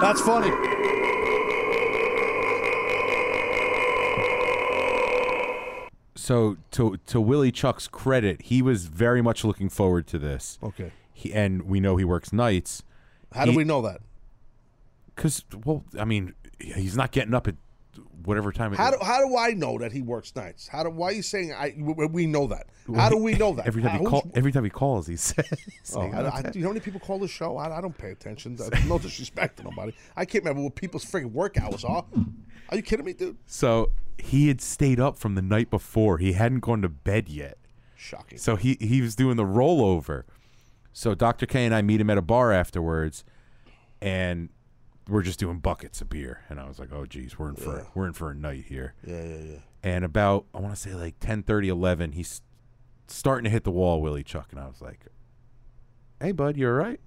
That's 0.00 0.20
funny. 0.22 0.50
So 6.20 6.58
to 6.72 6.98
to 7.06 7.18
Willie 7.18 7.50
Chuck's 7.50 7.88
credit, 7.88 8.42
he 8.42 8.60
was 8.60 8.84
very 8.84 9.22
much 9.22 9.42
looking 9.42 9.70
forward 9.70 10.06
to 10.08 10.18
this. 10.18 10.58
Okay. 10.62 10.92
He 11.14 11.32
and 11.32 11.62
we 11.62 11.80
know 11.80 11.96
he 11.96 12.04
works 12.04 12.30
nights. 12.30 12.82
How 13.32 13.46
do 13.46 13.54
we 13.54 13.64
know 13.64 13.80
that? 13.82 14.02
Because 15.16 15.44
well, 15.64 15.82
I 15.98 16.04
mean, 16.04 16.34
he's 16.60 16.94
not 16.94 17.12
getting 17.12 17.32
up 17.32 17.48
at 17.48 17.54
whatever 18.24 18.52
time. 18.52 18.74
It 18.74 18.76
How 18.76 18.90
do, 18.90 18.98
how 19.02 19.26
do 19.26 19.34
I 19.34 19.52
know 19.52 19.78
that 19.78 19.92
he 19.92 20.02
works 20.02 20.36
nights? 20.36 20.68
How 20.68 20.82
do 20.82 20.90
why 20.90 21.06
are 21.06 21.12
you 21.12 21.22
saying 21.22 21.54
I 21.54 21.74
we, 21.78 22.26
know 22.26 22.46
that? 22.48 22.66
How 22.94 23.08
do 23.08 23.16
we 23.16 23.32
know 23.32 23.54
that? 23.54 23.66
Every 23.66 23.80
time 23.80 23.92
How- 23.92 23.98
he 24.00 24.04
call, 24.04 24.30
every 24.34 24.52
time 24.52 24.64
he 24.64 24.70
calls, 24.70 25.06
he 25.06 25.16
says. 25.28 25.46
Oh, 25.94 26.02
I, 26.02 26.36
I, 26.36 26.42
do 26.42 26.58
you 26.58 26.64
know 26.64 26.68
how 26.68 26.72
many 26.74 26.80
people 26.80 27.00
call 27.00 27.18
the 27.18 27.28
show? 27.28 27.56
I, 27.56 27.78
I 27.78 27.80
don't 27.80 27.96
pay 27.96 28.10
attention. 28.10 28.58
No 28.86 28.98
disrespect 28.98 29.56
to 29.58 29.64
nobody. 29.64 29.94
I 30.16 30.26
can't 30.26 30.44
remember 30.44 30.64
what 30.64 30.74
people's 30.74 31.04
freaking 31.04 31.32
work 31.32 31.58
hours 31.58 31.82
are. 31.82 32.04
Are 32.70 32.76
you 32.76 32.82
kidding 32.82 33.04
me, 33.04 33.12
dude? 33.12 33.36
So 33.46 33.92
he 34.18 34.48
had 34.48 34.60
stayed 34.60 35.00
up 35.00 35.18
from 35.18 35.34
the 35.34 35.42
night 35.42 35.70
before. 35.70 36.18
He 36.18 36.32
hadn't 36.32 36.60
gone 36.60 36.82
to 36.82 36.88
bed 36.88 37.28
yet. 37.28 37.58
Shocking. 37.96 38.38
So 38.38 38.56
he 38.56 38.76
he 38.80 39.02
was 39.02 39.14
doing 39.14 39.36
the 39.36 39.44
rollover. 39.44 40.22
So 40.92 41.14
Dr. 41.14 41.46
K 41.46 41.64
and 41.64 41.74
I 41.74 41.82
meet 41.82 42.00
him 42.00 42.10
at 42.10 42.18
a 42.18 42.22
bar 42.22 42.52
afterwards, 42.52 43.24
and 44.00 44.48
we're 45.08 45.22
just 45.22 45.38
doing 45.38 45.58
buckets 45.58 46.00
of 46.00 46.08
beer. 46.08 46.42
And 46.48 46.58
I 46.60 46.66
was 46.68 46.78
like, 46.78 46.92
"Oh, 46.92 47.04
geez, 47.06 47.38
we're 47.38 47.50
in 47.50 47.56
for 47.56 47.76
Yeah. 47.76 47.84
we're 47.94 48.06
in 48.06 48.12
for 48.12 48.30
a 48.30 48.34
night 48.34 48.64
here." 48.66 48.94
Yeah, 49.06 49.22
yeah, 49.22 49.38
yeah. 49.38 49.58
And 49.82 50.04
about 50.04 50.46
I 50.54 50.60
want 50.60 50.74
to 50.74 50.80
say 50.80 50.94
like 50.94 51.16
10, 51.20 51.42
30, 51.42 51.68
11, 51.68 52.12
he's 52.12 52.42
starting 53.08 53.44
to 53.44 53.50
hit 53.50 53.64
the 53.64 53.70
wall, 53.70 54.00
Willie 54.00 54.22
Chuck, 54.24 54.48
and 54.52 54.60
I 54.60 54.66
was 54.66 54.80
like, 54.80 55.06
"Hey, 56.20 56.32
bud, 56.32 56.56
you're 56.56 56.80
all 56.80 56.86
right? 56.88 57.00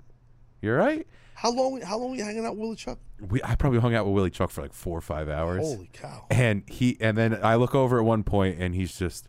You're 0.61 0.79
all 0.79 0.85
right?" 0.87 1.07
How 1.43 1.51
long? 1.51 1.81
How 1.81 1.97
long 1.97 2.11
were 2.11 2.15
you 2.15 2.23
hanging 2.23 2.45
out 2.45 2.53
with 2.53 2.61
Willie 2.61 2.75
Chuck? 2.77 2.97
We 3.29 3.43
I 3.43 3.55
probably 3.55 3.79
hung 3.79 3.93
out 3.93 4.05
with 4.05 4.15
Willie 4.15 4.29
Chuck 4.29 4.49
for 4.49 4.61
like 4.61 4.71
four 4.71 4.97
or 4.97 5.01
five 5.01 5.27
hours. 5.27 5.61
Holy 5.61 5.89
cow! 5.91 6.25
And 6.31 6.63
he 6.69 6.95
and 7.01 7.17
then 7.17 7.37
I 7.43 7.55
look 7.55 7.75
over 7.75 7.99
at 7.99 8.05
one 8.05 8.23
point, 8.23 8.59
and 8.59 8.73
he's 8.73 8.97
just 8.97 9.27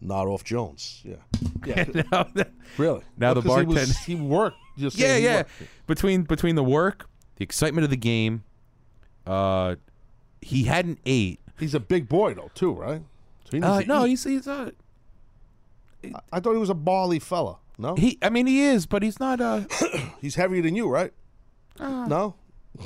Not 0.00 0.28
off 0.28 0.44
Jones. 0.44 1.02
Yeah. 1.04 1.16
Yeah. 1.66 1.84
now 2.12 2.22
that- 2.34 2.52
really? 2.76 3.02
Now 3.16 3.34
the 3.34 3.42
Because 3.42 3.58
he 3.60 3.66
was- 3.66 3.74
bartender 3.74 3.98
He, 4.06 4.14
worked. 4.14 4.56
You're 4.76 4.90
yeah, 4.94 5.16
he 5.18 5.24
yeah. 5.24 5.36
worked. 5.38 5.50
Between 5.88 6.22
between 6.22 6.54
the 6.54 6.62
work, 6.62 7.08
the 7.36 7.42
excitement 7.42 7.82
of 7.82 7.90
the 7.90 7.96
game, 7.96 8.44
uh, 9.26 9.74
he 10.40 10.62
hadn't 10.64 11.00
ate. 11.04 11.40
He's 11.58 11.74
a 11.74 11.80
big 11.80 12.08
boy 12.08 12.34
though, 12.34 12.52
too, 12.54 12.72
right? 12.72 13.02
So 13.50 13.56
he 13.56 13.62
Uh, 13.64 13.80
to 13.80 13.86
no, 13.88 14.06
eat. 14.06 14.10
he's 14.10 14.22
he's 14.24 14.46
uh, 14.46 14.70
I, 16.04 16.12
I 16.34 16.38
thought 16.40 16.52
he 16.52 16.58
was 16.58 16.70
a 16.70 16.74
barley 16.74 17.18
fella. 17.18 17.56
No, 17.76 17.96
he. 17.96 18.16
I 18.22 18.30
mean, 18.30 18.46
he 18.46 18.62
is, 18.62 18.86
but 18.86 19.02
he's 19.02 19.18
not. 19.18 19.40
Uh, 19.40 19.62
he's 20.20 20.36
heavier 20.36 20.62
than 20.62 20.76
you, 20.76 20.88
right? 20.88 21.12
Uh. 21.80 22.06
no. 22.06 22.34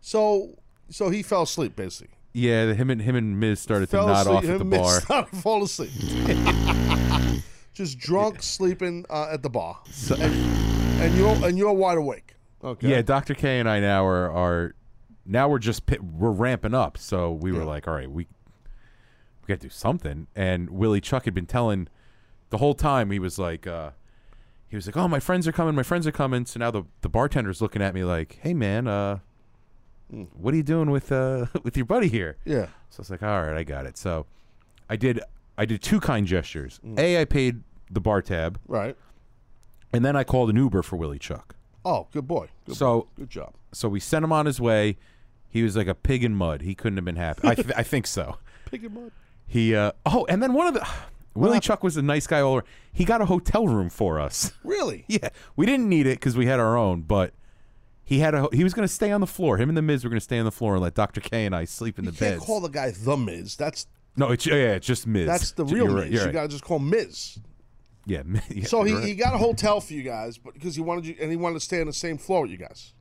so, 0.00 0.58
so 0.88 1.10
he 1.10 1.22
fell 1.22 1.42
asleep 1.42 1.76
basically. 1.76 2.16
yeah, 2.32 2.66
the- 2.66 2.74
him 2.74 2.90
and 2.90 3.02
him 3.02 3.16
and 3.16 3.38
Miz 3.38 3.60
started 3.60 3.90
to 3.90 3.96
nod 3.96 4.20
asleep. 4.26 4.36
off 4.36 4.44
at 4.44 4.46
the 4.46 4.54
him 4.54 4.60
and 4.62 4.70
bar. 4.70 5.00
Started 5.00 5.30
to 5.30 5.36
fall 5.36 5.64
asleep. 5.64 5.90
Just 7.74 7.98
drunk, 7.98 8.42
sleeping 8.42 9.06
uh, 9.08 9.28
at 9.32 9.42
the 9.42 9.48
bar, 9.48 9.78
and, 10.10 10.22
and 11.00 11.16
you're 11.16 11.46
and 11.46 11.56
you're 11.56 11.72
wide 11.72 11.96
awake. 11.96 12.34
Okay. 12.62 12.88
Yeah, 12.90 13.00
Doctor 13.00 13.32
K 13.32 13.58
and 13.58 13.68
I 13.68 13.80
now 13.80 14.04
are 14.04 14.30
are 14.30 14.74
now 15.24 15.48
we're 15.48 15.60
just 15.60 15.86
pi- 15.86 15.98
we're 16.00 16.32
ramping 16.32 16.74
up. 16.74 16.98
So 16.98 17.32
we 17.32 17.52
were 17.52 17.64
like, 17.64 17.88
all 17.88 17.94
right, 17.94 18.10
we 18.10 18.26
we 18.26 19.46
got 19.46 19.60
to 19.60 19.66
do 19.68 19.70
something. 19.70 20.26
And 20.36 20.68
Willie 20.70 21.00
Chuck 21.00 21.24
had 21.24 21.32
been 21.32 21.46
telling 21.46 21.88
the 22.50 22.58
whole 22.58 22.74
time 22.74 23.10
he 23.12 23.18
was 23.18 23.38
like, 23.38 23.66
uh, 23.66 23.90
he 24.70 24.76
was 24.76 24.86
like, 24.86 24.96
oh, 24.96 25.08
my 25.08 25.20
friends 25.20 25.46
are 25.46 25.52
coming, 25.52 25.74
my 25.74 25.82
friends 25.82 26.06
are 26.06 26.12
coming. 26.12 26.46
So 26.46 26.58
now 26.60 26.70
the 26.70 26.84
the 27.02 27.08
bartender's 27.10 27.60
looking 27.60 27.82
at 27.82 27.92
me 27.94 28.04
like, 28.04 28.38
hey 28.42 28.54
man, 28.54 28.86
uh, 28.86 29.18
what 30.08 30.54
are 30.54 30.56
you 30.56 30.62
doing 30.62 30.90
with 30.90 31.12
uh 31.12 31.46
with 31.62 31.76
your 31.76 31.86
buddy 31.86 32.08
here? 32.08 32.36
Yeah. 32.44 32.66
So 32.90 32.98
I 32.98 33.02
was 33.02 33.10
like, 33.10 33.22
all 33.22 33.42
right, 33.42 33.56
I 33.56 33.62
got 33.64 33.86
it. 33.86 33.96
So 33.98 34.26
I 34.88 34.96
did 34.96 35.20
I 35.58 35.64
did 35.66 35.82
two 35.82 36.00
kind 36.00 36.26
gestures. 36.26 36.80
Mm. 36.86 36.98
A, 36.98 37.20
I 37.20 37.24
paid 37.24 37.62
the 37.90 38.00
bar 38.00 38.22
tab, 38.22 38.58
Right. 38.68 38.96
and 39.92 40.04
then 40.04 40.16
I 40.16 40.24
called 40.24 40.48
an 40.50 40.56
Uber 40.56 40.82
for 40.82 40.96
Willie 40.96 41.18
Chuck. 41.18 41.56
Oh, 41.84 42.06
good 42.12 42.26
boy. 42.28 42.48
Good 42.66 42.76
so 42.76 43.00
boy. 43.02 43.06
good 43.16 43.30
job. 43.30 43.54
So 43.72 43.88
we 43.88 44.00
sent 44.00 44.24
him 44.24 44.32
on 44.32 44.46
his 44.46 44.60
way. 44.60 44.96
He 45.48 45.62
was 45.64 45.76
like 45.76 45.88
a 45.88 45.94
pig 45.94 46.22
in 46.22 46.34
mud. 46.34 46.62
He 46.62 46.74
couldn't 46.76 46.96
have 46.98 47.04
been 47.04 47.16
happy. 47.16 47.48
I, 47.48 47.54
th- 47.56 47.72
I 47.76 47.82
think 47.82 48.06
so. 48.06 48.36
Pig 48.70 48.84
and 48.84 48.94
mud. 48.94 49.10
He 49.48 49.74
uh 49.74 49.90
oh, 50.06 50.24
and 50.28 50.40
then 50.42 50.52
one 50.52 50.68
of 50.68 50.74
the 50.74 50.86
Willie 51.34 51.60
Chuck 51.60 51.82
was 51.82 51.96
a 51.96 52.02
nice 52.02 52.26
guy 52.26 52.40
all 52.40 52.52
over. 52.54 52.64
He 52.92 53.04
got 53.04 53.20
a 53.20 53.26
hotel 53.26 53.66
room 53.68 53.88
for 53.90 54.18
us. 54.20 54.52
Really? 54.64 55.04
Yeah, 55.08 55.28
we 55.56 55.66
didn't 55.66 55.88
need 55.88 56.06
it 56.06 56.18
because 56.18 56.36
we 56.36 56.46
had 56.46 56.58
our 56.60 56.76
own, 56.76 57.02
but 57.02 57.32
he 58.04 58.18
had 58.20 58.34
a 58.34 58.48
he 58.52 58.64
was 58.64 58.72
going 58.74 58.86
to 58.86 58.92
stay 58.92 59.10
on 59.12 59.20
the 59.20 59.26
floor. 59.26 59.56
Him 59.58 59.68
and 59.68 59.76
the 59.76 59.82
Miz 59.82 60.04
were 60.04 60.10
going 60.10 60.18
to 60.18 60.24
stay 60.24 60.38
on 60.38 60.44
the 60.44 60.50
floor 60.52 60.74
and 60.74 60.82
let 60.82 60.94
Dr. 60.94 61.20
K 61.20 61.44
and 61.46 61.54
I 61.54 61.64
sleep 61.64 61.98
in 61.98 62.04
You 62.04 62.10
the 62.10 62.16
bed. 62.18 62.26
can't 62.26 62.34
beds. 62.36 62.46
call 62.46 62.60
the 62.60 62.68
guy 62.68 62.90
the 62.92 63.16
Miz. 63.16 63.56
That's 63.56 63.86
no, 64.16 64.30
it's 64.30 64.46
yeah, 64.46 64.54
it's 64.74 64.86
just 64.86 65.06
Miz. 65.06 65.26
that's 65.26 65.52
the 65.52 65.64
real 65.64 65.86
you're 65.86 65.94
Miz. 66.04 66.18
right, 66.18 66.26
You 66.26 66.32
gotta 66.32 66.48
just 66.48 66.64
call 66.64 66.78
him 66.78 66.90
Miz. 66.90 67.38
yeah, 68.06 68.22
yeah, 68.50 68.64
so 68.66 68.82
he, 68.84 68.94
right. 68.94 69.04
he 69.04 69.14
got 69.14 69.34
a 69.34 69.38
hotel 69.38 69.80
for 69.80 69.92
you 69.94 70.02
guys, 70.02 70.38
but 70.38 70.54
because 70.54 70.74
he 70.74 70.80
wanted 70.82 71.06
you 71.06 71.16
and 71.20 71.30
he 71.30 71.36
wanted 71.36 71.54
to 71.54 71.60
stay 71.60 71.80
on 71.80 71.86
the 71.86 71.92
same 71.92 72.16
floor 72.18 72.42
with 72.42 72.50
you 72.50 72.56
guys. 72.58 72.92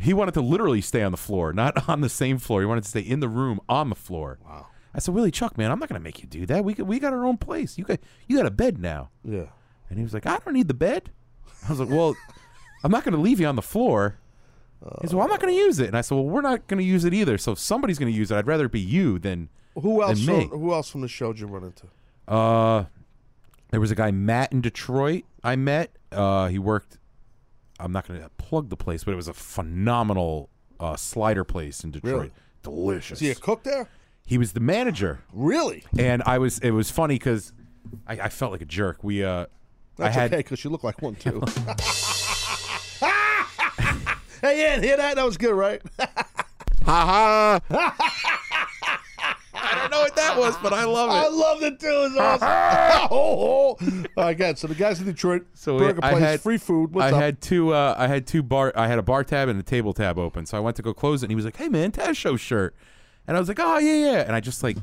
He 0.00 0.12
wanted 0.14 0.34
to 0.34 0.40
literally 0.40 0.80
stay 0.80 1.02
on 1.02 1.12
the 1.12 1.18
floor, 1.18 1.52
not 1.52 1.88
on 1.88 2.00
the 2.00 2.08
same 2.08 2.38
floor. 2.38 2.60
He 2.60 2.66
wanted 2.66 2.84
to 2.84 2.90
stay 2.90 3.00
in 3.00 3.20
the 3.20 3.28
room 3.28 3.60
on 3.68 3.88
the 3.90 3.94
floor. 3.96 4.38
Wow. 4.44 4.66
I 4.94 4.98
said, 4.98 5.14
Willie 5.14 5.30
Chuck, 5.30 5.56
man, 5.56 5.70
I'm 5.70 5.78
not 5.78 5.88
going 5.88 6.00
to 6.00 6.04
make 6.04 6.20
you 6.22 6.28
do 6.28 6.44
that. 6.46 6.64
We 6.64 6.74
got, 6.74 6.86
we 6.86 6.98
got 6.98 7.12
our 7.12 7.24
own 7.24 7.38
place. 7.38 7.78
You 7.78 7.84
got 7.84 8.00
you 8.28 8.36
got 8.36 8.46
a 8.46 8.50
bed 8.50 8.78
now. 8.78 9.10
Yeah. 9.24 9.46
And 9.88 9.98
he 9.98 10.02
was 10.04 10.14
like, 10.14 10.26
I 10.26 10.38
don't 10.38 10.54
need 10.54 10.68
the 10.68 10.74
bed. 10.74 11.10
I 11.66 11.70
was 11.70 11.80
like, 11.80 11.88
Well, 11.88 12.14
I'm 12.84 12.90
not 12.90 13.04
going 13.04 13.14
to 13.14 13.20
leave 13.20 13.40
you 13.40 13.46
on 13.46 13.56
the 13.56 13.62
floor. 13.62 14.18
He 15.00 15.06
said, 15.06 15.14
Well, 15.14 15.24
I'm 15.24 15.30
not 15.30 15.40
going 15.40 15.54
to 15.54 15.58
use 15.58 15.78
it. 15.78 15.86
And 15.86 15.96
I 15.96 16.00
said, 16.00 16.16
Well, 16.16 16.24
we're 16.24 16.40
not 16.40 16.66
going 16.66 16.78
to 16.78 16.84
use 16.84 17.04
it 17.04 17.14
either. 17.14 17.38
So 17.38 17.52
if 17.52 17.58
somebody's 17.58 17.98
going 17.98 18.12
to 18.12 18.16
use 18.18 18.30
it, 18.30 18.36
I'd 18.36 18.46
rather 18.46 18.66
it 18.66 18.72
be 18.72 18.80
you 18.80 19.18
than 19.18 19.48
Who 19.74 20.02
else? 20.02 20.24
than 20.24 20.36
me. 20.38 20.48
From, 20.48 20.60
who 20.60 20.72
else 20.72 20.90
from 20.90 21.00
the 21.02 21.08
show 21.08 21.32
did 21.32 21.40
you 21.40 21.46
run 21.46 21.64
into? 21.64 21.86
Uh, 22.28 22.84
there 23.70 23.80
was 23.80 23.90
a 23.90 23.94
guy 23.94 24.10
Matt 24.10 24.52
in 24.52 24.60
Detroit 24.60 25.24
I 25.42 25.56
met. 25.56 25.96
Uh, 26.10 26.48
he 26.48 26.58
worked. 26.58 26.98
I'm 27.80 27.92
not 27.92 28.06
going 28.06 28.20
to 28.20 28.28
plug 28.30 28.68
the 28.68 28.76
place, 28.76 29.04
but 29.04 29.12
it 29.12 29.16
was 29.16 29.28
a 29.28 29.34
phenomenal 29.34 30.50
uh, 30.78 30.96
slider 30.96 31.44
place 31.44 31.82
in 31.82 31.90
Detroit. 31.90 32.12
Really? 32.12 32.30
Delicious. 32.62 33.16
Is 33.16 33.20
he 33.20 33.30
a 33.30 33.34
cook 33.34 33.62
there? 33.64 33.88
He 34.24 34.38
was 34.38 34.52
the 34.52 34.60
manager. 34.60 35.20
Really? 35.32 35.84
And 35.98 36.22
I 36.24 36.38
was. 36.38 36.58
It 36.60 36.70
was 36.70 36.90
funny 36.90 37.16
because 37.16 37.52
I, 38.06 38.12
I 38.14 38.28
felt 38.28 38.52
like 38.52 38.62
a 38.62 38.66
jerk. 38.66 39.02
We. 39.04 39.22
Uh, 39.24 39.46
That's 39.96 40.16
I 40.16 40.20
had. 40.20 40.32
okay 40.32 40.38
because 40.38 40.64
you 40.64 40.70
look 40.70 40.84
like 40.84 41.02
one 41.02 41.14
too. 41.16 41.40
hey, 44.40 44.60
yeah, 44.60 44.80
hear 44.80 44.96
that? 44.96 45.16
That 45.16 45.24
was 45.24 45.36
good, 45.36 45.54
right? 45.54 45.82
Ha 46.84 47.60
ha. 47.70 47.94
I 49.54 49.78
don't 49.78 49.90
know 49.92 50.00
what 50.00 50.16
that 50.16 50.36
was, 50.36 50.56
but 50.60 50.72
I 50.72 50.82
love 50.84 51.10
it. 51.10 51.12
I 51.12 51.28
loved 51.28 51.62
it 51.62 51.78
too. 51.78 51.86
It's 52.10 52.18
awesome. 52.18 53.08
oh, 53.12 53.76
oh. 54.16 54.26
Again, 54.26 54.56
so 54.56 54.66
the 54.66 54.74
guys 54.74 54.98
in 54.98 55.06
Detroit, 55.06 55.46
So 55.54 55.78
burger 55.78 56.00
I 56.02 56.10
place, 56.10 56.22
had 56.24 56.40
free 56.40 56.58
food. 56.58 56.92
What's 56.92 57.12
I 57.12 57.16
up? 57.16 57.22
had 57.22 57.40
two. 57.40 57.72
Uh, 57.72 57.94
I 57.96 58.08
had 58.08 58.26
two 58.26 58.42
bar. 58.42 58.72
I 58.74 58.88
had 58.88 58.98
a 58.98 59.02
bar 59.02 59.22
tab 59.22 59.48
and 59.48 59.60
a 59.60 59.62
table 59.62 59.92
tab 59.94 60.18
open. 60.18 60.44
So 60.44 60.56
I 60.58 60.60
went 60.60 60.74
to 60.74 60.82
go 60.82 60.92
close 60.92 61.22
it, 61.22 61.26
and 61.26 61.30
he 61.30 61.36
was 61.36 61.44
like, 61.44 61.56
"Hey 61.56 61.68
man, 61.68 61.92
Taz 61.92 62.16
show 62.16 62.36
shirt," 62.36 62.74
and 63.26 63.36
I 63.36 63.40
was 63.40 63.48
like, 63.48 63.58
"Oh 63.60 63.78
yeah, 63.78 64.12
yeah," 64.12 64.20
and 64.26 64.34
I 64.34 64.40
just 64.40 64.62
like, 64.62 64.76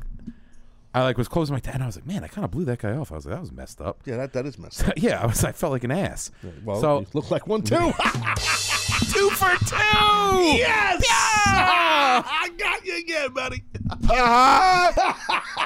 I 0.93 1.03
like 1.03 1.17
was 1.17 1.27
closing 1.27 1.53
my 1.53 1.59
tab, 1.59 1.75
and 1.75 1.83
I 1.83 1.85
was 1.87 1.95
like, 1.95 2.05
"Man, 2.07 2.23
I 2.23 2.27
kind 2.27 2.45
of 2.45 2.51
blew 2.51 2.65
that 2.65 2.79
guy 2.79 2.93
off." 2.93 3.11
I 3.11 3.15
was 3.15 3.25
like, 3.25 3.35
"That 3.35 3.41
was 3.41 3.51
messed 3.51 3.81
up." 3.81 3.99
yeah, 4.05 4.17
that, 4.17 4.33
that 4.33 4.45
is 4.45 4.57
messed 4.57 4.83
up. 4.87 4.93
yeah, 4.97 5.21
I 5.21 5.25
was. 5.25 5.43
I 5.43 5.51
felt 5.51 5.71
like 5.71 5.83
an 5.83 5.91
ass. 5.91 6.31
Well, 6.63 6.79
so 6.81 6.99
you 7.01 7.07
look 7.13 7.31
like 7.31 7.47
one 7.47 7.61
too. 7.61 7.75
two 7.75 9.29
for 9.31 9.51
two. 9.65 9.75
yes! 10.57 11.05
I 11.51 12.49
got 12.57 12.85
you 12.85 12.97
again, 12.97 13.33
buddy. 13.33 13.63
Uh-huh. 14.09 15.65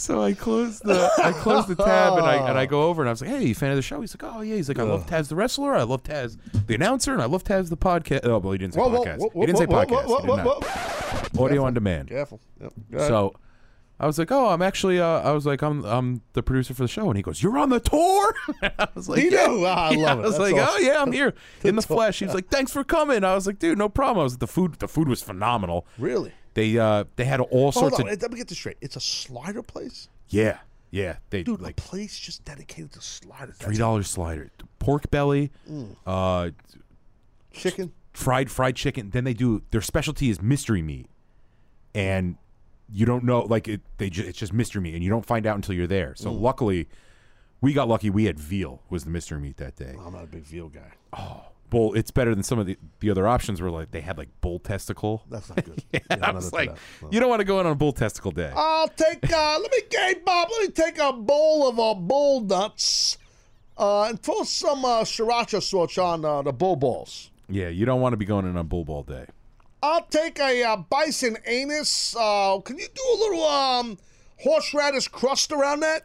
So 0.00 0.22
I 0.22 0.32
closed 0.32 0.84
the 0.84 1.10
I 1.22 1.32
closed 1.32 1.66
the 1.66 1.74
tab 1.74 2.12
and 2.18 2.24
I 2.24 2.36
and 2.48 2.56
I 2.56 2.66
go 2.76 2.82
over 2.82 3.02
and 3.02 3.08
I 3.08 3.12
was 3.12 3.20
like, 3.20 3.30
"Hey, 3.30 3.44
you 3.44 3.54
fan 3.54 3.70
of 3.70 3.76
the 3.76 3.82
show?" 3.82 4.00
He's 4.00 4.16
like, 4.16 4.32
"Oh 4.32 4.42
yeah." 4.42 4.54
He's 4.54 4.68
like, 4.68 4.78
"I 4.78 4.84
love 4.84 5.06
Taz 5.06 5.26
the 5.28 5.34
wrestler. 5.34 5.74
I 5.74 5.82
love 5.82 6.04
Taz 6.04 6.38
the 6.68 6.76
announcer, 6.76 7.12
and 7.12 7.20
I 7.20 7.24
love 7.24 7.42
Taz 7.42 7.68
the 7.68 7.76
podcast." 7.76 8.20
Oh, 8.22 8.38
well, 8.38 8.52
he 8.52 8.58
didn't 8.58 8.74
say 8.74 8.80
Whoa, 8.80 8.88
whoa, 8.90 9.04
podcast. 9.04 9.18
whoa, 9.18 9.40
he 9.40 9.46
didn't 9.46 9.58
say 9.58 9.66
whoa, 9.66 9.76
whoa, 9.78 9.84
podcast. 9.86 10.06
whoa, 10.06 10.16
He 10.16 10.20
did 10.22 10.28
whoa, 10.28 10.36
not. 10.36 10.64
whoa. 11.34 11.44
Audio 11.44 11.64
on 11.64 11.74
demand. 11.74 12.08
Careful. 12.10 12.40
Yep. 12.60 12.72
Go 12.92 12.96
ahead. 12.98 13.08
So 13.08 13.34
I 13.98 14.06
was 14.06 14.20
like, 14.20 14.30
"Oh, 14.30 14.46
I'm 14.50 14.62
actually." 14.62 15.00
Uh, 15.00 15.04
I 15.20 15.32
was 15.32 15.46
like, 15.46 15.62
"I'm 15.62 15.84
I'm 15.84 16.22
the 16.34 16.44
producer 16.44 16.74
for 16.74 16.82
the 16.82 16.88
show," 16.88 17.08
and 17.08 17.16
he 17.16 17.22
goes, 17.22 17.42
"You're 17.42 17.58
on 17.58 17.70
the 17.70 17.80
tour." 17.80 18.34
I 18.78 18.86
was 18.94 19.08
like, 19.08 19.20
"Yeah." 19.24 19.46
knew. 19.48 19.64
Ah, 19.66 19.88
I 19.88 19.90
Yeah, 19.94 19.98
love 20.14 20.18
it. 20.20 20.22
I 20.22 20.26
was 20.26 20.38
That's 20.38 20.52
like, 20.52 20.68
"Oh 20.68 20.78
yeah, 20.78 21.02
I'm 21.02 21.10
here 21.10 21.34
in 21.64 21.74
the 21.74 21.82
flesh." 21.82 22.20
He 22.20 22.24
was 22.24 22.36
like, 22.36 22.48
"Thanks 22.50 22.70
for 22.72 22.84
coming." 22.84 23.24
I 23.24 23.34
was 23.34 23.48
like, 23.48 23.58
"Dude, 23.58 23.76
no 23.78 23.88
problem." 23.88 24.20
I 24.20 24.22
was 24.22 24.34
like, 24.34 24.38
the 24.40 24.46
food. 24.46 24.74
The 24.74 24.86
food 24.86 25.08
was 25.08 25.22
phenomenal. 25.24 25.88
Really? 25.98 26.32
They 26.58 26.78
uh 26.78 27.04
they 27.16 27.24
had 27.24 27.40
all 27.40 27.70
Hold 27.70 27.74
sorts 27.74 28.00
on. 28.00 28.08
of 28.08 28.20
Let 28.22 28.30
me 28.30 28.36
get 28.38 28.48
this 28.48 28.58
straight. 28.58 28.76
It's 28.80 28.96
a 28.96 29.00
slider 29.00 29.62
place? 29.62 30.08
yeah 30.28 30.58
yeah. 30.90 31.16
They 31.30 31.42
Dude, 31.42 31.60
like 31.60 31.78
a 31.78 31.82
place 31.82 32.18
just 32.18 32.44
dedicated 32.44 32.92
to 32.92 33.00
sliders. 33.00 33.56
three 33.58 33.76
dollars 33.76 34.08
slider, 34.10 34.50
pork 34.78 35.10
belly, 35.10 35.50
Mm. 35.70 35.96
uh, 36.06 36.50
Chicken? 37.52 37.92
fried 38.12 38.50
fried 38.50 38.76
chicken. 38.76 39.10
Then 39.10 39.24
they 39.24 39.34
do 39.34 39.62
their 39.70 39.80
specialty 39.80 40.30
is 40.30 40.40
mystery 40.42 40.82
meat, 40.82 41.08
and 41.94 42.36
you 42.90 43.04
don't 43.06 43.24
know 43.24 43.40
like 43.42 43.68
it. 43.68 43.80
They 43.98 44.10
ju- 44.10 44.24
it's 44.26 44.38
just 44.38 44.52
mystery 44.52 44.80
meat, 44.82 44.94
and 44.94 45.02
you 45.04 45.10
don't 45.10 45.26
find 45.26 45.46
out 45.46 45.56
until 45.56 45.74
you're 45.74 45.86
there. 45.86 46.14
So 46.16 46.30
Mm. 46.30 46.40
luckily, 46.40 46.88
we 47.60 47.72
got 47.72 47.86
lucky. 47.88 48.10
We 48.10 48.24
had 48.24 48.38
veal 48.38 48.82
was 48.90 49.04
the 49.04 49.10
mystery 49.10 49.40
meat 49.40 49.56
that 49.58 49.76
day. 49.76 49.94
I'm 49.98 50.12
not 50.12 50.24
a 50.24 50.26
big 50.26 50.44
veal 50.44 50.68
guy. 50.68 50.92
Bull! 51.70 51.94
It's 51.94 52.10
better 52.10 52.34
than 52.34 52.42
some 52.42 52.58
of 52.58 52.66
the 52.66 52.78
the 53.00 53.10
other 53.10 53.26
options 53.28 53.60
where 53.60 53.70
like 53.70 53.90
they 53.90 54.00
had 54.00 54.16
like 54.18 54.28
bull 54.40 54.58
testicle. 54.58 55.22
That's 55.30 55.48
not 55.48 55.64
good. 55.64 55.82
yeah, 55.92 56.00
Yeah, 56.10 56.16
I 56.22 56.30
was 56.30 56.52
like. 56.52 56.70
No. 57.02 57.08
you 57.10 57.20
don't 57.20 57.28
want 57.28 57.40
to 57.40 57.44
go 57.44 57.60
in 57.60 57.66
on 57.66 57.72
a 57.72 57.76
bull 57.76 57.92
testicle 57.92 58.30
day. 58.30 58.52
I'll 58.54 58.88
take, 58.88 59.30
uh, 59.32 59.58
let 59.60 59.70
me, 59.70 59.78
hey, 59.90 60.14
Bob, 60.24 60.48
let 60.50 60.62
me 60.62 60.68
take 60.68 60.98
a 60.98 61.12
bowl 61.12 61.68
of 61.68 61.78
uh, 61.78 61.94
bull 61.94 62.40
nuts 62.40 63.18
uh, 63.76 64.04
and 64.04 64.20
throw 64.20 64.42
some 64.44 64.84
uh, 64.84 65.02
sriracha 65.02 65.62
sauce 65.62 65.98
on 65.98 66.24
uh, 66.24 66.42
the 66.42 66.52
bull 66.52 66.76
balls. 66.76 67.30
yeah, 67.48 67.68
you 67.68 67.84
don't 67.86 68.00
want 68.00 68.12
to 68.12 68.16
be 68.16 68.24
going 68.24 68.46
in 68.46 68.56
on 68.56 68.66
bull 68.66 68.84
ball 68.84 69.02
day. 69.02 69.26
I'll 69.82 70.02
take 70.06 70.40
a 70.40 70.64
uh, 70.64 70.76
bison 70.76 71.36
anus. 71.46 72.16
Uh, 72.18 72.58
can 72.64 72.78
you 72.78 72.86
do 72.92 73.02
a 73.14 73.16
little 73.18 73.44
um, 73.44 73.98
horseradish 74.40 75.08
crust 75.08 75.52
around 75.52 75.80
that? 75.80 76.02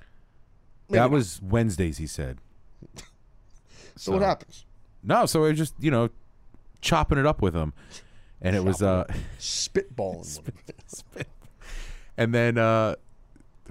that 0.90 1.10
was 1.10 1.42
Wednesdays, 1.42 1.98
he 1.98 2.08
said. 2.08 2.38
So, 3.96 4.12
what 4.14 4.24
happens? 4.24 4.66
No, 5.04 5.26
so 5.26 5.44
I 5.46 5.50
was 5.50 5.58
just 5.58 5.76
you 5.80 5.92
know 5.92 6.10
chopping 6.82 7.18
it 7.18 7.26
up 7.26 7.42
with 7.42 7.56
him, 7.56 7.74
and 8.42 8.56
it 8.56 8.64
was 8.64 8.82
uh 8.82 9.06
Spitballing. 9.40 10.40
and 12.18 12.34
then 12.34 12.58
uh 12.58 12.96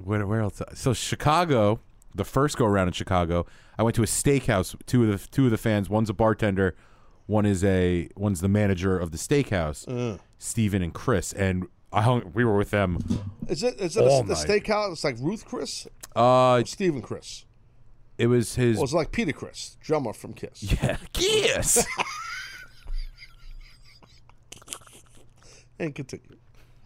where 0.02 0.26
where 0.26 0.40
else? 0.40 0.60
So 0.74 0.92
Chicago, 0.92 1.80
the 2.14 2.24
first 2.24 2.56
go 2.56 2.66
around 2.66 2.88
in 2.88 2.92
Chicago, 2.92 3.46
I 3.78 3.82
went 3.82 3.94
to 3.96 4.02
a 4.02 4.06
steakhouse. 4.06 4.74
Two 4.86 5.10
of 5.10 5.20
the 5.22 5.28
two 5.28 5.46
of 5.46 5.50
the 5.50 5.58
fans, 5.58 5.88
one's 5.88 6.10
a 6.10 6.14
bartender, 6.14 6.74
one 7.26 7.46
is 7.46 7.62
a 7.64 8.08
one's 8.16 8.40
the 8.40 8.48
manager 8.48 8.98
of 8.98 9.10
the 9.10 9.18
steakhouse, 9.18 9.86
Uh. 9.88 10.18
Steven 10.38 10.82
and 10.82 10.92
Chris, 10.92 11.32
and 11.32 11.66
I 11.92 12.02
hung. 12.02 12.32
We 12.34 12.44
were 12.44 12.56
with 12.56 12.70
them. 12.70 12.98
Is 13.48 13.62
it 13.62 13.80
is 13.80 13.96
it 13.96 14.00
a, 14.04 14.24
the 14.26 14.34
night. 14.34 14.46
steakhouse? 14.46 14.92
It's 14.92 15.04
like 15.04 15.16
Ruth 15.20 15.44
Chris? 15.44 15.86
Uh, 16.16 16.62
Stephen 16.64 17.02
Chris. 17.02 17.44
It 18.18 18.26
was 18.26 18.54
his. 18.54 18.78
Or 18.78 18.84
it's 18.84 18.92
like 18.92 19.10
Peter 19.12 19.32
Criss, 19.32 19.76
drummer 19.80 20.12
from 20.12 20.32
Kiss. 20.34 20.62
Yeah, 20.62 20.96
Kiss. 21.12 21.84
and 25.78 25.94
continue. 25.94 26.36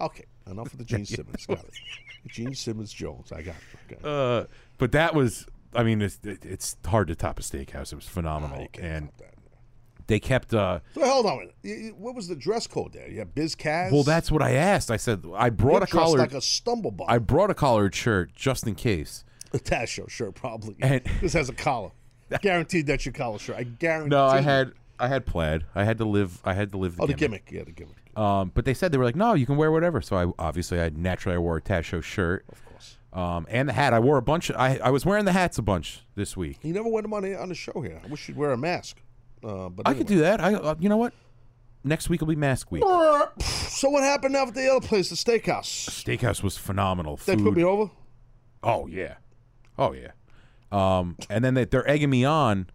Okay, 0.01 0.25
enough 0.51 0.73
of 0.73 0.79
the 0.79 0.85
Gene 0.85 1.05
Simmons. 1.05 1.47
Got 1.47 1.59
it. 1.61 1.71
Gene 2.29 2.55
Simmons 2.55 2.93
Jones. 2.93 3.33
I 3.33 3.43
got 3.43 3.55
it. 3.89 3.95
Okay. 3.97 4.01
Uh, 4.03 4.47
but 4.79 4.93
that 4.93 5.15
was, 5.15 5.47
I 5.75 5.83
mean, 5.85 6.03
it's, 6.03 6.19
it, 6.25 6.45
it's 6.45 6.77
hard 6.87 7.09
to 7.09 7.15
top 7.15 7.39
a 7.39 7.43
steakhouse. 7.43 7.93
It 7.93 7.97
was 7.97 8.07
phenomenal, 8.09 8.67
and 8.81 9.11
they 10.07 10.19
kept. 10.21 10.53
Uh, 10.55 10.81
So 10.95 11.05
hold 11.09 11.27
on 11.27 11.49
a. 11.63 11.67
You- 11.69 11.75
you- 11.75 11.95
What 11.97 12.15
was 12.15 12.29
the 12.29 12.37
dress 12.37 12.67
code 12.67 12.93
there? 12.93 13.09
Yeah, 13.11 13.25
Biz 13.25 13.55
Kaz? 13.57 13.93
well, 13.93 14.03
that's 14.03 14.31
what 14.31 14.43
I 14.43 14.53
asked. 14.53 14.91
I 14.91 14.97
said 14.97 15.25
I 15.37 15.47
You're 15.47 15.51
brought 15.53 15.77
a 15.83 15.87
dressed 15.87 15.93
collared. 15.93 16.19
like 16.21 16.35
a 16.35 16.41
stumblebum. 16.41 17.07
I 17.09 17.19
brought 17.19 17.51
a 17.51 17.55
collared 17.55 17.95
shirt 17.95 18.33
just 18.35 18.67
in 18.67 18.75
case. 18.75 19.25
A 19.71 19.87
show 19.87 20.07
shirt, 20.07 20.35
probably. 20.35 20.77
And- 20.81 21.03
this 21.21 21.33
has 21.35 21.49
a 21.49 21.53
collar. 21.55 21.91
Guaranteed 22.43 22.87
that's 22.87 23.05
your 23.07 23.13
collar 23.13 23.39
shirt. 23.39 23.57
I 23.57 23.63
guarantee. 23.65 24.11
No, 24.11 24.25
I 24.27 24.41
had 24.41 24.73
I 24.99 25.09
had 25.09 25.27
plaid. 25.27 25.65
I 25.75 25.85
had 25.85 25.99
to 25.99 26.05
live. 26.05 26.41
I 26.45 26.55
had 26.55 26.73
to 26.73 26.79
live. 26.79 26.97
The 26.97 27.03
Oh, 27.03 27.07
the 27.07 27.15
gimmick. 27.15 27.47
gimmick. 27.47 27.59
Yeah, 27.59 27.65
the 27.65 27.73
gimmick. 27.73 28.19
Um, 28.19 28.51
but 28.55 28.65
they 28.65 28.75
said 28.75 28.91
they 28.93 28.99
were 28.99 29.05
like, 29.05 29.15
no, 29.15 29.35
you 29.35 29.47
can 29.47 29.57
wear 29.57 29.71
whatever. 29.71 30.01
So 30.01 30.17
I 30.17 30.33
obviously 30.39 30.81
I 30.81 30.89
naturally 30.89 31.37
I 31.37 31.39
wore 31.39 31.57
a 31.59 31.61
Taz 31.63 31.85
Show 31.85 32.01
shirt, 32.01 32.45
of 32.51 32.65
course, 32.65 32.97
um, 33.13 33.47
and 33.51 33.69
the 33.69 33.75
hat. 33.75 33.93
I 33.93 34.01
wore 34.01 34.17
a 34.17 34.23
bunch. 34.23 34.51
I 34.51 34.79
I 34.79 34.91
was 34.91 35.05
wearing 35.07 35.25
the 35.27 35.33
hats 35.33 35.59
a 35.59 35.63
bunch 35.63 36.01
this 36.17 36.37
week. 36.37 36.59
You 36.63 36.73
never 36.73 36.89
wear 36.89 37.03
them 37.03 37.13
on 37.15 37.23
the, 37.23 37.39
on 37.41 37.49
the 37.51 37.55
show 37.55 37.81
here. 37.83 38.01
I 38.03 38.09
wish 38.09 38.27
you'd 38.29 38.37
wear 38.39 38.51
a 38.53 38.57
mask. 38.57 38.97
Uh, 39.45 39.69
but 39.69 39.87
I 39.87 39.95
could 39.95 40.07
do 40.09 40.19
that. 40.21 40.41
I 40.41 40.55
uh, 40.55 40.75
you 40.81 40.89
know 40.89 40.97
what? 40.97 41.13
Next 41.85 42.09
week 42.09 42.21
will 42.23 42.29
be 42.29 42.37
mask 42.37 42.73
week. 42.73 42.83
So 43.77 43.91
what 43.91 44.03
happened 44.03 44.33
now 44.33 44.47
with 44.47 44.55
the 44.55 44.67
other 44.75 44.85
place, 44.85 45.11
the 45.11 45.17
steakhouse? 45.17 45.67
Steakhouse 45.91 46.43
was 46.43 46.57
phenomenal. 46.57 47.21
They 47.27 47.37
put 47.37 47.53
me 47.55 47.63
over. 47.63 47.91
Oh 48.63 48.87
yeah, 48.87 49.17
oh 49.79 49.93
yeah. 49.93 50.11
Um, 50.73 51.17
and 51.31 51.45
then 51.45 51.55
they, 51.55 51.65
they're 51.65 51.89
egging 51.89 52.11
me 52.11 52.25
on 52.25 52.67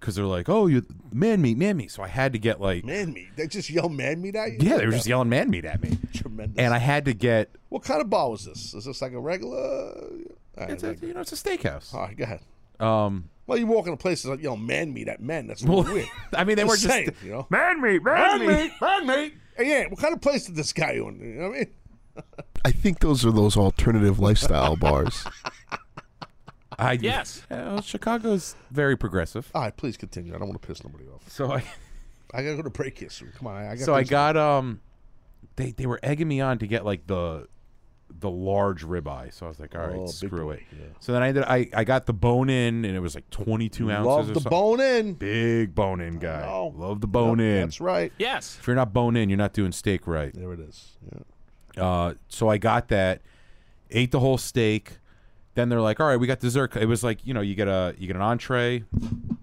because 0.00 0.16
they're 0.16 0.24
like, 0.24 0.48
"Oh, 0.48 0.66
you 0.66 0.84
man 1.12 1.40
meat, 1.40 1.56
man 1.56 1.76
meat." 1.76 1.90
So 1.92 2.02
I 2.02 2.08
had 2.08 2.32
to 2.32 2.38
get 2.38 2.60
like, 2.60 2.84
Man 2.84 3.12
meat. 3.12 3.28
They 3.36 3.46
just 3.46 3.70
yell 3.70 3.88
man 3.88 4.20
meat 4.20 4.34
at 4.34 4.52
you. 4.52 4.58
yeah, 4.60 4.76
they 4.78 4.86
were 4.86 4.92
just 4.92 5.06
yelling 5.06 5.28
man 5.28 5.48
meat 5.50 5.64
at 5.64 5.80
me, 5.82 5.98
Tremendous. 6.14 6.58
and 6.58 6.74
I 6.74 6.78
had 6.78 7.04
to 7.04 7.14
get. 7.14 7.50
What 7.68 7.84
kind 7.84 8.00
of 8.00 8.10
bar 8.10 8.30
was 8.30 8.44
this? 8.44 8.74
Is 8.74 8.84
this 8.84 9.00
like 9.00 9.12
a 9.12 9.20
regular? 9.20 9.58
All 9.58 10.10
right, 10.58 10.70
It's 10.70 10.82
a, 10.82 10.94
you 11.00 11.14
know, 11.14 11.20
it's 11.20 11.32
a 11.32 11.36
steakhouse. 11.36 11.94
All 11.94 12.00
right, 12.02 12.16
go 12.16 12.24
ahead. 12.24 12.40
Um, 12.80 13.30
Well, 13.46 13.56
you 13.56 13.66
walk 13.66 13.86
in 13.86 13.92
a 13.94 13.96
place 13.96 14.22
that's 14.22 14.30
like, 14.30 14.40
you 14.42 14.50
know, 14.50 14.56
man 14.56 14.92
meat 14.92 15.08
at 15.08 15.22
men. 15.22 15.46
That's 15.46 15.62
Well, 15.64 15.84
weird. 15.84 16.08
I 16.34 16.44
mean, 16.44 16.56
they 16.56 16.64
weren't 16.64 16.80
just- 16.80 16.92
saying, 16.92 17.14
you 17.24 17.30
know, 17.30 17.46
man 17.48 17.80
meat, 17.80 18.02
man, 18.02 18.40
meat. 18.46 18.72
man 18.80 19.06
meat. 19.06 19.34
Hey, 19.56 19.68
yeah, 19.68 19.86
what 19.88 19.98
kind 20.00 20.12
of 20.12 20.20
place 20.20 20.44
did 20.46 20.56
this 20.56 20.72
guy 20.74 20.98
own? 20.98 21.20
You 21.20 21.34
know 21.34 21.48
what 21.50 21.56
I 21.56 21.58
mean? 21.60 22.24
I 22.66 22.70
think 22.72 22.98
those 23.00 23.24
are 23.24 23.30
those 23.32 23.56
alternative 23.56 24.18
lifestyle 24.18 24.76
bars. 24.76 25.24
I 26.82 26.92
Yes. 27.00 27.42
Uh, 27.50 27.80
Chicago's 27.80 28.54
very 28.70 28.96
progressive. 28.96 29.50
All 29.54 29.62
right, 29.62 29.76
please 29.76 29.96
continue. 29.96 30.34
I 30.34 30.38
don't 30.38 30.48
want 30.48 30.60
to 30.60 30.66
piss 30.68 30.82
nobody 30.84 31.04
off. 31.08 31.28
So 31.28 31.52
I, 31.52 31.64
I 32.34 32.42
gotta 32.42 32.56
go 32.56 32.62
to 32.62 32.70
break 32.70 32.98
here 32.98 33.10
soon. 33.10 33.32
Come 33.36 33.46
on, 33.48 33.56
I, 33.56 33.72
I 33.72 33.76
got. 33.76 33.84
so 33.84 33.94
I 33.94 33.98
things- 34.00 34.10
got 34.10 34.36
um, 34.36 34.80
they 35.56 35.72
they 35.72 35.86
were 35.86 36.00
egging 36.02 36.28
me 36.28 36.40
on 36.40 36.58
to 36.58 36.66
get 36.66 36.84
like 36.84 37.06
the 37.06 37.46
the 38.20 38.30
large 38.30 38.84
ribeye. 38.84 39.32
So 39.32 39.46
I 39.46 39.48
was 39.48 39.58
like, 39.58 39.74
all 39.74 39.80
right, 39.80 39.96
Oh, 39.96 40.04
big 40.06 40.10
screw 40.14 40.44
boy, 40.44 40.52
it. 40.52 40.62
yeah. 40.72 40.84
So 41.00 41.12
then 41.12 41.22
I 41.22 41.32
did. 41.32 41.42
I 41.44 41.68
I 41.74 41.84
got 41.84 42.04
the 42.06 42.12
bone 42.12 42.50
in, 42.50 42.84
and 42.84 42.94
it 42.96 43.00
was 43.00 43.14
like 43.14 43.28
twenty 43.30 43.68
two 43.68 43.90
ounces. 43.90 44.06
Love 44.06 44.26
the 44.28 44.34
something. 44.34 44.50
bone 44.50 44.80
in. 44.80 45.14
Big 45.14 45.74
bone 45.74 46.00
in 46.00 46.18
guy. 46.18 46.40
know. 46.42 46.72
Love 46.76 47.00
the 47.00 47.06
bone 47.06 47.40
in. 47.40 47.62
That's 47.62 47.80
right. 47.80 48.12
Yes. 48.18 48.58
If 48.60 48.66
you're 48.66 48.76
not 48.76 48.92
bone 48.92 49.16
in, 49.16 49.28
you're 49.30 49.38
not 49.38 49.52
doing 49.54 49.72
steak 49.72 50.06
right. 50.06 50.32
There 50.34 50.52
it 50.52 50.60
is. 50.60 50.92
Yeah. 51.76 51.82
Uh, 51.84 52.14
so 52.28 52.50
I 52.50 52.58
got 52.58 52.88
that, 52.88 53.22
ate 53.90 54.10
the 54.10 54.20
whole 54.20 54.36
steak. 54.38 54.98
Then 55.54 55.68
they're 55.68 55.80
like, 55.82 56.00
"All 56.00 56.06
right, 56.06 56.16
we 56.16 56.26
got 56.26 56.40
dessert." 56.40 56.76
It 56.76 56.86
was 56.86 57.04
like 57.04 57.26
you 57.26 57.34
know, 57.34 57.40
you 57.42 57.54
get 57.54 57.68
a 57.68 57.94
you 57.98 58.06
get 58.06 58.16
an 58.16 58.22
entree, 58.22 58.84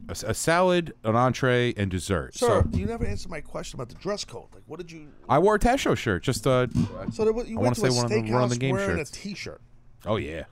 a 0.07 0.34
salad, 0.34 0.94
an 1.03 1.15
entree, 1.15 1.73
and 1.77 1.91
dessert. 1.91 2.36
Sir, 2.36 2.64
So 2.72 2.77
you 2.77 2.86
never 2.88 3.06
answered 3.06 3.30
my 3.30 3.41
question 3.41 3.77
about 3.80 3.90
the 3.90 3.95
dress 4.02 4.26
code. 4.26 4.48
Like, 4.53 4.64
what 4.65 4.80
did 4.80 4.91
you? 4.91 5.10
I 5.27 5.38
wore 5.38 5.56
a 5.56 5.60
Taz 5.60 5.77
show 5.80 5.94
shirt. 5.94 6.23
Just 6.23 6.48
uh, 6.48 6.65
So 7.11 7.26
there, 7.26 7.34
you 7.45 7.60
I 7.60 7.61
went 7.61 7.64
want 7.64 7.76
to 7.76 7.86
a 7.86 7.91
say 7.91 7.95
one 7.95 8.06
of 8.06 8.11
the 8.11 8.31
run 8.31 8.44
of 8.44 8.49
the 8.49 8.57
game 8.57 8.76
wearing 8.76 8.98
shirts. 8.98 9.11
a 9.11 9.14
T-shirt. 9.14 9.61
oh 10.07 10.15
yeah, 10.15 10.45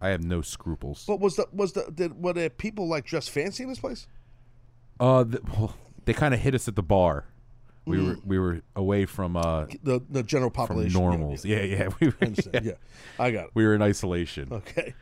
I 0.00 0.08
have 0.08 0.24
no 0.24 0.42
scruples. 0.42 1.04
But 1.06 1.20
was 1.20 1.36
the 1.36 1.46
was 1.52 1.72
the 1.74 1.88
did, 1.94 2.20
were 2.20 2.32
there 2.32 2.50
people 2.50 2.88
like 2.88 3.04
dressed 3.04 3.30
fancy 3.30 3.62
in 3.62 3.68
this 3.68 3.78
place? 3.78 4.08
Uh, 4.98 5.22
the, 5.22 5.40
well, 5.56 5.76
they 6.04 6.12
kind 6.12 6.34
of 6.34 6.40
hit 6.40 6.54
us 6.56 6.66
at 6.66 6.74
the 6.74 6.82
bar. 6.82 7.26
We 7.84 7.96
Mm. 7.98 8.06
were 8.06 8.18
we 8.24 8.38
were 8.38 8.60
away 8.76 9.06
from 9.06 9.36
uh 9.36 9.66
The 9.82 10.00
the 10.08 10.22
general 10.22 10.50
population. 10.50 10.92
yeah, 11.00 11.06
normals. 11.06 11.44
Yeah, 11.44 11.62
yeah. 11.62 11.88
We 12.00 12.06
were, 12.08 12.14
I 12.22 12.26
understand. 12.26 12.64
Yeah, 12.64 12.72
I 13.18 13.30
got 13.32 13.44
it. 13.46 13.50
we 13.54 13.64
were 13.66 13.74
in 13.74 13.82
isolation. 13.82 14.48
Okay. 14.52 14.94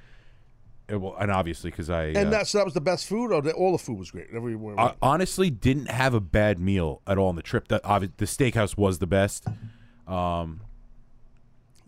And, 0.89 1.03
well, 1.03 1.15
and 1.21 1.31
obviously 1.31 1.71
because 1.71 1.89
I 1.91 2.05
And 2.07 2.29
uh, 2.29 2.31
that 2.31 2.47
so 2.49 2.59
that 2.59 2.65
was 2.65 2.75
the 2.75 2.81
best 2.81 3.07
food, 3.07 3.33
or 3.33 3.43
the, 3.43 3.53
all 3.53 3.73
the 3.73 3.79
food 3.79 3.99
was 3.99 4.11
great. 4.11 4.27
Everywhere. 4.35 4.79
I 4.81 4.95
honestly 5.03 5.49
didn't 5.51 5.91
have 5.91 6.15
a 6.15 6.21
bad 6.21 6.59
meal 6.59 7.01
at 7.07 7.17
all 7.19 7.29
on 7.29 7.37
the 7.37 7.43
trip. 7.43 7.69
That 7.69 7.83
the 7.83 8.25
steakhouse 8.25 8.77
was 8.77 8.99
the 8.99 9.07
best. 9.07 9.47
Um, 10.09 10.63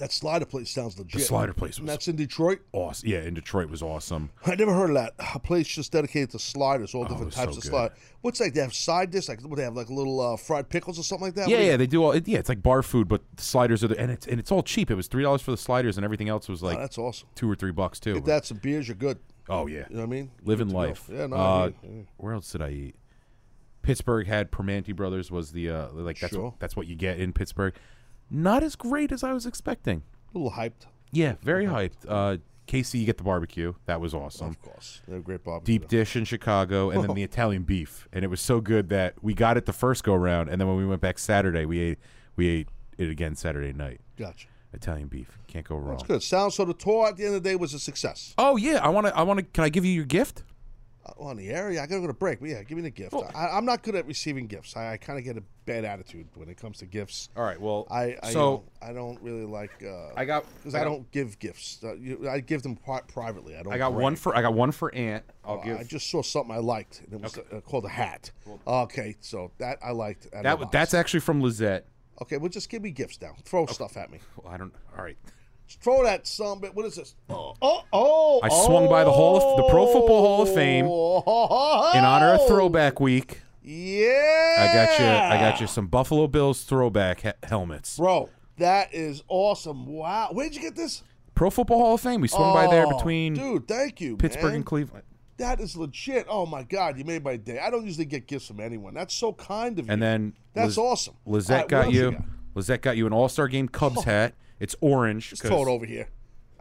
that 0.02 0.12
slider 0.12 0.44
place 0.44 0.68
sounds 0.70 0.98
legit. 0.98 1.12
The 1.12 1.20
slider 1.20 1.52
place 1.52 1.78
And 1.78 1.88
that's 1.88 2.08
in 2.08 2.16
Detroit. 2.16 2.60
awesome. 2.72 3.08
Yeah, 3.08 3.20
in 3.20 3.34
Detroit 3.34 3.70
was 3.70 3.82
awesome. 3.82 4.30
I 4.44 4.54
never 4.56 4.74
heard 4.74 4.90
of 4.90 4.96
that. 4.96 5.12
A 5.34 5.38
place 5.38 5.66
just 5.68 5.92
dedicated 5.92 6.30
to 6.30 6.38
sliders, 6.38 6.94
all 6.94 7.04
Oh, 7.04 7.08
different 7.08 7.32
types 7.32 7.52
so 7.54 7.58
of 7.58 7.64
sliders. 7.64 7.98
What's 8.20 8.40
like? 8.40 8.54
They 8.54 8.60
have 8.60 8.74
side 8.74 9.10
dish, 9.10 9.28
like 9.28 9.40
what 9.42 9.56
they 9.56 9.62
have, 9.62 9.74
like 9.76 9.88
little 9.90 10.20
uh, 10.20 10.36
fried 10.36 10.68
pickles 10.68 10.98
or 10.98 11.02
something 11.02 11.26
like 11.28 11.34
that. 11.36 11.48
yeah, 11.48 11.56
What 11.58 11.64
yeah, 11.66 11.76
they 11.76 11.86
do 11.86 12.02
all. 12.04 12.16
Yeah, 12.16 12.38
it's 12.38 12.48
like 12.48 12.62
bar 12.62 12.82
food, 12.82 13.06
but 13.08 13.22
the 13.36 13.42
sliders 13.42 13.82
are 13.84 13.88
the 13.88 13.98
and 13.98 14.10
it's 14.10 14.26
and 14.26 14.38
it's 14.40 14.50
all 14.52 14.62
cheap. 14.62 14.90
It 14.90 14.94
was 14.96 15.06
three 15.06 15.22
dollars 15.22 15.40
for 15.42 15.50
the 15.52 15.56
sliders, 15.56 15.96
and 15.96 16.04
everything 16.04 16.28
else 16.28 16.48
was 16.48 16.62
like 16.62 16.76
Oh, 16.78 16.80
that's 16.80 16.98
awesome. 16.98 17.28
two 17.34 17.50
or 17.50 17.54
three 17.54 17.72
bucks 17.72 17.98
too. 18.00 18.14
Get 18.14 18.24
that's 18.24 18.48
some 18.48 18.58
beers, 18.58 18.88
you're 18.88 18.94
good. 18.96 19.18
Oh 19.48 19.66
yeah, 19.66 19.86
You 19.88 19.96
know 19.96 20.00
what 20.02 20.06
I 20.06 20.10
mean? 20.10 20.30
living 20.44 20.68
Good 20.68 20.72
to 20.72 20.74
go. 20.74 20.78
life. 20.88 21.10
Yeah, 21.12 21.26
no, 21.26 21.36
Uh, 21.36 21.66
get 21.68 21.74
it. 21.82 21.90
Yeah. 21.96 22.02
Where 22.16 22.32
else 22.34 22.50
did 22.52 22.62
I 22.62 22.70
eat? 22.70 22.94
Pittsburgh 23.82 24.26
had 24.26 24.52
Primanti 24.52 24.94
Brothers 24.94 25.30
was 25.30 25.52
the 25.52 25.70
uh, 25.70 25.88
like 25.92 26.18
that's 26.20 26.32
Sure. 26.32 26.44
what, 26.46 26.60
that's 26.60 26.76
what 26.76 26.86
you 26.86 26.94
get 26.94 27.18
in 27.18 27.32
Pittsburgh. 27.32 27.74
Not 28.32 28.62
as 28.62 28.76
great 28.76 29.12
as 29.12 29.22
I 29.22 29.32
was 29.34 29.44
expecting. 29.44 30.02
A 30.34 30.38
little 30.38 30.52
hyped. 30.52 30.86
Yeah, 31.12 31.34
very 31.42 31.66
hyped. 31.66 32.06
Uh, 32.08 32.38
KC, 32.66 33.00
you 33.00 33.04
get 33.04 33.18
the 33.18 33.24
barbecue. 33.24 33.74
That 33.84 34.00
was 34.00 34.14
awesome. 34.14 34.48
Of 34.48 34.62
course, 34.62 35.02
they're 35.06 35.20
great 35.20 35.44
barbecue. 35.44 35.78
Deep 35.78 35.88
dish 35.88 36.16
in 36.16 36.24
Chicago, 36.24 36.88
and 36.90 37.04
then 37.04 37.14
the 37.14 37.22
Italian 37.22 37.64
beef, 37.64 38.08
and 38.12 38.24
it 38.24 38.28
was 38.28 38.40
so 38.40 38.62
good 38.62 38.88
that 38.88 39.22
we 39.22 39.34
got 39.34 39.58
it 39.58 39.66
the 39.66 39.72
first 39.74 40.02
go 40.04 40.14
round, 40.14 40.48
and 40.48 40.58
then 40.58 40.66
when 40.66 40.78
we 40.78 40.86
went 40.86 41.02
back 41.02 41.18
Saturday, 41.18 41.66
we 41.66 41.80
ate 41.80 41.98
we 42.36 42.48
ate 42.48 42.68
it 42.96 43.10
again 43.10 43.36
Saturday 43.36 43.74
night. 43.74 44.00
Gotcha. 44.16 44.48
Italian 44.72 45.08
beef, 45.08 45.38
can't 45.48 45.66
go 45.68 45.76
wrong. 45.76 45.98
That's 45.98 46.04
good. 46.04 46.22
Sounds 46.22 46.54
so 46.54 46.64
the 46.64 46.72
tour 46.72 47.08
at 47.08 47.18
the 47.18 47.26
end 47.26 47.34
of 47.34 47.42
the 47.42 47.50
day 47.50 47.56
was 47.56 47.74
a 47.74 47.78
success. 47.78 48.32
Oh 48.38 48.56
yeah, 48.56 48.80
I 48.82 48.88
want 48.88 49.06
to. 49.06 49.14
I 49.14 49.22
want 49.22 49.40
to. 49.40 49.44
Can 49.44 49.64
I 49.64 49.68
give 49.68 49.84
you 49.84 49.92
your 49.92 50.06
gift? 50.06 50.44
Uh, 51.04 51.12
on 51.18 51.36
the 51.36 51.48
area, 51.50 51.82
I 51.82 51.86
gotta 51.86 52.00
go 52.00 52.06
to 52.06 52.12
break. 52.12 52.38
But 52.38 52.50
yeah, 52.50 52.62
give 52.62 52.76
me 52.76 52.82
the 52.82 52.90
gift. 52.90 53.14
I, 53.34 53.48
I'm 53.48 53.64
not 53.64 53.82
good 53.82 53.96
at 53.96 54.06
receiving 54.06 54.46
gifts. 54.46 54.76
I, 54.76 54.92
I 54.92 54.96
kind 54.98 55.18
of 55.18 55.24
get 55.24 55.36
a 55.36 55.42
bad 55.64 55.84
attitude 55.84 56.28
when 56.34 56.48
it 56.48 56.56
comes 56.56 56.78
to 56.78 56.86
gifts. 56.86 57.28
All 57.36 57.42
right. 57.42 57.60
Well, 57.60 57.86
I, 57.90 58.16
I 58.22 58.30
so- 58.32 58.64
don't, 58.80 58.90
I 58.90 58.92
don't 58.92 59.20
really 59.20 59.44
like. 59.44 59.70
Uh, 59.84 60.10
I 60.16 60.24
got- 60.24 60.44
because 60.58 60.74
I 60.76 60.82
I, 60.82 60.84
don't 60.84 61.10
give 61.10 61.38
gifts. 61.40 61.80
Uh, 61.82 61.94
you, 61.94 62.28
I 62.28 62.38
give 62.38 62.62
them 62.62 62.76
pri- 62.76 63.00
privately. 63.08 63.56
I 63.56 63.62
don't. 63.64 63.72
I 63.72 63.78
got 63.78 63.90
brag. 63.90 64.02
one 64.02 64.16
for. 64.16 64.36
I 64.36 64.42
got 64.42 64.54
one 64.54 64.70
for 64.70 64.94
Ant. 64.94 65.24
I'll 65.44 65.58
Uh, 65.58 65.64
give. 65.64 65.78
I 65.80 65.82
just 65.82 66.08
saw 66.08 66.22
something 66.22 66.54
I 66.54 66.58
liked. 66.60 67.00
And 67.04 67.14
it 67.14 67.20
was 67.20 67.36
uh, 67.36 67.60
called 67.62 67.84
a 67.84 67.88
hat. 67.88 68.30
Okay, 68.66 69.16
so 69.20 69.50
that 69.58 69.78
I 69.82 69.90
liked. 69.90 70.30
that. 70.30 70.70
That's 70.70 70.94
actually 70.94 71.20
from 71.20 71.40
Lizette. 71.42 71.86
okay. 72.22 72.36
Well, 72.36 72.48
just 72.48 72.68
give 72.68 72.82
me 72.82 72.90
gifts 72.92 73.20
now. 73.20 73.34
Throw 73.44 73.66
stuff 73.66 73.96
at 73.96 74.10
me. 74.12 74.20
Well, 74.36 74.52
I 74.52 74.56
don't. 74.56 74.72
All 74.96 75.02
right. 75.04 75.16
Throw 75.80 76.04
that 76.04 76.26
some 76.26 76.60
bit. 76.60 76.74
What 76.74 76.86
is 76.86 76.96
this? 76.96 77.14
Oh, 77.30 77.54
oh, 77.62 77.82
oh! 77.92 78.40
I 78.42 78.48
swung 78.48 78.88
by 78.88 79.04
the 79.04 79.10
Hall 79.10 79.36
of 79.36 79.56
the 79.56 79.70
Pro 79.70 79.86
Football 79.86 80.20
Hall 80.20 80.42
of 80.42 80.54
Fame 80.54 80.86
oh. 80.88 81.92
in 81.94 82.04
honor 82.04 82.34
of 82.34 82.46
Throwback 82.46 83.00
Week. 83.00 83.40
Yeah, 83.62 84.56
I 84.58 84.66
got 84.74 84.98
you. 84.98 85.06
I 85.06 85.38
got 85.38 85.60
you 85.60 85.66
some 85.66 85.86
Buffalo 85.86 86.26
Bills 86.26 86.64
throwback 86.64 87.20
he- 87.20 87.30
helmets. 87.42 87.96
bro. 87.96 88.28
That 88.58 88.92
is 88.92 89.22
awesome. 89.28 89.86
Wow, 89.86 90.28
where'd 90.32 90.54
you 90.54 90.60
get 90.60 90.76
this? 90.76 91.02
Pro 91.34 91.48
Football 91.50 91.78
Hall 91.78 91.94
of 91.94 92.00
Fame. 92.00 92.20
We 92.20 92.28
swung 92.28 92.52
by 92.52 92.66
there 92.66 92.86
Oh, 92.86 92.96
between 92.96 93.34
dude. 93.34 93.66
Thank 93.66 94.00
you, 94.00 94.16
Pittsburgh 94.16 94.44
man. 94.44 94.54
and 94.56 94.66
Cleveland. 94.66 95.04
That 95.38 95.60
is 95.60 95.76
legit. 95.76 96.26
Oh 96.28 96.44
my 96.44 96.62
God, 96.62 96.98
you 96.98 97.04
made 97.04 97.24
my 97.24 97.36
day. 97.36 97.58
I 97.58 97.70
don't 97.70 97.86
usually 97.86 98.04
get 98.04 98.26
gifts 98.26 98.46
from 98.46 98.60
anyone. 98.60 98.94
That's 98.94 99.14
so 99.14 99.32
kind 99.32 99.78
of 99.78 99.86
you. 99.86 99.92
And 99.92 100.02
then 100.02 100.34
that's 100.54 100.68
Liz- 100.68 100.78
awesome. 100.78 101.14
Lizette 101.24 101.60
right, 101.62 101.68
got 101.68 101.92
you. 101.92 102.12
got? 102.12 102.22
Lizette 102.54 102.82
got 102.82 102.96
you 102.96 103.06
an 103.06 103.12
All 103.12 103.28
Star 103.28 103.48
Game 103.48 103.68
Cubs 103.68 103.98
oh. 103.98 104.02
hat. 104.02 104.34
It's 104.62 104.76
orange. 104.80 105.30
Just 105.30 105.42
'cause- 105.42 105.50
throw 105.50 105.62
it 105.62 105.68
over 105.68 105.84
here. 105.84 106.08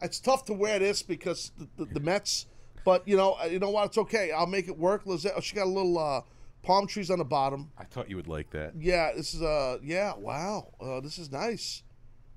It's 0.02 0.20
tough 0.20 0.46
to 0.46 0.54
wear 0.54 0.80
this 0.80 1.04
because 1.04 1.52
the, 1.58 1.68
the, 1.86 1.94
the 1.94 2.00
Mets, 2.00 2.48
but 2.84 3.08
you 3.08 3.16
know, 3.16 3.38
you 3.48 3.60
know 3.60 3.70
what? 3.70 3.86
It's 3.86 3.98
okay. 4.00 4.32
I'll 4.32 4.48
make 4.48 4.68
it 4.68 4.76
work. 4.78 5.06
Lizette, 5.06 5.34
oh, 5.38 5.42
she 5.42 5.56
got 5.56 5.66
a 5.68 5.70
little 5.70 6.00
uh, 6.00 6.22
palm 6.64 6.88
trees 6.88 7.12
on 7.12 7.20
the 7.20 7.24
bottom. 7.26 7.70
I 7.78 7.84
thought 7.84 8.10
you 8.10 8.16
would 8.16 8.28
like 8.28 8.50
that. 8.50 8.74
Yeah, 8.80 9.12
this 9.16 9.36
is 9.36 9.44
uh, 9.44 9.78
yeah, 9.84 10.16
wow, 10.18 10.72
uh, 10.82 11.02
this 11.02 11.20
is 11.20 11.32
nice. 11.32 11.84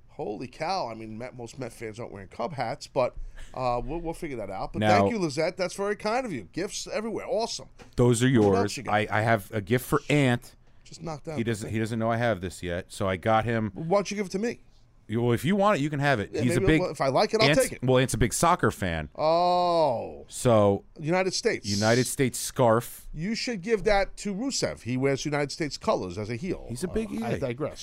Holy 0.09 0.47
cow! 0.47 0.87
I 0.89 0.95
mean, 0.95 1.17
Met, 1.19 1.37
most 1.37 1.59
Met 1.59 1.73
fans 1.73 1.99
aren't 1.99 2.13
wearing 2.13 2.29
Cub 2.29 2.53
hats, 2.53 2.87
but 2.87 3.17
uh, 3.55 3.81
we'll, 3.85 3.99
we'll 4.01 4.13
figure 4.15 4.37
that 4.37 4.51
out. 4.51 4.75
But 4.75 4.81
Now- 4.81 5.01
thank 5.01 5.11
you, 5.13 5.19
Lizette. 5.19 5.57
That's 5.57 5.75
very 5.75 5.97
kind 5.97 6.25
of 6.27 6.33
you. 6.33 6.49
Gifts 6.53 6.87
everywhere. 6.93 7.25
Awesome. 7.27 7.69
Those 7.97 8.23
are 8.23 8.29
yours. 8.29 8.77
you? 8.77 8.85
I, 8.89 9.09
I 9.11 9.23
have 9.23 9.51
a 9.53 9.61
gift 9.63 9.87
for 9.87 10.03
Ant. 10.11 10.55
Just 10.85 11.03
knock 11.03 11.25
down. 11.25 11.39
He 11.39 11.43
doesn't. 11.45 11.71
He 11.71 11.79
doesn't 11.79 11.99
know 11.99 12.11
I 12.11 12.19
have 12.19 12.43
this 12.43 12.63
yet. 12.63 12.93
So 12.93 13.09
I 13.09 13.17
got 13.17 13.47
him. 13.47 13.71
Why 13.75 13.97
don't 13.97 14.11
you 14.11 14.19
give 14.19 14.27
it 14.27 14.33
to 14.33 14.39
me? 14.39 14.61
Well, 15.11 15.33
if 15.33 15.45
you 15.45 15.55
want 15.57 15.79
it, 15.79 15.83
you 15.83 15.91
can 15.91 16.01
have 16.01 16.19
it. 16.21 16.31
Yeah, 16.33 16.41
He's 16.43 16.57
a 16.57 16.61
big. 16.61 16.81
if 16.83 17.01
I 17.01 17.09
like 17.09 17.35
it, 17.35 17.41
I'll 17.43 17.49
Ant's- 17.49 17.65
take 17.65 17.73
it. 17.75 17.83
Well, 17.85 17.99
Ant's 17.99 18.15
a 18.15 18.19
big 18.19 18.33
soccer 18.33 18.71
fan. 18.71 19.09
Oh, 19.17 20.25
So 20.29 20.85
United 20.99 21.35
States. 21.35 21.67
United 21.67 22.07
States 22.07 22.39
scarf. 22.39 23.07
You 23.13 23.35
should 23.35 23.61
give 23.63 23.85
that 23.85 24.17
to 24.19 24.35
Rusev. 24.35 24.83
He 24.83 24.97
wears 24.97 25.25
United 25.25 25.53
States 25.53 25.77
colors 25.77 26.17
as 26.19 26.31
a 26.31 26.37
heel. 26.37 26.67
He's 26.69 26.85
a 26.85 26.89
big 26.89 27.09
Uh, 27.23 27.27
I 27.27 27.39
digress. 27.39 27.83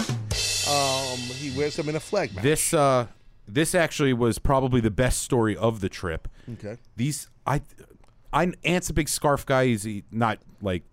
Um, 0.68 1.18
he 1.18 1.56
wears 1.58 1.76
them 1.76 1.90
in 1.90 1.96
a 1.96 2.00
flag 2.00 2.34
match. 2.36 2.44
This 2.44 2.74
uh, 2.74 3.08
this 3.48 3.76
actually 3.76 4.14
was 4.14 4.40
probably 4.40 4.82
the 4.82 4.92
best 4.92 5.22
story 5.22 5.56
of 5.58 5.82
the 5.82 5.90
trip. 5.90 6.28
Okay. 6.54 6.78
These 6.96 7.28
I, 7.46 7.62
I 8.34 8.54
Ant's 8.64 8.90
a 8.90 8.94
big 8.94 9.10
scarf 9.10 9.46
guy. 9.46 9.66
He's 9.68 9.84
he, 9.84 10.04
not 10.12 10.40
like 10.62 10.84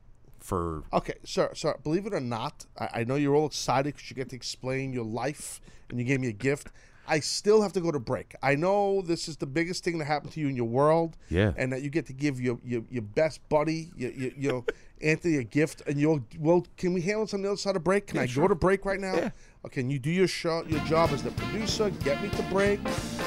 for 0.49 0.83
Okay, 0.95 1.15
sir, 1.25 1.51
sir. 1.55 1.77
Believe 1.83 2.07
it 2.07 2.15
or 2.15 2.21
not, 2.21 2.65
I, 2.79 2.89
I 3.01 3.05
know 3.05 3.17
you're 3.17 3.35
all 3.35 3.47
excited 3.47 3.95
because 3.95 4.09
you 4.11 4.17
get 4.17 4.31
to 4.31 4.37
explain 4.37 4.93
your 4.95 5.05
life 5.05 5.61
and 5.91 5.99
you 5.99 6.05
gave 6.05 6.21
me 6.21 6.29
a 6.29 6.33
gift. 6.33 6.69
I 7.11 7.21
still 7.21 7.63
have 7.63 7.73
to 7.73 7.81
go 7.81 7.91
to 7.91 7.99
break. 7.99 8.35
I 8.43 8.55
know 8.55 9.01
this 9.01 9.29
is 9.29 9.39
the 9.39 9.47
biggest 9.47 9.83
thing 9.83 9.97
that 9.99 10.05
happened 10.05 10.33
to 10.33 10.41
you 10.41 10.49
in 10.49 10.57
your 10.57 10.67
world. 10.67 11.17
Yeah. 11.31 11.53
And 11.57 11.73
that 11.73 11.81
you 11.83 11.91
get 11.91 12.07
to 12.07 12.13
give 12.13 12.41
your 12.41 12.59
your, 12.65 12.83
your 12.91 13.03
best 13.03 13.47
buddy, 13.49 13.91
your, 13.97 14.11
your, 14.11 14.31
your 14.37 14.65
Anthony, 15.01 15.37
a 15.37 15.45
gift, 15.45 15.83
and 15.87 15.99
you'll 15.99 16.23
well. 16.39 16.67
Can 16.77 16.93
we 16.93 17.01
handle 17.03 17.25
this 17.25 17.35
on 17.35 17.43
the 17.43 17.49
other 17.49 17.57
side 17.57 17.77
of 17.77 17.85
break? 17.85 18.09
Can 18.09 18.17
Yeah, 18.17 18.23
I 18.23 18.27
sure. 18.27 18.45
go 18.45 18.49
to 18.49 18.55
break 18.55 18.85
right 18.85 19.01
now? 19.01 19.15
Yeah. 19.15 19.31
Okay, 19.65 19.81
can 19.83 19.91
you 19.91 19.99
do 19.99 20.11
your 20.11 20.29
show, 20.29 20.65
your 20.67 20.81
job 20.81 21.11
as 21.11 21.23
the 21.23 21.31
producer, 21.33 21.91
get 22.05 22.23
me 22.23 22.29
to 22.31 22.43
break, 22.45 22.79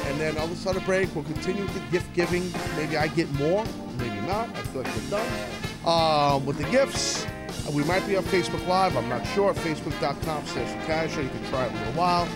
and 0.06 0.20
then 0.20 0.30
on 0.30 0.36
the 0.36 0.42
other 0.42 0.56
side 0.56 0.76
of 0.76 0.86
break, 0.86 1.14
we'll 1.16 1.24
continue 1.26 1.64
with 1.64 1.74
the 1.74 1.92
gift 1.92 2.14
giving. 2.14 2.52
Maybe 2.78 2.98
I 2.98 3.08
get 3.08 3.32
more, 3.34 3.66
maybe 3.98 4.20
not. 4.28 4.50
I 4.50 4.62
feel 4.72 4.82
like 4.84 4.96
we're 4.96 5.10
done 5.10 5.71
um, 5.86 6.46
with 6.46 6.58
the 6.58 6.70
gifts. 6.72 7.26
We 7.74 7.84
might 7.84 8.06
be 8.08 8.18
on 8.18 8.24
Facebook 8.24 8.66
Live. 8.68 8.98
I'm 8.98 9.08
not 9.08 9.26
sure. 9.28 9.54
Facebook.com 9.54 10.46
slash 10.48 10.88
Taz 10.88 11.24
You 11.24 11.30
can 11.30 11.46
try 11.50 11.66
it 11.66 11.72
in 11.72 11.78
a 11.78 11.98
while. 11.98 12.28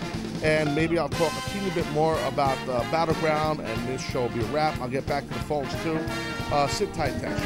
And 0.44 0.76
maybe 0.76 1.00
I'll 1.00 1.10
talk 1.10 1.32
a 1.32 1.50
teeny 1.50 1.72
bit 1.72 1.90
more 1.92 2.20
about 2.26 2.58
uh, 2.70 2.80
Battleground, 2.92 3.62
and 3.62 3.88
this 3.88 4.02
show 4.02 4.24
will 4.24 4.30
be 4.30 4.42
a 4.42 4.46
wrap. 4.48 4.80
I'll 4.80 4.90
get 4.90 5.06
back 5.08 5.24
to 5.28 5.34
the 5.34 5.40
phones 5.42 5.74
too. 5.82 6.00
Uh, 6.54 6.68
sit 6.68 6.94
tight, 6.94 7.14
Taz. 7.14 7.42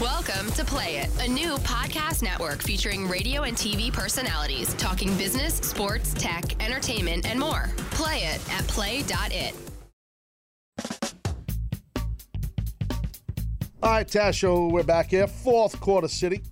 Welcome 0.00 0.50
to 0.52 0.64
Play 0.64 0.96
It, 0.98 1.10
a 1.20 1.28
new 1.28 1.56
podcast 1.58 2.22
network 2.22 2.62
featuring 2.62 3.06
radio 3.08 3.42
and 3.42 3.56
TV 3.56 3.92
personalities 3.92 4.74
talking 4.74 5.14
business, 5.16 5.56
sports, 5.56 6.14
tech, 6.14 6.62
entertainment, 6.64 7.26
and 7.26 7.38
more. 7.38 7.70
Play 7.90 8.18
it 8.18 8.40
at 8.52 8.66
play.it. 8.66 9.75
All 13.86 13.92
right, 13.92 14.08
Taz 14.08 14.34
Show, 14.34 14.66
we're 14.66 14.82
back 14.82 15.10
here. 15.10 15.28
Fourth 15.28 15.78
quarter 15.80 16.08
city 16.08 16.42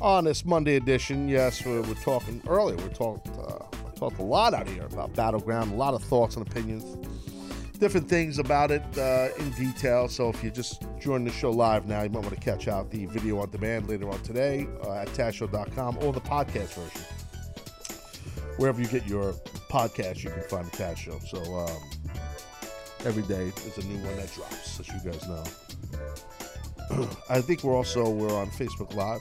on 0.00 0.24
this 0.24 0.44
Monday 0.44 0.74
edition. 0.74 1.28
Yes, 1.28 1.64
we 1.64 1.78
we're 1.78 1.94
talking 1.94 2.42
earlier. 2.48 2.74
We 2.74 2.92
talked 2.92 3.28
uh, 3.28 3.64
talked 3.94 4.18
a 4.18 4.24
lot 4.24 4.52
out 4.52 4.66
here 4.66 4.84
about 4.86 5.14
battleground. 5.14 5.70
A 5.70 5.76
lot 5.76 5.94
of 5.94 6.02
thoughts 6.02 6.36
and 6.36 6.44
opinions, 6.44 6.84
different 7.78 8.08
things 8.08 8.40
about 8.40 8.72
it 8.72 8.82
uh, 8.98 9.28
in 9.38 9.52
detail. 9.52 10.08
So 10.08 10.28
if 10.28 10.42
you 10.42 10.50
just 10.50 10.82
joined 10.98 11.24
the 11.24 11.30
show 11.30 11.52
live 11.52 11.86
now, 11.86 12.02
you 12.02 12.10
might 12.10 12.24
want 12.24 12.34
to 12.34 12.40
catch 12.40 12.66
out 12.66 12.90
the 12.90 13.06
video 13.06 13.38
on 13.38 13.50
demand 13.50 13.88
later 13.88 14.10
on 14.10 14.20
today 14.22 14.66
uh, 14.82 14.94
at 14.94 15.08
TazShow.com 15.10 15.98
or 16.02 16.12
the 16.12 16.20
podcast 16.20 16.74
version. 16.74 17.00
Wherever 18.56 18.82
you 18.82 18.88
get 18.88 19.06
your 19.06 19.34
podcast, 19.70 20.24
you 20.24 20.30
can 20.30 20.42
find 20.42 20.66
the 20.66 20.76
Taz 20.76 20.96
Show. 20.96 21.20
So 21.20 21.58
um, 21.58 22.20
every 23.04 23.22
day 23.24 23.50
there's 23.50 23.78
a 23.78 23.86
new 23.86 23.98
one 24.04 24.16
that 24.16 24.32
drops, 24.34 24.80
as 24.80 24.88
you 24.88 25.10
guys 25.10 25.26
know. 25.28 25.44
I 27.30 27.40
think 27.40 27.62
we're 27.62 27.76
also 27.76 28.08
we're 28.08 28.34
on 28.34 28.48
Facebook 28.48 28.94
Live, 28.94 29.20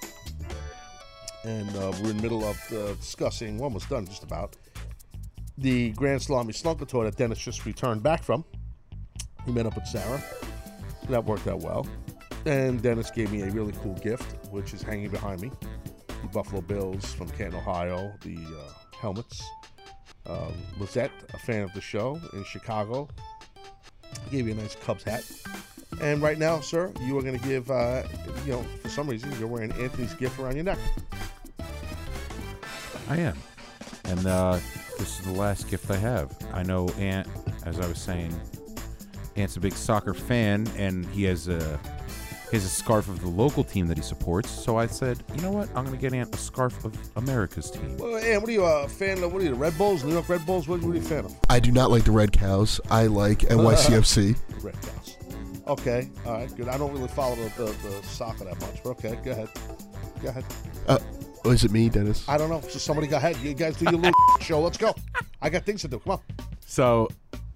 and 1.44 1.70
uh, 1.76 1.92
we're 2.02 2.12
in 2.12 2.18
the 2.18 2.24
middle 2.24 2.44
of 2.44 2.58
uh, 2.72 2.94
discussing. 2.96 3.58
We're 3.58 3.66
almost 3.66 3.90
done, 3.90 4.06
just 4.06 4.24
about 4.24 4.56
the 5.58 5.92
Grand 5.92 6.22
Salami 6.22 6.54
Slunker 6.54 6.88
tour 6.88 7.04
that 7.06 7.18
Dennis 7.18 7.40
just 7.40 7.66
returned 7.66 8.04
back 8.04 8.24
from. 8.24 8.46
He 9.46 9.52
met 9.52 9.66
up 9.66 9.76
with 9.76 9.88
Sarah. 9.88 10.24
That 11.10 11.24
worked 11.24 11.48
out 11.48 11.62
well, 11.62 11.88
and 12.46 12.82
Dennis 12.82 13.12
gave 13.12 13.32
me 13.32 13.42
a 13.42 13.52
really 13.52 13.74
cool 13.82 13.96
gift, 13.96 14.46
which 14.52 14.74
is 14.74 14.82
hanging 14.82 15.10
behind 15.10 15.42
me. 15.42 15.52
The 16.08 16.28
Buffalo 16.30 16.62
Bills 16.62 17.14
from 17.14 17.30
Canton, 17.30 17.56
Ohio. 17.56 18.14
The 18.22 18.38
uh, 18.38 18.74
helmets. 19.00 19.44
Um, 20.26 20.54
Lizette, 20.78 21.12
a 21.34 21.38
fan 21.38 21.62
of 21.62 21.74
the 21.74 21.80
show 21.80 22.20
in 22.34 22.44
Chicago, 22.44 23.08
gave 24.32 24.48
you 24.48 24.54
a 24.54 24.56
nice 24.56 24.76
Cubs 24.76 25.04
hat. 25.04 25.24
And 26.02 26.22
right 26.22 26.38
now, 26.38 26.60
sir, 26.60 26.92
you 27.02 27.18
are 27.18 27.22
going 27.22 27.40
to 27.40 27.48
give, 27.48 27.72
uh, 27.72 28.04
you 28.46 28.54
know, 28.54 28.66
for 28.82 28.90
some 28.90 29.08
reason, 29.08 29.32
you're 29.40 29.48
wearing 29.48 29.72
Anthony's 29.74 30.14
gift 30.14 30.40
around 30.40 30.56
your 30.56 30.66
neck. 30.66 30.78
I 33.10 33.18
am. 33.18 33.38
And 34.06 34.26
uh, 34.28 34.60
this 35.00 35.20
is 35.20 35.26
the 35.26 35.32
last 35.32 35.70
gift 35.70 35.90
I 35.90 35.98
have. 35.98 36.36
I 36.54 36.64
know 36.64 36.90
Ant, 37.00 37.28
as 37.66 37.80
I 37.80 37.88
was 37.88 38.00
saying, 38.00 38.34
Ant's 39.36 39.56
a 39.56 39.60
big 39.60 39.74
soccer 39.74 40.14
fan, 40.14 40.68
and 40.78 41.06
he 41.08 41.24
has 41.24 41.48
a 41.48 41.80
he 42.52 42.58
has 42.58 42.66
a 42.66 42.70
scarf 42.70 43.10
of 43.10 43.20
the 43.20 43.28
local 43.28 43.64
team 43.64 43.88
that 43.88 43.98
he 43.98 44.04
supports. 44.04 44.50
So 44.50 44.78
I 44.78 44.88
said, 44.88 45.22
you 45.36 45.42
know 45.42 45.52
what? 45.52 45.68
I'm 45.70 45.86
going 45.86 45.98
to 45.98 46.02
get 46.02 46.14
Ant 46.14 46.34
a 46.34 46.38
scarf 46.38 46.86
of 46.86 46.96
America's 47.18 47.70
team. 47.70 47.98
Well, 47.98 48.16
Ant, 48.18 48.42
what 48.42 48.50
are 48.50 48.54
you 48.54 48.64
a 48.64 48.88
fan 48.88 49.22
of? 49.24 49.34
What 49.34 49.42
are 49.42 49.46
you, 49.46 49.52
the 49.52 49.58
Red 49.58 49.78
Bulls, 49.78 50.04
New 50.04 50.14
York 50.14 50.30
Red 50.30 50.46
Bulls? 50.46 50.68
What, 50.68 50.82
what 50.82 50.92
are 50.92 50.96
you 50.96 51.02
a 51.02 51.04
fan 51.04 51.26
of? 51.26 51.36
I 51.50 51.60
do 51.60 51.72
not 51.72 51.92
like 51.92 52.06
the 52.06 52.12
Red 52.12 52.32
Cows. 52.32 52.80
I 52.90 53.08
like 53.08 53.40
NYCFC. 53.50 54.38
Red 54.64 54.82
Cows. 54.82 55.18
Okay, 55.68 56.10
all 56.26 56.34
right, 56.34 56.56
good. 56.56 56.70
I 56.70 56.78
don't 56.78 56.94
really 56.94 57.10
follow 57.10 57.36
the, 57.36 57.50
the, 57.62 57.66
the 57.90 58.04
soccer 58.04 58.46
that 58.46 58.60
much, 58.62 58.82
but 58.82 58.92
okay, 58.92 59.20
go 59.26 59.32
ahead. 59.32 59.50
Go 60.22 60.30
ahead. 60.30 60.46
Uh, 60.88 60.98
oh, 61.44 61.52
is 61.52 61.66
it 61.66 61.72
me, 61.72 61.90
Dennis? 61.90 62.28
I 62.30 62.38
don't 62.38 62.50
know. 62.50 62.62
So 62.62 62.80
somebody 62.80 63.08
go 63.08 63.18
ahead. 63.18 63.36
You 63.38 63.54
guys 63.54 63.76
do 63.76 63.84
your 63.86 63.94
little 64.00 64.14
show. 64.40 64.62
Let's 64.62 64.78
go. 64.78 64.96
I 65.42 65.50
got 65.50 65.66
things 65.66 65.82
to 65.82 65.90
do. 65.90 66.00
Come 66.00 66.14
on. 66.14 66.20
So 66.66 67.10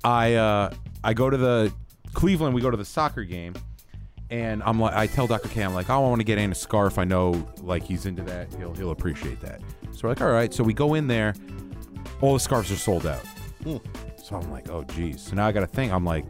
I 0.04 0.34
uh, 0.34 0.74
I 1.06 1.14
go 1.14 1.30
to 1.30 1.38
the 1.38 1.72
Cleveland. 2.14 2.54
We 2.54 2.62
go 2.62 2.70
to 2.70 2.76
the 2.78 2.84
soccer 2.84 3.24
game, 3.24 3.54
and 4.32 4.64
I'm 4.64 4.80
like, 4.80 4.96
I 4.96 5.08
tell 5.08 5.28
Dr. 5.28 5.50
K, 5.50 5.62
I'm 5.62 5.74
like, 5.74 5.90
oh, 5.90 5.96
I 5.96 6.00
want 6.00 6.22
to 6.22 6.24
get 6.24 6.38
Ant 6.38 6.54
a 6.54 6.56
scarf. 6.56 6.98
I 6.98 7.04
know, 7.04 7.46
like, 7.62 7.84
he's 7.84 8.06
into 8.06 8.24
that. 8.24 8.54
He'll 8.56 8.74
he'll 8.74 8.92
appreciate 8.92 9.42
that. 9.42 9.62
So 9.92 10.00
we're 10.04 10.10
like, 10.10 10.22
all 10.22 10.32
right. 10.32 10.54
So 10.54 10.64
we 10.64 10.74
go 10.74 10.94
in 10.94 11.08
there. 11.08 11.36
All 12.22 12.34
the 12.34 12.40
scarves 12.40 12.72
are 12.72 12.78
sold 12.78 13.06
out. 13.06 13.26
Hmm. 13.64 13.78
So 14.24 14.38
I'm 14.38 14.50
like, 14.50 14.70
oh, 14.70 14.84
geez. 14.84 15.22
So 15.22 15.36
now 15.36 15.48
I 15.48 15.52
got 15.52 15.60
to 15.60 15.68
think. 15.68 15.92
I'm 15.92 16.06
like, 16.06 16.26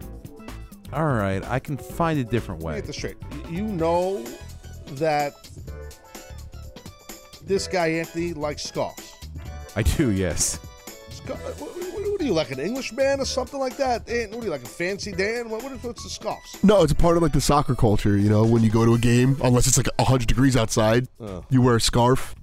all 0.91 1.05
right, 1.05 1.43
I 1.47 1.59
can 1.59 1.77
find 1.77 2.19
a 2.19 2.23
different 2.23 2.63
way. 2.63 2.75
get 2.75 2.87
this 2.87 2.97
straight. 2.97 3.17
You 3.49 3.63
know 3.63 4.25
that 4.93 5.33
this 7.45 7.67
guy 7.67 7.87
Anthony 7.87 8.33
likes 8.33 8.63
scarves. 8.63 9.15
I 9.75 9.83
do, 9.83 10.09
yes. 10.09 10.59
Scar- 11.09 11.37
you 12.25 12.33
like 12.33 12.51
an 12.51 12.59
Englishman 12.59 13.19
or 13.19 13.25
something 13.25 13.59
like 13.59 13.77
that? 13.77 14.07
Ant, 14.09 14.31
what 14.31 14.41
are 14.41 14.45
you 14.45 14.51
like 14.51 14.63
a 14.63 14.67
fancy 14.67 15.11
Dan? 15.11 15.49
What, 15.49 15.63
what 15.63 15.71
is, 15.71 15.83
what's 15.83 16.03
the 16.03 16.09
scarves? 16.09 16.63
No, 16.63 16.83
it's 16.83 16.91
a 16.91 16.95
part 16.95 17.17
of 17.17 17.23
like 17.23 17.33
the 17.33 17.41
soccer 17.41 17.75
culture. 17.75 18.17
You 18.17 18.29
know, 18.29 18.45
when 18.45 18.63
you 18.63 18.69
go 18.69 18.85
to 18.85 18.93
a 18.93 18.97
game, 18.97 19.37
unless 19.43 19.67
it's 19.67 19.77
like 19.77 19.87
100 19.97 20.27
degrees 20.27 20.55
outside, 20.57 21.07
Oh. 21.19 21.45
you 21.49 21.61
wear 21.61 21.75
a 21.75 21.81
scarf. 21.81 22.35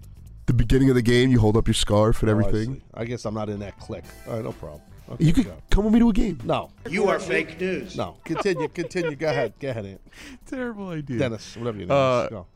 The 0.46 0.52
beginning 0.55 0.88
of 0.88 0.94
the 0.94 1.02
game, 1.02 1.30
you 1.30 1.40
hold 1.40 1.56
up 1.59 1.66
your 1.68 1.74
scarf 1.74 2.22
and 2.22 2.30
Oh, 2.30 2.34
I 2.34 2.38
everything. 2.38 2.82
I, 2.94 3.05
guess 3.05 3.24
I'm 3.26 3.34
not 3.34 3.48
in 3.50 3.59
that 3.60 3.78
clique. 3.78 4.05
All 4.26 4.34
right, 4.34 4.44
no 4.44 4.52
problem. 4.52 4.80
Okay, 5.10 5.24
you 5.24 5.32
could 5.32 5.44
go. 5.44 5.55
come 5.70 5.84
with 5.84 5.92
me 5.94 6.00
to 6.00 6.09
a 6.09 6.12
game. 6.12 6.38
No. 6.44 6.70
You 6.88 7.09
are 7.09 7.18
fake 7.18 7.60
news. 7.60 7.96
No. 7.96 8.16
Continue. 8.24 8.68
Continue. 8.68 9.14
Go 9.16 9.28
ahead. 9.28 9.52
Go 9.60 9.68
ahead, 9.70 9.84
Ant. 9.86 10.00
Terrible 10.46 10.88
idea. 10.90 11.18
Dennis, 11.18 11.56
whatever 11.56 11.78
you 11.78 11.86
name 11.86 11.96
Uh. 11.96 12.28
Go. 12.28 12.46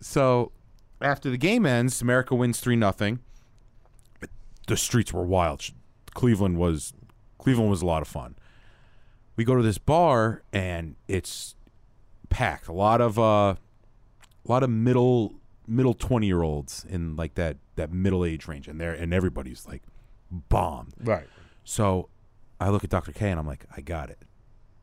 So 0.00 0.52
after 1.00 1.30
the 1.30 1.36
game 1.38 1.64
ends, 1.66 2.00
America 2.02 2.34
wins 2.34 2.58
three 2.60 2.76
nothing. 2.76 3.20
The 4.66 4.76
streets 4.76 5.12
were 5.12 5.24
wild. 5.24 5.70
Cleveland 6.14 6.58
was 6.58 6.92
Cleveland 7.38 7.70
was 7.70 7.82
a 7.82 7.86
lot 7.86 8.02
of 8.02 8.08
fun. 8.08 8.36
We 9.36 9.44
go 9.44 9.56
to 9.56 9.62
this 9.62 9.78
bar 9.78 10.42
and 10.52 10.96
it's 11.08 11.54
packed. 12.28 12.68
A 12.68 12.72
lot 12.72 13.00
of 13.00 13.18
uh, 13.18 13.54
a 13.54 13.56
lot 14.46 14.62
of 14.62 14.70
middle 14.70 15.34
middle 15.66 15.94
twenty 15.94 16.26
year 16.26 16.42
olds 16.42 16.84
in 16.88 17.16
like 17.16 17.34
that 17.34 17.56
that 17.76 17.92
middle 17.92 18.24
age 18.24 18.46
range, 18.46 18.68
and 18.68 18.80
there 18.80 18.92
and 18.92 19.12
everybody's 19.14 19.66
like 19.66 19.82
bombed. 20.30 20.94
Right. 21.02 21.26
So 21.64 22.08
I 22.60 22.70
look 22.70 22.84
at 22.84 22.90
Dr. 22.90 23.12
K 23.12 23.30
and 23.30 23.38
I'm 23.40 23.46
like, 23.46 23.66
I 23.76 23.80
got 23.80 24.10
it. 24.10 24.18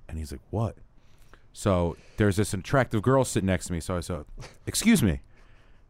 And 0.07 0.17
he's 0.17 0.31
like, 0.31 0.41
What? 0.49 0.75
So 1.53 1.97
there's 2.17 2.35
this 2.35 2.53
attractive 2.53 3.01
girl 3.01 3.23
sitting 3.23 3.47
next 3.47 3.67
to 3.67 3.73
me. 3.73 3.79
So 3.79 3.97
I 3.97 4.01
said, 4.01 4.25
Excuse 4.65 5.01
me. 5.01 5.21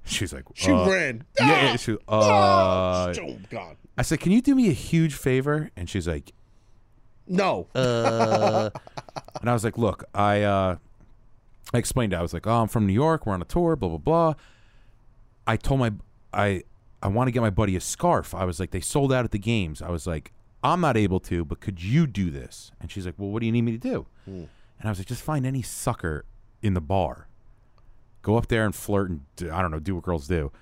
She's 0.05 0.33
like, 0.33 0.45
She 0.53 0.71
uh, 0.71 0.87
ran. 0.87 1.25
Yeah, 1.39 1.47
yeah, 1.47 1.75
she, 1.75 1.93
uh, 2.07 3.13
Oh, 3.17 3.37
God. 3.49 3.77
I 3.99 4.01
said, 4.01 4.21
Can 4.21 4.31
you 4.31 4.41
do 4.41 4.55
me 4.55 4.69
a 4.69 4.73
huge 4.73 5.13
favor? 5.13 5.71
And 5.75 5.89
she's 5.89 6.07
like, 6.07 6.31
No. 7.27 7.67
uh, 7.75 8.69
and 9.41 9.49
I 9.49 9.53
was 9.53 9.65
like, 9.65 9.77
look, 9.77 10.05
I 10.13 10.43
uh, 10.43 10.77
I 11.73 11.77
explained 11.77 12.13
it. 12.13 12.15
I 12.15 12.21
was 12.21 12.33
like, 12.33 12.47
oh, 12.47 12.61
I'm 12.61 12.69
from 12.69 12.87
New 12.87 12.93
York. 12.93 13.25
We're 13.25 13.33
on 13.33 13.41
a 13.41 13.45
tour. 13.45 13.75
Blah 13.75 13.89
blah 13.89 13.97
blah. 13.97 14.33
I 15.45 15.57
told 15.57 15.81
my 15.81 15.91
I 16.33 16.63
I 17.03 17.09
want 17.09 17.27
to 17.27 17.31
get 17.33 17.41
my 17.41 17.49
buddy 17.49 17.75
a 17.75 17.81
scarf. 17.81 18.33
I 18.33 18.45
was 18.45 18.57
like, 18.57 18.71
they 18.71 18.79
sold 18.79 19.11
out 19.11 19.25
at 19.25 19.31
the 19.31 19.37
games. 19.37 19.81
I 19.81 19.89
was 19.89 20.07
like, 20.07 20.31
I'm 20.63 20.79
not 20.79 20.95
able 20.95 21.19
to, 21.21 21.43
but 21.43 21.59
could 21.59 21.83
you 21.83 22.07
do 22.07 22.31
this? 22.31 22.71
And 22.79 22.89
she's 22.89 23.05
like, 23.05 23.15
well, 23.17 23.29
what 23.29 23.41
do 23.41 23.47
you 23.47 23.51
need 23.51 23.63
me 23.63 23.73
to 23.73 23.77
do? 23.77 24.05
Hmm. 24.23 24.43
And 24.79 24.85
I 24.85 24.89
was 24.89 24.97
like, 24.99 25.07
just 25.07 25.23
find 25.23 25.45
any 25.45 25.61
sucker 25.61 26.23
in 26.61 26.73
the 26.73 26.81
bar, 26.81 27.27
go 28.21 28.37
up 28.37 28.47
there 28.47 28.63
and 28.63 28.73
flirt 28.73 29.09
and 29.09 29.21
do, 29.35 29.51
I 29.51 29.61
don't 29.61 29.71
know, 29.71 29.79
do 29.79 29.95
what 29.95 30.05
girls 30.05 30.25
do, 30.25 30.53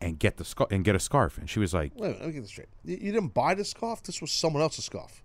and 0.00 0.18
get 0.18 0.36
the 0.36 0.44
scar- 0.44 0.68
and 0.70 0.84
get 0.84 0.94
a 0.94 1.00
scarf. 1.00 1.38
And 1.38 1.48
she 1.48 1.58
was 1.58 1.72
like, 1.74 1.92
Wait 1.94 2.02
minute, 2.08 2.18
let 2.20 2.26
me 2.28 2.32
get 2.34 2.40
this 2.42 2.50
straight. 2.50 2.68
You, 2.84 2.96
you 2.96 3.12
didn't 3.12 3.34
buy 3.34 3.54
this 3.54 3.70
scarf? 3.70 4.02
This 4.02 4.20
was 4.20 4.30
someone 4.30 4.62
else's 4.62 4.84
scarf. 4.84 5.22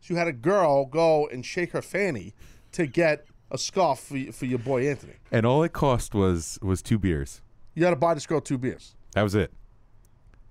So 0.00 0.14
you 0.14 0.16
had 0.18 0.28
a 0.28 0.32
girl 0.32 0.86
go 0.86 1.26
and 1.28 1.44
shake 1.44 1.72
her 1.72 1.82
fanny 1.82 2.34
to 2.72 2.86
get 2.86 3.26
a 3.50 3.58
scarf 3.58 3.98
for, 4.00 4.14
y- 4.14 4.30
for 4.32 4.46
your 4.46 4.58
boy 4.58 4.88
Anthony. 4.88 5.14
and 5.32 5.44
all 5.46 5.62
it 5.62 5.72
cost 5.72 6.14
was 6.14 6.58
was 6.62 6.82
two 6.82 6.98
beers. 6.98 7.40
You 7.74 7.84
had 7.84 7.90
to 7.90 7.96
buy 7.96 8.14
this 8.14 8.26
girl 8.26 8.40
two 8.40 8.58
beers. 8.58 8.94
That 9.12 9.22
was 9.22 9.34
it. 9.34 9.52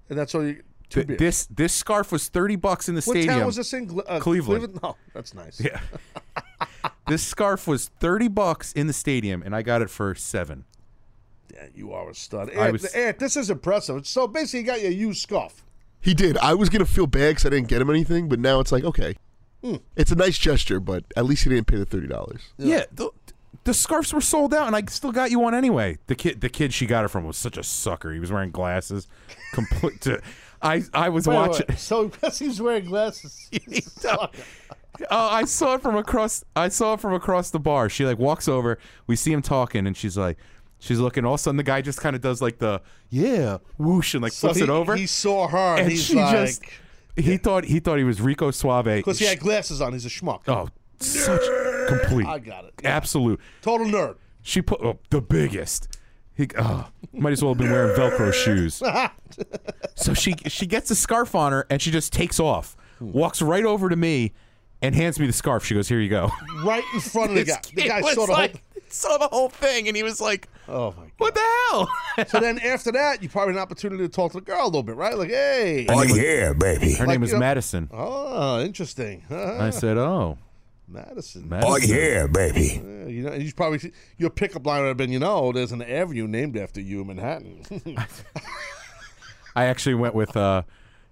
And 0.10 0.18
that's 0.18 0.34
all 0.36 0.46
you. 0.46 0.64
Two 0.90 1.02
Th- 1.04 1.08
beers. 1.08 1.20
This 1.20 1.46
this 1.48 1.74
scarf 1.74 2.12
was 2.12 2.28
thirty 2.30 2.56
bucks 2.56 2.90
in 2.90 2.96
the 2.96 3.02
what 3.02 3.14
stadium. 3.14 3.36
town 3.38 3.46
was 3.46 3.56
this 3.58 3.72
in? 3.74 3.86
Gle- 3.86 4.04
uh, 4.08 4.20
Cleveland. 4.20 4.80
No, 4.82 4.96
that's 5.14 5.34
nice. 5.36 5.62
Yeah. 5.62 5.80
this 7.08 7.24
scarf 7.24 7.68
was 7.68 7.90
thirty 8.00 8.28
bucks 8.28 8.74
in 8.74 8.88
the 8.88 8.94
stadium, 8.94 9.42
and 9.44 9.56
I 9.56 9.62
got 9.62 9.82
it 9.84 9.90
for 9.90 10.16
seven. 10.16 10.66
Yeah, 11.54 11.68
you 11.76 11.94
are 11.94 12.10
a 12.10 12.14
stud. 12.16 12.50
Ant, 12.50 12.74
was- 12.74 12.86
Ant, 12.94 13.20
this 13.20 13.36
is 13.38 13.50
impressive. 13.50 14.06
So 14.08 14.28
basically, 14.28 14.62
you 14.62 14.66
got 14.66 14.82
your 14.82 14.92
used 14.92 15.22
scarf. 15.22 15.64
He 16.02 16.14
did. 16.14 16.38
I 16.38 16.54
was 16.54 16.70
gonna 16.70 16.86
feel 16.86 17.08
bad 17.08 17.32
because 17.32 17.46
I 17.46 17.50
didn't 17.50 17.68
get 17.68 17.82
him 17.82 17.90
anything, 17.90 18.30
but 18.30 18.40
now 18.40 18.60
it's 18.60 18.72
like 18.72 18.84
okay, 18.84 19.16
Hmm. 19.64 19.76
it's 19.96 20.12
a 20.12 20.16
nice 20.16 20.38
gesture, 20.38 20.80
but 20.80 21.04
at 21.18 21.26
least 21.26 21.44
he 21.44 21.50
didn't 21.50 21.68
pay 21.68 21.76
the 21.78 21.86
thirty 21.86 22.08
dollars. 22.08 22.42
Yeah, 22.58 22.86
the, 22.94 23.10
the 23.66 23.74
scarves 23.74 24.14
were 24.14 24.22
sold 24.22 24.54
out, 24.54 24.68
and 24.68 24.76
I 24.76 24.84
still 24.88 25.12
got 25.12 25.30
you 25.32 25.40
one 25.40 25.54
anyway. 25.54 25.98
The 26.08 26.16
kid, 26.16 26.40
the 26.40 26.48
kid 26.50 26.74
she 26.74 26.86
got 26.86 27.04
it 27.04 27.10
from 27.10 27.26
was 27.26 27.36
such 27.36 27.58
a 27.58 27.64
sucker. 27.64 28.14
He 28.14 28.20
was 28.20 28.32
wearing 28.32 28.52
glasses. 28.52 29.08
Complete. 29.54 30.00
To, 30.02 30.22
I 30.62 30.84
I 30.94 31.10
was 31.10 31.28
Wait, 31.28 31.36
wait, 31.36 31.48
watching. 31.50 31.66
wait. 31.68 31.78
So 31.80 32.08
because 32.10 32.40
he's 32.40 32.62
wearing 32.62 32.86
glasses. 32.86 33.50
Oh, 35.12 35.30
I 35.30 35.46
saw 35.46 35.76
it 35.76 35.82
from 35.82 35.96
across. 35.96 36.44
I 36.58 36.68
saw 36.68 36.96
it 36.96 37.00
from 37.00 37.14
across 37.14 37.52
the 37.52 37.60
bar. 37.60 37.88
She 37.90 38.06
like 38.06 38.18
walks 38.20 38.50
over. 38.50 38.78
We 39.08 39.16
see 39.16 39.32
him 39.32 39.42
talking, 39.42 39.88
and 39.88 39.96
she's 39.96 40.18
like, 40.18 40.38
she's 40.80 41.00
looking. 41.00 41.26
All 41.26 41.36
of 41.36 41.40
a 41.40 41.44
sudden, 41.44 41.58
the 41.58 41.64
guy 41.64 41.82
just 41.82 42.02
kind 42.02 42.16
of 42.16 42.22
does 42.22 42.42
like 42.42 42.58
the 42.58 42.82
yeah 43.10 43.58
whoosh 43.78 44.14
and 44.14 44.24
like 44.24 44.34
So 44.34 44.48
flips 44.48 44.58
he, 44.58 44.64
it 44.64 44.70
over. 44.70 44.96
He 44.96 45.06
saw 45.06 45.48
her, 45.48 45.78
and, 45.78 45.92
she 45.98 46.16
like, 46.16 46.32
just 46.32 46.64
he 47.16 47.38
thought 47.38 47.66
he 47.66 47.80
thought 47.80 47.98
he 47.98 48.04
was 48.04 48.22
Rico 48.22 48.52
Suave. 48.52 48.86
because 48.86 49.20
he 49.20 49.26
had 49.26 49.40
glasses 49.40 49.82
on. 49.82 49.94
He's 49.94 50.06
a 50.06 50.10
schmuck. 50.10 50.42
oh, 50.48 50.70
such 51.00 51.42
complete. 51.88 52.28
I 52.28 52.40
got 52.40 52.66
it. 52.66 52.74
Absolute. 52.84 53.40
Total 53.62 53.86
nerd. 53.86 54.16
She 54.42 54.62
put 54.62 54.82
oh, 54.82 55.00
the 55.10 55.22
biggest. 55.22 55.98
He 56.36 56.48
oh, 56.58 56.88
might 57.12 57.34
as 57.34 57.44
well 57.44 57.54
have 57.54 57.58
been 57.58 57.70
wearing 57.70 57.96
Velcro 57.98 58.34
shoes. 58.46 58.82
So 59.96 60.14
she 60.14 60.36
she 60.48 60.66
gets 60.66 60.90
a 60.90 60.96
scarf 60.96 61.36
on 61.36 61.52
her 61.52 61.68
and 61.70 61.82
she 61.82 61.92
just 61.92 62.14
takes 62.14 62.40
off, 62.40 62.78
walks 63.02 63.42
right 63.42 63.66
over 63.66 63.90
to 63.90 63.96
me, 63.96 64.32
and 64.82 64.96
hands 64.96 65.20
me 65.20 65.28
the 65.28 65.34
scarf. 65.34 65.66
She 65.66 65.76
goes, 65.76 65.90
"Here 65.90 66.00
you 66.00 66.10
go." 66.10 66.32
right 66.64 66.84
in 66.94 67.02
front 67.02 67.32
of 67.32 67.36
the 67.36 67.44
guy. 67.46 67.60
The 67.74 67.88
guy 67.88 68.02
saw 68.14 68.26
the 68.26 68.32
like- 68.32 68.64
saw 68.88 69.18
the 69.18 69.28
whole 69.28 69.50
thing, 69.50 69.88
and 69.88 69.96
he 69.98 70.04
was 70.04 70.22
like, 70.22 70.48
"Oh 70.70 70.94
my 70.98 71.04
god, 71.04 71.12
what 71.18 71.34
the 71.36 71.42
hell?" 71.70 71.90
so 72.28 72.40
then 72.40 72.60
after 72.60 72.92
that, 72.92 73.22
you 73.24 73.30
probably 73.30 73.54
had 73.54 73.58
an 73.58 73.62
opportunity 73.64 74.04
to 74.04 74.10
talk 74.10 74.32
to 74.34 74.38
the 74.40 74.46
girl 74.46 74.64
a 74.64 74.66
little 74.66 74.84
bit, 74.84 74.96
right? 74.96 75.18
Like, 75.18 75.30
hey. 75.30 75.86
Oh, 75.90 76.04
yeah, 76.04 76.54
baby. 76.54 76.94
Her 76.94 77.06
name 77.08 77.22
was 77.22 77.34
Madison. 77.34 77.90
Oh, 77.92 78.62
interesting. 78.62 79.24
I 79.30 79.70
said, 79.72 79.98
"Oh, 79.98 80.38
Madison. 80.88 81.48
Madison. 81.48 81.72
Oh, 81.72 81.78
yeah, 81.78 82.28
baby. 82.28 82.82
you 83.12 83.24
know, 83.24 83.34
you 83.34 83.54
probably 83.54 83.92
your 84.18 84.30
pickup 84.30 84.66
line 84.66 84.82
would 84.82 84.88
have 84.88 84.98
been, 84.98 85.12
you 85.12 85.20
know, 85.20 85.52
there's 85.52 85.72
an 85.72 85.82
avenue 85.82 86.28
named 86.28 86.58
after 86.58 86.82
you 86.82 87.02
in 87.02 87.08
Manhattan. 87.08 87.62
I 89.56 89.66
actually 89.66 89.96
went 89.96 90.16
with. 90.16 90.36
uh 90.38 90.64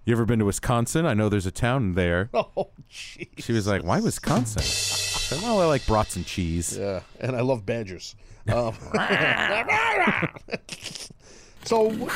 You 0.04 0.12
ever 0.12 0.24
been 0.24 0.38
to 0.38 0.44
Wisconsin? 0.44 1.04
I 1.06 1.14
know 1.14 1.28
there's 1.28 1.46
a 1.46 1.50
town 1.50 1.94
there. 1.94 2.30
oh, 2.34 2.70
jeez. 2.90 3.28
She 3.38 3.52
was 3.52 3.66
like, 3.66 3.84
"Why 3.84 4.00
Wisconsin?" 4.00 4.60
I 4.60 4.64
said, 4.64 5.42
"Well, 5.42 5.60
I 5.60 5.66
like 5.66 5.86
brats 5.86 6.16
and 6.16 6.24
cheese." 6.26 6.76
Yeah, 6.78 7.00
and 7.20 7.36
I 7.36 7.40
love 7.42 7.66
badgers. 7.66 8.14
Um, 8.48 8.74
so, 11.64 12.08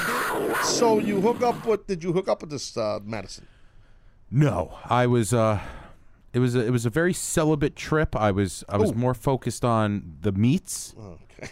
so 0.63 0.99
you 0.99 1.21
hook 1.21 1.43
up 1.43 1.67
with? 1.67 1.87
Did 1.87 2.03
you 2.03 2.13
hook 2.13 2.29
up 2.29 2.41
with 2.41 2.51
this 2.51 2.77
uh, 2.77 3.01
Madison? 3.05 3.47
No, 4.31 4.79
I 4.85 5.07
was. 5.07 5.35
uh 5.35 5.61
It 6.33 6.39
was. 6.39 6.55
A, 6.55 6.65
it 6.67 6.71
was 6.71 6.87
a 6.87 6.91
very 6.91 7.13
celibate 7.13 7.77
trip. 7.77 8.17
I 8.17 8.31
was. 8.31 8.65
I 8.69 8.79
was 8.79 8.93
Ooh. 8.93 8.95
more 8.95 9.15
focused 9.15 9.65
on 9.65 10.17
the 10.21 10.33
meats. 10.33 10.95
Okay. 10.99 11.51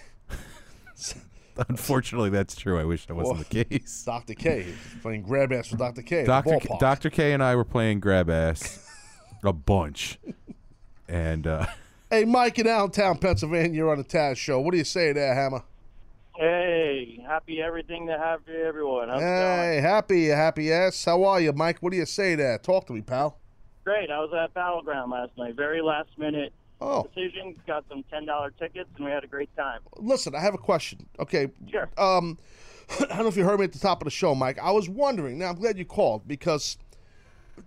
Unfortunately, 1.68 2.30
that's 2.30 2.56
true. 2.56 2.80
I 2.80 2.84
wish 2.84 3.04
that 3.06 3.14
wasn't 3.14 3.36
Well, 3.38 3.44
the 3.50 3.64
case. 3.64 4.02
Dr. 4.04 4.34
K 4.34 4.66
playing 5.02 5.22
grab 5.22 5.52
ass 5.52 5.70
with 5.70 5.80
Dr. 5.80 6.00
K. 6.02 6.24
Doctor 6.24 6.52
ballpark. 6.52 6.78
Doctor 6.78 7.10
K 7.10 7.32
and 7.34 7.42
I 7.42 7.54
were 7.54 7.64
playing 7.66 8.00
grab 8.00 8.30
ass 8.30 8.86
a 9.44 9.52
bunch, 9.52 10.18
and 11.06 11.46
uh 11.46 11.66
Hey, 12.10 12.24
Mike 12.24 12.58
in 12.58 12.66
Allentown, 12.66 13.18
Pennsylvania, 13.18 13.72
you're 13.76 13.90
on 13.92 13.98
the 13.98 14.04
Taz 14.04 14.36
show. 14.36 14.58
What 14.60 14.72
do 14.72 14.78
you 14.78 14.84
say 14.84 15.12
there, 15.12 15.32
Hammer? 15.32 15.62
Hey, 16.36 17.22
happy 17.24 17.62
everything 17.62 18.06
to 18.08 18.18
have 18.18 18.44
for 18.44 18.50
everyone. 18.50 19.08
How's? 19.08 19.20
Hey, 19.20 19.78
happy, 19.80 20.26
happy 20.26 20.72
ass. 20.72 21.04
How 21.04 21.22
are 21.22 21.40
you, 21.40 21.52
Mike? 21.52 21.78
What 21.80 21.92
do 21.92 21.98
you 21.98 22.06
say 22.06 22.34
there? 22.34 22.58
Talk 22.58 22.86
to 22.88 22.92
me, 22.94 23.00
pal. 23.02 23.38
Great. 23.84 24.10
I 24.10 24.18
was 24.18 24.30
at 24.36 24.52
Battleground 24.54 25.12
last 25.12 25.30
night. 25.38 25.54
Very 25.54 25.82
last 25.82 26.08
minute 26.18 26.52
Oh. 26.80 27.04
decision. 27.14 27.54
Got 27.66 27.84
some 27.88 28.02
ten 28.10 28.24
dollar 28.24 28.50
tickets, 28.58 28.88
and 28.96 29.04
we 29.04 29.12
had 29.12 29.22
a 29.22 29.26
great 29.28 29.54
time. 29.56 29.80
Listen, 29.98 30.34
I 30.34 30.40
have 30.40 30.54
a 30.54 30.58
question. 30.58 31.06
Okay. 31.20 31.48
Sure. 31.70 31.88
Um, 31.96 32.38
I 33.00 33.04
don't 33.04 33.18
know 33.18 33.28
if 33.28 33.36
you 33.36 33.44
heard 33.44 33.60
me 33.60 33.64
at 33.66 33.72
the 33.72 33.78
top 33.78 34.00
of 34.00 34.06
the 34.06 34.10
show, 34.10 34.34
Mike. 34.34 34.58
I 34.58 34.70
was 34.72 34.88
wondering. 34.88 35.38
Now, 35.38 35.50
I'm 35.50 35.56
glad 35.56 35.78
you 35.78 35.84
called 35.84 36.26
because 36.26 36.76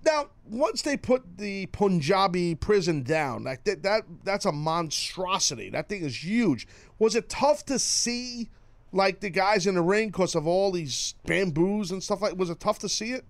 now 0.05 0.27
once 0.49 0.81
they 0.81 0.97
put 0.97 1.37
the 1.37 1.65
Punjabi 1.67 2.55
prison 2.55 3.03
down, 3.03 3.43
like 3.43 3.63
that, 3.65 3.83
that 3.83 4.03
that's 4.23 4.45
a 4.45 4.51
monstrosity. 4.51 5.69
That 5.69 5.89
thing 5.89 6.03
is 6.03 6.23
huge. 6.23 6.67
Was 6.99 7.15
it 7.15 7.29
tough 7.29 7.65
to 7.65 7.79
see, 7.79 8.49
like 8.91 9.19
the 9.19 9.29
guys 9.29 9.67
in 9.67 9.75
the 9.75 9.81
ring, 9.81 10.09
because 10.09 10.35
of 10.35 10.47
all 10.47 10.71
these 10.71 11.15
bamboos 11.25 11.91
and 11.91 12.01
stuff 12.03 12.21
like? 12.21 12.37
Was 12.37 12.49
it 12.49 12.59
tough 12.59 12.79
to 12.79 12.89
see 12.89 13.11
it? 13.11 13.25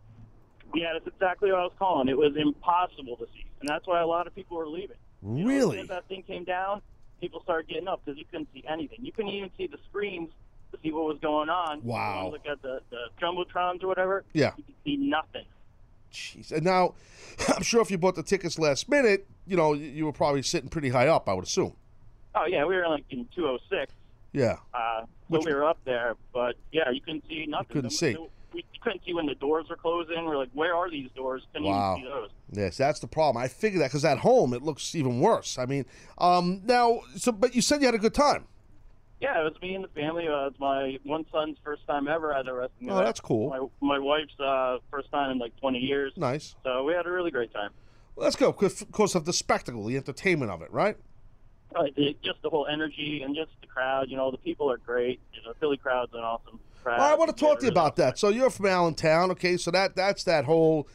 Yeah, 0.76 0.94
that's 0.94 1.08
exactly 1.08 1.52
what 1.52 1.60
I 1.60 1.64
was 1.64 1.74
calling. 1.78 2.08
It 2.10 2.18
was 2.18 2.34
impossible 2.36 3.16
to 3.18 3.26
see, 3.34 3.46
and 3.60 3.70
that's 3.70 3.86
why 3.88 4.02
a 4.02 4.08
lot 4.08 4.26
of 4.28 4.36
people 4.36 4.58
were 4.58 4.68
leaving. 4.68 4.98
You 5.22 5.30
know, 5.30 5.40
as 5.42 5.46
Really? 5.46 5.80
as 5.80 5.88
that 5.90 6.08
thing 6.08 6.24
came 6.24 6.44
down, 6.44 6.82
people 7.22 7.42
started 7.44 7.68
getting 7.70 7.88
up 7.88 8.02
because 8.04 8.18
you 8.18 8.26
couldn't 8.26 8.50
see 8.54 8.64
anything. 8.68 9.00
You 9.02 9.12
couldn't 9.12 9.32
even 9.32 9.50
see 9.58 9.68
the 9.68 9.78
screens 9.90 10.30
to 10.72 10.80
see 10.82 10.92
what 10.92 11.06
was 11.06 11.20
going 11.22 11.50
on. 11.50 11.84
Wow. 11.84 12.30
Look 12.32 12.46
at 12.46 12.54
uh, 12.54 12.56
the 12.64 12.80
the 12.90 12.98
jumbotrons 13.22 13.84
or 13.84 13.88
whatever. 13.88 14.24
Yeah. 14.34 14.52
You 14.58 14.64
could 14.64 14.76
see 14.84 14.98
nothing. 14.98 15.46
Jeez. 16.14 16.52
And 16.52 16.64
now, 16.64 16.94
I'm 17.50 17.64
sure 17.64 17.82
if 17.82 17.92
you 17.92 17.98
bought 17.98 18.16
the 18.16 18.24
tickets 18.24 18.58
last 18.60 18.88
minute, 18.88 19.28
you 19.48 19.58
know, 19.58 19.74
you 19.74 20.06
were 20.06 20.14
probably 20.14 20.42
sitting 20.44 20.70
pretty 20.70 20.90
high 20.90 21.08
up. 21.08 21.28
I 21.28 21.34
would 21.34 21.44
assume. 21.46 21.74
Oh 22.36 22.46
yeah, 22.46 22.66
we 22.66 22.76
were 22.76 22.88
like 22.88 23.04
in 23.10 23.28
206. 23.36 23.92
Yeah. 24.32 24.58
Uh, 24.74 25.02
so 25.02 25.08
Which- 25.28 25.46
we 25.46 25.54
were 25.54 25.66
up 25.66 25.78
there, 25.86 26.16
but 26.34 26.56
yeah, 26.72 26.90
you 26.92 27.02
couldn't 27.02 27.26
see 27.28 27.46
nothing. 27.48 27.68
couldn't 27.68 27.90
The- 27.90 27.96
see. 27.96 28.14
the- 28.14 28.28
We 28.54 28.64
couldn't 28.82 29.02
see 29.04 29.14
when 29.16 29.26
the 29.26 29.34
doors 29.36 29.68
were 29.70 29.76
closing. 29.76 30.26
We're 30.26 30.38
like, 30.38 30.52
where 30.54 30.76
are 30.76 30.88
these 30.90 31.10
doors? 31.16 31.42
Couldn't 31.54 31.68
Wow. 31.70 31.98
even 31.98 32.04
see 32.04 32.10
those. 32.14 32.30
Yes, 32.52 32.78
that's 32.78 33.00
the 33.00 33.08
problem. 33.08 33.44
I 33.44 33.48
figured 33.48 33.82
that 33.82 33.88
because 33.88 34.06
at 34.06 34.20
home 34.20 34.54
it 34.54 34.62
looks 34.62 34.94
even 34.94 35.20
worse. 35.20 35.58
I 35.58 35.66
mean, 35.66 35.86
um, 36.20 36.62
now, 36.64 37.02
so 37.16 37.32
but 37.32 37.56
you 37.56 37.62
said 37.64 37.82
you 37.82 37.88
had 37.88 37.96
a 37.96 38.00
good 38.00 38.14
time. 38.14 38.46
Yeah, 39.24 39.40
it 39.40 39.44
was 39.46 39.54
me 39.62 39.74
and 39.74 39.86
the 39.86 39.88
family. 39.88 40.28
Uh, 40.28 40.48
it's 40.48 40.60
my 40.60 41.00
one 41.04 41.26
son's 41.32 41.56
first 41.64 41.88
time 41.88 42.10
ever 42.10 42.34
at 42.34 42.46
a 42.46 42.54
wrestling 42.54 42.90
Oh, 42.90 42.96
event. 42.96 43.06
that's 43.06 43.22
cool. 43.22 43.72
My, 43.82 43.96
my 43.96 44.00
wife's 44.00 44.38
uh, 44.38 44.80
first 44.92 45.10
time 45.12 45.32
in 45.32 45.40
like 45.40 45.56
20 45.62 45.80
years. 45.80 46.12
Nice. 46.18 46.58
So 46.66 46.84
we 46.84 46.92
had 46.92 47.06
a 47.06 47.12
really 47.12 47.32
great 47.32 47.54
time. 47.54 47.70
Well, 48.18 48.26
let's 48.26 48.36
go 48.36 48.52
because 48.52 49.16
of 49.16 49.24
the 49.24 49.32
spectacle, 49.32 49.86
the 49.86 49.96
entertainment 49.96 50.52
of 50.52 50.62
it, 50.62 50.70
right? 50.74 50.98
Right. 51.74 51.96
the, 51.96 52.18
just 52.22 52.42
the 52.42 52.50
whole 52.50 52.68
energy 52.68 53.22
and 53.24 53.34
just 53.34 53.52
the 53.62 53.68
crowd. 53.68 54.10
You 54.10 54.18
know, 54.18 54.30
the 54.30 54.38
people 54.38 54.70
are 54.70 54.78
great. 54.78 55.22
You 55.34 55.42
know, 55.46 55.54
Philly 55.58 55.78
crowd's 55.78 56.14
an 56.14 56.20
awesome 56.20 56.60
crowd. 56.84 57.00
Well, 57.00 57.14
I 57.14 57.16
want 57.16 57.36
to 57.36 57.46
talk 57.46 57.60
to 57.60 57.66
you 57.66 57.72
about 57.72 57.96
that. 57.96 58.20
So 58.20 58.28
you're 58.28 58.50
from 58.50 58.66
Allentown, 58.66 59.32
okay? 59.32 59.56
So 59.56 59.72
that 59.72 59.96
that's 59.96 60.26
that 60.26 60.44
whole 60.44 60.90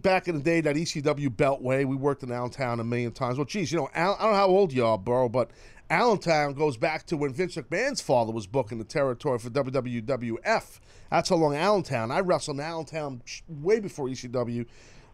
back 0.00 0.28
in 0.28 0.36
the 0.36 0.40
day 0.40 0.60
that 0.60 0.76
ECW 0.76 1.30
Beltway. 1.30 1.84
We 1.84 1.96
worked 1.96 2.22
in 2.22 2.30
Allentown 2.30 2.78
a 2.78 2.84
million 2.84 3.10
times. 3.10 3.38
Well, 3.38 3.44
geez, 3.44 3.72
you 3.72 3.78
know, 3.78 3.90
Al, 3.92 4.14
I 4.20 4.22
don't 4.22 4.30
know 4.32 4.38
how 4.38 4.46
old 4.46 4.72
you 4.72 4.86
are, 4.86 4.96
bro, 4.96 5.28
but 5.28 5.50
Allentown 5.92 6.54
goes 6.54 6.78
back 6.78 7.04
to 7.04 7.18
when 7.18 7.34
Vince 7.34 7.54
McMahon's 7.56 8.00
father 8.00 8.32
was 8.32 8.46
booking 8.46 8.78
the 8.78 8.84
territory 8.84 9.38
for 9.38 9.50
WWF. 9.50 10.80
That's 11.10 11.28
how 11.28 11.36
long 11.36 11.54
Allentown. 11.54 12.10
I 12.10 12.20
wrestled 12.20 12.56
in 12.56 12.62
Allentown 12.62 13.20
way 13.46 13.78
before 13.78 14.06
ECW. 14.08 14.64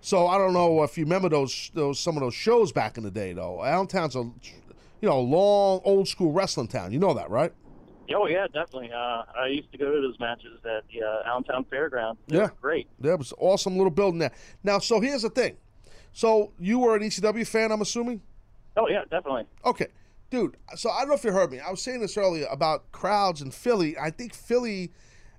So 0.00 0.28
I 0.28 0.38
don't 0.38 0.52
know 0.52 0.84
if 0.84 0.96
you 0.96 1.02
remember 1.02 1.28
those 1.28 1.72
those 1.74 1.98
some 1.98 2.16
of 2.16 2.20
those 2.20 2.34
shows 2.34 2.70
back 2.70 2.96
in 2.96 3.02
the 3.02 3.10
day, 3.10 3.32
though. 3.32 3.64
Allentown's 3.64 4.14
a 4.14 4.20
you 5.00 5.08
know 5.08 5.20
long 5.20 5.80
old 5.84 6.06
school 6.06 6.30
wrestling 6.30 6.68
town. 6.68 6.92
You 6.92 7.00
know 7.00 7.12
that, 7.14 7.28
right? 7.28 7.52
Oh 8.14 8.28
yeah, 8.28 8.46
definitely. 8.46 8.92
Uh, 8.92 9.24
I 9.36 9.48
used 9.48 9.72
to 9.72 9.78
go 9.78 9.92
to 9.92 10.00
those 10.00 10.18
matches 10.20 10.60
at 10.64 10.84
the 10.92 11.02
uh, 11.02 11.28
Allentown 11.28 11.64
Fairgrounds. 11.64 12.20
They 12.28 12.36
Yeah. 12.36 12.50
great. 12.60 12.86
That 13.00 13.18
was 13.18 13.34
awesome 13.38 13.76
little 13.76 13.90
building 13.90 14.20
there. 14.20 14.32
Now, 14.62 14.78
so 14.78 15.00
here's 15.00 15.22
the 15.22 15.30
thing. 15.30 15.56
So 16.12 16.52
you 16.60 16.78
were 16.78 16.94
an 16.94 17.02
ECW 17.02 17.44
fan, 17.44 17.72
I'm 17.72 17.82
assuming? 17.82 18.22
Oh 18.76 18.88
yeah, 18.88 19.02
definitely. 19.10 19.46
Okay. 19.64 19.88
Dude, 20.30 20.58
so 20.76 20.90
I 20.90 21.00
don't 21.00 21.08
know 21.08 21.14
if 21.14 21.24
you 21.24 21.32
heard 21.32 21.50
me. 21.50 21.58
I 21.58 21.70
was 21.70 21.80
saying 21.80 22.00
this 22.00 22.18
earlier 22.18 22.46
about 22.50 22.92
crowds 22.92 23.40
in 23.40 23.50
Philly. 23.50 23.96
I 23.96 24.10
think 24.10 24.34
Philly, 24.34 24.92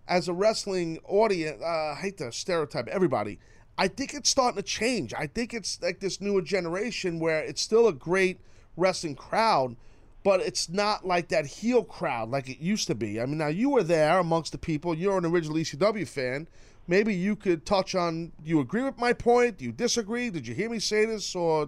as 0.08 0.28
a 0.28 0.34
wrestling 0.34 1.00
audience, 1.08 1.62
uh, 1.62 1.94
I 1.94 1.98
hate 2.02 2.18
to 2.18 2.32
stereotype 2.32 2.88
everybody. 2.88 3.38
I 3.78 3.88
think 3.88 4.16
it's 4.16 4.32
starting 4.32 4.58
to 4.58 4.68
change. 4.68 5.14
I 5.14 5.28
think 5.28 5.54
it's 5.54 5.80
like 5.82 6.00
this 6.00 6.20
newer 6.20 6.42
generation 6.42 7.20
where 7.20 7.44
it's 7.44 7.62
still 7.62 7.88
a 7.88 7.94
great 7.94 8.40
wrestling 8.76 9.16
crowd, 9.16 9.76
but 10.24 10.42
it's 10.42 10.68
not 10.70 11.06
like 11.06 11.30
that 11.30 11.46
heel 11.46 11.84
crowd 11.84 12.32
like 12.32 12.50
it 12.50 12.58
used 12.60 12.88
to 12.88 12.96
be. 12.96 13.22
I 13.22 13.28
mean, 13.28 13.38
now 13.38 13.48
you 13.48 13.70
were 13.70 13.84
there 13.84 14.18
amongst 14.18 14.54
the 14.54 14.58
people. 14.58 14.96
You're 14.96 15.20
an 15.20 15.26
original 15.26 15.56
ECW 15.58 16.08
fan. 16.08 16.48
Maybe 16.88 17.14
you 17.14 17.36
could 17.36 17.68
touch 17.68 17.94
on. 17.94 18.32
You 18.44 18.60
agree 18.60 18.82
with 18.82 18.98
my 18.98 19.14
point? 19.14 19.60
Do 19.60 19.66
you 19.66 19.72
disagree? 19.72 20.32
Did 20.32 20.48
you 20.48 20.56
hear 20.56 20.70
me 20.72 20.80
say 20.80 21.06
this, 21.06 21.36
or 21.36 21.68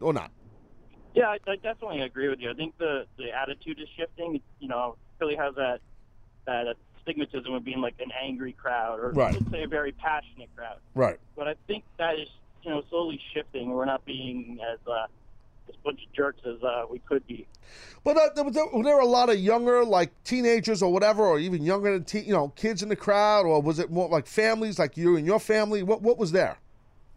or 0.00 0.12
not? 0.12 0.30
Yeah, 1.16 1.28
I, 1.28 1.38
I 1.50 1.56
definitely 1.56 2.02
agree 2.02 2.28
with 2.28 2.40
you. 2.40 2.50
I 2.50 2.54
think 2.54 2.76
the 2.76 3.06
the 3.16 3.32
attitude 3.32 3.80
is 3.80 3.88
shifting. 3.96 4.40
You 4.60 4.68
know, 4.68 4.96
Philly 5.18 5.34
has 5.34 5.54
that 5.54 5.80
that 6.46 6.76
stigmatism 7.06 7.56
of 7.56 7.64
being 7.64 7.80
like 7.80 7.94
an 8.00 8.10
angry 8.22 8.52
crowd, 8.52 9.00
or 9.00 9.10
Right. 9.12 9.32
let's 9.32 9.50
say 9.50 9.62
a 9.62 9.68
very 9.68 9.92
passionate 9.92 10.50
crowd. 10.54 10.76
Right. 10.94 11.18
But 11.34 11.48
I 11.48 11.54
think 11.66 11.84
that 11.96 12.18
is 12.18 12.28
you 12.62 12.70
know 12.70 12.82
slowly 12.90 13.18
shifting. 13.32 13.70
We're 13.70 13.86
not 13.86 14.04
being 14.04 14.58
as 14.70 14.78
uh, 14.86 15.06
as 15.70 15.74
bunch 15.82 16.00
of 16.06 16.12
jerks 16.12 16.42
as 16.44 16.62
uh, 16.62 16.84
we 16.90 16.98
could 16.98 17.26
be. 17.26 17.46
But 18.04 18.18
uh, 18.18 18.28
there, 18.34 18.50
there, 18.50 18.66
were 18.66 18.84
there 18.84 19.00
a 19.00 19.06
lot 19.06 19.30
of 19.30 19.38
younger, 19.38 19.86
like 19.86 20.12
teenagers 20.22 20.82
or 20.82 20.92
whatever, 20.92 21.24
or 21.26 21.38
even 21.38 21.62
younger 21.62 21.94
than 21.94 22.04
teen, 22.04 22.26
you 22.26 22.34
know, 22.34 22.48
kids 22.56 22.82
in 22.82 22.90
the 22.90 22.96
crowd, 22.96 23.46
or 23.46 23.62
was 23.62 23.78
it 23.78 23.90
more 23.90 24.08
like 24.10 24.26
families, 24.26 24.78
like 24.78 24.98
you 24.98 25.16
and 25.16 25.24
your 25.24 25.40
family? 25.40 25.82
What 25.82 26.02
what 26.02 26.18
was 26.18 26.32
there? 26.32 26.58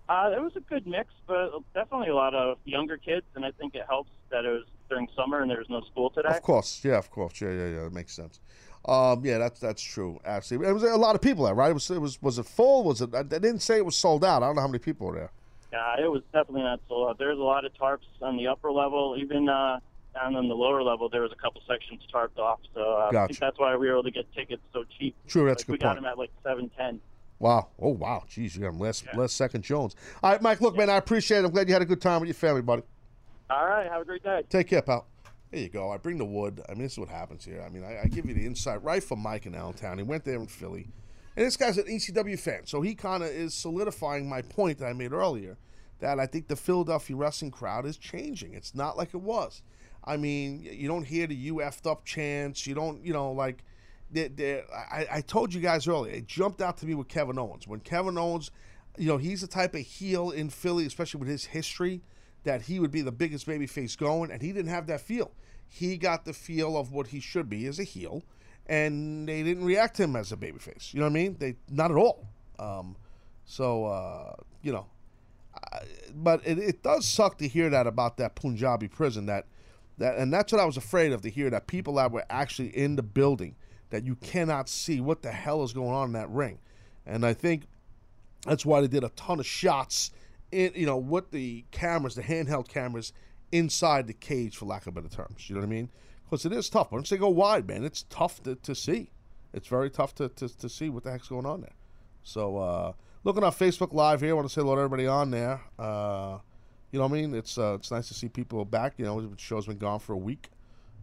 Uh, 0.09 0.31
it 0.35 0.41
was 0.41 0.55
a 0.55 0.59
good 0.61 0.87
mix, 0.87 1.13
but 1.27 1.51
definitely 1.75 2.09
a 2.09 2.15
lot 2.15 2.33
of 2.33 2.57
younger 2.65 2.97
kids, 2.97 3.27
and 3.35 3.45
I 3.45 3.51
think 3.51 3.75
it 3.75 3.83
helps 3.87 4.09
that 4.31 4.43
it 4.43 4.49
was 4.49 4.63
during 4.89 5.07
summer 5.15 5.41
and 5.41 5.51
there 5.51 5.59
was 5.59 5.69
no 5.69 5.81
school 5.81 6.09
today. 6.09 6.29
Of 6.29 6.41
course, 6.41 6.81
yeah, 6.83 6.97
of 6.97 7.11
course, 7.11 7.39
yeah, 7.39 7.51
yeah, 7.51 7.67
yeah. 7.67 7.83
That 7.83 7.93
makes 7.93 8.13
sense. 8.13 8.39
Um, 8.85 9.23
yeah, 9.23 9.37
that's 9.37 9.59
that's 9.59 9.83
true. 9.83 10.19
Absolutely, 10.25 10.67
it 10.67 10.73
was 10.73 10.81
a 10.81 10.95
lot 10.95 11.13
of 11.13 11.21
people 11.21 11.45
there, 11.45 11.53
right? 11.53 11.69
It 11.69 11.75
was 11.75 11.91
it 11.91 12.01
was 12.01 12.19
was 12.23 12.39
it 12.39 12.47
full? 12.47 12.83
Was 12.83 13.01
it? 13.01 13.13
I 13.13 13.21
didn't 13.21 13.59
say 13.59 13.77
it 13.77 13.85
was 13.85 13.95
sold 13.95 14.25
out. 14.25 14.41
I 14.41 14.47
don't 14.47 14.55
know 14.55 14.61
how 14.61 14.67
many 14.67 14.79
people 14.79 15.07
were 15.07 15.13
there. 15.13 15.31
Yeah, 15.71 16.03
it 16.03 16.09
was 16.09 16.23
definitely 16.33 16.63
not 16.63 16.79
sold 16.87 17.11
out. 17.11 17.19
There's 17.19 17.37
a 17.37 17.43
lot 17.43 17.65
of 17.65 17.73
tarps 17.75 18.07
on 18.19 18.35
the 18.35 18.47
upper 18.47 18.71
level, 18.71 19.15
even 19.19 19.47
uh, 19.47 19.79
down 20.15 20.35
on 20.35 20.47
the 20.47 20.55
lower 20.55 20.81
level. 20.81 21.09
There 21.09 21.21
was 21.21 21.31
a 21.31 21.35
couple 21.35 21.61
sections 21.67 22.01
tarped 22.11 22.39
off, 22.39 22.61
so 22.73 22.81
uh, 22.81 23.11
I 23.13 23.27
think 23.27 23.37
that's 23.37 23.59
why 23.59 23.75
we 23.75 23.87
were 23.87 23.93
able 23.93 24.03
to 24.03 24.11
get 24.11 24.25
tickets 24.33 24.63
so 24.73 24.85
cheap. 24.97 25.15
True, 25.27 25.45
that's 25.45 25.61
a 25.61 25.71
like, 25.71 25.79
good 25.79 25.85
we 25.85 25.89
got 25.89 25.95
them 25.95 26.05
at 26.05 26.17
like 26.17 26.31
seven 26.41 26.71
ten. 26.75 26.99
Wow. 27.39 27.69
Oh 27.79 27.89
wow. 27.89 28.23
Jeez, 28.29 28.55
you 28.55 28.61
got 28.61 28.69
him 28.69 28.79
last 28.79 29.05
last 29.15 29.35
second 29.35 29.63
Jones. 29.63 29.95
All 30.21 30.31
right, 30.31 30.41
Mike. 30.41 30.61
Look, 30.61 30.75
man, 30.75 30.89
I 30.89 30.97
appreciate 30.97 31.39
it. 31.39 31.45
I'm 31.45 31.51
glad 31.51 31.67
you 31.67 31.73
had 31.73 31.81
a 31.81 31.85
good 31.85 32.01
time 32.01 32.19
with 32.21 32.27
your 32.27 32.35
family, 32.35 32.61
buddy. 32.61 32.83
All 33.49 33.65
right, 33.65 33.89
have 33.89 34.01
a 34.01 34.05
great 34.05 34.23
day. 34.23 34.43
Take 34.49 34.67
care, 34.67 34.81
pal. 34.81 35.07
There 35.51 35.61
you 35.61 35.69
go. 35.69 35.91
I 35.91 35.97
bring 35.97 36.19
the 36.19 36.25
wood. 36.25 36.61
I 36.69 36.73
mean, 36.73 36.83
this 36.83 36.93
is 36.93 36.99
what 36.99 37.09
happens 37.09 37.43
here. 37.43 37.63
I 37.65 37.69
mean, 37.69 37.83
I, 37.83 38.01
I 38.03 38.05
give 38.05 38.25
you 38.25 38.35
the 38.35 38.45
insight 38.45 38.83
right 38.83 39.03
from 39.03 39.19
Mike 39.19 39.47
in 39.47 39.55
Allentown. 39.55 39.97
He 39.97 40.03
went 40.03 40.23
there 40.23 40.35
in 40.35 40.45
Philly. 40.45 40.89
And 41.35 41.45
this 41.45 41.57
guy's 41.57 41.77
an 41.77 41.85
ECW 41.85 42.37
fan. 42.37 42.65
So 42.65 42.81
he 42.81 42.93
kind 42.93 43.23
of 43.23 43.29
is 43.29 43.55
solidifying 43.55 44.29
my 44.29 44.41
point 44.43 44.77
that 44.79 44.85
I 44.85 44.93
made 44.93 45.13
earlier 45.13 45.57
that 45.99 46.19
I 46.19 46.25
think 46.25 46.47
the 46.47 46.55
Philadelphia 46.55 47.15
wrestling 47.15 47.51
crowd 47.51 47.85
is 47.85 47.97
changing. 47.97 48.53
It's 48.53 48.75
not 48.75 48.97
like 48.97 49.13
it 49.13 49.21
was. 49.21 49.63
I 50.03 50.17
mean, 50.17 50.67
you 50.69 50.87
don't 50.87 51.05
hear 51.05 51.27
the 51.27 51.35
you 51.35 51.55
effed 51.55 51.89
up 51.89 52.05
chants. 52.05 52.67
You 52.67 52.75
don't, 52.75 53.03
you 53.03 53.13
know, 53.13 53.31
like, 53.31 53.63
they're, 54.11 54.29
they're, 54.29 54.63
I, 54.73 55.07
I 55.11 55.21
told 55.21 55.53
you 55.53 55.61
guys 55.61 55.87
earlier, 55.87 56.13
it 56.13 56.27
jumped 56.27 56.61
out 56.61 56.77
to 56.77 56.85
me 56.85 56.95
with 56.95 57.07
Kevin 57.07 57.37
Owens. 57.37 57.67
When 57.67 57.79
Kevin 57.79 58.17
Owens, 58.17 58.51
you 58.97 59.07
know, 59.07 59.17
he's 59.17 59.41
the 59.41 59.47
type 59.47 59.75
of 59.75 59.81
heel 59.81 60.31
in 60.31 60.49
Philly, 60.49 60.85
especially 60.85 61.19
with 61.19 61.29
his 61.29 61.45
history, 61.45 62.01
that 62.43 62.63
he 62.63 62.79
would 62.79 62.91
be 62.91 63.01
the 63.01 63.11
biggest 63.11 63.45
babyface 63.45 63.97
going, 63.97 64.31
and 64.31 64.41
he 64.41 64.51
didn't 64.51 64.71
have 64.71 64.87
that 64.87 65.01
feel. 65.01 65.31
He 65.67 65.97
got 65.97 66.25
the 66.25 66.33
feel 66.33 66.77
of 66.77 66.91
what 66.91 67.07
he 67.07 67.19
should 67.19 67.49
be 67.49 67.65
as 67.67 67.79
a 67.79 67.83
heel, 67.83 68.23
and 68.65 69.27
they 69.27 69.43
didn't 69.43 69.65
react 69.65 69.97
to 69.97 70.03
him 70.03 70.15
as 70.15 70.31
a 70.31 70.37
babyface. 70.37 70.93
You 70.93 70.99
know 70.99 71.05
what 71.05 71.11
I 71.11 71.13
mean? 71.13 71.35
They 71.39 71.55
not 71.69 71.91
at 71.91 71.97
all. 71.97 72.27
Um, 72.57 72.95
so 73.45 73.85
uh, 73.85 74.33
you 74.63 74.71
know, 74.71 74.87
I, 75.71 75.81
but 76.13 76.41
it, 76.45 76.57
it 76.57 76.83
does 76.83 77.07
suck 77.07 77.37
to 77.39 77.47
hear 77.47 77.69
that 77.69 77.85
about 77.85 78.17
that 78.17 78.35
Punjabi 78.35 78.87
prison. 78.87 79.27
That 79.27 79.45
that 79.99 80.17
and 80.17 80.33
that's 80.33 80.51
what 80.51 80.59
I 80.59 80.65
was 80.65 80.77
afraid 80.77 81.11
of 81.11 81.21
to 81.21 81.29
hear 81.29 81.49
that 81.51 81.67
people 81.67 81.95
that 81.95 82.11
were 82.11 82.25
actually 82.29 82.75
in 82.75 82.95
the 82.95 83.03
building 83.03 83.55
that 83.89 84.05
you 84.05 84.15
cannot 84.15 84.69
see 84.69 85.01
what 85.01 85.21
the 85.21 85.31
hell 85.31 85.63
is 85.63 85.73
going 85.73 85.93
on 85.93 86.07
in 86.07 86.13
that 86.13 86.29
ring, 86.29 86.59
and 87.05 87.25
I 87.25 87.33
think 87.33 87.63
that's 88.45 88.65
why 88.65 88.81
they 88.81 88.87
did 88.87 89.03
a 89.03 89.09
ton 89.09 89.39
of 89.39 89.45
shots 89.45 90.11
in 90.51 90.71
you 90.75 90.85
know 90.85 90.97
with 90.97 91.31
the 91.31 91.65
cameras, 91.71 92.15
the 92.15 92.23
handheld 92.23 92.67
cameras 92.67 93.13
inside 93.51 94.07
the 94.07 94.13
cage, 94.13 94.57
for 94.57 94.65
lack 94.65 94.87
of 94.87 94.93
better 94.93 95.09
terms. 95.09 95.49
You 95.49 95.55
know 95.55 95.61
what 95.61 95.67
I 95.67 95.69
mean? 95.69 95.89
Because 96.25 96.45
it 96.45 96.53
is 96.53 96.69
tough. 96.69 96.91
Once 96.91 97.09
they 97.09 97.17
go 97.17 97.29
wide, 97.29 97.67
man, 97.67 97.83
it's 97.83 98.03
tough 98.03 98.43
to, 98.43 98.55
to 98.55 98.75
see. 98.75 99.09
It's 99.53 99.67
very 99.67 99.89
tough 99.89 100.13
to, 100.15 100.29
to, 100.29 100.57
to 100.59 100.69
see 100.69 100.89
what 100.89 101.03
the 101.03 101.11
heck's 101.11 101.27
going 101.27 101.47
on 101.47 101.61
there. 101.61 101.73
So 102.21 102.57
uh, 102.57 102.93
looking 103.23 103.43
on 103.43 103.51
Facebook 103.51 103.93
Live 103.93 104.21
here, 104.21 104.31
I 104.31 104.33
want 104.33 104.47
to 104.47 104.53
say 104.53 104.61
hello 104.61 104.75
to 104.75 104.81
everybody 104.81 105.07
on 105.07 105.31
there. 105.31 105.61
Uh, 105.79 106.37
you 106.91 106.99
know 106.99 107.07
what 107.07 107.17
I 107.17 107.21
mean? 107.21 107.33
It's 107.33 107.57
uh, 107.57 107.73
it's 107.75 107.91
nice 107.91 108.07
to 108.09 108.13
see 108.13 108.29
people 108.29 108.63
back. 108.65 108.93
You 108.97 109.05
know, 109.05 109.21
the 109.21 109.37
show's 109.37 109.65
been 109.65 109.77
gone 109.77 109.99
for 109.99 110.13
a 110.13 110.17
week. 110.17 110.49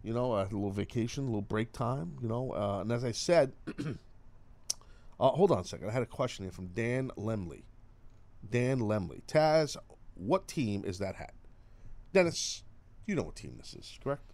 You 0.07 0.13
know, 0.13 0.31
uh, 0.31 0.43
a 0.43 0.55
little 0.55 0.71
vacation, 0.71 1.23
a 1.23 1.27
little 1.27 1.41
break 1.41 1.73
time. 1.73 2.15
You 2.21 2.29
know, 2.29 2.51
uh, 2.53 2.79
and 2.79 2.93
as 2.93 3.03
I 3.03 3.11
said, 3.11 3.51
uh, 3.77 3.95
hold 5.19 5.51
on 5.51 5.59
a 5.59 5.63
second. 5.65 5.89
I 5.89 5.91
had 5.91 6.01
a 6.01 6.05
question 6.05 6.45
here 6.45 6.51
from 6.53 6.67
Dan 6.67 7.11
Lemley. 7.17 7.63
Dan 8.49 8.79
Lemley. 8.79 9.21
Taz, 9.27 9.75
what 10.15 10.47
team 10.47 10.85
is 10.85 10.99
that 10.99 11.15
hat? 11.15 11.33
Dennis, 12.13 12.63
you 13.05 13.15
know 13.15 13.23
what 13.23 13.35
team 13.35 13.55
this 13.57 13.73
is, 13.73 13.99
correct? 14.01 14.31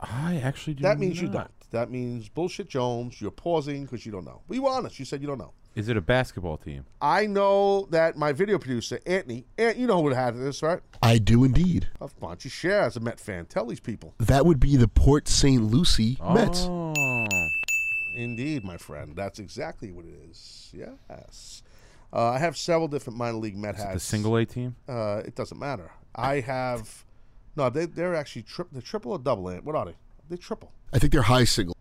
I 0.00 0.36
actually 0.36 0.74
do 0.74 0.84
That 0.84 1.00
means 1.00 1.20
you 1.20 1.26
don't. 1.26 1.50
That 1.72 1.90
means 1.90 2.28
bullshit 2.28 2.68
Jones. 2.68 3.20
You're 3.20 3.32
pausing 3.32 3.86
because 3.86 4.06
you 4.06 4.12
don't 4.12 4.24
know. 4.24 4.42
But 4.46 4.54
you 4.54 4.62
were 4.62 4.70
honest. 4.70 5.00
You 5.00 5.04
said 5.04 5.20
you 5.20 5.26
don't 5.26 5.38
know. 5.38 5.52
Is 5.74 5.88
it 5.88 5.96
a 5.96 6.02
basketball 6.02 6.58
team? 6.58 6.84
I 7.00 7.26
know 7.26 7.86
that 7.90 8.16
my 8.16 8.32
video 8.32 8.58
producer, 8.58 9.00
Anthony, 9.06 9.46
Ant, 9.56 9.78
you 9.78 9.86
know 9.86 10.02
who 10.02 10.10
had 10.10 10.36
this, 10.36 10.62
right? 10.62 10.80
I 11.02 11.16
do 11.18 11.44
indeed. 11.44 11.88
Oh, 12.00 12.10
why 12.18 12.28
don't 12.30 12.44
you 12.44 12.50
share 12.50 12.82
as 12.82 12.96
a 12.96 13.00
Met 13.00 13.18
fan? 13.18 13.46
Tell 13.46 13.64
these 13.64 13.80
people. 13.80 14.14
That 14.18 14.44
would 14.44 14.60
be 14.60 14.76
the 14.76 14.88
Port 14.88 15.28
St. 15.28 15.62
Lucie 15.62 16.18
Mets. 16.22 16.66
Oh. 16.68 16.92
Indeed, 18.14 18.64
my 18.64 18.76
friend. 18.76 19.16
That's 19.16 19.38
exactly 19.38 19.90
what 19.90 20.04
it 20.04 20.14
is. 20.30 20.70
Yes. 20.74 21.62
Uh, 22.12 22.28
I 22.32 22.38
have 22.38 22.58
several 22.58 22.88
different 22.88 23.18
minor 23.18 23.38
league 23.38 23.56
Met 23.56 23.76
Is 23.76 23.80
it 23.80 23.84
hats. 23.84 23.94
the 23.94 24.00
single 24.00 24.36
A 24.36 24.44
team? 24.44 24.76
Uh, 24.86 25.22
it 25.24 25.34
doesn't 25.34 25.58
matter. 25.58 25.90
I 26.14 26.40
have. 26.40 27.04
No, 27.56 27.70
they, 27.70 27.86
they're 27.86 28.14
actually 28.14 28.42
tri- 28.42 28.66
they're 28.70 28.82
triple 28.82 29.12
or 29.12 29.18
double. 29.18 29.48
Ant. 29.48 29.64
What 29.64 29.74
are 29.74 29.86
they? 29.86 29.94
They 30.28 30.36
triple. 30.36 30.70
I 30.92 30.98
think 30.98 31.12
they're 31.14 31.22
high 31.22 31.44
single. 31.44 31.71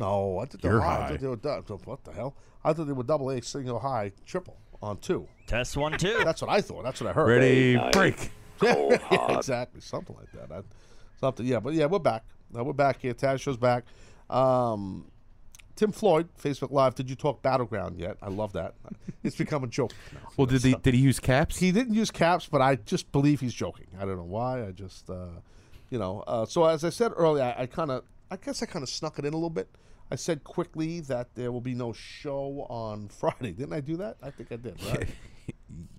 No, 0.00 0.38
I 0.38 0.46
thought 0.46 0.62
they 0.62 0.68
You're 0.68 0.78
were 0.78 0.82
high. 0.82 0.96
I 0.96 1.00
high. 1.02 1.08
thought 1.10 1.20
they 1.20 1.26
were 1.28 1.36
dou- 1.36 1.78
What 1.84 2.04
the 2.04 2.12
hell? 2.12 2.34
I 2.64 2.72
thought 2.72 2.86
they 2.86 2.92
were 2.92 3.02
double 3.04 3.30
A, 3.30 3.40
single 3.42 3.78
high, 3.78 4.12
triple 4.26 4.56
on 4.82 4.96
two. 4.98 5.28
Test 5.46 5.76
one, 5.76 5.96
two. 5.98 6.20
That's 6.24 6.40
what 6.42 6.50
I 6.50 6.60
thought. 6.60 6.82
That's 6.84 7.00
what 7.00 7.10
I 7.10 7.12
heard. 7.12 7.28
Ready, 7.28 7.74
Nice. 7.76 7.92
break. 7.92 8.30
Yeah, 8.62 8.98
yeah, 9.12 9.36
exactly. 9.38 9.80
Something 9.80 10.16
like 10.16 10.32
that. 10.32 10.54
I, 10.54 10.60
something. 11.20 11.46
Yeah, 11.46 11.60
but 11.60 11.74
yeah, 11.74 11.86
we're 11.86 11.98
back. 11.98 12.24
Uh, 12.56 12.64
we're 12.64 12.72
back 12.72 13.00
here. 13.00 13.14
Taz 13.14 13.40
show's 13.40 13.56
back. 13.56 13.84
Um, 14.28 15.10
Tim 15.76 15.92
Floyd, 15.92 16.28
Facebook 16.42 16.70
Live. 16.70 16.94
Did 16.94 17.08
you 17.08 17.16
talk 17.16 17.40
Battleground 17.42 17.98
yet? 17.98 18.16
I 18.22 18.28
love 18.28 18.52
that. 18.54 18.74
It's 19.22 19.36
become 19.36 19.62
a 19.62 19.66
joke. 19.66 19.92
now. 20.14 20.20
Well, 20.38 20.46
did 20.46 20.62
he 20.62 20.74
did 20.76 20.94
he 20.94 21.00
use 21.00 21.20
caps? 21.20 21.58
He 21.58 21.72
didn't 21.72 21.92
use 21.92 22.10
caps, 22.10 22.46
but 22.50 22.62
I 22.62 22.76
just 22.76 23.12
believe 23.12 23.38
he's 23.40 23.52
joking. 23.52 23.86
I 24.00 24.06
don't 24.06 24.16
know 24.16 24.24
why. 24.24 24.66
I 24.66 24.70
just, 24.70 25.10
uh, 25.10 25.26
you 25.90 25.98
know. 25.98 26.24
Uh, 26.26 26.46
so 26.46 26.64
as 26.64 26.84
I 26.84 26.88
said 26.88 27.12
earlier, 27.14 27.44
I, 27.44 27.64
I 27.64 27.66
kind 27.66 27.90
of, 27.90 28.04
I 28.30 28.36
guess 28.38 28.62
I 28.62 28.66
kind 28.66 28.82
of 28.82 28.88
snuck 28.88 29.18
it 29.18 29.26
in 29.26 29.34
a 29.34 29.36
little 29.36 29.50
bit. 29.50 29.68
I 30.10 30.16
said 30.16 30.42
quickly 30.44 31.00
that 31.02 31.34
there 31.34 31.52
will 31.52 31.60
be 31.60 31.74
no 31.74 31.92
show 31.92 32.66
on 32.68 33.08
Friday. 33.20 33.52
Didn't 33.52 33.72
I 33.72 33.80
do 33.80 33.96
that? 33.98 34.16
I 34.22 34.30
think 34.30 34.52
I 34.52 34.56
did. 34.56 34.76
Right? 34.92 35.08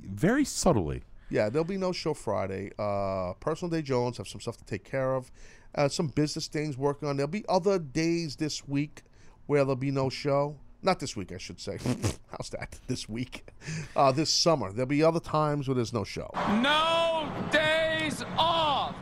Very 0.02 0.44
subtly. 0.46 1.04
Yeah, 1.30 1.50
there'll 1.50 1.64
be 1.64 1.78
no 1.78 1.94
show 1.94 2.14
Friday. 2.14 2.72
Uh, 2.78 3.34
Personal 3.40 3.70
Day 3.70 3.82
Jones 3.82 4.18
have 4.18 4.28
some 4.28 4.42
stuff 4.42 4.58
to 4.58 4.66
take 4.66 4.84
care 4.84 5.16
of, 5.16 5.32
uh, 5.76 5.88
some 5.88 6.08
business 6.08 6.48
things 6.48 6.78
working 6.78 7.08
on. 7.08 7.16
There'll 7.16 7.30
be 7.30 7.46
other 7.48 7.80
days 7.80 8.36
this 8.36 8.68
week 8.68 9.04
where 9.48 9.62
there'll 9.62 9.76
be 9.78 9.92
no 9.92 10.10
show. 10.10 10.58
Not 10.84 11.00
this 11.00 11.16
week, 11.16 11.32
I 11.32 11.38
should 11.38 11.60
say. 11.62 11.78
How's 12.32 12.50
that? 12.50 12.80
This 12.88 13.08
week, 13.08 13.46
uh, 13.96 14.12
this 14.12 14.34
summer. 14.34 14.74
There'll 14.74 14.88
be 14.88 15.04
other 15.04 15.20
times 15.22 15.68
where 15.68 15.76
there's 15.76 15.94
no 15.94 16.04
show. 16.04 16.30
No 16.36 17.32
days 17.52 17.61
off. 17.61 17.61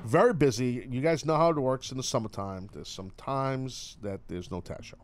Very 0.10 0.34
busy. 0.34 0.88
You 0.90 1.02
guys 1.02 1.24
know 1.24 1.36
how 1.36 1.52
it 1.52 1.60
works 1.60 1.92
in 1.92 1.98
the 1.98 2.04
summertime. 2.04 2.68
There's 2.74 2.90
some 2.90 3.12
times 3.12 3.96
that 4.02 4.22
there's 4.28 4.50
no 4.50 4.60
Taz 4.60 4.84
show. 4.84 4.98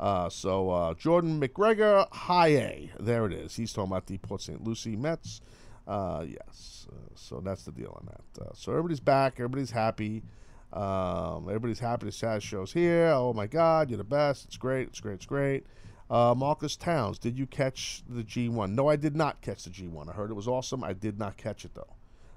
Uh, 0.00 0.28
so 0.28 0.68
uh, 0.68 0.94
Jordan 0.94 1.40
McGregor, 1.40 2.08
high 2.12 2.48
A. 2.48 2.90
There 2.98 3.24
it 3.26 3.32
is. 3.32 3.54
He's 3.54 3.72
talking 3.72 3.92
about 3.92 4.06
the 4.06 4.18
Port 4.18 4.42
St. 4.42 4.64
Lucie 4.64 4.96
Mets. 4.96 5.42
Uh, 5.86 6.24
yes. 6.26 6.88
Uh, 6.90 6.96
so 7.14 7.40
that's 7.40 7.62
the 7.62 7.70
deal 7.70 7.96
on 8.00 8.06
that. 8.06 8.44
Uh, 8.44 8.50
so 8.52 8.72
everybody's 8.72 8.98
back. 8.98 9.34
Everybody's 9.34 9.70
happy. 9.70 10.24
Um, 10.72 11.44
everybody's 11.46 11.78
happy 11.78 12.06
the 12.06 12.10
Taz 12.10 12.42
show's 12.42 12.72
here. 12.72 13.12
Oh 13.14 13.32
my 13.32 13.46
God, 13.46 13.90
you're 13.90 13.98
the 13.98 14.02
best. 14.02 14.46
It's 14.46 14.56
great. 14.56 14.88
It's 14.88 14.98
great. 14.98 15.14
It's 15.14 15.26
great. 15.26 15.66
Uh, 16.10 16.34
Marcus 16.36 16.74
Towns, 16.74 17.20
did 17.20 17.38
you 17.38 17.46
catch 17.46 18.02
the 18.08 18.24
G1? 18.24 18.72
No, 18.72 18.88
I 18.88 18.96
did 18.96 19.14
not 19.14 19.40
catch 19.40 19.62
the 19.62 19.70
G1. 19.70 20.08
I 20.08 20.12
heard 20.12 20.30
it 20.30 20.34
was 20.34 20.48
awesome. 20.48 20.82
I 20.82 20.94
did 20.94 21.16
not 21.16 21.36
catch 21.36 21.64
it 21.64 21.74
though. 21.74 21.94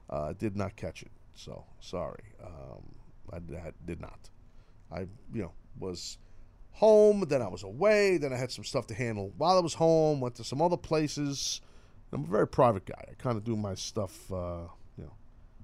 I 0.07 0.33
did 0.33 0.55
not 0.55 0.75
catch 0.75 1.01
it. 1.01 1.09
So 1.35 1.65
sorry. 1.79 2.23
Um, 2.43 2.95
I, 3.31 3.39
did- 3.39 3.57
I 3.57 3.71
did 3.85 4.01
not. 4.01 4.29
I 4.91 5.01
you 5.33 5.41
know 5.43 5.51
was 5.79 6.17
home. 6.71 7.25
Then 7.27 7.41
I 7.41 7.47
was 7.47 7.63
away. 7.63 8.17
Then 8.17 8.33
I 8.33 8.37
had 8.37 8.51
some 8.51 8.63
stuff 8.63 8.87
to 8.87 8.93
handle 8.93 9.33
while 9.37 9.57
I 9.57 9.61
was 9.61 9.73
home. 9.73 10.21
Went 10.21 10.35
to 10.35 10.43
some 10.43 10.61
other 10.61 10.77
places. 10.77 11.61
I'm 12.11 12.23
a 12.23 12.27
very 12.27 12.47
private 12.47 12.85
guy. 12.85 13.03
I 13.09 13.13
kind 13.21 13.37
of 13.37 13.43
do 13.43 13.55
my 13.55 13.75
stuff. 13.75 14.31
Uh, 14.31 14.67
you 14.97 15.03
know. 15.03 15.13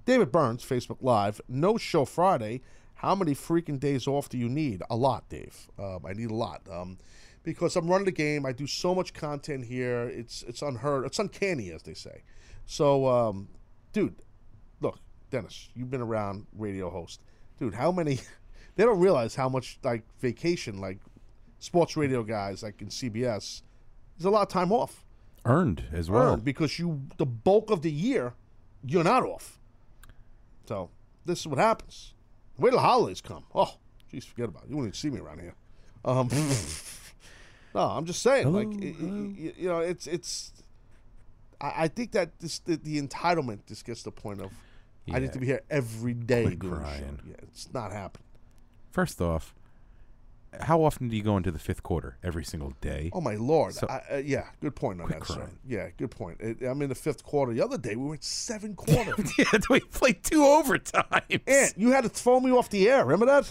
David 0.06 0.32
Burns, 0.32 0.66
Facebook 0.66 0.98
Live. 1.02 1.40
No 1.48 1.78
show 1.78 2.04
Friday. 2.04 2.62
How 2.96 3.16
many 3.16 3.34
freaking 3.34 3.80
days 3.80 4.06
off 4.06 4.30
do 4.30 4.38
you 4.38 4.50
need? 4.50 4.84
A 4.90 4.96
lot, 4.96 5.30
Dave. 5.30 5.68
Um, 5.80 6.00
I 6.06 6.14
need 6.14 6.30
a 6.30 6.36
lot. 6.36 6.62
Um, 6.70 6.98
because 7.44 7.76
I'm 7.76 7.88
running 7.88 8.06
the 8.06 8.12
game. 8.12 8.46
I 8.46 8.52
do 8.52 8.68
so 8.68 8.94
much 8.94 9.14
content 9.14 9.66
here. 9.66 10.04
It's 10.04 10.44
it's 10.44 10.62
unheard. 10.62 11.06
It's 11.06 11.18
uncanny, 11.20 11.72
as 11.72 11.84
they 11.84 11.94
say. 11.94 12.24
So, 12.66 13.08
um, 13.08 13.48
dude, 13.94 14.16
Dennis, 15.32 15.70
you've 15.76 15.90
been 15.90 16.02
around 16.02 16.46
radio 16.58 16.90
host, 16.90 17.22
dude. 17.60 17.74
How 17.74 17.92
many? 17.92 18.20
They 18.78 18.86
don't 18.86 19.00
realize 19.02 19.36
how 19.36 19.50
much 19.50 19.80
like 19.84 20.04
vacation, 20.22 20.80
like 20.80 20.98
sports 21.60 21.98
radio 21.98 22.24
guys, 22.24 22.64
like 22.64 22.82
in 22.82 22.88
CBS, 22.88 23.64
there's 24.18 24.24
a 24.26 24.30
lot 24.30 24.44
of 24.44 24.48
time 24.48 24.72
off 24.72 25.04
Earned 25.44 25.84
as 25.92 26.10
well. 26.10 26.34
earned 26.36 26.46
because 26.46 26.80
you 26.80 27.02
the 27.18 27.26
bulk 27.26 27.70
of 27.70 27.82
the 27.82 27.92
year 27.92 28.34
you're 28.86 29.04
not 29.04 29.24
off. 29.24 29.60
So 30.68 30.90
this 31.26 31.42
is 31.42 31.48
what 31.48 31.60
happens. 31.60 32.14
Wait 32.58 32.70
till 32.70 32.78
the 32.80 32.82
holidays 32.84 33.20
come. 33.20 33.44
Oh, 33.54 33.74
jeez, 34.12 34.24
forget 34.24 34.48
about 34.48 34.64
it. 34.64 34.70
You 34.70 34.78
won't 34.78 34.86
even 34.88 34.94
see 34.94 35.10
me 35.10 35.20
around 35.20 35.42
here. 35.42 35.56
Um, 36.06 36.30
no, 37.76 37.82
I'm 37.82 38.06
just 38.06 38.22
saying, 38.22 38.52
like, 38.54 38.68
y- 38.70 38.96
y- 39.00 39.54
you 39.58 39.68
know, 39.68 39.80
it's 39.80 40.08
it's. 40.08 40.54
I, 41.60 41.74
I 41.84 41.88
think 41.90 42.14
that 42.14 42.40
this 42.40 42.60
the, 42.60 42.78
the 42.78 43.02
entitlement 43.02 43.66
just 43.68 43.86
gets 43.86 44.00
to 44.04 44.06
the 44.06 44.12
point 44.12 44.40
of 44.40 44.52
I 45.12 45.20
need 45.20 45.34
to 45.34 45.40
be 45.40 45.46
here 45.48 45.62
every 45.70 46.14
day 46.14 46.44
Quit 46.44 46.60
doing 46.60 46.74
the 46.74 46.80
show. 46.80 46.84
crying. 46.84 47.20
Yeah, 47.28 47.36
it's 47.44 47.74
not 47.74 47.92
happening. 47.92 48.26
First 48.92 49.22
off, 49.22 49.56
how 50.60 50.84
often 50.84 51.08
do 51.08 51.16
you 51.16 51.24
go 51.24 51.38
into 51.38 51.50
the 51.50 51.58
fifth 51.60 51.82
quarter? 51.82 52.18
Every 52.24 52.44
single 52.44 52.74
day. 52.82 53.10
Oh 53.14 53.22
my 53.22 53.36
lord! 53.36 53.74
So- 53.74 53.88
I, 53.88 54.02
uh, 54.12 54.18
yeah, 54.18 54.48
good 54.62 54.76
point 54.76 55.00
on 55.00 55.08
Quit 55.08 55.20
that, 55.20 55.28
sir. 55.28 55.50
Yeah, 55.66 55.90
good 55.98 56.12
point. 56.12 56.42
It, 56.42 56.62
I'm 56.62 56.82
in 56.82 56.90
the 56.90 56.96
fifth 56.96 57.24
quarter. 57.24 57.54
The 57.54 57.64
other 57.64 57.78
day 57.78 57.96
we 57.96 58.10
went 58.10 58.24
seven 58.24 58.76
quarters. 58.76 59.32
yeah, 59.38 59.46
we 59.70 59.80
played 59.80 60.24
two 60.24 60.42
overtimes. 60.42 61.40
And 61.48 61.74
you 61.78 61.92
had 61.92 62.04
to 62.04 62.10
throw 62.10 62.40
me 62.42 62.52
off 62.52 62.70
the 62.70 62.90
air. 62.90 63.06
Remember 63.06 63.26
that? 63.28 63.50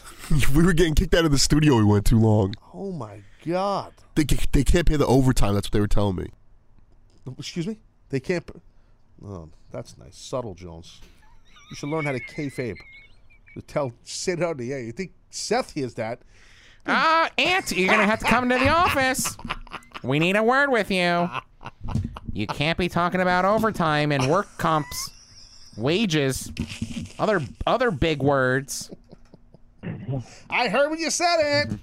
we 0.55 0.63
were 0.63 0.75
getting 0.75 0.95
kicked 0.95 1.15
out 1.15 1.25
of 1.25 1.31
the 1.31 1.39
studio. 1.39 1.77
We 1.77 1.85
went 1.85 2.05
too 2.05 2.19
long. 2.19 2.55
Oh 2.75 2.93
my 2.93 3.23
god! 3.47 3.95
They 4.15 4.25
they 4.53 4.63
can't 4.65 4.87
pay 4.87 4.97
the 4.97 5.07
overtime. 5.07 5.55
That's 5.55 5.67
what 5.69 5.73
they 5.73 5.81
were 5.81 5.89
telling 5.89 6.17
me. 6.17 6.29
Excuse 7.39 7.67
me. 7.67 7.79
They 8.11 8.21
can't. 8.21 8.49
Oh, 9.25 9.49
that's 9.71 9.97
nice. 9.97 10.17
Subtle, 10.19 10.55
Jones. 10.55 11.01
You 11.71 11.77
should 11.77 11.89
learn 11.89 12.05
how 12.05 12.13
to 12.13 12.21
kayfabe. 12.21 12.77
To 13.55 13.63
tell, 13.63 13.93
sit 14.05 14.43
on 14.43 14.57
the 14.57 14.73
air. 14.73 14.81
You 14.81 14.93
think 14.93 15.13
Seth 15.31 15.73
hears 15.73 15.95
that? 15.95 16.21
Ah, 16.87 17.31
Ant, 17.39 17.71
you're 17.73 17.89
gonna 17.89 18.07
have 18.07 18.21
to 18.21 18.25
come 18.25 18.49
to 18.49 18.59
the 18.59 18.69
office. 18.69 19.37
We 20.03 20.19
need 20.19 20.37
a 20.37 20.43
word 20.43 20.71
with 20.71 20.91
you. 20.91 21.29
You 22.33 22.47
can't 22.47 22.79
be 22.79 22.89
talking 22.89 23.21
about 23.21 23.45
overtime 23.45 24.13
and 24.13 24.31
work 24.31 24.47
comps, 24.57 25.11
wages, 25.77 26.51
other 27.19 27.41
other 27.67 27.91
big 27.91 28.23
words. 28.23 28.91
I 30.49 30.69
heard 30.69 30.91
what 30.91 30.99
you 30.99 31.11
said, 31.11 31.41
Ant. 31.43 31.81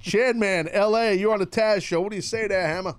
Chad 0.00 0.36
Man, 0.36 0.68
L.A. 0.68 1.14
You're 1.14 1.32
on 1.32 1.40
the 1.40 1.46
Taz 1.46 1.82
show. 1.82 2.00
What 2.00 2.10
do 2.10 2.16
you 2.16 2.22
say 2.22 2.46
there, 2.46 2.66
Hammer? 2.66 2.94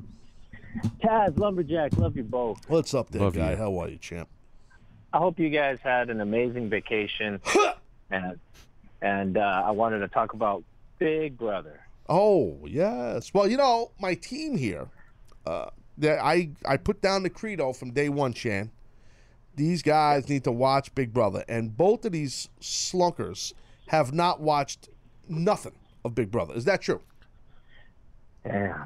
Taz, 1.03 1.37
Lumberjack, 1.37 1.95
love 1.97 2.17
you 2.17 2.23
both. 2.23 2.67
What's 2.69 2.93
up 2.93 3.09
there, 3.11 3.21
Love 3.21 3.35
guy? 3.35 3.51
you. 3.51 3.57
How 3.57 3.77
are 3.79 3.89
you, 3.89 3.97
champ? 3.97 4.27
I 5.13 5.19
hope 5.19 5.39
you 5.39 5.49
guys 5.49 5.77
had 5.83 6.09
an 6.09 6.21
amazing 6.21 6.69
vacation. 6.69 7.39
and 8.09 8.39
and 9.01 9.37
uh, 9.37 9.63
I 9.65 9.71
wanted 9.71 9.99
to 9.99 10.07
talk 10.07 10.33
about 10.33 10.63
Big 10.97 11.37
Brother. 11.37 11.79
Oh 12.09 12.57
yes. 12.65 13.33
Well, 13.33 13.47
you 13.47 13.57
know, 13.57 13.91
my 13.99 14.15
team 14.15 14.57
here, 14.57 14.87
uh, 15.45 15.67
that 15.99 16.19
I 16.19 16.49
I 16.65 16.77
put 16.77 17.01
down 17.01 17.21
the 17.21 17.29
credo 17.29 17.73
from 17.73 17.91
day 17.91 18.09
one, 18.09 18.33
Chan. 18.33 18.71
These 19.55 19.83
guys 19.83 20.27
need 20.27 20.43
to 20.45 20.51
watch 20.51 20.93
Big 20.95 21.13
Brother, 21.13 21.45
and 21.47 21.77
both 21.77 22.05
of 22.05 22.11
these 22.11 22.49
slunkers 22.59 23.53
have 23.87 24.11
not 24.11 24.41
watched 24.41 24.89
nothing 25.29 25.75
of 26.03 26.15
Big 26.15 26.31
Brother. 26.31 26.55
Is 26.55 26.65
that 26.65 26.81
true? 26.81 27.01
Yeah, 28.43 28.85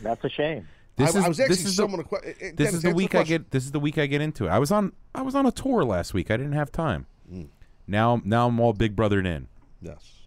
that's 0.00 0.24
a 0.24 0.30
shame. 0.30 0.66
This 0.98 1.14
I- 1.14 1.18
is 1.20 1.24
I 1.24 1.28
was 1.28 1.40
actually 1.40 1.54
this 1.56 1.64
is 1.64 1.76
someone 1.76 1.98
the, 1.98 2.04
to 2.04 2.08
que- 2.08 2.28
eh, 2.28 2.32
this 2.40 2.52
Dennis, 2.52 2.74
is 2.74 2.82
the 2.82 2.88
answer 2.88 2.96
week 2.96 3.14
I 3.14 3.22
get. 3.22 3.50
This 3.50 3.64
is 3.64 3.72
the 3.72 3.80
week 3.80 3.98
I 3.98 4.06
get 4.06 4.20
into 4.20 4.46
it. 4.46 4.50
I 4.50 4.58
was 4.58 4.70
on 4.70 4.92
I 5.14 5.22
was 5.22 5.34
on 5.34 5.46
a 5.46 5.52
tour 5.52 5.84
last 5.84 6.12
week. 6.12 6.30
I 6.30 6.36
didn't 6.36 6.52
have 6.52 6.70
time. 6.70 7.06
Mm. 7.32 7.48
Now 7.86 8.20
now 8.24 8.48
I'm 8.48 8.60
all 8.60 8.72
big 8.72 8.94
brothered 8.96 9.26
in. 9.26 9.48
Yes, 9.80 10.26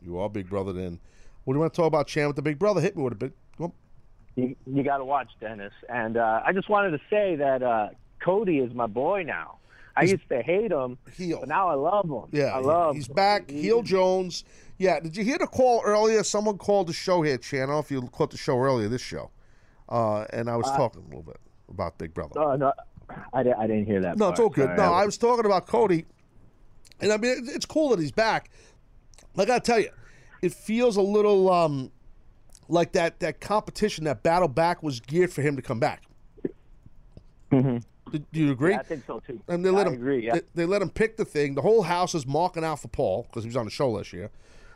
you 0.00 0.18
are 0.18 0.28
Big 0.30 0.48
Brother. 0.48 0.72
Then, 0.72 1.00
what 1.44 1.54
do 1.54 1.56
you 1.56 1.60
want 1.60 1.74
to 1.74 1.76
talk 1.76 1.88
about, 1.88 2.06
Chan? 2.06 2.26
With 2.28 2.36
the 2.36 2.42
Big 2.42 2.58
Brother, 2.58 2.80
hit 2.80 2.96
me 2.96 3.02
with 3.02 3.12
a 3.12 3.16
bit. 3.16 3.32
You, 4.34 4.56
you 4.66 4.82
got 4.82 4.96
to 4.96 5.04
watch 5.04 5.28
Dennis. 5.40 5.74
And 5.90 6.16
uh, 6.16 6.40
I 6.46 6.54
just 6.54 6.70
wanted 6.70 6.92
to 6.92 7.00
say 7.10 7.36
that 7.36 7.62
uh, 7.62 7.88
Cody 8.24 8.60
is 8.60 8.72
my 8.72 8.86
boy 8.86 9.24
now. 9.24 9.58
I 9.94 10.04
used 10.04 10.26
to 10.30 10.40
hate 10.42 10.72
him, 10.72 10.96
but 11.04 11.48
now 11.48 11.68
I 11.68 11.74
love 11.74 12.06
him. 12.06 12.22
Yeah, 12.32 12.44
I 12.46 12.60
love. 12.60 12.90
Him. 12.92 12.96
He's 12.96 13.08
back. 13.08 13.50
Heel 13.50 13.82
Jones. 13.82 14.44
Yeah, 14.78 15.00
did 15.00 15.18
you 15.18 15.22
hear 15.22 15.36
the 15.36 15.46
call 15.46 15.82
earlier? 15.84 16.22
Someone 16.22 16.56
called 16.56 16.86
the 16.86 16.94
show 16.94 17.20
here, 17.20 17.36
Chan. 17.36 17.64
I 17.64 17.66
don't 17.66 17.74
know 17.74 17.78
if 17.80 17.90
you 17.90 18.00
caught 18.08 18.30
the 18.30 18.38
show 18.38 18.58
earlier, 18.58 18.88
this 18.88 19.02
show. 19.02 19.30
Uh, 19.88 20.24
and 20.30 20.48
I 20.48 20.56
was 20.56 20.66
Uh, 20.68 20.76
talking 20.76 21.02
a 21.02 21.04
little 21.06 21.22
bit 21.22 21.38
about 21.68 21.98
Big 21.98 22.14
Brother. 22.14 22.32
No, 22.36 22.56
no, 22.56 22.72
I, 23.32 23.42
di- 23.42 23.52
I 23.52 23.66
didn't 23.66 23.86
hear 23.86 24.00
that. 24.00 24.16
No, 24.16 24.28
it's 24.28 24.38
part. 24.38 24.44
all 24.46 24.48
good. 24.50 24.64
Sorry, 24.66 24.76
no, 24.76 24.84
I 24.94 25.02
I 25.02 25.06
was 25.06 25.18
talking 25.18 25.44
about 25.44 25.66
Cody, 25.66 26.06
and 27.00 27.12
I 27.12 27.16
mean 27.16 27.32
it- 27.44 27.54
it's 27.54 27.66
cool 27.66 27.90
that 27.90 27.98
he's 27.98 28.12
back. 28.12 28.50
Like 29.34 29.48
I 29.48 29.52
gotta 29.52 29.60
tell 29.64 29.80
you, 29.80 29.90
it 30.42 30.52
feels 30.54 30.96
a 30.96 31.02
little 31.02 31.50
um, 31.50 31.90
like 32.68 32.92
that 32.92 33.20
that 33.20 33.40
competition, 33.40 34.04
that 34.04 34.22
battle 34.22 34.48
back 34.48 34.82
was 34.82 35.00
geared 35.00 35.32
for 35.32 35.42
him 35.42 35.56
to 35.56 35.62
come 35.62 35.80
back. 35.80 36.02
Do, 37.50 38.18
do 38.32 38.40
you 38.40 38.50
agree? 38.50 38.72
Yeah, 38.72 38.78
I 38.80 38.82
think 38.82 39.04
so 39.06 39.20
too. 39.20 39.40
And 39.48 39.64
they 39.64 39.70
let 39.70 39.86
I 39.86 39.90
him. 39.90 39.94
agree, 39.96 40.24
yeah. 40.26 40.34
they, 40.34 40.40
they 40.54 40.66
let 40.66 40.82
him 40.82 40.90
pick 40.90 41.16
the 41.16 41.24
thing. 41.24 41.54
The 41.54 41.62
whole 41.62 41.82
house 41.82 42.14
is 42.14 42.26
marking 42.26 42.64
out 42.64 42.80
for 42.80 42.88
Paul 42.88 43.22
because 43.28 43.44
he 43.44 43.48
was 43.48 43.56
on 43.56 43.64
the 43.64 43.70
show 43.70 43.90
last 43.90 44.12
year. 44.12 44.30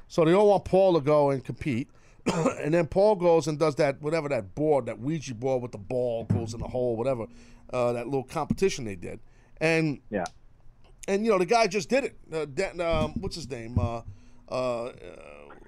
So 0.08 0.24
they 0.24 0.32
all 0.32 0.48
want 0.48 0.64
Paul 0.64 0.94
to 0.94 1.00
go 1.00 1.30
and 1.30 1.44
compete. 1.44 1.88
and 2.34 2.74
then 2.74 2.86
Paul 2.86 3.16
goes 3.16 3.46
and 3.46 3.58
does 3.58 3.76
that 3.76 4.00
whatever 4.00 4.28
that 4.28 4.54
board, 4.54 4.86
that 4.86 4.98
Ouija 4.98 5.34
board 5.34 5.62
with 5.62 5.72
the 5.72 5.78
ball 5.78 6.24
goes 6.24 6.54
in 6.54 6.60
the 6.60 6.68
hole, 6.68 6.96
whatever. 6.96 7.26
Uh, 7.72 7.92
that 7.92 8.06
little 8.06 8.24
competition 8.24 8.84
they 8.84 8.96
did. 8.96 9.20
And 9.60 10.00
yeah. 10.10 10.24
And 11.08 11.24
you 11.24 11.30
know 11.30 11.38
the 11.38 11.46
guy 11.46 11.66
just 11.66 11.88
did 11.88 12.04
it. 12.04 12.16
Uh, 12.32 12.82
um, 12.82 13.12
what's 13.20 13.36
his 13.36 13.48
name? 13.48 13.78
Uh, 13.78 14.02
uh, 14.48 14.92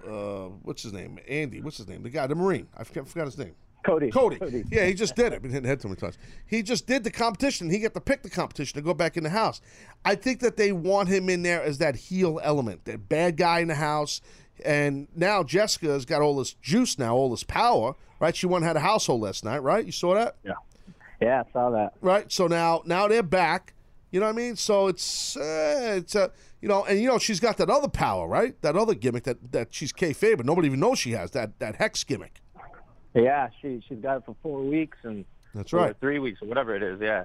uh, 0.06 0.48
what's 0.62 0.82
his 0.82 0.92
name? 0.92 1.18
Andy. 1.28 1.60
What's 1.60 1.76
his 1.76 1.88
name? 1.88 2.02
The 2.02 2.10
guy, 2.10 2.26
the 2.26 2.34
Marine. 2.34 2.68
I 2.76 2.84
forgot, 2.84 3.08
forgot 3.08 3.26
his 3.26 3.38
name. 3.38 3.54
Cody. 3.84 4.10
Cody. 4.10 4.36
Cody. 4.36 4.64
Yeah, 4.70 4.86
he 4.86 4.94
just 4.94 5.14
did 5.14 5.32
it. 5.32 5.42
He 5.42 5.48
didn't 5.48 5.66
hit 5.66 5.80
too 5.80 5.88
many 5.88 6.00
times. 6.00 6.18
He 6.46 6.62
just 6.62 6.86
did 6.86 7.04
the 7.04 7.10
competition. 7.10 7.70
He 7.70 7.78
got 7.78 7.94
to 7.94 8.00
pick 8.00 8.22
the 8.22 8.30
competition 8.30 8.76
to 8.76 8.82
go 8.82 8.92
back 8.92 9.16
in 9.16 9.22
the 9.22 9.30
house. 9.30 9.60
I 10.04 10.14
think 10.14 10.40
that 10.40 10.56
they 10.56 10.72
want 10.72 11.08
him 11.08 11.30
in 11.30 11.42
there 11.42 11.62
as 11.62 11.78
that 11.78 11.96
heel 11.96 12.40
element, 12.42 12.84
that 12.84 13.08
bad 13.08 13.36
guy 13.36 13.60
in 13.60 13.68
the 13.68 13.76
house. 13.76 14.20
And 14.64 15.08
now 15.14 15.42
Jessica's 15.42 16.04
got 16.04 16.22
all 16.22 16.36
this 16.36 16.52
juice 16.54 16.98
now, 16.98 17.14
all 17.14 17.30
this 17.30 17.44
power, 17.44 17.94
right? 18.20 18.34
She 18.34 18.46
won 18.46 18.62
had 18.62 18.76
a 18.76 18.80
household 18.80 19.22
last 19.22 19.44
night, 19.44 19.58
right? 19.62 19.84
You 19.84 19.92
saw 19.92 20.14
that? 20.14 20.36
Yeah. 20.44 20.52
Yeah, 21.20 21.42
I 21.46 21.52
saw 21.52 21.70
that. 21.70 21.94
Right. 22.00 22.30
So 22.30 22.46
now, 22.46 22.82
now 22.84 23.08
they're 23.08 23.22
back. 23.22 23.74
You 24.10 24.20
know 24.20 24.26
what 24.26 24.32
I 24.34 24.36
mean? 24.36 24.56
So 24.56 24.86
it's 24.86 25.36
uh, 25.36 25.94
it's 25.98 26.16
uh, 26.16 26.28
you 26.62 26.68
know, 26.68 26.84
and 26.84 26.98
you 27.00 27.08
know 27.08 27.18
she's 27.18 27.40
got 27.40 27.58
that 27.58 27.68
other 27.68 27.88
power, 27.88 28.26
right? 28.26 28.60
That 28.62 28.74
other 28.76 28.94
gimmick 28.94 29.24
that 29.24 29.52
that 29.52 29.68
she's 29.74 29.92
kayfabe, 29.92 30.38
but 30.38 30.46
nobody 30.46 30.68
even 30.68 30.80
knows 30.80 30.98
she 30.98 31.10
has 31.12 31.32
that 31.32 31.58
that 31.58 31.76
hex 31.76 32.04
gimmick. 32.04 32.40
Yeah, 33.14 33.48
she 33.60 33.82
she's 33.86 33.98
got 33.98 34.18
it 34.18 34.22
for 34.24 34.34
four 34.42 34.62
weeks 34.62 34.96
and 35.02 35.24
That's 35.54 35.72
right. 35.72 35.94
three 36.00 36.18
weeks 36.18 36.40
or 36.40 36.48
whatever 36.48 36.74
it 36.74 36.82
is. 36.82 37.00
Yeah. 37.00 37.24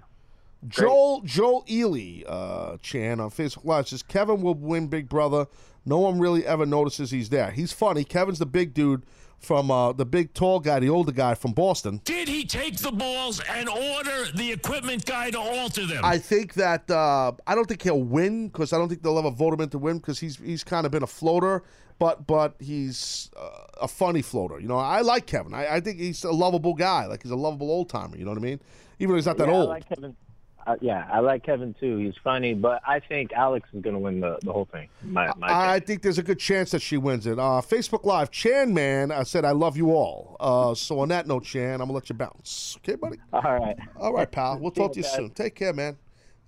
Joel 0.67 1.21
Joel 1.21 1.65
Ely 1.69 2.23
uh, 2.27 2.77
Chan 2.81 3.19
on 3.19 3.29
Facebook 3.29 3.65
Live 3.65 3.87
says 3.87 4.03
Kevin 4.03 4.41
will 4.41 4.55
win 4.55 4.87
Big 4.87 5.07
Brother. 5.07 5.47
No 5.85 5.99
one 5.99 6.19
really 6.19 6.45
ever 6.45 6.65
notices 6.65 7.11
he's 7.11 7.29
there. 7.29 7.51
He's 7.51 7.71
funny. 7.71 8.03
Kevin's 8.03 8.39
the 8.39 8.45
big 8.45 8.73
dude 8.73 9.03
from 9.43 9.69
uh, 9.69 9.91
the 9.91 10.05
big 10.05 10.33
tall 10.33 10.59
guy, 10.59 10.79
the 10.79 10.89
older 10.89 11.11
guy 11.11 11.35
from 11.35 11.51
Boston. 11.51 11.99
Did 12.05 12.27
he 12.29 12.45
take 12.45 12.77
the 12.77 12.91
balls 12.91 13.41
and 13.49 13.67
order 13.67 14.31
the 14.33 14.51
equipment 14.53 15.05
guy 15.05 15.31
to 15.31 15.39
alter 15.39 15.85
them? 15.85 16.03
I 16.03 16.17
think 16.17 16.53
that 16.53 16.89
uh, 16.89 17.33
I 17.45 17.53
don't 17.53 17.67
think 17.67 17.81
he'll 17.81 18.01
win 18.01 18.47
because 18.47 18.71
I 18.71 18.77
don't 18.77 18.87
think 18.87 19.03
they'll 19.03 19.19
ever 19.19 19.31
vote 19.31 19.53
him 19.53 19.61
in 19.61 19.69
to 19.69 19.77
win 19.77 19.97
because 19.97 20.19
he's 20.19 20.37
he's 20.37 20.63
kind 20.63 20.85
of 20.85 20.91
been 20.93 21.03
a 21.03 21.07
floater, 21.07 21.63
but 21.99 22.25
but 22.25 22.55
he's 22.59 23.29
uh, 23.37 23.49
a 23.81 23.87
funny 23.87 24.21
floater. 24.21 24.59
You 24.59 24.69
know, 24.69 24.77
I 24.77 25.01
like 25.01 25.25
Kevin. 25.25 25.53
I, 25.53 25.75
I 25.75 25.79
think 25.81 25.99
he's 25.99 26.23
a 26.23 26.31
lovable 26.31 26.73
guy. 26.73 27.05
Like 27.07 27.23
he's 27.23 27.31
a 27.31 27.35
lovable 27.35 27.69
old 27.69 27.89
timer. 27.89 28.17
You 28.17 28.23
know 28.23 28.31
what 28.31 28.39
I 28.39 28.41
mean? 28.41 28.61
Even 28.99 29.09
though 29.09 29.17
he's 29.17 29.25
not 29.25 29.37
that 29.37 29.49
yeah, 29.49 29.55
old. 29.55 29.69
I 29.69 29.73
like 29.73 29.89
Kevin. 29.89 30.15
Uh, 30.65 30.75
yeah, 30.81 31.07
I 31.11 31.19
like 31.19 31.43
Kevin 31.43 31.75
too. 31.79 31.97
He's 31.97 32.13
funny, 32.23 32.53
but 32.53 32.81
I 32.87 32.99
think 32.99 33.33
Alex 33.33 33.67
is 33.73 33.81
going 33.81 33.95
to 33.95 33.99
win 33.99 34.19
the, 34.19 34.37
the 34.43 34.51
whole 34.53 34.65
thing. 34.71 34.87
My, 35.03 35.31
my 35.37 35.73
I 35.73 35.79
think 35.79 36.01
there's 36.01 36.17
a 36.17 36.23
good 36.23 36.39
chance 36.39 36.71
that 36.71 36.81
she 36.81 36.97
wins 36.97 37.27
it. 37.27 37.37
Uh, 37.37 37.61
Facebook 37.61 38.05
Live, 38.05 38.31
Chan 38.31 38.73
Man 38.73 39.11
I 39.11 39.23
said, 39.23 39.45
I 39.45 39.51
love 39.51 39.75
you 39.77 39.91
all. 39.91 40.37
Uh, 40.39 40.73
so 40.73 40.99
on 40.99 41.09
that 41.09 41.27
note, 41.27 41.43
Chan, 41.43 41.73
I'm 41.73 41.77
going 41.79 41.87
to 41.89 41.93
let 41.93 42.09
you 42.09 42.15
bounce. 42.15 42.77
Okay, 42.79 42.95
buddy? 42.95 43.17
All 43.33 43.41
right. 43.41 43.77
All 43.99 44.13
right, 44.13 44.31
pal. 44.31 44.57
We'll 44.59 44.71
talk 44.71 44.93
to 44.93 44.99
you 44.99 45.03
guys. 45.03 45.13
soon. 45.13 45.29
Take 45.31 45.55
care, 45.55 45.73
man. 45.73 45.97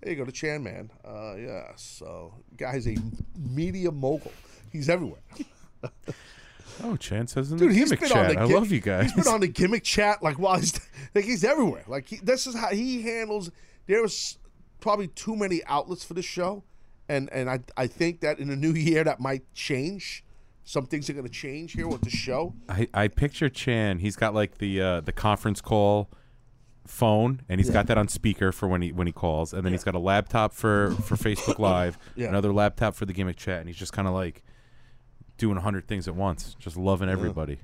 There 0.01 0.11
you 0.13 0.17
go, 0.19 0.25
the 0.25 0.31
Chan 0.31 0.61
Man. 0.61 0.91
Uh, 1.03 1.35
yeah, 1.35 1.71
so 1.75 2.33
guy's 2.57 2.87
a 2.87 2.95
media 3.35 3.91
mogul. 3.91 4.31
He's 4.71 4.89
everywhere. 4.89 5.21
Oh, 6.83 6.95
Chan 6.97 7.27
says 7.27 7.51
in 7.51 7.57
Dude, 7.57 7.71
the 7.71 7.73
he's 7.75 7.85
gimmick 7.85 7.99
been 8.01 8.09
chat. 8.09 8.37
on 8.37 8.47
the 8.47 8.53
I 8.53 8.57
love 8.57 8.71
you 8.71 8.81
guys. 8.81 9.11
He's 9.13 9.23
been 9.23 9.33
on 9.33 9.39
the 9.39 9.47
gimmick 9.47 9.83
chat 9.83 10.21
like 10.21 10.37
while 10.37 10.59
he's 10.59 10.79
like 11.15 11.23
he's 11.25 11.43
everywhere. 11.43 11.83
Like 11.87 12.07
he, 12.07 12.17
this 12.17 12.47
is 12.47 12.55
how 12.55 12.69
he 12.69 13.01
handles. 13.01 13.51
There's 13.87 14.37
probably 14.79 15.07
too 15.07 15.35
many 15.35 15.63
outlets 15.65 16.03
for 16.03 16.13
this 16.13 16.25
show, 16.25 16.63
and 17.09 17.29
and 17.31 17.49
I 17.49 17.59
I 17.77 17.87
think 17.87 18.21
that 18.21 18.39
in 18.39 18.47
the 18.49 18.55
new 18.55 18.73
year 18.73 19.03
that 19.03 19.19
might 19.19 19.51
change. 19.53 20.23
Some 20.67 20.87
things 20.87 21.07
are 21.11 21.13
going 21.13 21.27
to 21.27 21.31
change 21.31 21.73
here 21.73 21.87
with 21.87 22.01
the 22.01 22.09
show. 22.09 22.55
I, 22.67 22.87
I 22.91 23.07
picture 23.07 23.49
Chan. 23.49 23.99
He's 23.99 24.15
got 24.15 24.33
like 24.33 24.57
the 24.57 24.81
uh, 24.81 25.01
the 25.01 25.11
conference 25.11 25.61
call 25.61 26.09
phone, 26.87 27.41
and 27.47 27.59
he's 27.59 27.67
Yeah. 27.67 27.73
got 27.73 27.85
that 27.87 27.99
on 27.99 28.07
speaker 28.07 28.51
for 28.51 28.67
when 28.67 28.81
he 28.81 28.91
when 28.91 29.05
he 29.05 29.13
calls, 29.13 29.53
and 29.53 29.63
then 29.63 29.73
he's 29.73 29.83
got 29.83 29.93
a 29.93 29.99
laptop 29.99 30.53
for 30.53 30.89
for 31.03 31.17
Facebook 31.17 31.59
Live, 31.71 31.99
Yeah. 32.15 32.29
another 32.29 32.51
laptop 32.51 32.95
for 32.95 33.05
the 33.05 33.13
gimmick 33.13 33.37
chat, 33.37 33.59
and 33.59 33.69
he's 33.69 33.77
just 33.77 33.93
kind 33.93 34.07
of 34.07 34.15
like 34.15 34.41
doing 35.37 35.55
a 35.55 35.61
hundred 35.61 35.87
things 35.87 36.07
at 36.07 36.15
once, 36.15 36.55
just 36.57 36.77
loving 36.77 37.09
everybody. 37.09 37.59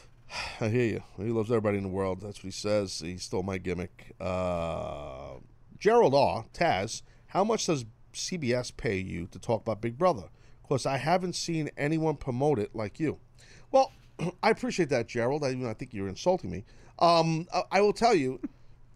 I 0.60 0.68
hear 0.68 0.84
you. 0.86 1.02
He 1.18 1.30
loves 1.30 1.48
everybody 1.48 1.76
in 1.76 1.84
the 1.84 1.90
world. 1.90 2.22
That's 2.22 2.38
what 2.38 2.44
he 2.46 2.50
says. 2.50 2.98
He 2.98 3.18
stole 3.18 3.44
my 3.44 3.58
gimmick. 3.58 4.16
Uh, 4.20 5.34
Gerald 5.82 6.14
R. 6.14 6.44
Taz, 6.54 7.02
how 7.26 7.42
much 7.42 7.66
does 7.66 7.84
CBS 8.14 8.70
pay 8.76 8.98
you 8.98 9.26
to 9.26 9.38
talk 9.40 9.62
about 9.62 9.80
Big 9.80 9.98
Brother? 9.98 10.28
Because 10.62 10.86
I 10.86 10.96
haven't 10.96 11.34
seen 11.34 11.70
anyone 11.76 12.14
promote 12.14 12.60
it 12.60 12.72
like 12.72 13.00
you. 13.00 13.18
Well, 13.72 13.90
I 14.44 14.50
appreciate 14.50 14.90
that, 14.90 15.08
Gerald. 15.08 15.42
I, 15.42 15.50
even 15.50 15.66
I 15.66 15.74
think 15.74 15.92
you're 15.92 16.06
insulting 16.06 16.50
me. 16.50 16.64
Um, 17.00 17.48
I, 17.52 17.62
I 17.72 17.80
will 17.80 17.92
tell 17.92 18.14
you, 18.14 18.38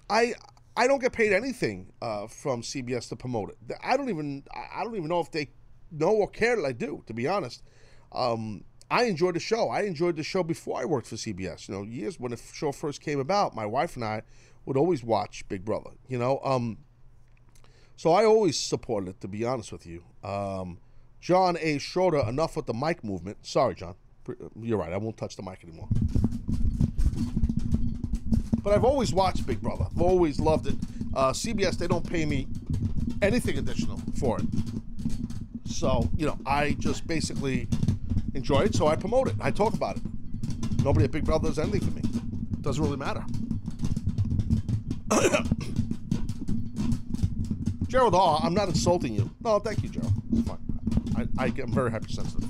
I 0.09 0.35
I 0.77 0.87
don't 0.87 1.01
get 1.01 1.13
paid 1.13 1.33
anything 1.33 1.93
uh, 2.01 2.29
from 2.29 2.63
CBS 2.63 3.09
to 3.09 3.17
promote 3.17 3.51
it. 3.51 3.77
I 3.83 3.97
don't 3.97 4.09
even 4.09 4.45
I- 4.55 4.85
don't 4.85 4.95
even 4.95 5.09
know 5.09 5.19
if 5.19 5.33
they 5.33 5.51
know 5.91 6.13
or 6.13 6.29
care 6.29 6.55
that 6.55 6.65
I 6.65 6.71
do. 6.71 7.03
To 7.09 7.13
be 7.13 7.27
honest, 7.27 7.65
um, 8.13 8.63
I 8.93 9.07
enjoyed 9.07 9.35
the 9.35 9.41
show. 9.41 9.71
I 9.71 9.81
enjoyed 9.83 10.15
the 10.15 10.23
show 10.23 10.45
before 10.45 10.81
I 10.81 10.85
worked 10.85 11.09
for 11.09 11.17
CBS. 11.17 11.67
You 11.69 11.75
know, 11.75 11.83
years 11.83 12.21
when 12.21 12.31
the 12.31 12.41
show 12.53 12.71
first 12.71 13.01
came 13.01 13.19
about, 13.19 13.57
my 13.57 13.67
wife 13.67 13.97
and 13.97 14.05
I 14.05 14.23
would 14.67 14.77
always 14.77 15.03
watch 15.03 15.49
Big 15.49 15.65
Brother. 15.65 15.91
You 16.09 16.19
know, 16.19 16.41
um, 16.45 16.79
so 17.97 18.13
I 18.13 18.25
always 18.25 18.59
supported 18.59 19.11
it. 19.11 19.21
To 19.23 19.29
be 19.29 19.45
honest 19.45 19.73
with 19.73 19.87
you, 19.87 20.03
um, 20.23 20.79
John 21.21 21.57
A. 21.61 21.79
Schroeder. 21.79 22.19
Enough 22.29 22.57
with 22.57 22.67
the 22.67 22.75
mic 22.75 23.03
movement. 23.03 23.39
Sorry, 23.47 23.75
John. 23.75 23.95
You're 24.61 24.79
right. 24.79 24.93
I 24.93 24.97
won't 24.97 25.17
touch 25.17 25.37
the 25.37 25.43
mic 25.43 25.63
anymore. 25.65 25.89
But 28.63 28.75
I've 28.75 28.85
always 28.85 29.13
watched 29.13 29.47
Big 29.47 29.63
Brother. 29.63 29.87
I've 29.89 30.03
always 30.03 30.41
loved 30.41 30.67
it. 30.67 30.75
Uh, 31.15 31.31
CBS, 31.31 31.79
they 31.79 31.87
don't 31.87 32.09
pay 32.09 32.27
me 32.27 32.49
anything 33.23 33.59
additional 33.59 34.01
for 34.19 34.41
it. 34.41 34.47
So, 35.67 36.09
you 36.17 36.27
know, 36.27 36.37
I 36.45 36.73
just 36.79 37.07
basically 37.07 37.69
enjoy 38.35 38.63
it, 38.63 38.75
so 38.75 38.89
I 38.89 38.97
promote 38.97 39.29
it. 39.29 39.37
I 39.41 39.51
talk 39.51 39.75
about 39.75 39.97
it. 39.97 40.03
Nobody 40.83 41.05
at 41.05 41.13
Big 41.13 41.25
Brother 41.25 41.49
does 41.49 41.59
anything 41.59 41.81
for 41.81 41.91
me. 41.93 42.03
Doesn't 42.61 42.83
really 42.83 42.97
matter. 42.97 43.25
Gerald 47.89 48.15
Hall, 48.15 48.41
I'm 48.43 48.55
not 48.55 48.69
insulting 48.69 49.15
you. 49.15 49.31
No, 49.41 49.59
thank 49.59 49.83
you, 49.83 49.89
Gerald. 49.89 50.13
Fine. 50.47 50.59
I, 51.17 51.23
I, 51.45 51.47
I'm 51.47 51.73
very 51.73 51.91
hypersensitive. 51.91 52.49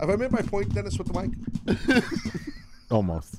Have 0.00 0.10
I 0.10 0.16
made 0.16 0.32
my 0.32 0.42
point, 0.42 0.74
Dennis, 0.74 0.98
with 0.98 1.12
the 1.12 1.20
mic? 1.20 1.30
Almost. 2.90 3.36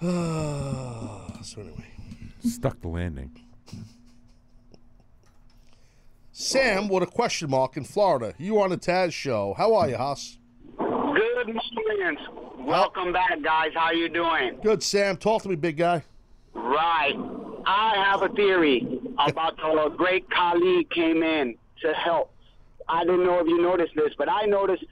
so 0.00 1.60
anyway, 1.60 1.86
Stuck 2.44 2.80
the 2.80 2.88
landing. 2.88 3.30
Sam 6.32 6.88
with 6.88 7.04
a 7.04 7.06
question 7.06 7.50
mark 7.50 7.76
in 7.76 7.84
Florida. 7.84 8.34
You 8.36 8.60
on 8.60 8.70
the 8.70 8.76
Taz 8.76 9.12
show? 9.12 9.54
How 9.56 9.74
are 9.74 9.88
you, 9.88 9.96
Hoss? 9.96 10.38
Good 10.76 11.54
morning. 11.54 12.18
Welcome 12.64 13.12
back, 13.12 13.42
guys. 13.42 13.70
How 13.74 13.90
you 13.90 14.08
doing? 14.08 14.58
Good, 14.62 14.82
Sam. 14.82 15.16
Talk 15.16 15.42
to 15.42 15.48
me, 15.48 15.56
big 15.56 15.76
guy. 15.76 16.04
Right. 16.54 17.14
I 17.66 17.94
have 17.96 18.22
a 18.22 18.28
theory 18.34 19.00
about 19.18 19.56
the 19.56 19.94
great 19.96 20.28
Khali 20.30 20.84
came 20.94 21.22
in 21.22 21.56
to 21.82 21.92
help. 21.92 22.32
I 22.88 23.04
don't 23.04 23.24
know 23.24 23.40
if 23.40 23.46
you 23.46 23.60
noticed 23.60 23.94
this, 23.96 24.12
but 24.16 24.28
I 24.28 24.46
noticed 24.46 24.84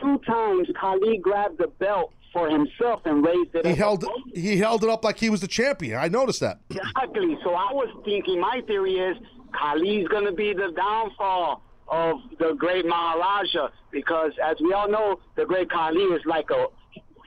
two 0.00 0.18
times 0.26 0.68
Khali 0.78 1.18
grabbed 1.18 1.58
the 1.58 1.68
belt 1.68 2.12
for 2.32 2.50
himself 2.50 3.02
and 3.04 3.24
raised 3.24 3.54
it. 3.54 3.64
He 3.64 3.72
up 3.72 3.78
held 3.78 4.04
he 4.34 4.58
held 4.58 4.84
it 4.84 4.90
up 4.90 5.04
like 5.04 5.18
he 5.18 5.30
was 5.30 5.40
the 5.40 5.48
champion. 5.48 5.98
I 5.98 6.08
noticed 6.08 6.40
that. 6.40 6.60
Exactly. 6.70 7.38
So 7.42 7.54
I 7.54 7.72
was 7.72 7.88
thinking, 8.04 8.40
my 8.40 8.60
theory 8.66 8.96
is 8.96 9.16
Khali's 9.58 10.08
going 10.08 10.26
to 10.26 10.32
be 10.32 10.52
the 10.52 10.72
downfall 10.76 11.62
of 11.88 12.16
the 12.38 12.54
great 12.54 12.84
Maharaja 12.86 13.68
because, 13.90 14.32
as 14.42 14.56
we 14.60 14.72
all 14.72 14.88
know, 14.88 15.20
the 15.36 15.44
great 15.46 15.70
Khali 15.70 16.02
is 16.02 16.22
like 16.26 16.50
a 16.50 16.66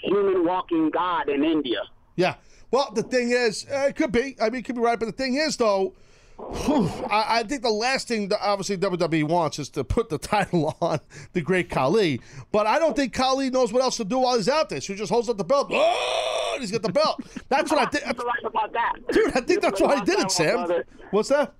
human 0.01 0.45
walking 0.45 0.89
god 0.89 1.29
in 1.29 1.43
India. 1.43 1.81
Yeah. 2.15 2.35
Well, 2.71 2.91
the 2.93 3.03
thing 3.03 3.31
is, 3.31 3.65
uh, 3.71 3.87
it 3.89 3.95
could 3.95 4.11
be. 4.11 4.35
I 4.41 4.49
mean, 4.49 4.59
it 4.59 4.65
could 4.65 4.75
be 4.75 4.81
right. 4.81 4.99
But 4.99 5.05
the 5.05 5.11
thing 5.11 5.35
is, 5.35 5.55
though, 5.55 5.93
whew, 6.37 6.89
I, 7.09 7.39
I 7.39 7.43
think 7.43 7.61
the 7.61 7.69
last 7.69 8.07
thing 8.07 8.27
that 8.29 8.39
obviously 8.41 8.77
WWE 8.77 9.23
wants 9.23 9.59
is 9.59 9.69
to 9.69 9.83
put 9.83 10.09
the 10.09 10.17
title 10.17 10.75
on 10.81 10.99
the 11.33 11.41
Great 11.41 11.69
Khali. 11.69 12.21
But 12.51 12.67
I 12.67 12.79
don't 12.79 12.95
think 12.95 13.13
Khali 13.13 13.49
knows 13.49 13.71
what 13.71 13.81
else 13.81 13.97
to 13.97 14.05
do 14.05 14.19
while 14.19 14.35
he's 14.35 14.49
out 14.49 14.69
there. 14.69 14.81
So 14.81 14.93
he 14.93 14.99
just 14.99 15.11
holds 15.11 15.29
up 15.29 15.37
the 15.37 15.45
belt. 15.45 15.69
Oh, 15.71 16.51
and 16.53 16.61
he's 16.61 16.71
got 16.71 16.81
the 16.81 16.91
belt. 16.91 17.21
That's 17.47 17.71
what 17.71 17.79
I 17.79 17.85
think. 17.89 18.05
You're 18.17 18.25
right 18.25 18.43
about 18.45 18.73
that. 18.73 18.93
Dude, 19.11 19.37
I 19.37 19.41
think 19.41 19.61
that's 19.61 19.79
why 19.79 19.95
he 19.99 20.05
did 20.05 20.19
it, 20.19 20.31
Sam. 20.31 20.67
What's 21.11 21.29
that? 21.29 21.53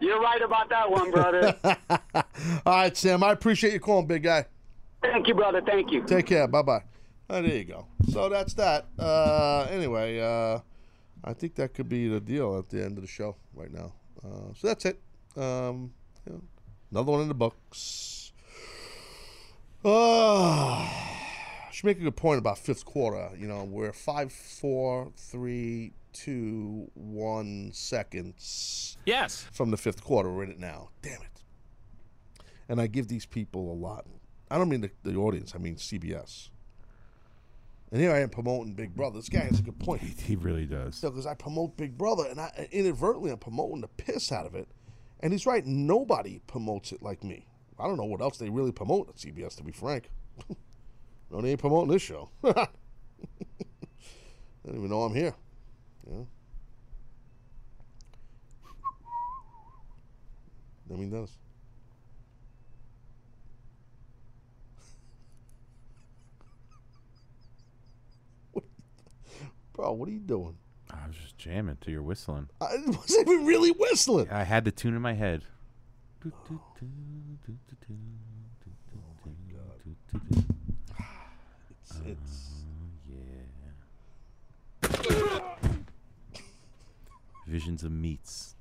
You're 0.00 0.20
right 0.20 0.42
about 0.42 0.68
that 0.68 0.88
one, 0.88 1.10
brother. 1.10 1.56
All 2.64 2.74
right, 2.76 2.96
Sam. 2.96 3.24
I 3.24 3.32
appreciate 3.32 3.72
you 3.72 3.80
calling, 3.80 4.06
big 4.06 4.22
guy. 4.22 4.46
Thank 5.02 5.26
you, 5.26 5.34
brother. 5.34 5.60
Thank 5.60 5.90
you. 5.90 6.04
Take 6.04 6.26
care. 6.26 6.46
Bye 6.46 6.62
bye. 6.62 6.82
Oh, 7.30 7.42
there 7.42 7.56
you 7.56 7.64
go. 7.64 7.86
So 8.10 8.28
that's 8.30 8.54
that. 8.54 8.86
Uh, 8.98 9.66
anyway, 9.70 10.18
uh, 10.18 10.60
I 11.22 11.34
think 11.34 11.56
that 11.56 11.74
could 11.74 11.88
be 11.88 12.08
the 12.08 12.20
deal 12.20 12.58
at 12.58 12.70
the 12.70 12.82
end 12.82 12.96
of 12.96 13.02
the 13.02 13.08
show 13.08 13.36
right 13.54 13.70
now. 13.70 13.92
Uh, 14.24 14.54
so 14.56 14.68
that's 14.68 14.86
it. 14.86 15.00
Um, 15.36 15.92
you 16.26 16.32
know, 16.32 16.42
another 16.90 17.12
one 17.12 17.20
in 17.20 17.28
the 17.28 17.34
books. 17.34 18.32
Uh, 19.84 20.88
should 21.70 21.84
make 21.84 21.98
a 21.98 22.02
good 22.02 22.16
point 22.16 22.38
about 22.38 22.58
fifth 22.58 22.86
quarter. 22.86 23.30
You 23.38 23.46
know, 23.46 23.64
we're 23.64 23.92
five, 23.92 24.32
four, 24.32 25.12
three, 25.16 25.92
two, 26.14 26.90
one 26.94 27.70
seconds. 27.74 28.96
Yes. 29.04 29.46
From 29.52 29.70
the 29.70 29.76
fifth 29.76 30.02
quarter, 30.02 30.32
we're 30.32 30.44
in 30.44 30.50
it 30.50 30.58
now. 30.58 30.88
Damn 31.02 31.20
it. 31.20 31.42
And 32.70 32.80
I 32.80 32.86
give 32.86 33.08
these 33.08 33.26
people 33.26 33.70
a 33.70 33.74
lot. 33.74 34.06
I 34.50 34.56
don't 34.56 34.68
mean 34.68 34.80
the, 34.80 34.90
the 35.04 35.16
audience. 35.16 35.52
I 35.54 35.58
mean 35.58 35.76
CBS. 35.76 36.48
And 37.90 38.00
here 38.00 38.12
I 38.12 38.20
am 38.20 38.28
promoting 38.28 38.74
Big 38.74 38.94
Brother. 38.94 39.18
This 39.18 39.30
guy 39.30 39.40
has 39.40 39.60
a 39.60 39.62
good 39.62 39.78
point. 39.78 40.02
He 40.02 40.36
really 40.36 40.66
does. 40.66 41.00
because 41.00 41.26
I 41.26 41.34
promote 41.34 41.76
Big 41.76 41.96
Brother, 41.96 42.26
and 42.26 42.38
I 42.38 42.68
inadvertently 42.70 43.30
I'm 43.30 43.38
promoting 43.38 43.80
the 43.80 43.88
piss 43.88 44.30
out 44.30 44.46
of 44.46 44.54
it. 44.54 44.68
And 45.20 45.32
he's 45.32 45.46
right. 45.46 45.64
Nobody 45.64 46.40
promotes 46.46 46.92
it 46.92 47.02
like 47.02 47.24
me. 47.24 47.46
I 47.78 47.84
don't 47.84 47.96
know 47.96 48.04
what 48.04 48.20
else 48.20 48.36
they 48.38 48.50
really 48.50 48.72
promote 48.72 49.08
at 49.08 49.16
CBS. 49.16 49.56
To 49.56 49.64
be 49.64 49.72
frank, 49.72 50.10
no, 51.30 51.40
they 51.40 51.50
ain't 51.50 51.60
promoting 51.60 51.90
this 51.90 52.02
show. 52.02 52.28
I 52.44 52.66
don't 54.66 54.76
even 54.76 54.90
know 54.90 55.02
I'm 55.02 55.14
here. 55.14 55.34
Yeah. 56.10 56.24
I 60.90 60.94
mean, 60.94 61.10
does. 61.10 61.30
Bro, 69.78 69.92
what 69.92 70.08
are 70.08 70.12
you 70.12 70.18
doing? 70.18 70.56
I 70.90 71.06
was 71.06 71.16
just 71.16 71.38
jamming 71.38 71.78
to 71.82 71.92
your 71.92 72.02
whistling. 72.02 72.48
I 72.60 72.78
wasn't 72.86 73.28
even 73.28 73.46
really 73.46 73.70
whistling. 73.70 74.28
I 74.28 74.42
had 74.42 74.64
the 74.64 74.72
tune 74.72 74.96
in 74.96 75.00
my 75.00 75.12
head. 75.12 75.44
Oh, 76.26 76.30
it's, 81.70 82.00
it's 82.04 82.54
Visions 87.46 87.84
of 87.84 87.92
meats 87.92 88.56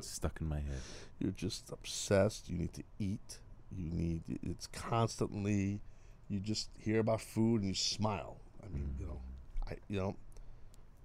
stuck 0.00 0.40
in 0.40 0.48
my 0.48 0.60
head. 0.60 0.80
You're 1.18 1.32
just 1.32 1.70
obsessed. 1.70 2.48
You 2.48 2.56
need 2.56 2.72
to 2.72 2.82
eat. 2.98 3.40
You 3.70 3.90
need. 3.90 4.22
It's 4.42 4.68
constantly. 4.68 5.82
You 6.30 6.40
just 6.40 6.70
hear 6.78 7.00
about 7.00 7.20
food 7.20 7.60
and 7.60 7.68
you 7.68 7.74
smile. 7.74 8.38
I 8.64 8.68
mean, 8.68 8.94
you 8.98 9.04
know, 9.04 9.20
I 9.68 9.76
you 9.88 9.98
know, 10.00 10.16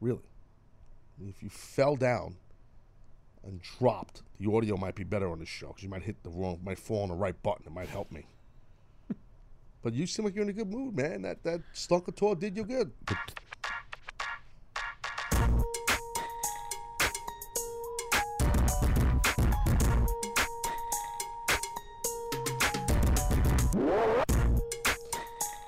really. 0.05 0.19
If 1.27 1.41
you 1.41 1.49
fell 1.49 1.95
down 1.95 2.35
and 3.43 3.61
dropped, 3.61 4.21
the 4.39 4.51
audio 4.51 4.77
might 4.77 4.95
be 4.95 5.03
better 5.03 5.29
on 5.29 5.39
this 5.39 5.49
show 5.49 5.67
because 5.67 5.83
you 5.83 5.89
might 5.89 6.03
hit 6.03 6.21
the 6.23 6.29
wrong, 6.29 6.59
might 6.63 6.77
fall 6.77 7.03
on 7.03 7.09
the 7.09 7.15
right 7.15 7.41
button. 7.41 7.65
It 7.65 7.73
might 7.73 7.89
help 7.89 8.11
me. 8.11 8.27
but 9.81 9.93
you 9.93 10.05
seem 10.05 10.25
like 10.25 10.35
you're 10.35 10.43
in 10.43 10.49
a 10.49 10.53
good 10.53 10.69
mood, 10.69 10.95
man. 10.95 11.23
That 11.23 11.43
that 11.43 11.61
Stunker 11.73 12.15
tour 12.15 12.35
did 12.35 12.55
you 12.55 12.65
good. 12.65 12.91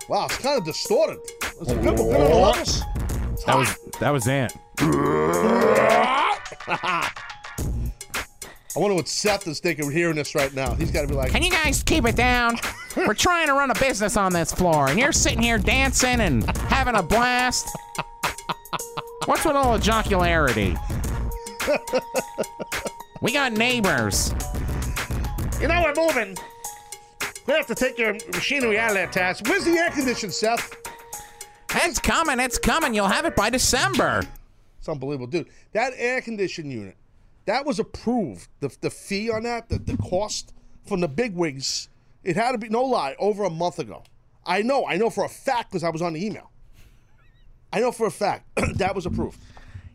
Wow, 0.10 0.26
it's 0.26 0.38
kind 0.38 0.58
of 0.58 0.64
distorted. 0.64 1.20
Is 1.60 1.70
it 1.70 1.82
good? 1.82 2.00
We're 2.00 2.12
good 2.12 2.22
on 2.22 2.32
the 2.32 2.38
levels? 2.38 2.97
That 3.48 3.56
was 3.56 3.78
that 4.02 4.11
was 4.11 4.28
Ant. 4.28 4.53
I 8.78 8.80
wonder 8.80 8.94
what 8.95 9.07
Seth 9.07 9.48
is 9.48 9.61
thinking 9.61 9.90
hearing 9.90 10.18
this 10.18 10.36
right 10.36 10.53
now. 10.53 10.76
He's 10.76 10.91
got 10.91 11.03
to 11.03 11.07
be 11.07 11.14
like, 11.14 11.32
Can 11.32 11.41
you 11.41 11.49
guys 11.49 11.82
keep 11.82 12.06
it 12.06 12.18
down? 12.18 12.57
We're 12.98 13.14
trying 13.14 13.48
to 13.48 13.53
run 13.53 13.72
a 13.72 13.76
business 13.76 14.18
on 14.18 14.34
this 14.34 14.52
floor, 14.52 14.90
and 14.90 14.99
you're 14.99 15.14
sitting 15.14 15.41
here 15.41 15.57
dancing 15.57 16.19
and 16.19 16.44
having 16.57 16.95
a 16.95 17.02
blast. 17.02 17.69
What's 19.26 19.45
with 19.45 19.56
all 19.56 19.78
the 19.78 19.84
jocularity? 19.84 20.78
We 23.22 23.32
got 23.32 23.53
neighbors. 23.53 24.34
You 25.61 25.68
know, 25.69 25.82
we're 25.84 25.95
moving. 25.95 26.36
We 27.48 27.53
have 27.53 27.65
to 27.68 27.76
take 27.76 27.98
your 27.98 28.14
machinery 28.34 28.78
out 28.78 28.90
of 28.91 28.95
there, 28.95 29.07
Taz. 29.07 29.48
Where's 29.48 29.64
the 29.64 29.72
air 29.72 29.90
condition, 29.90 30.32
Seth? 30.32 30.87
It's 31.76 31.99
coming, 31.99 32.39
it's 32.39 32.57
coming. 32.57 32.94
You'll 32.94 33.07
have 33.07 33.26
it 33.26 33.35
by 33.35 33.49
December. 33.49 34.23
It's 34.80 34.88
unbelievable, 34.89 35.27
dude. 35.27 35.48
That 35.73 35.94
air 35.95 36.22
condition 36.22 36.69
unit, 36.72 36.95
that 37.45 37.65
was 37.65 37.80
approved. 37.80 38.48
The, 38.60 38.76
the 38.81 38.89
fee 38.89 39.30
on 39.30 39.44
that, 39.44 39.69
the, 39.69 39.80
the 39.80 39.98
cost 39.98 40.53
from 40.85 41.02
the 41.02 41.07
big 41.07 41.35
wigs, 41.35 41.89
it 42.23 42.35
had 42.35 42.53
to 42.53 42.57
be, 42.57 42.69
no 42.69 42.84
lie, 42.84 43.15
over 43.19 43.44
a 43.44 43.49
month 43.49 43.80
ago. 43.80 44.03
I 44.45 44.61
know, 44.61 44.85
I 44.88 44.98
know 44.98 45.10
for 45.10 45.26
a 45.26 45.30
fact 45.30 45.72
because 45.72 45.84
I 45.84 45.89
was 45.89 46.02
on 46.02 46.14
the 46.14 46.26
email. 46.26 46.52
I 47.73 47.80
know 47.81 47.91
for 47.91 48.07
a 48.07 48.11
fact 48.11 48.45
that 48.76 48.95
was 48.95 49.06
approved. 49.06 49.38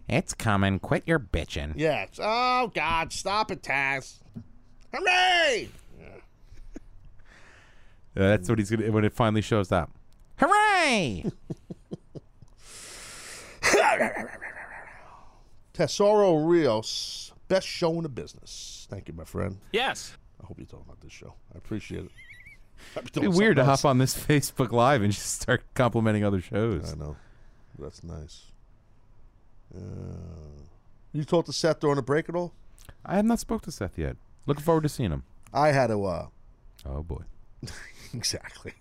It's 0.09 0.35
coming. 0.35 0.79
Quit 0.79 1.05
your 1.07 1.19
bitching. 1.19 1.73
Yeah. 1.77 2.03
it's- 2.03 2.19
Oh, 2.23 2.71
God, 2.75 3.13
stop 3.13 3.51
it, 3.51 3.63
Taz. 3.63 4.19
Hooray! 4.95 5.71
Uh, 8.15 8.21
that's 8.29 8.47
what 8.47 8.59
he's 8.59 8.71
gonna 8.71 8.93
when 8.93 9.05
it 9.07 9.15
finally 9.15 9.41
shows 9.41 9.73
up. 9.73 9.91
Hooray! 10.93 11.25
Tesoro 15.73 16.37
Rios, 16.45 17.33
best 17.49 17.67
show 17.67 17.93
in 17.95 18.03
the 18.03 18.09
business. 18.09 18.87
Thank 18.91 19.09
you, 19.09 19.15
my 19.15 19.25
friend. 19.25 19.59
Yes. 19.73 20.17
I 20.43 20.47
hope 20.47 20.59
you're 20.59 20.67
talking 20.67 20.85
about 20.87 21.01
this 21.01 21.13
show. 21.13 21.35
I 21.55 21.59
appreciate 21.59 22.05
it. 22.05 22.11
I'd 22.97 23.05
It'd 23.09 23.23
be 23.23 23.29
weird 23.29 23.57
to 23.57 23.63
something 23.65 23.83
hop 23.83 23.85
on 23.91 23.99
this 23.99 24.15
Facebook 24.27 24.73
Live 24.73 25.03
and 25.03 25.13
just 25.13 25.41
start 25.41 25.63
complimenting 25.75 26.25
other 26.25 26.41
shows. 26.41 26.93
I 26.93 26.97
know. 26.97 27.17
That's 27.79 28.05
nice. 28.05 28.47
Uh, 29.75 29.79
you 31.13 31.25
talked 31.25 31.47
to 31.47 31.53
Seth 31.53 31.81
during 31.81 31.97
the 31.97 32.03
break 32.03 32.29
at 32.29 32.35
all? 32.35 32.53
I 33.07 33.17
have 33.17 33.25
not 33.25 33.39
spoke 33.39 33.63
to 33.63 33.73
Seth 33.73 33.99
yet. 33.99 34.17
Looking 34.47 34.65
forward 34.65 34.83
to 34.83 34.89
seeing 34.89 35.11
him. 35.11 35.23
I 35.55 35.69
had 35.69 35.87
to. 35.87 36.05
Uh, 36.05 36.27
oh 36.85 37.03
boy. 37.03 37.23
exactly. 38.15 38.75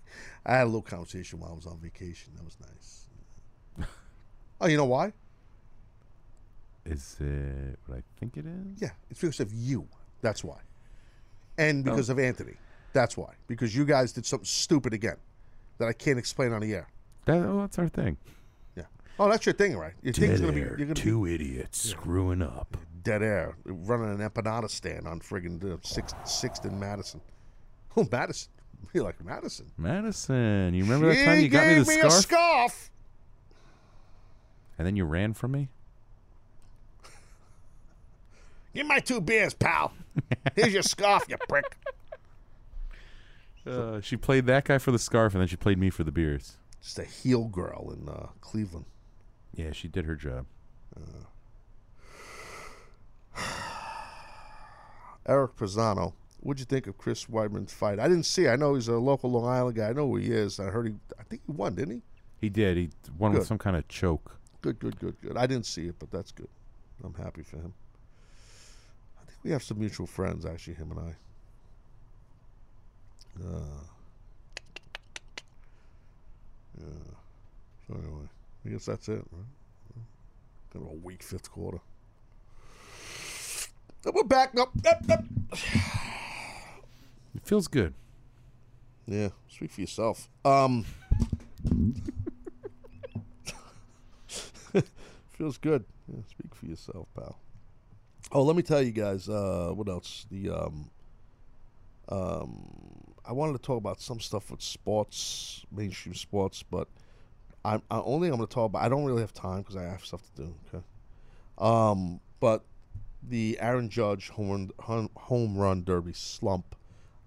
I 0.46 0.56
had 0.56 0.62
a 0.64 0.66
little 0.66 0.82
conversation 0.82 1.40
while 1.40 1.50
I 1.52 1.54
was 1.54 1.66
on 1.66 1.78
vacation. 1.78 2.32
That 2.36 2.44
was 2.44 2.56
nice. 2.60 3.88
oh, 4.60 4.66
you 4.66 4.76
know 4.76 4.84
why? 4.86 5.12
Is 6.84 7.16
it 7.20 7.78
what 7.86 7.98
I 7.98 8.02
think 8.18 8.36
it 8.36 8.44
is? 8.46 8.80
Yeah, 8.82 8.90
it's 9.10 9.20
because 9.20 9.40
of 9.40 9.52
you. 9.52 9.86
That's 10.20 10.42
why. 10.42 10.58
And 11.58 11.86
oh. 11.86 11.90
because 11.92 12.10
Oh. 12.10 12.14
of 12.14 12.18
Anthony. 12.18 12.54
That's 12.92 13.16
why. 13.16 13.34
Because 13.46 13.74
you 13.74 13.84
guys 13.84 14.12
did 14.12 14.26
something 14.26 14.44
stupid 14.44 14.92
again 14.92 15.16
that 15.78 15.88
I 15.88 15.92
can't 15.92 16.18
explain 16.18 16.52
on 16.52 16.60
the 16.60 16.74
air. 16.74 16.88
That, 17.24 17.38
oh, 17.38 17.60
that's 17.60 17.78
our 17.78 17.88
thing. 17.88 18.16
Yeah. 18.76 18.84
Oh, 19.18 19.30
that's 19.30 19.46
your 19.46 19.54
thing, 19.54 19.76
right? 19.76 19.94
Your 20.02 20.12
thing's 20.12 20.40
gonna 20.40 20.52
be 20.52 20.60
you're 20.60 20.76
gonna 20.76 20.94
two 20.94 21.24
be 21.24 21.34
idiots 21.34 21.78
screwing 21.90 22.42
up. 22.42 22.76
dead 23.02 23.22
air 23.22 23.54
running 23.64 24.10
an 24.20 24.28
empanada 24.28 24.68
stand 24.68 25.06
on 25.06 25.20
friggin' 25.20 25.84
Sixth, 25.86 26.14
Sixth 26.26 26.64
and 26.64 26.78
Madison. 26.78 27.20
Oh, 27.94 28.08
Madison. 28.10 28.50
You 28.92 29.02
like 29.02 29.24
Madison? 29.24 29.70
Madison, 29.78 30.74
you 30.74 30.84
remember 30.84 31.14
that 31.14 31.24
time 31.24 31.40
you 31.40 31.48
got 31.48 31.66
me 31.66 31.74
the 31.74 31.84
scarf? 31.84 32.04
a 32.04 32.10
scarf. 32.10 32.90
and 34.78 34.86
then 34.86 34.96
you 34.96 35.04
ran 35.04 35.32
from 35.32 35.52
me? 35.52 35.68
Give 38.74 38.86
my 38.86 39.00
two 39.00 39.20
beers, 39.20 39.54
pal. 39.54 39.92
Here's 40.54 40.72
your 40.72 40.82
scarf, 40.82 41.24
you 41.28 41.36
prick. 41.48 41.76
Uh, 43.66 44.00
she 44.00 44.16
played 44.16 44.46
that 44.46 44.64
guy 44.64 44.78
for 44.78 44.90
the 44.90 44.98
scarf, 44.98 45.34
and 45.34 45.40
then 45.40 45.48
she 45.48 45.56
played 45.56 45.78
me 45.78 45.88
for 45.90 46.04
the 46.04 46.12
beers. 46.12 46.56
Just 46.82 46.98
a 46.98 47.04
heel 47.04 47.44
girl 47.44 47.94
in 47.96 48.08
uh, 48.08 48.28
Cleveland. 48.40 48.86
Yeah, 49.54 49.72
she 49.72 49.88
did 49.88 50.04
her 50.04 50.16
job. 50.16 50.46
Eric 55.26 55.56
Pisano, 55.56 56.14
what'd 56.42 56.60
you 56.60 56.66
think 56.66 56.86
of 56.86 56.98
Chris 56.98 57.26
Weidman's 57.26 57.72
fight? 57.72 57.98
I 57.98 58.08
didn't 58.08 58.26
see. 58.26 58.44
it. 58.44 58.50
I 58.50 58.56
know 58.56 58.74
he's 58.74 58.88
a 58.88 58.96
local 58.96 59.30
Long 59.30 59.46
Island 59.46 59.76
guy. 59.76 59.88
I 59.88 59.92
know 59.92 60.08
who 60.08 60.16
he 60.16 60.32
is. 60.32 60.60
I 60.60 60.64
heard 60.64 60.88
he. 60.88 60.94
I 61.18 61.22
think 61.22 61.42
he 61.46 61.52
won, 61.52 61.74
didn't 61.74 61.94
he? 61.96 62.02
He 62.40 62.48
did. 62.48 62.76
He 62.76 62.90
won 63.18 63.32
Good. 63.32 63.38
with 63.38 63.46
some 63.48 63.58
kind 63.58 63.76
of 63.76 63.86
choke. 63.88 64.36
Good, 64.60 64.78
good, 64.78 64.98
good, 64.98 65.16
good. 65.22 65.36
I 65.36 65.46
didn't 65.46 65.66
see 65.66 65.86
it, 65.86 65.96
but 65.98 66.10
that's 66.10 66.32
good. 66.32 66.48
I'm 67.04 67.14
happy 67.14 67.42
for 67.42 67.56
him. 67.56 67.72
I 69.20 69.24
think 69.24 69.38
we 69.44 69.50
have 69.50 69.62
some 69.62 69.78
mutual 69.78 70.06
friends, 70.06 70.44
actually, 70.44 70.74
him 70.74 70.90
and 70.92 71.00
I. 71.00 71.14
Uh, 73.44 73.82
yeah. 76.78 77.14
So 77.86 77.94
anyway, 77.94 78.28
I 78.66 78.68
guess 78.68 78.86
that's 78.86 79.08
it. 79.08 79.24
Right? 79.32 80.04
Kind 80.72 80.86
of 80.86 80.92
a 80.92 80.94
weak 81.04 81.22
fifth 81.22 81.50
quarter. 81.50 81.80
And 84.04 84.14
we're 84.14 84.24
back. 84.24 84.58
Up, 84.58 84.70
up, 84.86 85.02
up. 85.10 85.24
It 87.34 87.44
feels 87.44 87.68
good. 87.68 87.94
Yeah, 89.06 89.28
speak 89.48 89.70
for 89.70 89.80
yourself. 89.80 90.28
Um, 90.44 90.84
feels 95.30 95.58
good. 95.58 95.84
Yeah, 96.08 96.20
speak 96.28 96.54
for 96.54 96.66
yourself, 96.66 97.08
pal. 97.16 97.38
Oh, 98.30 98.42
let 98.42 98.56
me 98.56 98.62
tell 98.62 98.80
you 98.82 98.92
guys. 98.92 99.28
Uh, 99.28 99.72
what 99.74 99.88
else? 99.88 100.26
The 100.30 100.50
um, 100.50 100.90
um, 102.08 102.68
I 103.24 103.32
wanted 103.32 103.52
to 103.54 103.58
talk 103.58 103.78
about 103.78 104.00
some 104.00 104.20
stuff 104.20 104.50
with 104.50 104.62
sports, 104.62 105.64
mainstream 105.70 106.14
sports, 106.14 106.62
but 106.62 106.88
I'm 107.64 107.82
I 107.90 108.00
only 108.00 108.28
I'm 108.28 108.36
going 108.36 108.46
to 108.46 108.54
talk 108.54 108.66
about. 108.66 108.82
I 108.82 108.88
don't 108.88 109.04
really 109.04 109.20
have 109.20 109.32
time 109.34 109.58
because 109.58 109.76
I 109.76 109.82
have 109.82 110.04
stuff 110.04 110.22
to 110.36 110.42
do. 110.42 110.54
Okay. 110.68 110.84
Um, 111.58 112.20
but 112.40 112.64
the 113.22 113.58
Aaron 113.60 113.88
Judge 113.88 114.30
home 114.30 114.50
run, 114.50 114.70
home- 114.80 115.10
home 115.16 115.56
run 115.56 115.84
derby 115.84 116.12
slump 116.12 116.74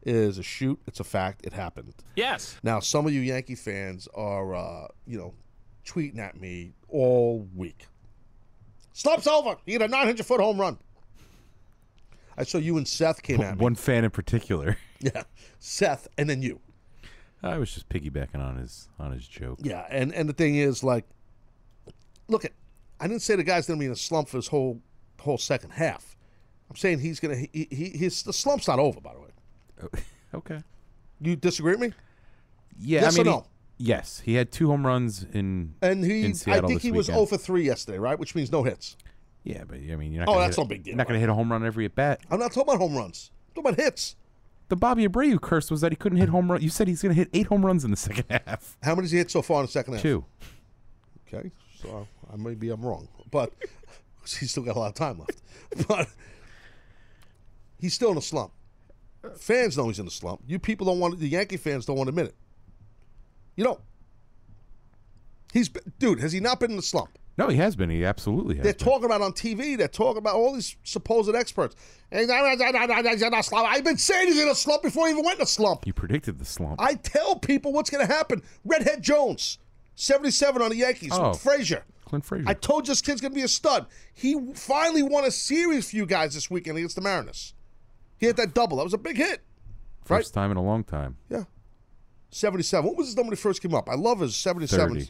is 0.06 0.38
a 0.38 0.44
shoot. 0.44 0.80
It's 0.88 1.00
a 1.00 1.04
fact. 1.04 1.46
It 1.46 1.54
happened. 1.54 1.94
Yes. 2.16 2.58
Now, 2.64 2.80
some 2.80 3.06
of 3.06 3.14
you 3.14 3.22
Yankee 3.22 3.56
fans 3.56 4.08
are, 4.16 4.56
uh, 4.56 4.88
you 5.06 5.18
know, 5.18 5.34
tweeting 5.86 6.20
at 6.20 6.40
me 6.40 6.74
all 6.88 7.48
week. 7.56 7.88
Slump's 8.94 9.28
over. 9.28 9.58
You 9.66 9.78
get 9.78 9.90
a 9.90 9.92
900 9.92 10.26
foot 10.26 10.40
home 10.40 10.60
run. 10.60 10.78
I 12.38 12.44
saw 12.44 12.58
you 12.58 12.78
and 12.78 12.88
Seth 12.88 13.22
came 13.22 13.42
at 13.42 13.58
me. 13.58 13.64
One 13.64 13.76
fan 13.76 14.04
in 14.04 14.12
particular. 14.12 14.78
Yeah, 15.02 15.24
Seth, 15.60 16.08
and 16.18 16.28
then 16.28 16.42
you. 16.42 16.62
I 17.44 17.58
was 17.58 17.72
just 17.74 17.90
piggybacking 17.90 18.40
on 18.40 18.56
his 18.56 18.88
on 18.98 19.12
his 19.12 19.28
joke. 19.28 19.60
Yeah, 19.62 19.86
and 19.92 20.14
and 20.16 20.28
the 20.28 20.34
thing 20.34 20.56
is, 20.56 20.84
like, 20.84 21.04
look 22.30 22.46
at, 22.46 22.54
I 23.00 23.08
didn't 23.08 23.22
say 23.22 23.36
the 23.36 23.44
guy's 23.44 23.68
going 23.68 23.78
to 23.78 23.82
be 23.82 23.88
in 23.88 23.92
a 23.92 23.96
slump 23.96 24.30
for 24.30 24.38
his 24.38 24.48
whole 24.48 24.82
whole 25.20 25.38
second 25.38 25.72
half. 25.72 26.16
I'm 26.70 26.78
saying 26.78 27.00
he's 27.00 27.20
going 27.20 27.36
to. 27.36 27.50
He, 27.54 27.68
he 27.70 27.90
his 27.90 28.24
the 28.24 28.34
slump's 28.34 28.68
not 28.70 28.80
over, 28.80 29.02
by 29.02 29.14
the 29.14 29.20
way. 29.20 29.25
Okay. 30.34 30.60
You 31.22 31.36
disagree 31.38 31.72
with 31.74 31.80
me? 31.80 31.94
Yeah, 32.80 33.02
Yes 33.02 33.14
I 33.16 33.18
mean, 33.20 33.28
or 33.28 33.32
he- 33.32 33.38
no? 33.38 33.46
yes, 33.78 34.22
he 34.26 34.34
had 34.34 34.52
two 34.52 34.68
home 34.68 34.86
runs 34.86 35.26
in 35.34 35.76
And 35.82 36.04
he, 36.04 36.26
in 36.26 36.32
I 36.48 36.60
think 36.62 36.82
he 36.82 36.92
was 36.92 37.08
weekend. 37.08 37.28
0 37.28 37.38
for 37.38 37.38
3 37.38 37.64
yesterday, 37.64 38.00
right? 38.00 38.20
Which 38.20 38.36
means 38.36 38.52
no 38.52 38.64
hits. 38.64 38.98
Yeah, 39.44 39.64
but 39.66 39.78
I 39.78 39.96
mean, 39.96 40.12
you're 40.12 40.26
not. 40.26 40.30
Oh, 40.30 40.34
gonna 40.34 40.46
that's 40.46 40.56
hit 40.58 40.62
no 40.62 40.66
a- 40.66 40.68
big 40.68 40.84
deal, 40.84 40.92
You're 40.92 40.98
not 40.98 41.08
going 41.08 41.16
to 41.18 41.20
hit 41.22 41.30
a 41.30 41.34
home 41.34 41.52
run 41.52 41.66
every 41.66 41.86
at 41.86 41.96
bat. 41.96 42.20
I'm 42.30 42.40
not 42.40 42.52
talking 42.52 42.64
about 42.74 42.80
home 42.80 42.96
runs. 42.98 43.32
I'm 43.50 43.64
talking 43.64 43.74
about 43.74 43.84
hits. 43.86 44.16
The 44.68 44.76
Bobby 44.76 45.08
Abreu 45.08 45.40
curse 45.40 45.70
was 45.72 45.82
that 45.82 45.92
he 45.92 45.96
couldn't 45.96 46.18
hit 46.18 46.30
home 46.30 46.52
run. 46.52 46.62
You 46.62 46.70
said 46.70 46.88
he's 46.88 47.02
going 47.02 47.14
to 47.14 47.20
hit 47.20 47.30
eight 47.34 47.46
home 47.48 47.64
runs 47.66 47.86
in 47.86 47.92
the 47.92 47.98
second 47.98 48.26
half. 48.48 48.76
How 48.84 48.96
many 48.96 49.04
has 49.06 49.12
he 49.12 49.20
hit 49.20 49.30
so 49.32 49.42
far 49.44 49.60
in 49.62 49.68
the 49.68 49.72
second 49.72 49.94
half? 49.94 50.02
Two. 50.02 50.26
Okay, 51.32 51.52
so 51.82 52.08
I 52.34 52.36
maybe 52.36 52.70
I'm 52.72 52.82
wrong, 52.84 53.08
but 53.32 53.54
he's 54.24 54.52
still 54.52 54.64
got 54.64 54.76
a 54.76 54.80
lot 54.80 54.88
of 54.90 54.96
time 54.96 55.20
left. 55.20 55.42
But 55.88 56.10
he's 57.80 57.94
still 57.94 58.12
in 58.12 58.18
a 58.18 58.22
slump. 58.22 58.52
Fans 59.38 59.78
know 59.78 59.88
he's 59.88 60.00
in 60.00 60.08
a 60.08 60.12
slump. 60.12 60.42
You 60.48 60.60
people 60.60 60.86
don't 60.86 61.00
want 61.00 61.20
the 61.20 61.28
Yankee 61.28 61.58
fans 61.58 61.86
don't 61.86 61.98
want 61.98 62.08
to 62.08 62.12
admit 62.12 62.28
it. 62.28 62.36
You 63.56 63.64
know, 63.64 63.80
he's 65.54 65.70
dude. 66.00 66.20
Has 66.20 66.32
he 66.32 66.40
not 66.40 66.60
been 66.60 66.72
in 66.72 66.78
a 66.78 66.84
slump? 66.84 67.18
No, 67.38 67.50
he 67.50 67.58
has 67.58 67.76
been. 67.76 67.90
He 67.90 68.06
absolutely 68.06 68.56
has. 68.56 68.64
They're 68.64 68.74
been. 68.74 68.86
talking 68.86 69.06
about 69.06 69.22
on 69.22 69.34
TV. 69.34 69.78
They're 69.78 69.88
talking 69.90 70.20
about 70.20 70.36
all 70.36 70.54
these 70.54 70.78
supposed 70.84 71.34
experts. 71.36 71.76
And 72.12 72.32
I've 72.32 73.84
been 73.84 73.98
saying 73.98 74.28
he's 74.28 74.42
in 74.42 74.48
a 74.48 74.56
slump 74.56 74.84
before 74.84 75.08
he 75.08 75.12
even 75.12 75.26
went 75.26 75.40
in 75.40 75.44
a 75.44 75.48
slump. 75.48 75.86
You 75.86 75.92
predicted 75.92 76.40
the 76.40 76.46
slump. 76.46 76.80
I 76.80 76.94
tell 76.94 77.36
people 77.36 77.74
what's 77.74 77.90
going 77.90 78.06
to 78.08 78.14
happen. 78.14 78.42
Redhead 78.64 79.02
Jones, 79.02 79.58
77 79.96 80.62
on 80.62 80.70
the 80.70 80.78
Yankees. 80.78 81.12
Oh. 81.14 81.34
Frazier. 81.34 81.84
Clint 82.06 82.24
Frazier. 82.24 82.48
I 82.48 82.54
told 82.54 82.88
you 82.88 82.92
this 82.92 83.02
kid's 83.02 83.20
going 83.20 83.34
to 83.34 83.36
be 83.36 83.44
a 83.44 83.50
stud. 83.50 83.88
He 84.14 84.40
finally 84.54 85.04
won 85.04 85.26
a 85.26 85.32
series 85.32 85.90
for 85.90 85.98
you 85.98 86.06
guys 86.06 86.36
this 86.36 86.50
weekend 86.50 86.78
against 86.78 86.96
the 86.96 87.02
Mariners. 87.02 87.54
He 88.18 88.26
hit 88.28 88.38
that 88.38 88.54
double. 88.54 88.78
That 88.78 88.84
was 88.84 88.94
a 88.94 88.98
big 88.98 89.18
hit. 89.18 89.42
First 90.04 90.34
time 90.34 90.52
in 90.52 90.58
a 90.58 90.64
long 90.64 90.84
time. 90.84 91.18
Yeah. 91.30 91.44
77. 92.30 92.86
What 92.88 92.98
was 92.98 93.08
his 93.08 93.16
number 93.16 93.30
when 93.30 93.38
he 93.38 93.42
first 93.42 93.62
came 93.62 93.74
up? 93.74 93.90
I 93.90 93.96
love 93.96 94.20
his 94.20 94.36
77. 94.36 94.90
30. 94.90 95.10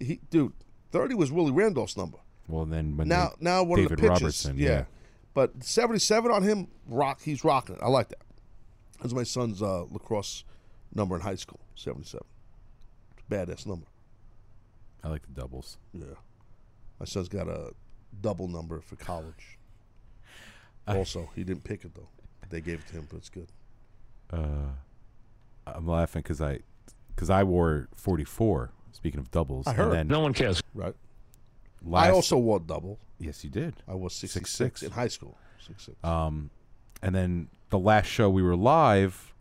He, 0.00 0.20
dude, 0.30 0.52
30 0.92 1.14
was 1.14 1.30
Willie 1.32 1.52
Randolph's 1.52 1.96
number. 1.96 2.18
Well, 2.48 2.64
then 2.64 2.96
when 2.96 3.08
now, 3.08 3.28
they- 3.38 3.44
now 3.44 3.62
one 3.62 3.78
David 3.78 3.92
of 3.92 3.96
the 3.98 4.02
pitches. 4.02 4.22
Robertson, 4.22 4.58
yeah. 4.58 4.68
yeah. 4.68 4.84
But 5.34 5.62
77 5.62 6.30
on 6.30 6.42
him, 6.42 6.68
rock. 6.86 7.20
He's 7.22 7.44
rocking 7.44 7.76
it. 7.76 7.80
I 7.82 7.88
like 7.88 8.08
that. 8.08 8.22
That's 9.00 9.14
my 9.14 9.22
son's 9.22 9.62
uh, 9.62 9.84
lacrosse 9.90 10.44
number 10.94 11.14
in 11.14 11.20
high 11.22 11.36
school. 11.36 11.60
77. 11.76 12.24
It's 13.16 13.22
a 13.28 13.34
badass 13.34 13.66
number. 13.66 13.86
I 15.04 15.08
like 15.08 15.22
the 15.22 15.40
doubles. 15.40 15.78
Yeah. 15.92 16.04
My 16.98 17.06
son's 17.06 17.28
got 17.28 17.48
a 17.48 17.70
double 18.20 18.48
number 18.48 18.80
for 18.80 18.96
college. 18.96 19.58
Also, 20.88 21.30
he 21.36 21.44
didn't 21.44 21.62
pick 21.62 21.84
it 21.84 21.94
though. 21.94 22.08
They 22.50 22.60
gave 22.60 22.80
it 22.80 22.86
to 22.88 22.92
him, 22.94 23.06
but 23.10 23.16
it's 23.18 23.28
good. 23.28 23.48
Uh, 24.32 24.72
I'm 25.66 25.86
laughing 25.86 26.22
because 26.22 26.40
I, 26.40 26.60
because 27.14 27.30
I 27.30 27.44
wore 27.44 27.88
44. 27.96 28.70
Speaking 28.92 29.20
of 29.20 29.30
doubles, 29.30 29.66
I 29.66 29.72
heard. 29.72 29.84
And 29.84 29.92
then 29.92 30.08
No 30.08 30.20
one 30.20 30.34
cares. 30.34 30.62
Right. 30.74 30.94
Last, 31.84 32.06
I 32.06 32.10
also 32.10 32.36
wore 32.36 32.60
double. 32.60 32.98
Yes, 33.18 33.42
you 33.44 33.50
did. 33.50 33.74
I 33.88 33.94
was 33.94 34.12
66 34.14 34.50
Six, 34.50 34.80
six. 34.80 34.82
in 34.82 34.90
high 34.94 35.08
school. 35.08 35.36
Six, 35.66 35.84
six. 35.86 35.96
Um, 36.04 36.50
and 37.02 37.14
then 37.14 37.48
the 37.70 37.78
last 37.78 38.06
show 38.06 38.28
we 38.28 38.42
were 38.42 38.56
live, 38.56 39.32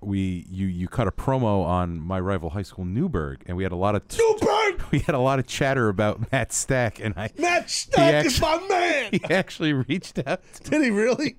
we 0.00 0.46
you 0.50 0.66
you 0.66 0.88
cut 0.88 1.08
a 1.08 1.10
promo 1.10 1.64
on 1.64 1.98
my 1.98 2.20
rival 2.20 2.50
high 2.50 2.62
school 2.62 2.84
Newburgh, 2.84 3.42
and 3.46 3.56
we 3.56 3.62
had 3.62 3.72
a 3.72 3.76
lot 3.76 3.94
of 3.94 4.06
t- 4.08 4.18
Newburgh. 4.18 4.82
we 4.90 4.98
had 4.98 5.14
a 5.14 5.18
lot 5.18 5.38
of 5.38 5.46
chatter 5.46 5.88
about 5.88 6.30
Matt 6.32 6.52
Stack, 6.52 7.00
and 7.00 7.14
I 7.16 7.30
Matt 7.38 7.70
Stack 7.70 8.26
is 8.26 8.40
actu- 8.42 8.60
my 8.60 8.68
man. 8.68 9.08
he 9.12 9.24
actually 9.24 9.72
reached 9.72 10.18
out. 10.26 10.42
Did 10.64 10.82
he 10.82 10.90
really? 10.90 11.36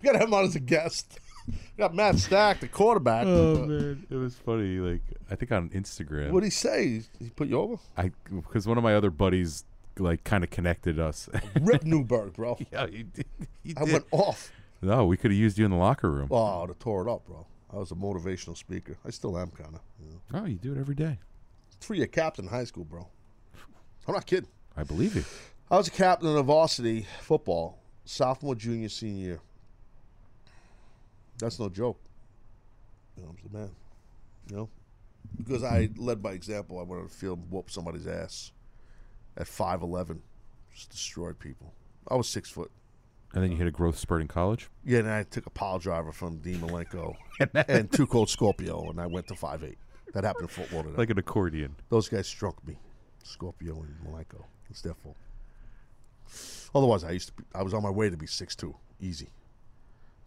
We 0.00 0.06
gotta 0.06 0.18
have 0.18 0.28
him 0.28 0.34
on 0.34 0.44
as 0.44 0.56
a 0.56 0.60
guest. 0.60 1.18
got 1.78 1.94
Matt 1.94 2.18
Stack, 2.18 2.60
the 2.60 2.68
quarterback. 2.68 3.26
Oh 3.26 3.64
man, 3.66 4.06
it 4.10 4.16
was 4.16 4.34
funny. 4.34 4.78
Like 4.78 5.02
I 5.30 5.34
think 5.34 5.52
on 5.52 5.70
Instagram. 5.70 6.30
What 6.30 6.40
did 6.40 6.46
he 6.46 6.50
say? 6.50 7.02
He 7.18 7.30
put 7.30 7.48
you 7.48 7.58
over? 7.58 7.76
I 7.96 8.10
because 8.30 8.66
one 8.66 8.78
of 8.78 8.84
my 8.84 8.94
other 8.94 9.10
buddies 9.10 9.64
like 9.98 10.24
kind 10.24 10.44
of 10.44 10.50
connected 10.50 10.98
us. 10.98 11.28
Rip 11.60 11.84
Newburgh, 11.84 12.34
bro. 12.34 12.56
yeah, 12.72 12.86
you 12.86 13.04
did. 13.04 13.26
You 13.62 13.74
I 13.76 13.84
did. 13.84 13.92
went 13.92 14.06
off. 14.12 14.52
No, 14.80 15.06
we 15.06 15.16
could 15.16 15.30
have 15.32 15.38
used 15.38 15.58
you 15.58 15.64
in 15.64 15.70
the 15.72 15.76
locker 15.76 16.10
room. 16.10 16.28
Oh, 16.30 16.36
I 16.44 16.60
would 16.60 16.68
have 16.70 16.78
tore 16.78 17.06
it 17.08 17.10
up, 17.10 17.26
bro. 17.26 17.46
I 17.72 17.76
was 17.76 17.90
a 17.90 17.96
motivational 17.96 18.56
speaker. 18.56 18.96
I 19.04 19.10
still 19.10 19.36
am, 19.36 19.50
kind 19.50 19.74
of. 19.74 19.80
Oh, 20.32 20.44
you 20.46 20.56
do 20.56 20.72
it 20.72 20.78
every 20.78 20.94
day. 20.94 21.18
Three 21.80 21.98
year 21.98 22.06
captain 22.06 22.44
in 22.44 22.50
high 22.50 22.64
school, 22.64 22.84
bro. 22.84 23.08
I'm 24.06 24.14
not 24.14 24.26
kidding. 24.26 24.48
I 24.76 24.84
believe 24.84 25.16
you. 25.16 25.24
I 25.70 25.76
was 25.76 25.88
a 25.88 25.90
captain 25.90 26.34
of 26.36 26.46
varsity 26.46 27.06
football, 27.20 27.78
sophomore, 28.04 28.54
junior, 28.54 28.88
senior 28.88 29.24
year. 29.26 29.40
That's 31.38 31.58
no 31.58 31.68
joke. 31.68 32.00
You 33.16 33.22
know, 33.24 33.30
I'm 33.30 33.50
the 33.50 33.58
man. 33.58 33.70
You 34.50 34.56
know, 34.56 34.68
because 35.36 35.62
I 35.62 35.90
led 35.96 36.22
by 36.22 36.32
example. 36.32 36.78
I 36.78 36.82
went 36.82 37.00
on 37.00 37.08
the 37.08 37.12
field 37.12 37.38
and 37.38 37.50
whooped 37.50 37.72
somebody's 37.72 38.06
ass 38.06 38.52
at 39.36 39.46
five 39.46 39.82
eleven, 39.82 40.22
just 40.74 40.90
destroyed 40.90 41.38
people. 41.38 41.72
I 42.08 42.14
was 42.14 42.28
six 42.28 42.50
foot. 42.50 42.70
And 43.34 43.42
then 43.42 43.50
you 43.50 43.58
hit 43.58 43.66
a 43.66 43.70
growth 43.70 43.98
spurt 43.98 44.22
in 44.22 44.28
college. 44.28 44.70
Yeah, 44.84 45.00
and 45.00 45.10
I 45.10 45.22
took 45.22 45.44
a 45.44 45.50
pile 45.50 45.78
driver 45.78 46.12
from 46.12 46.38
Dean 46.38 46.60
Malenko 46.60 47.14
and 47.68 47.92
two 47.92 48.06
cold 48.06 48.30
Scorpio, 48.30 48.88
and 48.88 48.98
I 49.00 49.06
went 49.06 49.26
to 49.28 49.34
five 49.34 49.62
eight. 49.62 49.78
That 50.14 50.24
happened 50.24 50.44
in 50.44 50.48
football 50.48 50.82
today. 50.82 50.96
Like 50.96 51.10
an 51.10 51.18
accordion. 51.18 51.76
Those 51.90 52.08
guys 52.08 52.26
struck 52.26 52.66
me, 52.66 52.76
Scorpio 53.22 53.82
and 53.82 53.94
Malenko. 54.06 54.44
It's 54.70 54.80
their 54.80 54.94
fault. 54.94 55.16
Otherwise, 56.74 57.04
I 57.04 57.10
used 57.10 57.28
to. 57.28 57.34
Be, 57.34 57.44
I 57.54 57.62
was 57.62 57.74
on 57.74 57.82
my 57.82 57.90
way 57.90 58.08
to 58.08 58.16
be 58.16 58.26
six 58.26 58.56
two, 58.56 58.74
easy. 59.00 59.28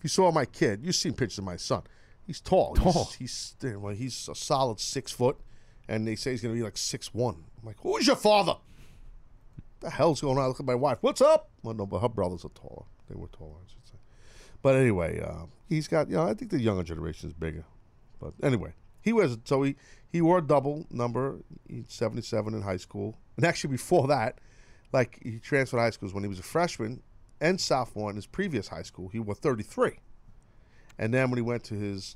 If 0.01 0.05
you 0.05 0.09
saw 0.09 0.31
my 0.31 0.45
kid, 0.45 0.79
you've 0.83 0.95
seen 0.95 1.13
pictures 1.13 1.37
of 1.37 1.43
my 1.43 1.57
son. 1.57 1.83
He's 2.25 2.41
tall. 2.41 2.73
Tall. 2.73 3.11
He's, 3.19 3.55
he's 3.61 3.77
well, 3.77 3.93
he's 3.93 4.27
a 4.27 4.33
solid 4.33 4.79
six 4.79 5.11
foot, 5.11 5.37
and 5.87 6.07
they 6.07 6.15
say 6.15 6.31
he's 6.31 6.41
going 6.41 6.55
to 6.55 6.59
be 6.59 6.63
like 6.63 6.75
six 6.75 7.13
one. 7.13 7.35
I'm 7.61 7.67
like, 7.67 7.75
who's 7.81 8.07
your 8.07 8.15
father? 8.15 8.55
The 9.81 9.91
hell's 9.91 10.19
going 10.19 10.39
on? 10.39 10.47
Look 10.47 10.59
at 10.59 10.65
my 10.65 10.73
wife. 10.73 10.97
What's 11.01 11.21
up? 11.21 11.51
Well, 11.61 11.75
no, 11.75 11.85
but 11.85 11.99
her 11.99 12.09
brothers 12.09 12.43
are 12.43 12.49
taller. 12.49 12.85
They 13.09 13.15
were 13.15 13.27
taller, 13.27 13.57
I 13.63 13.69
should 13.71 13.87
say. 13.87 13.99
But 14.63 14.75
anyway, 14.75 15.21
uh, 15.21 15.45
he's 15.69 15.87
got. 15.87 16.09
You 16.09 16.15
know, 16.15 16.23
I 16.23 16.33
think 16.33 16.49
the 16.49 16.59
younger 16.59 16.81
generation 16.81 17.29
is 17.29 17.35
bigger. 17.35 17.65
But 18.19 18.33
anyway, 18.41 18.73
he 19.03 19.13
was 19.13 19.37
so 19.43 19.61
he 19.61 19.75
he 20.11 20.23
wore 20.23 20.39
a 20.39 20.41
double 20.41 20.87
number, 20.89 21.41
seventy 21.85 22.23
seven 22.23 22.55
in 22.55 22.63
high 22.63 22.77
school, 22.77 23.19
and 23.37 23.45
actually 23.45 23.69
before 23.69 24.07
that, 24.07 24.39
like 24.91 25.19
he 25.21 25.37
transferred 25.37 25.77
high 25.77 25.91
schools 25.91 26.11
when 26.11 26.23
he 26.23 26.27
was 26.27 26.39
a 26.39 26.43
freshman 26.43 27.03
and 27.41 27.59
sophomore 27.59 28.09
in 28.09 28.15
his 28.15 28.26
previous 28.27 28.69
high 28.69 28.84
school, 28.84 29.09
he 29.09 29.19
wore 29.19 29.35
thirty 29.35 29.63
three, 29.63 29.97
and 30.97 31.13
then 31.13 31.30
when 31.30 31.38
he 31.38 31.41
went 31.41 31.63
to 31.65 31.73
his 31.76 32.15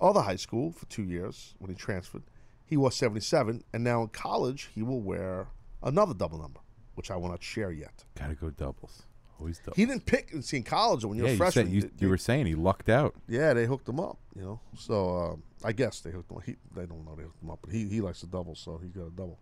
other 0.00 0.20
high 0.22 0.36
school 0.36 0.72
for 0.72 0.86
two 0.86 1.02
years 1.04 1.54
when 1.58 1.70
he 1.70 1.76
transferred, 1.76 2.22
he 2.64 2.76
wore 2.76 2.90
seventy 2.92 3.20
seven, 3.20 3.62
and 3.72 3.84
now 3.84 4.02
in 4.02 4.08
college 4.08 4.70
he 4.74 4.82
will 4.82 5.00
wear 5.00 5.48
another 5.82 6.14
double 6.14 6.38
number, 6.38 6.60
which 6.94 7.10
I 7.10 7.16
will 7.16 7.28
not 7.28 7.42
share 7.42 7.70
yet. 7.70 8.04
Gotta 8.18 8.34
go 8.34 8.50
doubles. 8.50 9.02
Always 9.38 9.58
doubles. 9.58 9.76
He 9.76 9.84
didn't 9.84 10.06
pick 10.06 10.32
and 10.32 10.44
see 10.44 10.58
in 10.58 10.62
college 10.62 11.04
when 11.04 11.18
you're 11.18 11.26
yeah, 11.26 11.32
a 11.32 11.34
you, 11.34 11.38
freshman. 11.38 11.66
said, 11.66 11.74
you, 11.74 11.80
they- 11.82 11.90
you 11.98 12.08
were 12.08 12.16
saying 12.16 12.46
he 12.46 12.54
lucked 12.54 12.88
out. 12.88 13.14
yeah, 13.28 13.52
they 13.52 13.66
hooked 13.66 13.88
him 13.88 13.98
up, 13.98 14.16
you 14.36 14.42
know. 14.42 14.60
So 14.78 15.18
um, 15.18 15.42
I 15.64 15.72
guess 15.72 16.00
they 16.00 16.10
hooked 16.12 16.30
him. 16.30 16.36
up. 16.38 16.44
He, 16.44 16.54
they 16.74 16.86
don't 16.86 17.04
know 17.04 17.14
they 17.16 17.24
hooked 17.24 17.42
him 17.42 17.50
up, 17.50 17.58
but 17.62 17.72
he, 17.72 17.88
he 17.88 18.00
likes 18.00 18.20
to 18.20 18.26
double, 18.26 18.54
so 18.54 18.78
he 18.80 18.88
got 18.88 19.08
a 19.08 19.10
double. 19.10 19.40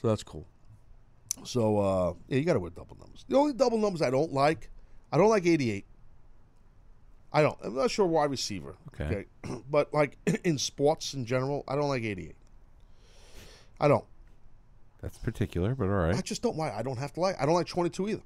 So 0.00 0.06
that's 0.08 0.22
cool. 0.22 0.46
So 1.44 1.78
uh, 1.78 2.14
yeah, 2.28 2.38
you 2.38 2.44
got 2.44 2.54
to 2.54 2.60
wear 2.60 2.70
double 2.70 2.96
numbers. 2.98 3.24
The 3.28 3.36
only 3.36 3.52
double 3.52 3.78
numbers 3.78 4.02
I 4.02 4.10
don't 4.10 4.32
like, 4.32 4.70
I 5.12 5.18
don't 5.18 5.30
like 5.30 5.46
eighty 5.46 5.70
eight. 5.70 5.86
I 7.32 7.42
don't. 7.42 7.56
I'm 7.62 7.74
not 7.74 7.90
sure 7.90 8.06
why 8.06 8.24
receiver. 8.24 8.76
Okay. 8.88 9.26
but 9.70 9.92
like 9.94 10.16
in 10.44 10.58
sports 10.58 11.14
in 11.14 11.24
general, 11.24 11.64
I 11.68 11.76
don't 11.76 11.88
like 11.88 12.02
eighty 12.02 12.28
eight. 12.28 12.36
I 13.80 13.88
don't. 13.88 14.04
That's 15.00 15.16
particular, 15.16 15.74
but 15.74 15.84
all 15.84 15.90
right. 15.90 16.14
I 16.14 16.20
just 16.20 16.42
don't 16.42 16.56
like. 16.56 16.74
I 16.74 16.82
don't 16.82 16.98
have 16.98 17.12
to 17.14 17.20
like. 17.20 17.40
I 17.40 17.46
don't 17.46 17.54
like 17.54 17.66
twenty 17.66 17.90
two 17.90 18.08
either. 18.08 18.22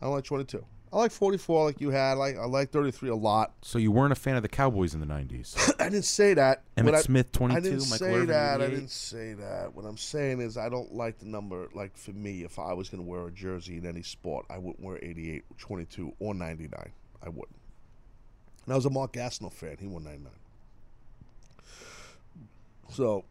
I 0.00 0.04
don't 0.06 0.14
like 0.14 0.24
twenty 0.24 0.44
two. 0.44 0.64
I 0.92 0.98
like 0.98 1.10
forty 1.10 1.38
four, 1.38 1.64
like 1.64 1.80
you 1.80 1.88
had. 1.90 2.10
I 2.10 2.12
like 2.12 2.36
I 2.36 2.44
like 2.44 2.70
thirty 2.70 2.90
three 2.90 3.08
a 3.08 3.14
lot. 3.16 3.54
So 3.62 3.78
you 3.78 3.90
weren't 3.90 4.12
a 4.12 4.16
fan 4.16 4.36
of 4.36 4.42
the 4.42 4.48
Cowboys 4.48 4.92
in 4.92 5.00
the 5.00 5.06
'90s. 5.06 5.74
I 5.80 5.84
didn't 5.84 6.04
say 6.04 6.34
that. 6.34 6.64
Emmitt 6.76 6.94
I- 6.94 7.00
Smith, 7.00 7.32
22, 7.32 7.56
I 7.56 7.60
didn't 7.60 7.78
Michael 7.78 7.96
say 7.96 8.14
Irvin, 8.14 8.26
that. 8.28 8.60
I 8.60 8.66
didn't 8.68 8.90
say 8.90 9.32
that. 9.32 9.74
What 9.74 9.86
I'm 9.86 9.96
saying 9.96 10.40
is, 10.42 10.58
I 10.58 10.68
don't 10.68 10.94
like 10.94 11.18
the 11.18 11.26
number. 11.26 11.68
Like 11.72 11.96
for 11.96 12.10
me, 12.12 12.42
if 12.44 12.58
I 12.58 12.74
was 12.74 12.90
going 12.90 13.02
to 13.02 13.08
wear 13.08 13.26
a 13.26 13.30
jersey 13.30 13.78
in 13.78 13.86
any 13.86 14.02
sport, 14.02 14.44
I 14.50 14.58
wouldn't 14.58 14.80
wear 14.80 14.98
88, 15.02 15.44
22, 15.58 16.12
or 16.18 16.34
99. 16.34 16.70
I 17.24 17.28
wouldn't. 17.28 17.56
And 18.66 18.72
I 18.72 18.76
was 18.76 18.84
a 18.84 18.90
Mark 18.90 19.14
Gastineau 19.14 19.52
fan. 19.52 19.76
He 19.80 19.86
won 19.86 20.04
99. 20.04 20.30
So 22.90 23.24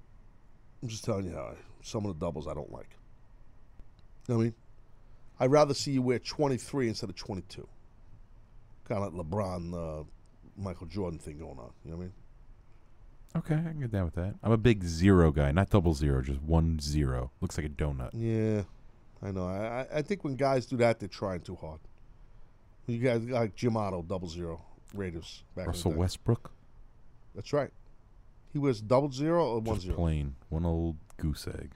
I'm 0.81 0.89
just 0.89 1.03
telling 1.03 1.25
you 1.25 1.33
how 1.35 1.51
I, 1.51 1.53
some 1.83 2.05
of 2.05 2.17
the 2.17 2.25
doubles 2.25 2.47
I 2.47 2.53
don't 2.55 2.71
like. 2.71 2.89
You 4.27 4.33
know 4.33 4.37
what 4.37 4.41
I 4.41 4.45
mean? 4.45 4.53
I'd 5.41 5.49
rather 5.51 5.73
see 5.73 5.91
you 5.91 6.03
wear 6.03 6.19
23 6.19 6.87
instead 6.87 7.09
of 7.09 7.15
22. 7.15 7.67
Kind 8.87 9.03
of 9.03 9.11
like 9.15 9.25
LeBron, 9.25 9.73
uh, 9.73 10.03
Michael 10.55 10.85
Jordan 10.85 11.17
thing 11.17 11.39
going 11.39 11.57
on. 11.57 11.71
You 11.83 11.91
know 11.91 11.97
what 11.97 12.03
I 12.03 12.05
mean? 12.05 12.13
Okay, 13.35 13.55
I 13.55 13.71
can 13.71 13.79
get 13.79 13.91
down 13.91 14.05
with 14.05 14.13
that. 14.15 14.35
I'm 14.43 14.51
a 14.51 14.57
big 14.57 14.83
zero 14.83 15.31
guy, 15.31 15.51
not 15.51 15.71
double 15.71 15.95
zero, 15.95 16.21
just 16.21 16.41
one 16.43 16.79
zero. 16.79 17.31
Looks 17.41 17.57
like 17.57 17.65
a 17.65 17.69
donut. 17.69 18.11
Yeah, 18.13 18.61
I 19.27 19.31
know. 19.31 19.47
I, 19.47 19.87
I- 19.91 20.01
think 20.03 20.23
when 20.23 20.35
guys 20.35 20.67
do 20.67 20.77
that, 20.77 20.99
they're 20.99 21.09
trying 21.09 21.41
too 21.41 21.55
hard. 21.55 21.79
You 22.85 22.99
guys 22.99 23.23
like 23.23 23.55
Jim 23.55 23.77
Otto, 23.77 24.03
double 24.03 24.27
zero 24.27 24.61
Raiders 24.93 25.43
back 25.55 25.65
in 25.65 25.71
the 25.71 25.77
Russell. 25.77 25.93
Westbrook, 25.93 26.51
That's 27.33 27.51
right. 27.53 27.71
He 28.53 28.59
was 28.59 28.79
double 28.81 29.11
zero 29.11 29.45
or 29.55 29.61
just 29.61 29.81
zero. 29.83 29.95
plain 29.95 30.35
one 30.49 30.65
old 30.65 30.97
goose 31.17 31.47
egg. 31.47 31.71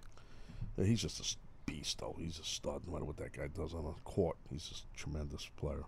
Yeah, 0.77 0.85
he's 0.85 1.01
just 1.01 1.19
a 1.19 1.23
beast, 1.65 1.99
though. 1.99 2.15
He's 2.19 2.39
a 2.39 2.43
stud. 2.43 2.81
No 2.85 2.93
matter 2.93 3.05
what 3.05 3.17
that 3.17 3.33
guy 3.33 3.47
does 3.47 3.73
on 3.73 3.85
a 3.85 3.93
court, 4.03 4.37
he's 4.49 4.71
a 4.71 4.97
tremendous 4.97 5.49
player. 5.57 5.83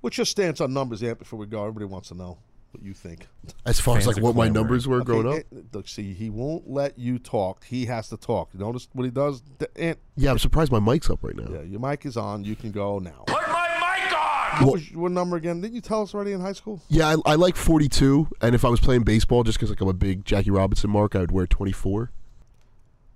What's 0.00 0.16
your 0.16 0.26
stance 0.26 0.60
on 0.60 0.72
numbers, 0.72 1.02
Ant? 1.02 1.18
Before 1.18 1.38
we 1.38 1.46
go, 1.46 1.60
everybody 1.62 1.86
wants 1.86 2.08
to 2.08 2.14
know 2.14 2.38
what 2.70 2.82
you 2.82 2.94
think. 2.94 3.26
As 3.64 3.80
far 3.80 3.98
as, 3.98 4.06
like, 4.06 4.20
what 4.20 4.36
my 4.36 4.48
numbers 4.48 4.86
were 4.86 5.02
growing 5.02 5.26
up? 5.26 5.34
Ant, 5.34 5.74
look, 5.74 5.88
see, 5.88 6.12
he 6.12 6.30
won't 6.30 6.68
let 6.68 6.98
you 6.98 7.18
talk. 7.18 7.64
He 7.64 7.86
has 7.86 8.08
to 8.10 8.16
talk. 8.16 8.50
You 8.52 8.60
notice 8.60 8.88
what 8.92 9.04
he 9.04 9.10
does, 9.10 9.40
D- 9.40 9.66
Ant? 9.76 9.98
Yeah, 10.16 10.30
I'm 10.30 10.38
surprised 10.38 10.70
my 10.70 10.78
mic's 10.78 11.10
up 11.10 11.22
right 11.22 11.34
now. 11.34 11.50
Yeah, 11.50 11.62
your 11.62 11.80
mic 11.80 12.06
is 12.06 12.16
on. 12.16 12.44
You 12.44 12.54
can 12.54 12.70
go 12.70 12.98
now. 12.98 13.24
Put 13.26 13.48
my 13.48 13.68
mic 14.02 14.18
on! 14.18 14.66
What, 14.66 14.72
was, 14.74 14.92
what 14.92 15.12
number 15.12 15.36
again? 15.36 15.60
Didn't 15.60 15.74
you 15.74 15.80
tell 15.80 16.02
us 16.02 16.14
already 16.14 16.32
in 16.32 16.40
high 16.40 16.52
school? 16.52 16.80
Yeah, 16.88 17.16
I, 17.26 17.32
I 17.32 17.34
like 17.34 17.56
42, 17.56 18.28
and 18.40 18.54
if 18.54 18.64
I 18.64 18.68
was 18.68 18.80
playing 18.80 19.02
baseball, 19.02 19.42
just 19.42 19.58
because 19.58 19.70
like 19.70 19.80
I'm 19.80 19.88
a 19.88 19.92
big 19.94 20.24
Jackie 20.24 20.50
Robinson 20.50 20.90
mark, 20.90 21.16
I 21.16 21.20
would 21.20 21.32
wear 21.32 21.46
24. 21.46 22.12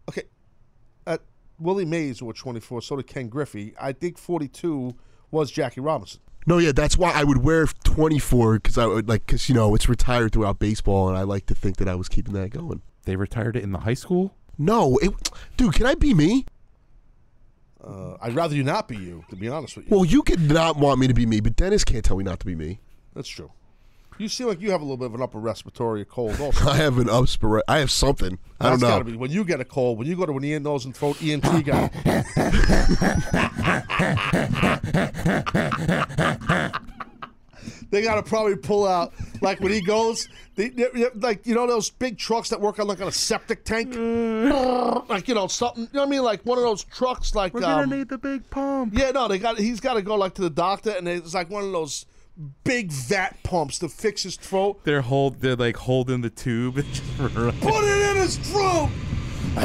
Okay. 0.09 0.23
Willie 1.63 1.85
Mays 1.85 2.23
wore 2.23 2.33
24, 2.33 2.83
so 2.83 2.97
did 2.97 3.07
Ken 3.07 3.29
Griffey. 3.29 3.75
I 3.81 3.93
think 3.93 4.19
42 4.19 4.95
was 5.31 5.51
Jackie 5.51 5.81
Robinson. 5.81 6.21
No, 6.47 6.59
yeah, 6.59 6.73
that's 6.73 6.97
why 6.97 7.13
I 7.13 7.23
would 7.23 7.45
wear 7.45 7.67
24 7.67 8.55
because 8.55 8.77
I 8.77 8.87
would 8.87 9.09
like 9.09 9.27
because 9.27 9.49
you 9.49 9.55
know 9.55 9.75
it's 9.75 9.89
retired 9.89 10.33
throughout 10.33 10.59
baseball, 10.59 11.09
and 11.09 11.17
I 11.17 11.23
like 11.23 11.47
to 11.47 11.55
think 11.55 11.77
that 11.77 11.89
I 11.89 11.95
was 11.95 12.09
keeping 12.09 12.35
that 12.35 12.51
going. 12.51 12.83
They 13.05 13.17
retired 13.17 13.57
it 13.57 13.63
in 13.63 13.73
the 13.73 13.81
high 13.81 13.95
school. 13.95 14.35
No, 14.59 14.99
it, 14.99 15.13
dude, 15.57 15.75
can 15.75 15.87
I 15.87 15.95
be 15.95 16.15
me? 16.15 16.47
Uh, 17.83 18.17
I'd 18.21 18.35
rather 18.35 18.55
you 18.55 18.63
not 18.63 18.87
be 18.87 18.97
you, 18.97 19.25
to 19.31 19.37
be 19.37 19.49
honest 19.49 19.77
with 19.77 19.89
you. 19.89 19.97
Well, 19.97 20.05
you 20.05 20.23
could 20.23 20.41
not 20.41 20.77
want 20.77 21.01
me 21.01 21.09
to 21.09 21.15
be 21.15 21.27
me, 21.27 21.41
but 21.41 21.57
Dennis 21.57 21.85
can't 21.85 22.05
tell 22.05 22.17
me 22.17 22.25
not 22.25 22.41
to 22.41 22.47
be 22.47 22.55
me. 22.55 22.81
That's 23.15 23.29
true. 23.29 23.51
You 24.23 24.29
seem 24.29 24.47
like 24.47 24.61
you 24.61 24.71
have 24.71 24.81
a 24.81 24.85
little 24.85 24.97
bit 24.97 25.07
of 25.07 25.15
an 25.17 25.23
upper 25.23 25.41
respiratory 25.41 26.05
cold 26.05 26.41
also. 26.41 26.69
I 26.71 26.77
have 26.77 26.99
an 26.99 27.09
upspir. 27.09 27.61
I 27.67 27.79
have 27.81 27.91
something. 27.91 28.39
I 28.61 28.71
don't 28.71 28.81
know. 28.81 28.87
gotta 28.87 29.05
be 29.05 29.17
when 29.17 29.33
you 29.33 29.45
get 29.45 29.59
a 29.61 29.65
cold. 29.65 29.99
When 29.99 30.07
you 30.07 30.15
go 30.15 30.27
to 30.27 30.33
an 30.37 30.45
ear, 30.45 30.61
nose, 30.61 30.85
and 30.85 30.95
throat 30.95 31.21
ENT 31.21 31.65
guy. 31.65 31.91
they 37.91 38.03
gotta 38.03 38.23
probably 38.23 38.57
pull 38.57 38.87
out 38.87 39.13
like 39.41 39.61
when 39.61 39.73
he 39.73 39.81
goes, 39.81 40.29
they, 40.57 40.71
they- 40.71 41.09
like 41.17 41.47
you 41.47 41.55
know 41.55 41.67
those 41.67 41.91
big 41.91 42.19
trucks 42.19 42.49
that 42.51 42.61
work 42.61 42.79
on 42.79 42.87
like 42.87 43.01
on 43.01 43.09
a 43.09 43.13
septic 43.13 43.65
tank, 43.65 43.89
like 45.09 45.29
you 45.29 45.35
know 45.35 45.47
something. 45.47 45.85
You 45.85 45.89
know 45.95 46.01
what 46.01 46.07
I 46.07 46.11
mean? 46.11 46.23
Like 46.23 46.45
one 46.45 46.59
of 46.59 46.65
those 46.65 46.85
trucks, 46.85 47.35
like 47.35 47.55
We're 47.55 47.61
gonna 47.61 47.83
um, 47.85 47.91
need 47.91 48.09
the 48.09 48.19
big 48.19 48.49
pump. 48.51 48.95
yeah, 48.97 49.11
no, 49.11 49.29
they 49.29 49.39
got. 49.39 49.59
He's 49.59 49.81
got 49.81 49.95
to 49.95 50.03
go 50.03 50.15
like 50.17 50.35
to 50.35 50.43
the 50.43 50.51
doctor, 50.51 50.91
and 50.91 51.07
it's 51.09 51.35
like 51.35 51.51
one 51.51 51.65
of 51.65 51.73
those 51.73 52.07
big 52.65 52.91
vat 52.91 53.37
pumps 53.43 53.79
to 53.81 53.89
fix 53.89 54.23
his 54.23 54.37
throat. 54.37 54.81
They're 54.85 55.03
hold. 55.03 55.41
They're 55.41 55.57
like 55.57 55.77
holding 55.77 56.21
the 56.23 56.31
tube. 56.31 56.79
and 56.79 56.87
just 56.93 57.03
running. 57.19 57.61
Put 57.61 57.85
it 57.85 58.11
in 58.11 58.17
his 58.17 58.37
throat. 58.39 58.91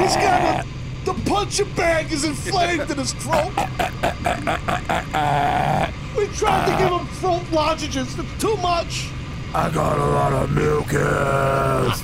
He's 0.00 0.16
got 0.16 0.64
a, 0.64 0.66
the 1.04 1.14
puncher 1.28 1.64
bag 1.76 2.12
is 2.12 2.24
inflamed 2.24 2.90
in 2.90 2.98
his 2.98 3.12
throat. 3.12 3.52
We 6.16 6.26
tried 6.34 6.66
to 6.66 6.76
give 6.78 6.90
him 6.92 7.06
throat 7.18 7.50
lozenges. 7.52 8.18
It's 8.18 8.42
too 8.42 8.56
much. 8.56 9.08
I 9.54 9.70
got 9.70 9.98
a 9.98 10.04
lot 10.04 10.32
of 10.32 10.50
mucus. 10.50 12.02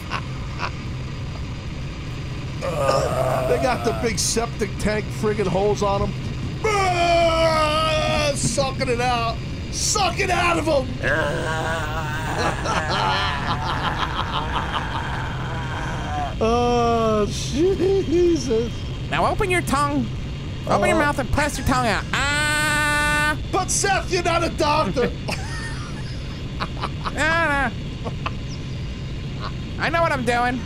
They 2.61 3.63
got 3.63 3.85
the 3.85 3.99
big 4.03 4.19
septic 4.19 4.71
tank 4.79 5.05
friggin' 5.21 5.47
holes 5.47 5.83
on 5.83 6.01
them. 6.01 6.13
Sucking 8.37 8.89
it 8.89 9.01
out. 9.01 9.37
Suck 9.73 10.19
it 10.21 10.31
out 10.31 10.59
of 10.59 10.67
him! 10.67 10.87
oh, 16.41 17.27
Jesus. 17.29 18.73
Now 19.11 19.27
open 19.27 19.51
your 19.51 19.63
tongue. 19.63 20.07
Open 20.69 20.89
your 20.89 20.97
Oh. 20.97 21.01
mouth 21.01 21.19
and 21.19 21.31
press 21.33 21.59
your 21.59 21.67
tongue 21.67 21.87
out. 21.87 22.05
Ah! 22.13 23.37
But 23.53 23.71
Seth, 23.71 24.13
you're 24.13 24.23
not 24.23 24.45
a 24.45 24.51
doctor. 24.51 25.11
Nah, 27.15 27.71
nah. 27.71 28.11
I 29.79 29.89
know 29.89 30.03
what 30.03 30.13
I'm 30.13 30.25
doing. 30.27 30.61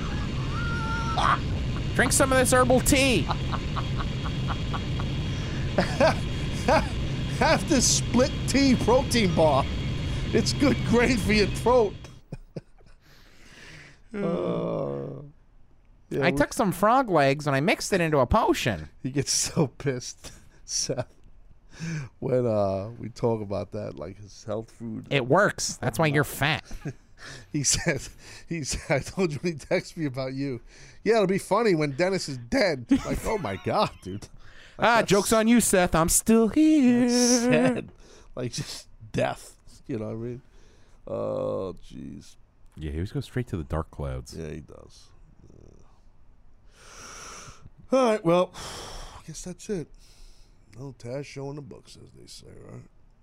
Drink 1.95 2.13
some 2.13 2.33
of 2.33 2.39
this 2.39 2.53
herbal 2.53 2.81
tea. 2.81 3.25
Have 7.41 7.67
this 7.71 7.87
split 7.87 8.31
tea 8.49 8.75
protein 8.75 9.35
bar. 9.35 9.65
It's 10.35 10.53
good, 10.53 10.77
great 10.91 11.19
for 11.19 11.33
your 11.33 11.47
throat. 11.47 11.95
Uh, 14.12 15.23
yeah, 16.09 16.25
I 16.25 16.33
took 16.33 16.53
some 16.53 16.73
frog 16.73 17.09
legs 17.09 17.47
and 17.47 17.55
I 17.55 17.61
mixed 17.61 17.93
it 17.93 18.01
into 18.01 18.19
a 18.19 18.27
potion. 18.27 18.89
He 19.05 19.11
gets 19.11 19.31
so 19.55 19.69
pissed, 19.69 20.33
Seth, 20.65 21.15
when 22.19 22.45
uh, 22.45 22.89
we 22.99 23.09
talk 23.11 23.41
about 23.41 23.71
that, 23.71 23.95
like 23.95 24.21
his 24.21 24.43
health 24.43 24.73
food. 24.73 25.07
It 25.11 25.29
works. 25.29 25.77
That's 25.77 25.97
why 25.97 26.07
you're 26.07 26.25
fat. 26.25 26.65
he 27.53 27.62
said, 27.62 28.03
he 28.49 28.65
said, 28.65 28.97
I 28.97 28.99
told 28.99 29.33
you 29.33 29.39
when 29.43 29.53
he 29.53 29.59
texted 29.61 29.97
me 29.97 30.07
about 30.07 30.35
you. 30.35 30.61
Yeah, 31.05 31.15
it'll 31.15 31.29
be 31.29 31.39
funny 31.39 31.77
when 31.77 31.93
Dennis 31.93 32.29
is 32.29 32.37
dead. 32.37 32.87
Like, 33.07 33.25
oh 33.25 33.39
my 33.39 33.61
God, 33.65 33.91
dude. 34.03 34.27
Ah, 34.81 35.02
joke's 35.02 35.32
on 35.32 35.47
you, 35.47 35.61
Seth. 35.61 35.94
I'm 35.94 36.09
still 36.09 36.48
here. 36.48 37.09
Sad. 37.40 37.90
Like, 38.35 38.52
just 38.52 38.89
death. 39.12 39.57
You 39.86 39.98
know 39.98 40.07
what 40.07 40.12
I 40.12 40.16
mean? 40.16 40.43
Oh, 41.07 41.77
jeez. 41.86 42.36
Yeah, 42.77 42.93
he 42.93 42.97
always 42.98 43.12
goes 43.12 43.24
straight 43.24 43.48
to 43.48 43.57
the 43.57 43.65
dark 43.65 43.90
clouds. 43.90 44.35
Yeah, 44.36 44.48
he 44.48 44.61
does. 44.61 45.09
Yeah. 45.52 45.74
All 47.93 48.11
right, 48.12 48.24
well, 48.24 48.52
I 49.19 49.27
guess 49.27 49.43
that's 49.43 49.69
it. 49.69 49.89
No 50.78 50.94
Taz 50.98 51.27
show 51.27 51.51
in 51.51 51.57
the 51.57 51.62
books, 51.62 51.98
as 52.02 52.11
they 52.12 52.27
say, 52.27 52.47
right? 52.70 52.82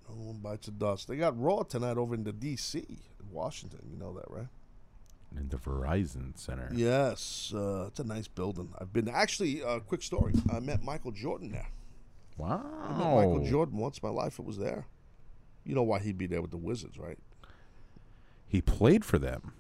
No 0.10 0.16
one 0.26 0.38
bites 0.38 0.66
the 0.68 0.74
dust. 0.74 1.08
They 1.08 1.16
got 1.16 1.40
Raw 1.42 1.64
tonight 1.64 1.98
over 1.98 2.14
in 2.14 2.24
the 2.24 2.34
D.C. 2.34 2.86
Washington. 3.32 3.80
You 3.90 3.98
know 3.98 4.14
that, 4.14 4.30
right? 4.30 4.48
In 5.36 5.50
the 5.50 5.58
Verizon 5.58 6.38
Center. 6.38 6.72
Yes, 6.74 7.52
uh, 7.54 7.86
it's 7.88 8.00
a 8.00 8.04
nice 8.04 8.28
building. 8.28 8.74
I've 8.80 8.94
been 8.94 9.10
actually. 9.10 9.64
Uh, 9.64 9.80
quick 9.80 10.02
story. 10.02 10.34
I 10.52 10.60
met 10.60 10.84
Michael 10.84 11.12
Jordan 11.12 11.52
there. 11.52 11.68
Wow. 12.38 12.66
I 12.84 12.92
met 12.92 13.16
Michael 13.16 13.46
Jordan 13.46 13.78
once 13.78 14.00
in 14.02 14.08
my 14.08 14.14
life. 14.14 14.40
It 14.40 14.46
was 14.46 14.58
there. 14.58 14.86
You 15.66 15.76
know 15.76 15.84
why 15.84 16.00
he'd 16.00 16.18
be 16.18 16.28
there 16.28 16.42
with 16.42 16.52
the 16.52 16.58
Wizards, 16.58 16.98
right? 16.98 17.20
He 18.48 18.62
played 18.62 19.04
for 19.04 19.20
them. 19.20 19.54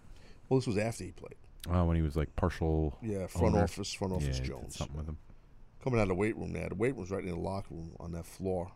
Well, 0.48 0.60
this 0.60 0.68
was 0.68 0.77
after 0.77 1.03
he 1.03 1.11
played. 1.11 1.35
Oh, 1.69 1.84
when 1.85 1.98
he 1.98 2.02
was 2.02 2.15
like 2.15 2.35
partial. 2.35 2.98
Yeah, 3.02 3.27
front 3.27 3.56
owner. 3.56 3.64
office, 3.64 3.94
front 3.94 4.14
office 4.14 4.39
Yeah, 4.39 4.45
Jones. 4.45 4.77
Something 4.77 4.98
with 4.98 5.07
him. 5.07 5.18
Coming 5.84 5.99
out 5.99 6.03
of 6.03 6.10
the 6.10 6.15
weight 6.15 6.38
room 6.38 6.53
there. 6.53 6.69
The 6.69 6.76
weight 6.76 6.95
room's 6.95 7.11
right 7.11 7.23
in 7.23 7.30
the 7.30 7.35
locker 7.35 7.73
room 7.73 7.91
on 7.99 8.14
that 8.14 8.26
floor. 8.26 8.72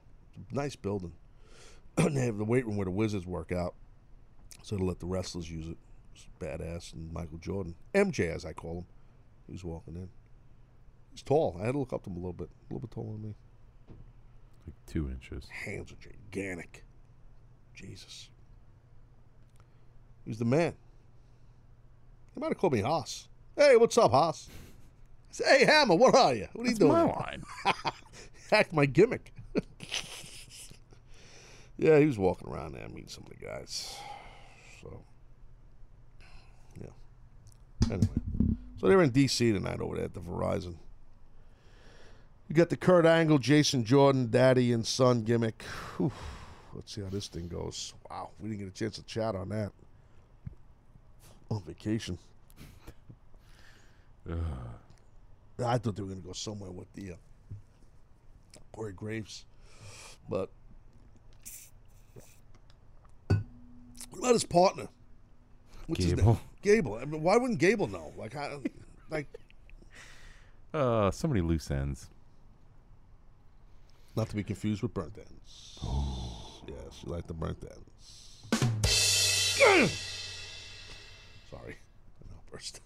Nice 0.52 0.76
building. 0.76 1.14
they 1.96 2.26
have 2.26 2.38
the 2.38 2.46
weight 2.46 2.66
room 2.66 2.78
where 2.78 2.86
the 2.86 2.92
Wizards 2.92 3.26
work 3.26 3.52
out. 3.52 3.76
So 4.64 4.78
to 4.78 4.84
let 4.84 5.00
the 5.00 5.06
wrestlers 5.06 5.50
use 5.50 5.68
it. 5.68 5.78
Badass. 6.40 6.94
And 6.94 7.12
Michael 7.14 7.38
Jordan. 7.38 7.76
MJ, 7.94 8.34
as 8.34 8.46
I 8.46 8.54
call 8.54 8.80
him. 8.80 8.86
He 9.48 9.54
was 9.54 9.64
walking 9.64 9.96
in. 9.96 10.10
He's 11.12 11.22
tall. 11.22 11.58
I 11.62 11.66
had 11.66 11.74
to 11.74 11.80
look 11.80 11.94
up 11.94 12.04
to 12.04 12.10
him 12.10 12.16
a 12.18 12.20
little 12.20 12.34
bit. 12.34 12.50
A 12.50 12.74
little 12.74 12.88
bit 12.88 12.92
taller 12.92 13.14
than 13.14 13.22
me. 13.22 13.36
Like 14.66 14.76
two 14.88 15.10
inches. 15.10 15.48
Hands 15.50 15.92
are 15.92 15.96
gigantic. 15.96 16.86
Jesus. 17.74 18.30
He 20.24 20.30
was 20.30 20.38
the 20.40 20.46
man. 20.46 20.74
He 22.34 22.40
might 22.40 22.50
have 22.50 22.58
called 22.58 22.74
me 22.74 22.82
Hoss. 22.82 23.28
Hey, 23.58 23.76
what's 23.76 23.98
up, 23.98 24.12
Hoss? 24.12 24.48
I 24.50 25.34
said, 25.34 25.48
hey, 25.48 25.66
Hammer, 25.66 25.96
what 25.96 26.16
are 26.16 26.34
you? 26.34 26.48
What 26.54 26.62
are 26.62 26.68
That's 26.68 26.80
you 26.80 26.88
doing? 26.88 26.92
my 26.94 27.06
here?" 27.06 27.16
line. 27.20 27.44
Hacked 28.52 28.74
my 28.74 28.86
gimmick. 28.86 29.34
yeah, 31.78 32.00
he 32.00 32.06
was 32.06 32.18
walking 32.18 32.48
around 32.50 32.74
there 32.74 32.88
meeting 32.90 33.10
some 33.10 33.24
of 33.24 33.30
the 33.30 33.46
guys. 33.46 33.98
So, 34.82 35.04
yeah. 36.80 37.81
Anyway, 37.92 38.08
so 38.80 38.88
they're 38.88 39.02
in 39.02 39.10
D.C. 39.10 39.52
tonight 39.52 39.82
over 39.82 39.98
there 39.98 40.06
at 40.06 40.14
the 40.14 40.22
Verizon. 40.22 40.76
You 42.48 42.56
got 42.56 42.70
the 42.70 42.78
Kurt 42.78 43.06
Angle, 43.06 43.38
Jason 43.38 43.84
Jordan, 43.84 44.30
daddy 44.30 44.72
and 44.72 44.86
son 44.86 45.24
gimmick. 45.24 45.64
Whew. 45.98 46.12
Let's 46.74 46.96
see 46.96 47.02
how 47.02 47.10
this 47.10 47.28
thing 47.28 47.50
goes. 47.50 47.94
Wow, 48.10 48.30
we 48.40 48.48
didn't 48.48 48.60
get 48.60 48.70
a 48.70 48.72
chance 48.72 48.96
to 48.96 49.04
chat 49.04 49.36
on 49.36 49.50
that. 49.50 49.72
On 51.50 51.62
vacation. 51.64 52.18
I 54.30 55.78
thought 55.78 55.96
they 55.96 56.02
were 56.02 56.08
going 56.08 56.22
to 56.22 56.28
go 56.28 56.34
somewhere 56.34 56.72
with 56.72 56.92
the 56.94 57.12
uh, 57.12 57.16
Corey 58.72 58.94
Graves, 58.94 59.46
but 60.30 60.50
what 63.28 63.40
about 64.18 64.34
his 64.34 64.46
partner? 64.46 64.88
What's? 65.92 66.06
Gable. 66.06 66.40
Gable. 66.62 66.96
I 66.96 67.06
mean, 67.06 67.22
why 67.22 67.36
wouldn't 67.36 67.60
Gable 67.60 67.88
know? 67.88 68.14
Like, 68.18 68.36
I, 68.36 68.58
like 69.10 69.28
Uh, 70.74 71.12
so 71.12 71.28
many 71.28 71.42
loose 71.42 71.70
ends. 71.70 72.08
not 74.16 74.30
to 74.30 74.36
be 74.38 74.44
confused 74.44 74.82
with 74.82 74.94
burnt 74.94 75.18
ends. 75.18 75.80
yes, 76.68 77.04
you 77.06 77.12
like 77.12 77.28
the 77.28 77.34
burnt 77.34 77.62
ends. 77.62 78.46
Sorry, 81.50 81.76
I 81.76 82.32
know, 82.32 82.40
burst. 82.50 82.80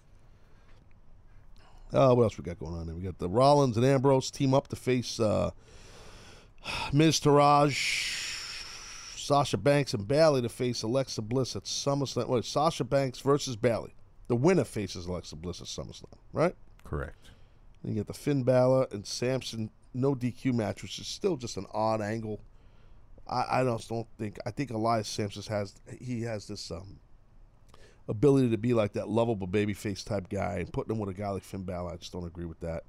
Uh, 1.92 2.12
what 2.12 2.24
else 2.24 2.36
we 2.36 2.42
got 2.42 2.58
going 2.58 2.74
on 2.74 2.86
there? 2.86 2.96
We 2.96 3.02
got 3.02 3.18
the 3.18 3.28
Rollins 3.28 3.76
and 3.76 3.86
Ambrose 3.86 4.32
team 4.32 4.52
up 4.52 4.66
to 4.68 4.76
face 4.76 5.20
uh, 5.20 5.52
Miztourage, 6.92 8.25
Sasha 9.26 9.56
Banks, 9.56 9.92
and 9.92 10.06
Bayley 10.06 10.40
to 10.42 10.48
face 10.48 10.84
Alexa 10.84 11.20
Bliss 11.20 11.56
at 11.56 11.64
SummerSlam. 11.64 12.28
Wait, 12.28 12.44
Sasha 12.44 12.84
Banks 12.84 13.18
versus 13.18 13.56
Bayley. 13.56 13.92
The 14.28 14.36
winner 14.36 14.62
faces 14.62 15.06
Alexa 15.06 15.34
Bliss 15.34 15.60
at 15.60 15.66
SummerSlam, 15.66 16.12
right? 16.32 16.54
Correct. 16.84 17.30
Then 17.82 17.92
you 17.92 18.00
get 18.00 18.06
the 18.06 18.14
Finn 18.14 18.44
Balor 18.44 18.86
and 18.92 19.04
Samson 19.04 19.70
no 19.92 20.14
DQ 20.14 20.54
match, 20.54 20.82
which 20.82 21.00
is 21.00 21.08
still 21.08 21.36
just 21.36 21.56
an 21.56 21.66
odd 21.74 22.00
angle. 22.00 22.40
I, 23.28 23.60
I 23.60 23.64
just 23.64 23.88
don't 23.88 24.06
think. 24.16 24.38
I 24.46 24.52
think 24.52 24.70
Elias 24.70 25.08
Samson 25.08 25.42
has 25.48 25.74
he 26.00 26.22
has 26.22 26.46
this 26.46 26.70
um, 26.70 27.00
ability 28.08 28.50
to 28.50 28.58
be 28.58 28.74
like 28.74 28.92
that 28.92 29.08
lovable 29.08 29.48
babyface 29.48 30.04
type 30.04 30.28
guy, 30.28 30.58
and 30.58 30.72
putting 30.72 30.94
him 30.94 31.00
with 31.00 31.10
a 31.10 31.18
guy 31.18 31.30
like 31.30 31.42
Finn 31.42 31.64
Balor, 31.64 31.94
I 31.94 31.96
just 31.96 32.12
don't 32.12 32.26
agree 32.26 32.46
with 32.46 32.60
that. 32.60 32.84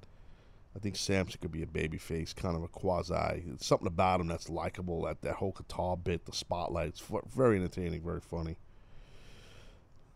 I 0.78 0.80
think 0.80 0.94
Samson 0.94 1.40
could 1.40 1.50
be 1.50 1.64
a 1.64 1.66
babyface, 1.66 2.36
kind 2.36 2.54
of 2.54 2.62
a 2.62 2.68
quasi. 2.68 3.42
Something 3.58 3.88
about 3.88 4.20
him 4.20 4.28
that's 4.28 4.48
likable. 4.48 5.02
That 5.02 5.22
that 5.22 5.34
whole 5.34 5.50
guitar 5.50 5.96
bit, 5.96 6.24
the 6.24 6.32
spotlight, 6.32 6.90
it's 6.90 7.02
very 7.34 7.56
entertaining, 7.56 8.00
very 8.00 8.20
funny. 8.20 8.56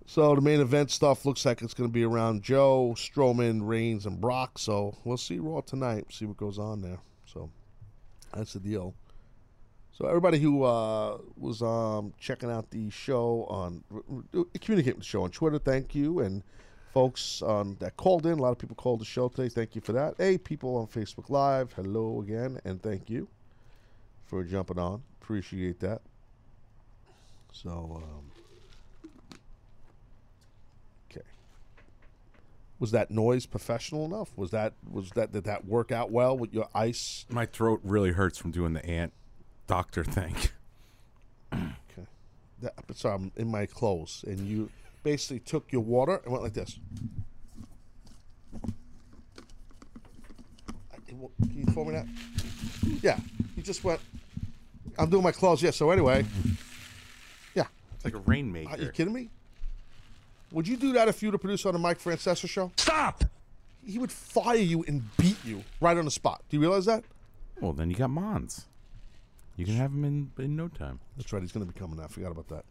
So 0.07 0.37
the 0.37 0.41
main 0.41 0.61
event 0.61 0.93
stuff 0.93 1.27
looks 1.27 1.45
like 1.45 1.63
it's 1.63 1.75
going 1.75 1.89
to 1.89 1.93
be 1.93 2.05
around 2.05 2.45
Joe, 2.45 2.95
Strowman, 2.97 3.67
Reigns, 3.67 4.07
and 4.07 4.21
Brock. 4.21 4.57
So 4.57 4.97
we'll 5.03 5.17
see 5.17 5.41
Raw 5.41 5.63
tonight. 5.63 6.07
See 6.13 6.27
what 6.27 6.37
goes 6.37 6.61
on 6.61 6.81
there. 6.81 7.01
So 7.25 7.51
that's 8.33 8.53
the 8.53 8.61
deal. 8.61 8.95
So 9.91 10.07
everybody 10.07 10.39
who 10.39 10.63
uh, 10.63 11.19
was 11.37 11.61
um, 11.61 12.15
checking 12.21 12.53
out 12.53 12.71
the 12.71 12.89
show 12.91 13.47
on 13.51 13.83
communicate 14.61 14.95
with 14.95 15.03
the 15.03 15.09
show 15.09 15.25
on 15.25 15.31
Twitter, 15.33 15.59
thank 15.59 15.97
you, 15.97 16.21
and 16.21 16.45
folks 16.93 17.43
um, 17.43 17.77
that 17.81 17.97
called 17.97 18.27
in. 18.27 18.39
A 18.39 18.43
lot 18.43 18.53
of 18.53 18.59
people 18.59 18.77
called 18.77 19.01
the 19.01 19.05
show 19.05 19.29
today. 19.29 19.49
Thank 19.49 19.75
you 19.75 19.81
for 19.81 19.93
that. 19.93 20.15
Hey, 20.19 20.37
people 20.37 20.77
on 20.77 20.87
Facebook 20.87 21.31
Live, 21.31 21.73
hello 21.73 22.21
again, 22.21 22.61
and 22.65 22.83
thank 22.83 23.09
you 23.09 23.29
for 24.27 24.45
jumping 24.45 24.79
on. 24.79 25.03
Appreciate 25.21 25.81
that. 25.81 26.03
So. 27.53 28.03
Um, 28.03 29.09
okay. 31.11 31.27
was 32.79 32.91
that 32.91 33.11
noise 33.11 33.47
professional 33.47 34.05
enough? 34.05 34.31
Was 34.37 34.51
that 34.51 34.75
was 34.91 35.11
that 35.11 35.33
did 35.33 35.45
that 35.45 35.65
work 35.65 35.93
out 35.93 36.11
well 36.11 36.37
with 36.37 36.53
your 36.53 36.69
ice? 36.75 37.25
My 37.31 37.47
throat 37.47 37.81
really 37.83 38.13
hurts 38.13 38.39
from 38.39 38.51
doing 38.51 38.75
the 38.75 38.85
ant 38.85 39.13
doctor 39.67 40.05
thing. 40.05 40.37
Okay. 41.53 42.07
That, 42.63 42.75
so 42.95 43.11
I'm 43.11 43.33
in 43.37 43.49
my 43.49 43.67
clothes, 43.67 44.25
and 44.27 44.41
you 44.41 44.71
basically 45.03 45.41
took 45.41 45.73
your 45.73 45.83
water 45.83 46.21
and 46.25 46.33
went 46.33 46.43
like 46.43 46.55
this. 46.55 46.79
Can 51.07 51.57
you 51.57 51.65
tell 51.73 51.85
me 51.85 51.93
that? 51.93 52.07
Yeah, 53.03 53.19
you 53.57 53.63
just 53.63 53.85
went. 53.85 54.01
I'm 54.99 55.11
doing 55.11 55.23
my 55.23 55.33
claws. 55.33 55.63
Yeah. 55.63 55.71
So 55.71 55.91
anyway, 55.91 56.25
yeah. 57.55 57.65
It's 57.95 58.05
like 58.05 58.15
a 58.15 58.19
rainmaker. 58.19 58.71
Are 58.71 58.79
you 58.79 58.91
kidding 58.91 59.13
me? 59.13 59.31
Would 60.53 60.69
you 60.69 60.77
do 60.77 60.93
that 60.93 61.09
if 61.09 61.23
you 61.23 61.29
were 61.29 61.33
the 61.33 61.39
producer 61.39 61.69
on 61.69 61.75
the 61.75 61.79
Mike 61.79 61.99
Francesa 61.99 62.49
show? 62.49 62.73
Stop! 62.77 63.25
He 63.85 63.99
would 63.99 64.13
fire 64.13 64.57
you 64.57 64.85
and 64.87 65.03
beat 65.17 65.43
you 65.45 65.65
right 65.81 65.97
on 65.97 66.05
the 66.05 66.11
spot. 66.11 66.43
Do 66.49 66.57
you 66.57 66.61
realize 66.61 66.85
that? 66.87 67.05
Well, 67.61 67.73
then 67.73 67.91
you 67.91 67.97
got 67.97 68.11
Mons. 68.11 68.67
You 69.57 69.65
can 69.65 69.75
have 69.77 69.93
him 69.93 70.05
in 70.05 70.31
in 70.39 70.57
no 70.57 70.69
time. 70.69 71.01
That's 71.17 71.33
right. 71.33 71.43
He's 71.43 71.53
going 71.53 71.67
to 71.67 71.73
be 71.73 71.79
coming. 71.79 72.01
I 72.01 72.07
forgot 72.07 72.33
about 72.33 72.49
that. 72.49 72.65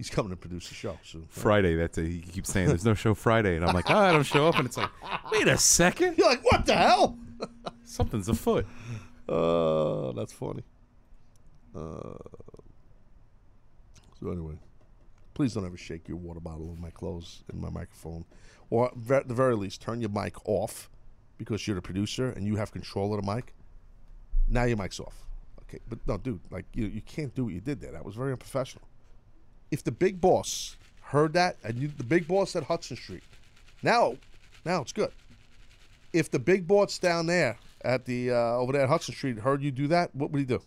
He's 0.00 0.08
coming 0.08 0.30
to 0.30 0.36
produce 0.36 0.66
the 0.66 0.74
show 0.74 0.98
soon. 1.04 1.26
Friday. 1.28 1.74
That's 1.74 1.98
a, 1.98 2.00
he 2.00 2.20
keeps 2.20 2.50
saying 2.50 2.68
there's 2.68 2.86
no 2.86 2.94
show 2.94 3.12
Friday, 3.12 3.56
and 3.56 3.66
I'm 3.66 3.74
like, 3.74 3.90
oh, 3.90 3.98
I 3.98 4.12
don't 4.12 4.22
show 4.22 4.48
up, 4.48 4.56
and 4.56 4.64
it's 4.64 4.78
like, 4.78 4.88
wait 5.30 5.46
a 5.46 5.58
second. 5.58 6.16
You're 6.16 6.26
like, 6.26 6.42
what 6.42 6.64
the 6.64 6.74
hell? 6.74 7.18
Something's 7.84 8.26
afoot. 8.30 8.64
Uh, 9.28 10.12
that's 10.12 10.32
funny. 10.32 10.62
Uh, 11.76 12.16
so 14.18 14.30
anyway, 14.30 14.54
please 15.34 15.52
don't 15.52 15.66
ever 15.66 15.76
shake 15.76 16.08
your 16.08 16.16
water 16.16 16.40
bottle 16.40 16.72
in 16.72 16.80
my 16.80 16.88
clothes 16.88 17.44
in 17.52 17.60
my 17.60 17.68
microphone, 17.68 18.24
or 18.70 18.90
at 19.12 19.28
the 19.28 19.34
very 19.34 19.54
least, 19.54 19.82
turn 19.82 20.00
your 20.00 20.08
mic 20.08 20.34
off 20.48 20.88
because 21.36 21.66
you're 21.66 21.76
the 21.76 21.82
producer 21.82 22.30
and 22.30 22.46
you 22.46 22.56
have 22.56 22.72
control 22.72 23.12
of 23.12 23.22
the 23.22 23.34
mic. 23.34 23.52
Now 24.48 24.64
your 24.64 24.78
mic's 24.78 24.98
off. 24.98 25.26
Okay, 25.64 25.80
but 25.90 25.98
no, 26.06 26.16
dude, 26.16 26.40
like 26.50 26.64
you, 26.72 26.86
you 26.86 27.02
can't 27.02 27.34
do 27.34 27.44
what 27.44 27.52
you 27.52 27.60
did 27.60 27.82
there. 27.82 27.92
That 27.92 28.06
was 28.06 28.14
very 28.14 28.32
unprofessional. 28.32 28.88
If 29.70 29.84
the 29.84 29.92
big 29.92 30.20
boss 30.20 30.76
heard 31.02 31.32
that, 31.34 31.56
and 31.64 31.78
you, 31.78 31.88
the 31.96 32.04
big 32.04 32.26
boss 32.26 32.56
at 32.56 32.64
Hudson 32.64 32.96
Street, 32.96 33.22
now, 33.82 34.16
now 34.64 34.82
it's 34.82 34.92
good. 34.92 35.12
If 36.12 36.30
the 36.30 36.38
big 36.38 36.66
boss 36.66 36.98
down 36.98 37.26
there 37.26 37.56
at 37.82 38.04
the 38.04 38.32
uh, 38.32 38.56
over 38.56 38.72
there 38.72 38.82
at 38.82 38.88
Hudson 38.88 39.14
Street 39.14 39.38
heard 39.38 39.62
you 39.62 39.70
do 39.70 39.86
that, 39.88 40.14
what 40.14 40.30
would 40.30 40.38
he 40.38 40.44
do? 40.44 40.60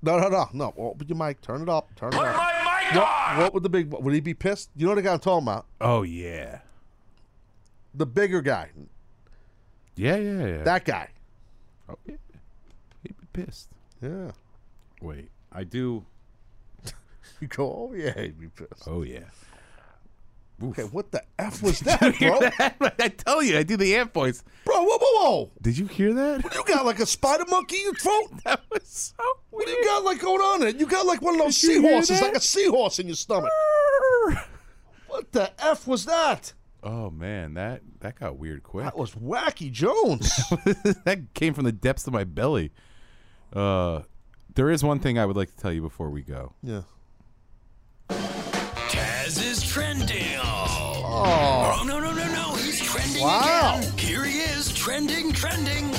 No, 0.00 0.18
no, 0.18 0.28
no, 0.28 0.48
no. 0.52 0.74
Open 0.76 1.08
your 1.08 1.18
mic. 1.18 1.40
Turn 1.40 1.62
it 1.62 1.68
up. 1.68 1.88
Turn 1.96 2.10
it 2.10 2.16
Put 2.16 2.26
up. 2.26 2.36
my 2.36 2.84
mic 2.84 2.94
what, 2.94 3.08
on! 3.08 3.38
What 3.38 3.54
would 3.54 3.62
the 3.64 3.68
big? 3.68 3.90
Boss? 3.90 4.00
Would 4.02 4.14
he 4.14 4.20
be 4.20 4.34
pissed? 4.34 4.70
You 4.76 4.86
know 4.86 4.94
the 4.94 5.02
guy 5.02 5.12
I'm 5.12 5.18
talking 5.18 5.48
about? 5.48 5.66
Oh 5.80 6.02
yeah. 6.02 6.60
The 7.94 8.06
bigger 8.06 8.40
guy. 8.40 8.70
Yeah, 9.96 10.16
yeah, 10.16 10.46
yeah. 10.46 10.62
That 10.62 10.84
guy. 10.84 11.08
Oh, 11.88 11.96
yeah. 12.06 12.14
He'd 13.02 13.16
be 13.18 13.26
pissed. 13.32 13.68
Yeah. 14.00 14.30
Wait, 15.02 15.28
I 15.50 15.64
do. 15.64 16.04
You 17.40 17.48
go. 17.48 17.64
Oh 17.90 17.94
yeah, 17.94 18.18
he'd 18.20 18.38
be 18.40 18.48
pissed. 18.48 18.86
Oh 18.86 19.02
yeah. 19.02 19.24
Okay, 20.60 20.82
what 20.82 21.12
the 21.12 21.22
f 21.38 21.62
was 21.62 21.78
that, 21.86 22.00
bro? 22.18 22.40
that? 22.40 22.94
I 22.98 23.08
tell 23.08 23.42
you, 23.44 23.56
I 23.58 23.62
do 23.62 23.76
the 23.76 23.94
amp 23.94 24.12
voice. 24.12 24.42
Bro, 24.64 24.74
whoa, 24.82 24.98
whoa, 25.00 25.30
whoa! 25.30 25.50
Did 25.62 25.78
you 25.78 25.86
hear 25.86 26.12
that? 26.14 26.42
You 26.52 26.64
got 26.66 26.84
like 26.84 26.98
a 26.98 27.06
spider 27.06 27.44
monkey 27.48 27.76
in 27.76 27.82
your 27.84 27.94
throat? 27.94 28.32
That 28.44 28.60
was 28.72 28.82
so 29.16 29.22
weird. 29.22 29.34
What 29.50 29.66
do 29.66 29.72
you 29.72 29.84
got 29.84 30.04
like 30.04 30.20
going 30.20 30.40
on 30.40 30.60
there? 30.60 30.70
You 30.70 30.86
got 30.86 31.06
like 31.06 31.22
one 31.22 31.34
of 31.34 31.40
those 31.40 31.60
Did 31.60 31.80
seahorses, 31.82 32.20
like 32.20 32.34
a 32.34 32.40
seahorse 32.40 32.98
in 32.98 33.06
your 33.06 33.14
stomach. 33.16 33.52
what 35.06 35.30
the 35.32 35.52
f 35.62 35.86
was 35.86 36.04
that? 36.06 36.52
Oh 36.82 37.10
man, 37.10 37.54
that 37.54 37.82
that 38.00 38.18
got 38.18 38.36
weird 38.36 38.62
quick. 38.64 38.84
That 38.84 38.96
was 38.98 39.12
Wacky 39.12 39.70
Jones. 39.70 40.28
that 41.04 41.20
came 41.34 41.54
from 41.54 41.64
the 41.66 41.72
depths 41.72 42.06
of 42.08 42.12
my 42.12 42.24
belly. 42.24 42.72
Uh, 43.52 44.02
there 44.54 44.70
is 44.70 44.82
one 44.82 44.98
thing 44.98 45.18
I 45.18 45.26
would 45.26 45.36
like 45.36 45.50
to 45.50 45.56
tell 45.56 45.72
you 45.72 45.82
before 45.82 46.10
we 46.10 46.22
go. 46.22 46.54
yeah. 46.62 46.82
Oh. 51.20 51.78
Oh, 51.80 51.84
no, 51.84 51.98
no, 51.98 52.12
no, 52.12 52.26
no. 52.32 52.54
He's 52.56 52.80
trending 52.80 53.22
Wow. 53.22 53.78
again. 53.78 53.92
Here 53.98 54.24
he 54.24 54.38
is, 54.40 54.72
trending, 54.72 55.32
trending. 55.32 55.90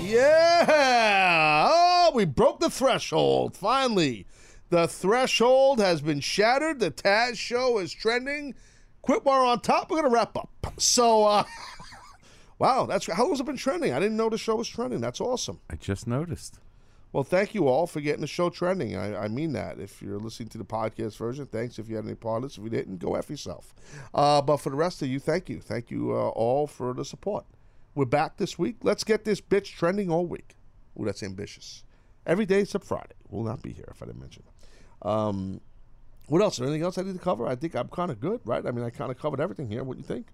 Yeah. 0.00 1.68
Oh, 1.70 2.12
we 2.14 2.24
broke 2.24 2.60
the 2.60 2.70
threshold. 2.70 3.56
Finally. 3.56 4.26
The 4.68 4.88
threshold 4.88 5.78
has 5.80 6.00
been 6.00 6.18
shattered. 6.20 6.80
The 6.80 6.90
Taz 6.90 7.36
show 7.36 7.78
is 7.78 7.92
trending. 7.92 8.54
Quit 9.02 9.24
while 9.24 9.40
we're 9.40 9.46
on 9.46 9.60
top. 9.60 9.90
We're 9.90 10.00
going 10.00 10.10
to 10.10 10.14
wrap 10.14 10.36
up. 10.36 10.50
So, 10.78 11.24
uh, 11.24 11.44
wow, 12.58 12.86
that's 12.86 13.06
how 13.06 13.22
long 13.24 13.30
has 13.32 13.40
it 13.40 13.46
been 13.46 13.56
trending? 13.56 13.92
I 13.92 14.00
didn't 14.00 14.16
know 14.16 14.28
the 14.28 14.38
show 14.38 14.56
was 14.56 14.68
trending. 14.68 15.00
That's 15.00 15.20
awesome. 15.20 15.60
I 15.70 15.76
just 15.76 16.06
noticed. 16.08 16.58
Well, 17.16 17.24
thank 17.24 17.54
you 17.54 17.66
all 17.66 17.86
for 17.86 18.02
getting 18.02 18.20
the 18.20 18.26
show 18.26 18.50
trending. 18.50 18.94
I, 18.94 19.24
I 19.24 19.28
mean 19.28 19.54
that. 19.54 19.80
If 19.80 20.02
you're 20.02 20.18
listening 20.18 20.50
to 20.50 20.58
the 20.58 20.66
podcast 20.66 21.16
version, 21.16 21.46
thanks. 21.46 21.78
If 21.78 21.88
you 21.88 21.96
had 21.96 22.04
any 22.04 22.14
part 22.14 22.44
of 22.44 22.50
this, 22.50 22.58
if 22.58 22.64
you 22.64 22.68
didn't, 22.68 22.98
go 22.98 23.14
F 23.14 23.30
yourself. 23.30 23.74
Uh, 24.12 24.42
but 24.42 24.58
for 24.58 24.68
the 24.68 24.76
rest 24.76 25.00
of 25.00 25.08
you, 25.08 25.18
thank 25.18 25.48
you. 25.48 25.60
Thank 25.60 25.90
you 25.90 26.12
uh, 26.12 26.28
all 26.28 26.66
for 26.66 26.92
the 26.92 27.06
support. 27.06 27.46
We're 27.94 28.04
back 28.04 28.36
this 28.36 28.58
week. 28.58 28.76
Let's 28.82 29.02
get 29.02 29.24
this 29.24 29.40
bitch 29.40 29.72
trending 29.72 30.10
all 30.10 30.26
week. 30.26 30.56
Ooh, 31.00 31.06
that's 31.06 31.22
ambitious. 31.22 31.84
Every 32.26 32.44
day 32.44 32.60
except 32.60 32.84
Friday. 32.84 33.14
We 33.30 33.38
will 33.38 33.46
not 33.46 33.62
be 33.62 33.72
here 33.72 33.88
if 33.90 34.02
I 34.02 34.04
didn't 34.04 34.20
mention 34.20 34.42
it. 34.46 35.06
Um, 35.08 35.62
what 36.26 36.42
else? 36.42 36.60
Anything 36.60 36.82
else 36.82 36.98
I 36.98 37.02
need 37.02 37.14
to 37.14 37.18
cover? 37.18 37.46
I 37.46 37.56
think 37.56 37.74
I'm 37.76 37.88
kind 37.88 38.10
of 38.10 38.20
good, 38.20 38.42
right? 38.44 38.66
I 38.66 38.70
mean, 38.72 38.84
I 38.84 38.90
kind 38.90 39.10
of 39.10 39.18
covered 39.18 39.40
everything 39.40 39.70
here. 39.70 39.84
What 39.84 39.94
do 39.94 40.00
you 40.00 40.06
think? 40.06 40.26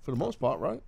For 0.00 0.12
the 0.12 0.16
most 0.16 0.40
part, 0.40 0.60
right? 0.60 0.80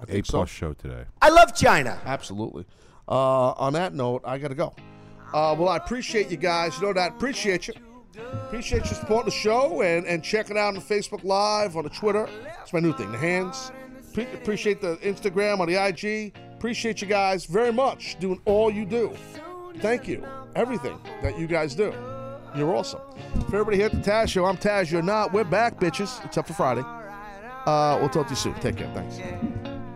I 0.00 0.04
A 0.04 0.06
think 0.06 0.24
so. 0.24 0.38
plus 0.38 0.48
show 0.48 0.72
today. 0.72 1.04
I 1.20 1.28
love 1.28 1.54
China. 1.54 2.00
Absolutely. 2.06 2.64
Uh, 3.08 3.52
on 3.52 3.72
that 3.74 3.94
note, 3.94 4.22
I 4.24 4.38
got 4.38 4.48
to 4.48 4.54
go. 4.54 4.74
Uh, 5.32 5.54
well, 5.58 5.68
I 5.68 5.76
appreciate 5.76 6.30
you 6.30 6.36
guys. 6.36 6.76
You 6.76 6.86
know 6.86 6.92
that. 6.94 7.12
Appreciate 7.12 7.68
you. 7.68 7.74
Appreciate 8.46 8.84
you 8.88 8.96
supporting 8.96 9.26
the 9.26 9.36
show 9.36 9.82
and, 9.82 10.06
and 10.06 10.22
checking 10.24 10.56
out 10.56 10.74
on 10.74 10.80
Facebook 10.80 11.22
Live, 11.22 11.76
on 11.76 11.84
the 11.84 11.90
Twitter. 11.90 12.28
It's 12.62 12.72
my 12.72 12.80
new 12.80 12.92
thing, 12.92 13.12
the 13.12 13.18
hands. 13.18 13.70
Pre- 14.14 14.32
appreciate 14.32 14.80
the 14.80 14.96
Instagram, 14.98 15.60
on 15.60 15.68
the 15.68 15.74
IG. 15.74 16.34
Appreciate 16.54 17.02
you 17.02 17.06
guys 17.06 17.44
very 17.44 17.72
much 17.72 18.18
doing 18.18 18.40
all 18.46 18.70
you 18.70 18.86
do. 18.86 19.14
Thank 19.78 20.08
you. 20.08 20.26
Everything 20.54 20.98
that 21.22 21.38
you 21.38 21.46
guys 21.46 21.74
do. 21.74 21.92
You're 22.56 22.74
awesome. 22.74 23.00
For 23.50 23.56
everybody 23.56 23.76
here 23.76 23.86
at 23.86 23.92
the 23.92 23.98
Taz 23.98 24.28
Show, 24.28 24.46
I'm 24.46 24.56
Taz. 24.56 24.90
You're 24.90 25.02
not. 25.02 25.34
We're 25.34 25.44
back, 25.44 25.78
bitches, 25.78 26.24
except 26.24 26.48
for 26.48 26.54
Friday. 26.54 26.82
Uh, 27.66 27.98
we'll 28.00 28.08
talk 28.08 28.26
to 28.28 28.30
you 28.30 28.36
soon. 28.36 28.54
Take 28.54 28.76
care. 28.76 28.90
Thanks. 28.94 29.18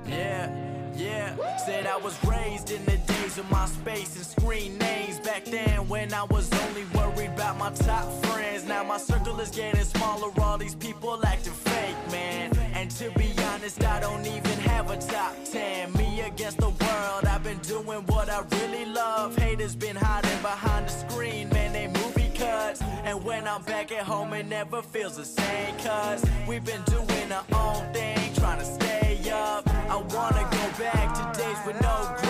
Yeah, 0.07 0.93
yeah. 0.95 1.57
Said 1.65 1.87
I 1.87 1.97
was 1.97 2.23
raised 2.25 2.71
in 2.71 2.85
the 2.85 2.99
MySpace 3.45 4.17
and 4.17 4.27
screen 4.27 4.79
names. 4.79 5.19
Back 5.21 5.45
then, 5.45 5.89
when 5.89 6.13
I 6.13 6.25
was 6.25 6.51
only 6.65 6.85
worried 6.95 7.31
about 7.31 7.59
my 7.59 7.71
top 7.71 8.07
friends. 8.25 8.65
Now 8.67 8.83
my 8.83 8.99
circle 8.99 9.39
is 9.41 9.51
getting 9.51 9.85
smaller. 9.85 10.31
All 10.41 10.59
these 10.59 10.75
people 10.75 11.19
acting 11.25 11.53
fake, 11.53 11.97
man. 12.11 12.57
And 12.75 12.91
to 12.93 13.11
be 13.13 13.33
honest, 13.51 13.83
I 13.85 14.01
don't 14.01 14.27
even 14.27 14.59
have 14.71 14.91
a 14.91 14.97
top 14.97 15.35
10. 15.45 15.93
Me 15.95 16.21
against 16.21 16.59
the 16.59 16.69
world. 16.69 17.25
I've 17.27 17.43
been 17.43 17.59
doing 17.59 18.03
what 18.07 18.29
I 18.29 18.43
really 18.59 18.85
love. 18.87 19.37
Haters 19.37 19.75
been 19.75 19.97
hiding 19.97 20.43
behind 20.43 20.87
the 20.87 20.93
screen, 20.93 21.49
man. 21.51 21.73
They 21.73 21.87
movie 21.87 22.31
cuts. 22.37 22.83
And 23.05 23.25
when 23.25 23.47
I'm 23.47 23.63
back 23.63 23.93
at 23.93 24.05
home, 24.05 24.33
it 24.35 24.47
never 24.47 24.83
feels 24.83 25.17
the 25.17 25.25
same. 25.25 25.77
Cause 25.79 26.25
we've 26.47 26.65
been 26.65 26.83
doing 26.83 27.33
our 27.33 27.45
own 27.53 27.93
thing, 27.93 28.35
trying 28.35 28.59
to 28.59 28.65
stay 28.65 29.31
up. 29.31 29.69
I 29.89 29.97
wanna 29.97 30.45
go 30.51 30.65
back 30.79 31.09
to 31.15 31.41
days 31.41 31.59
with 31.67 31.81
no 31.83 32.30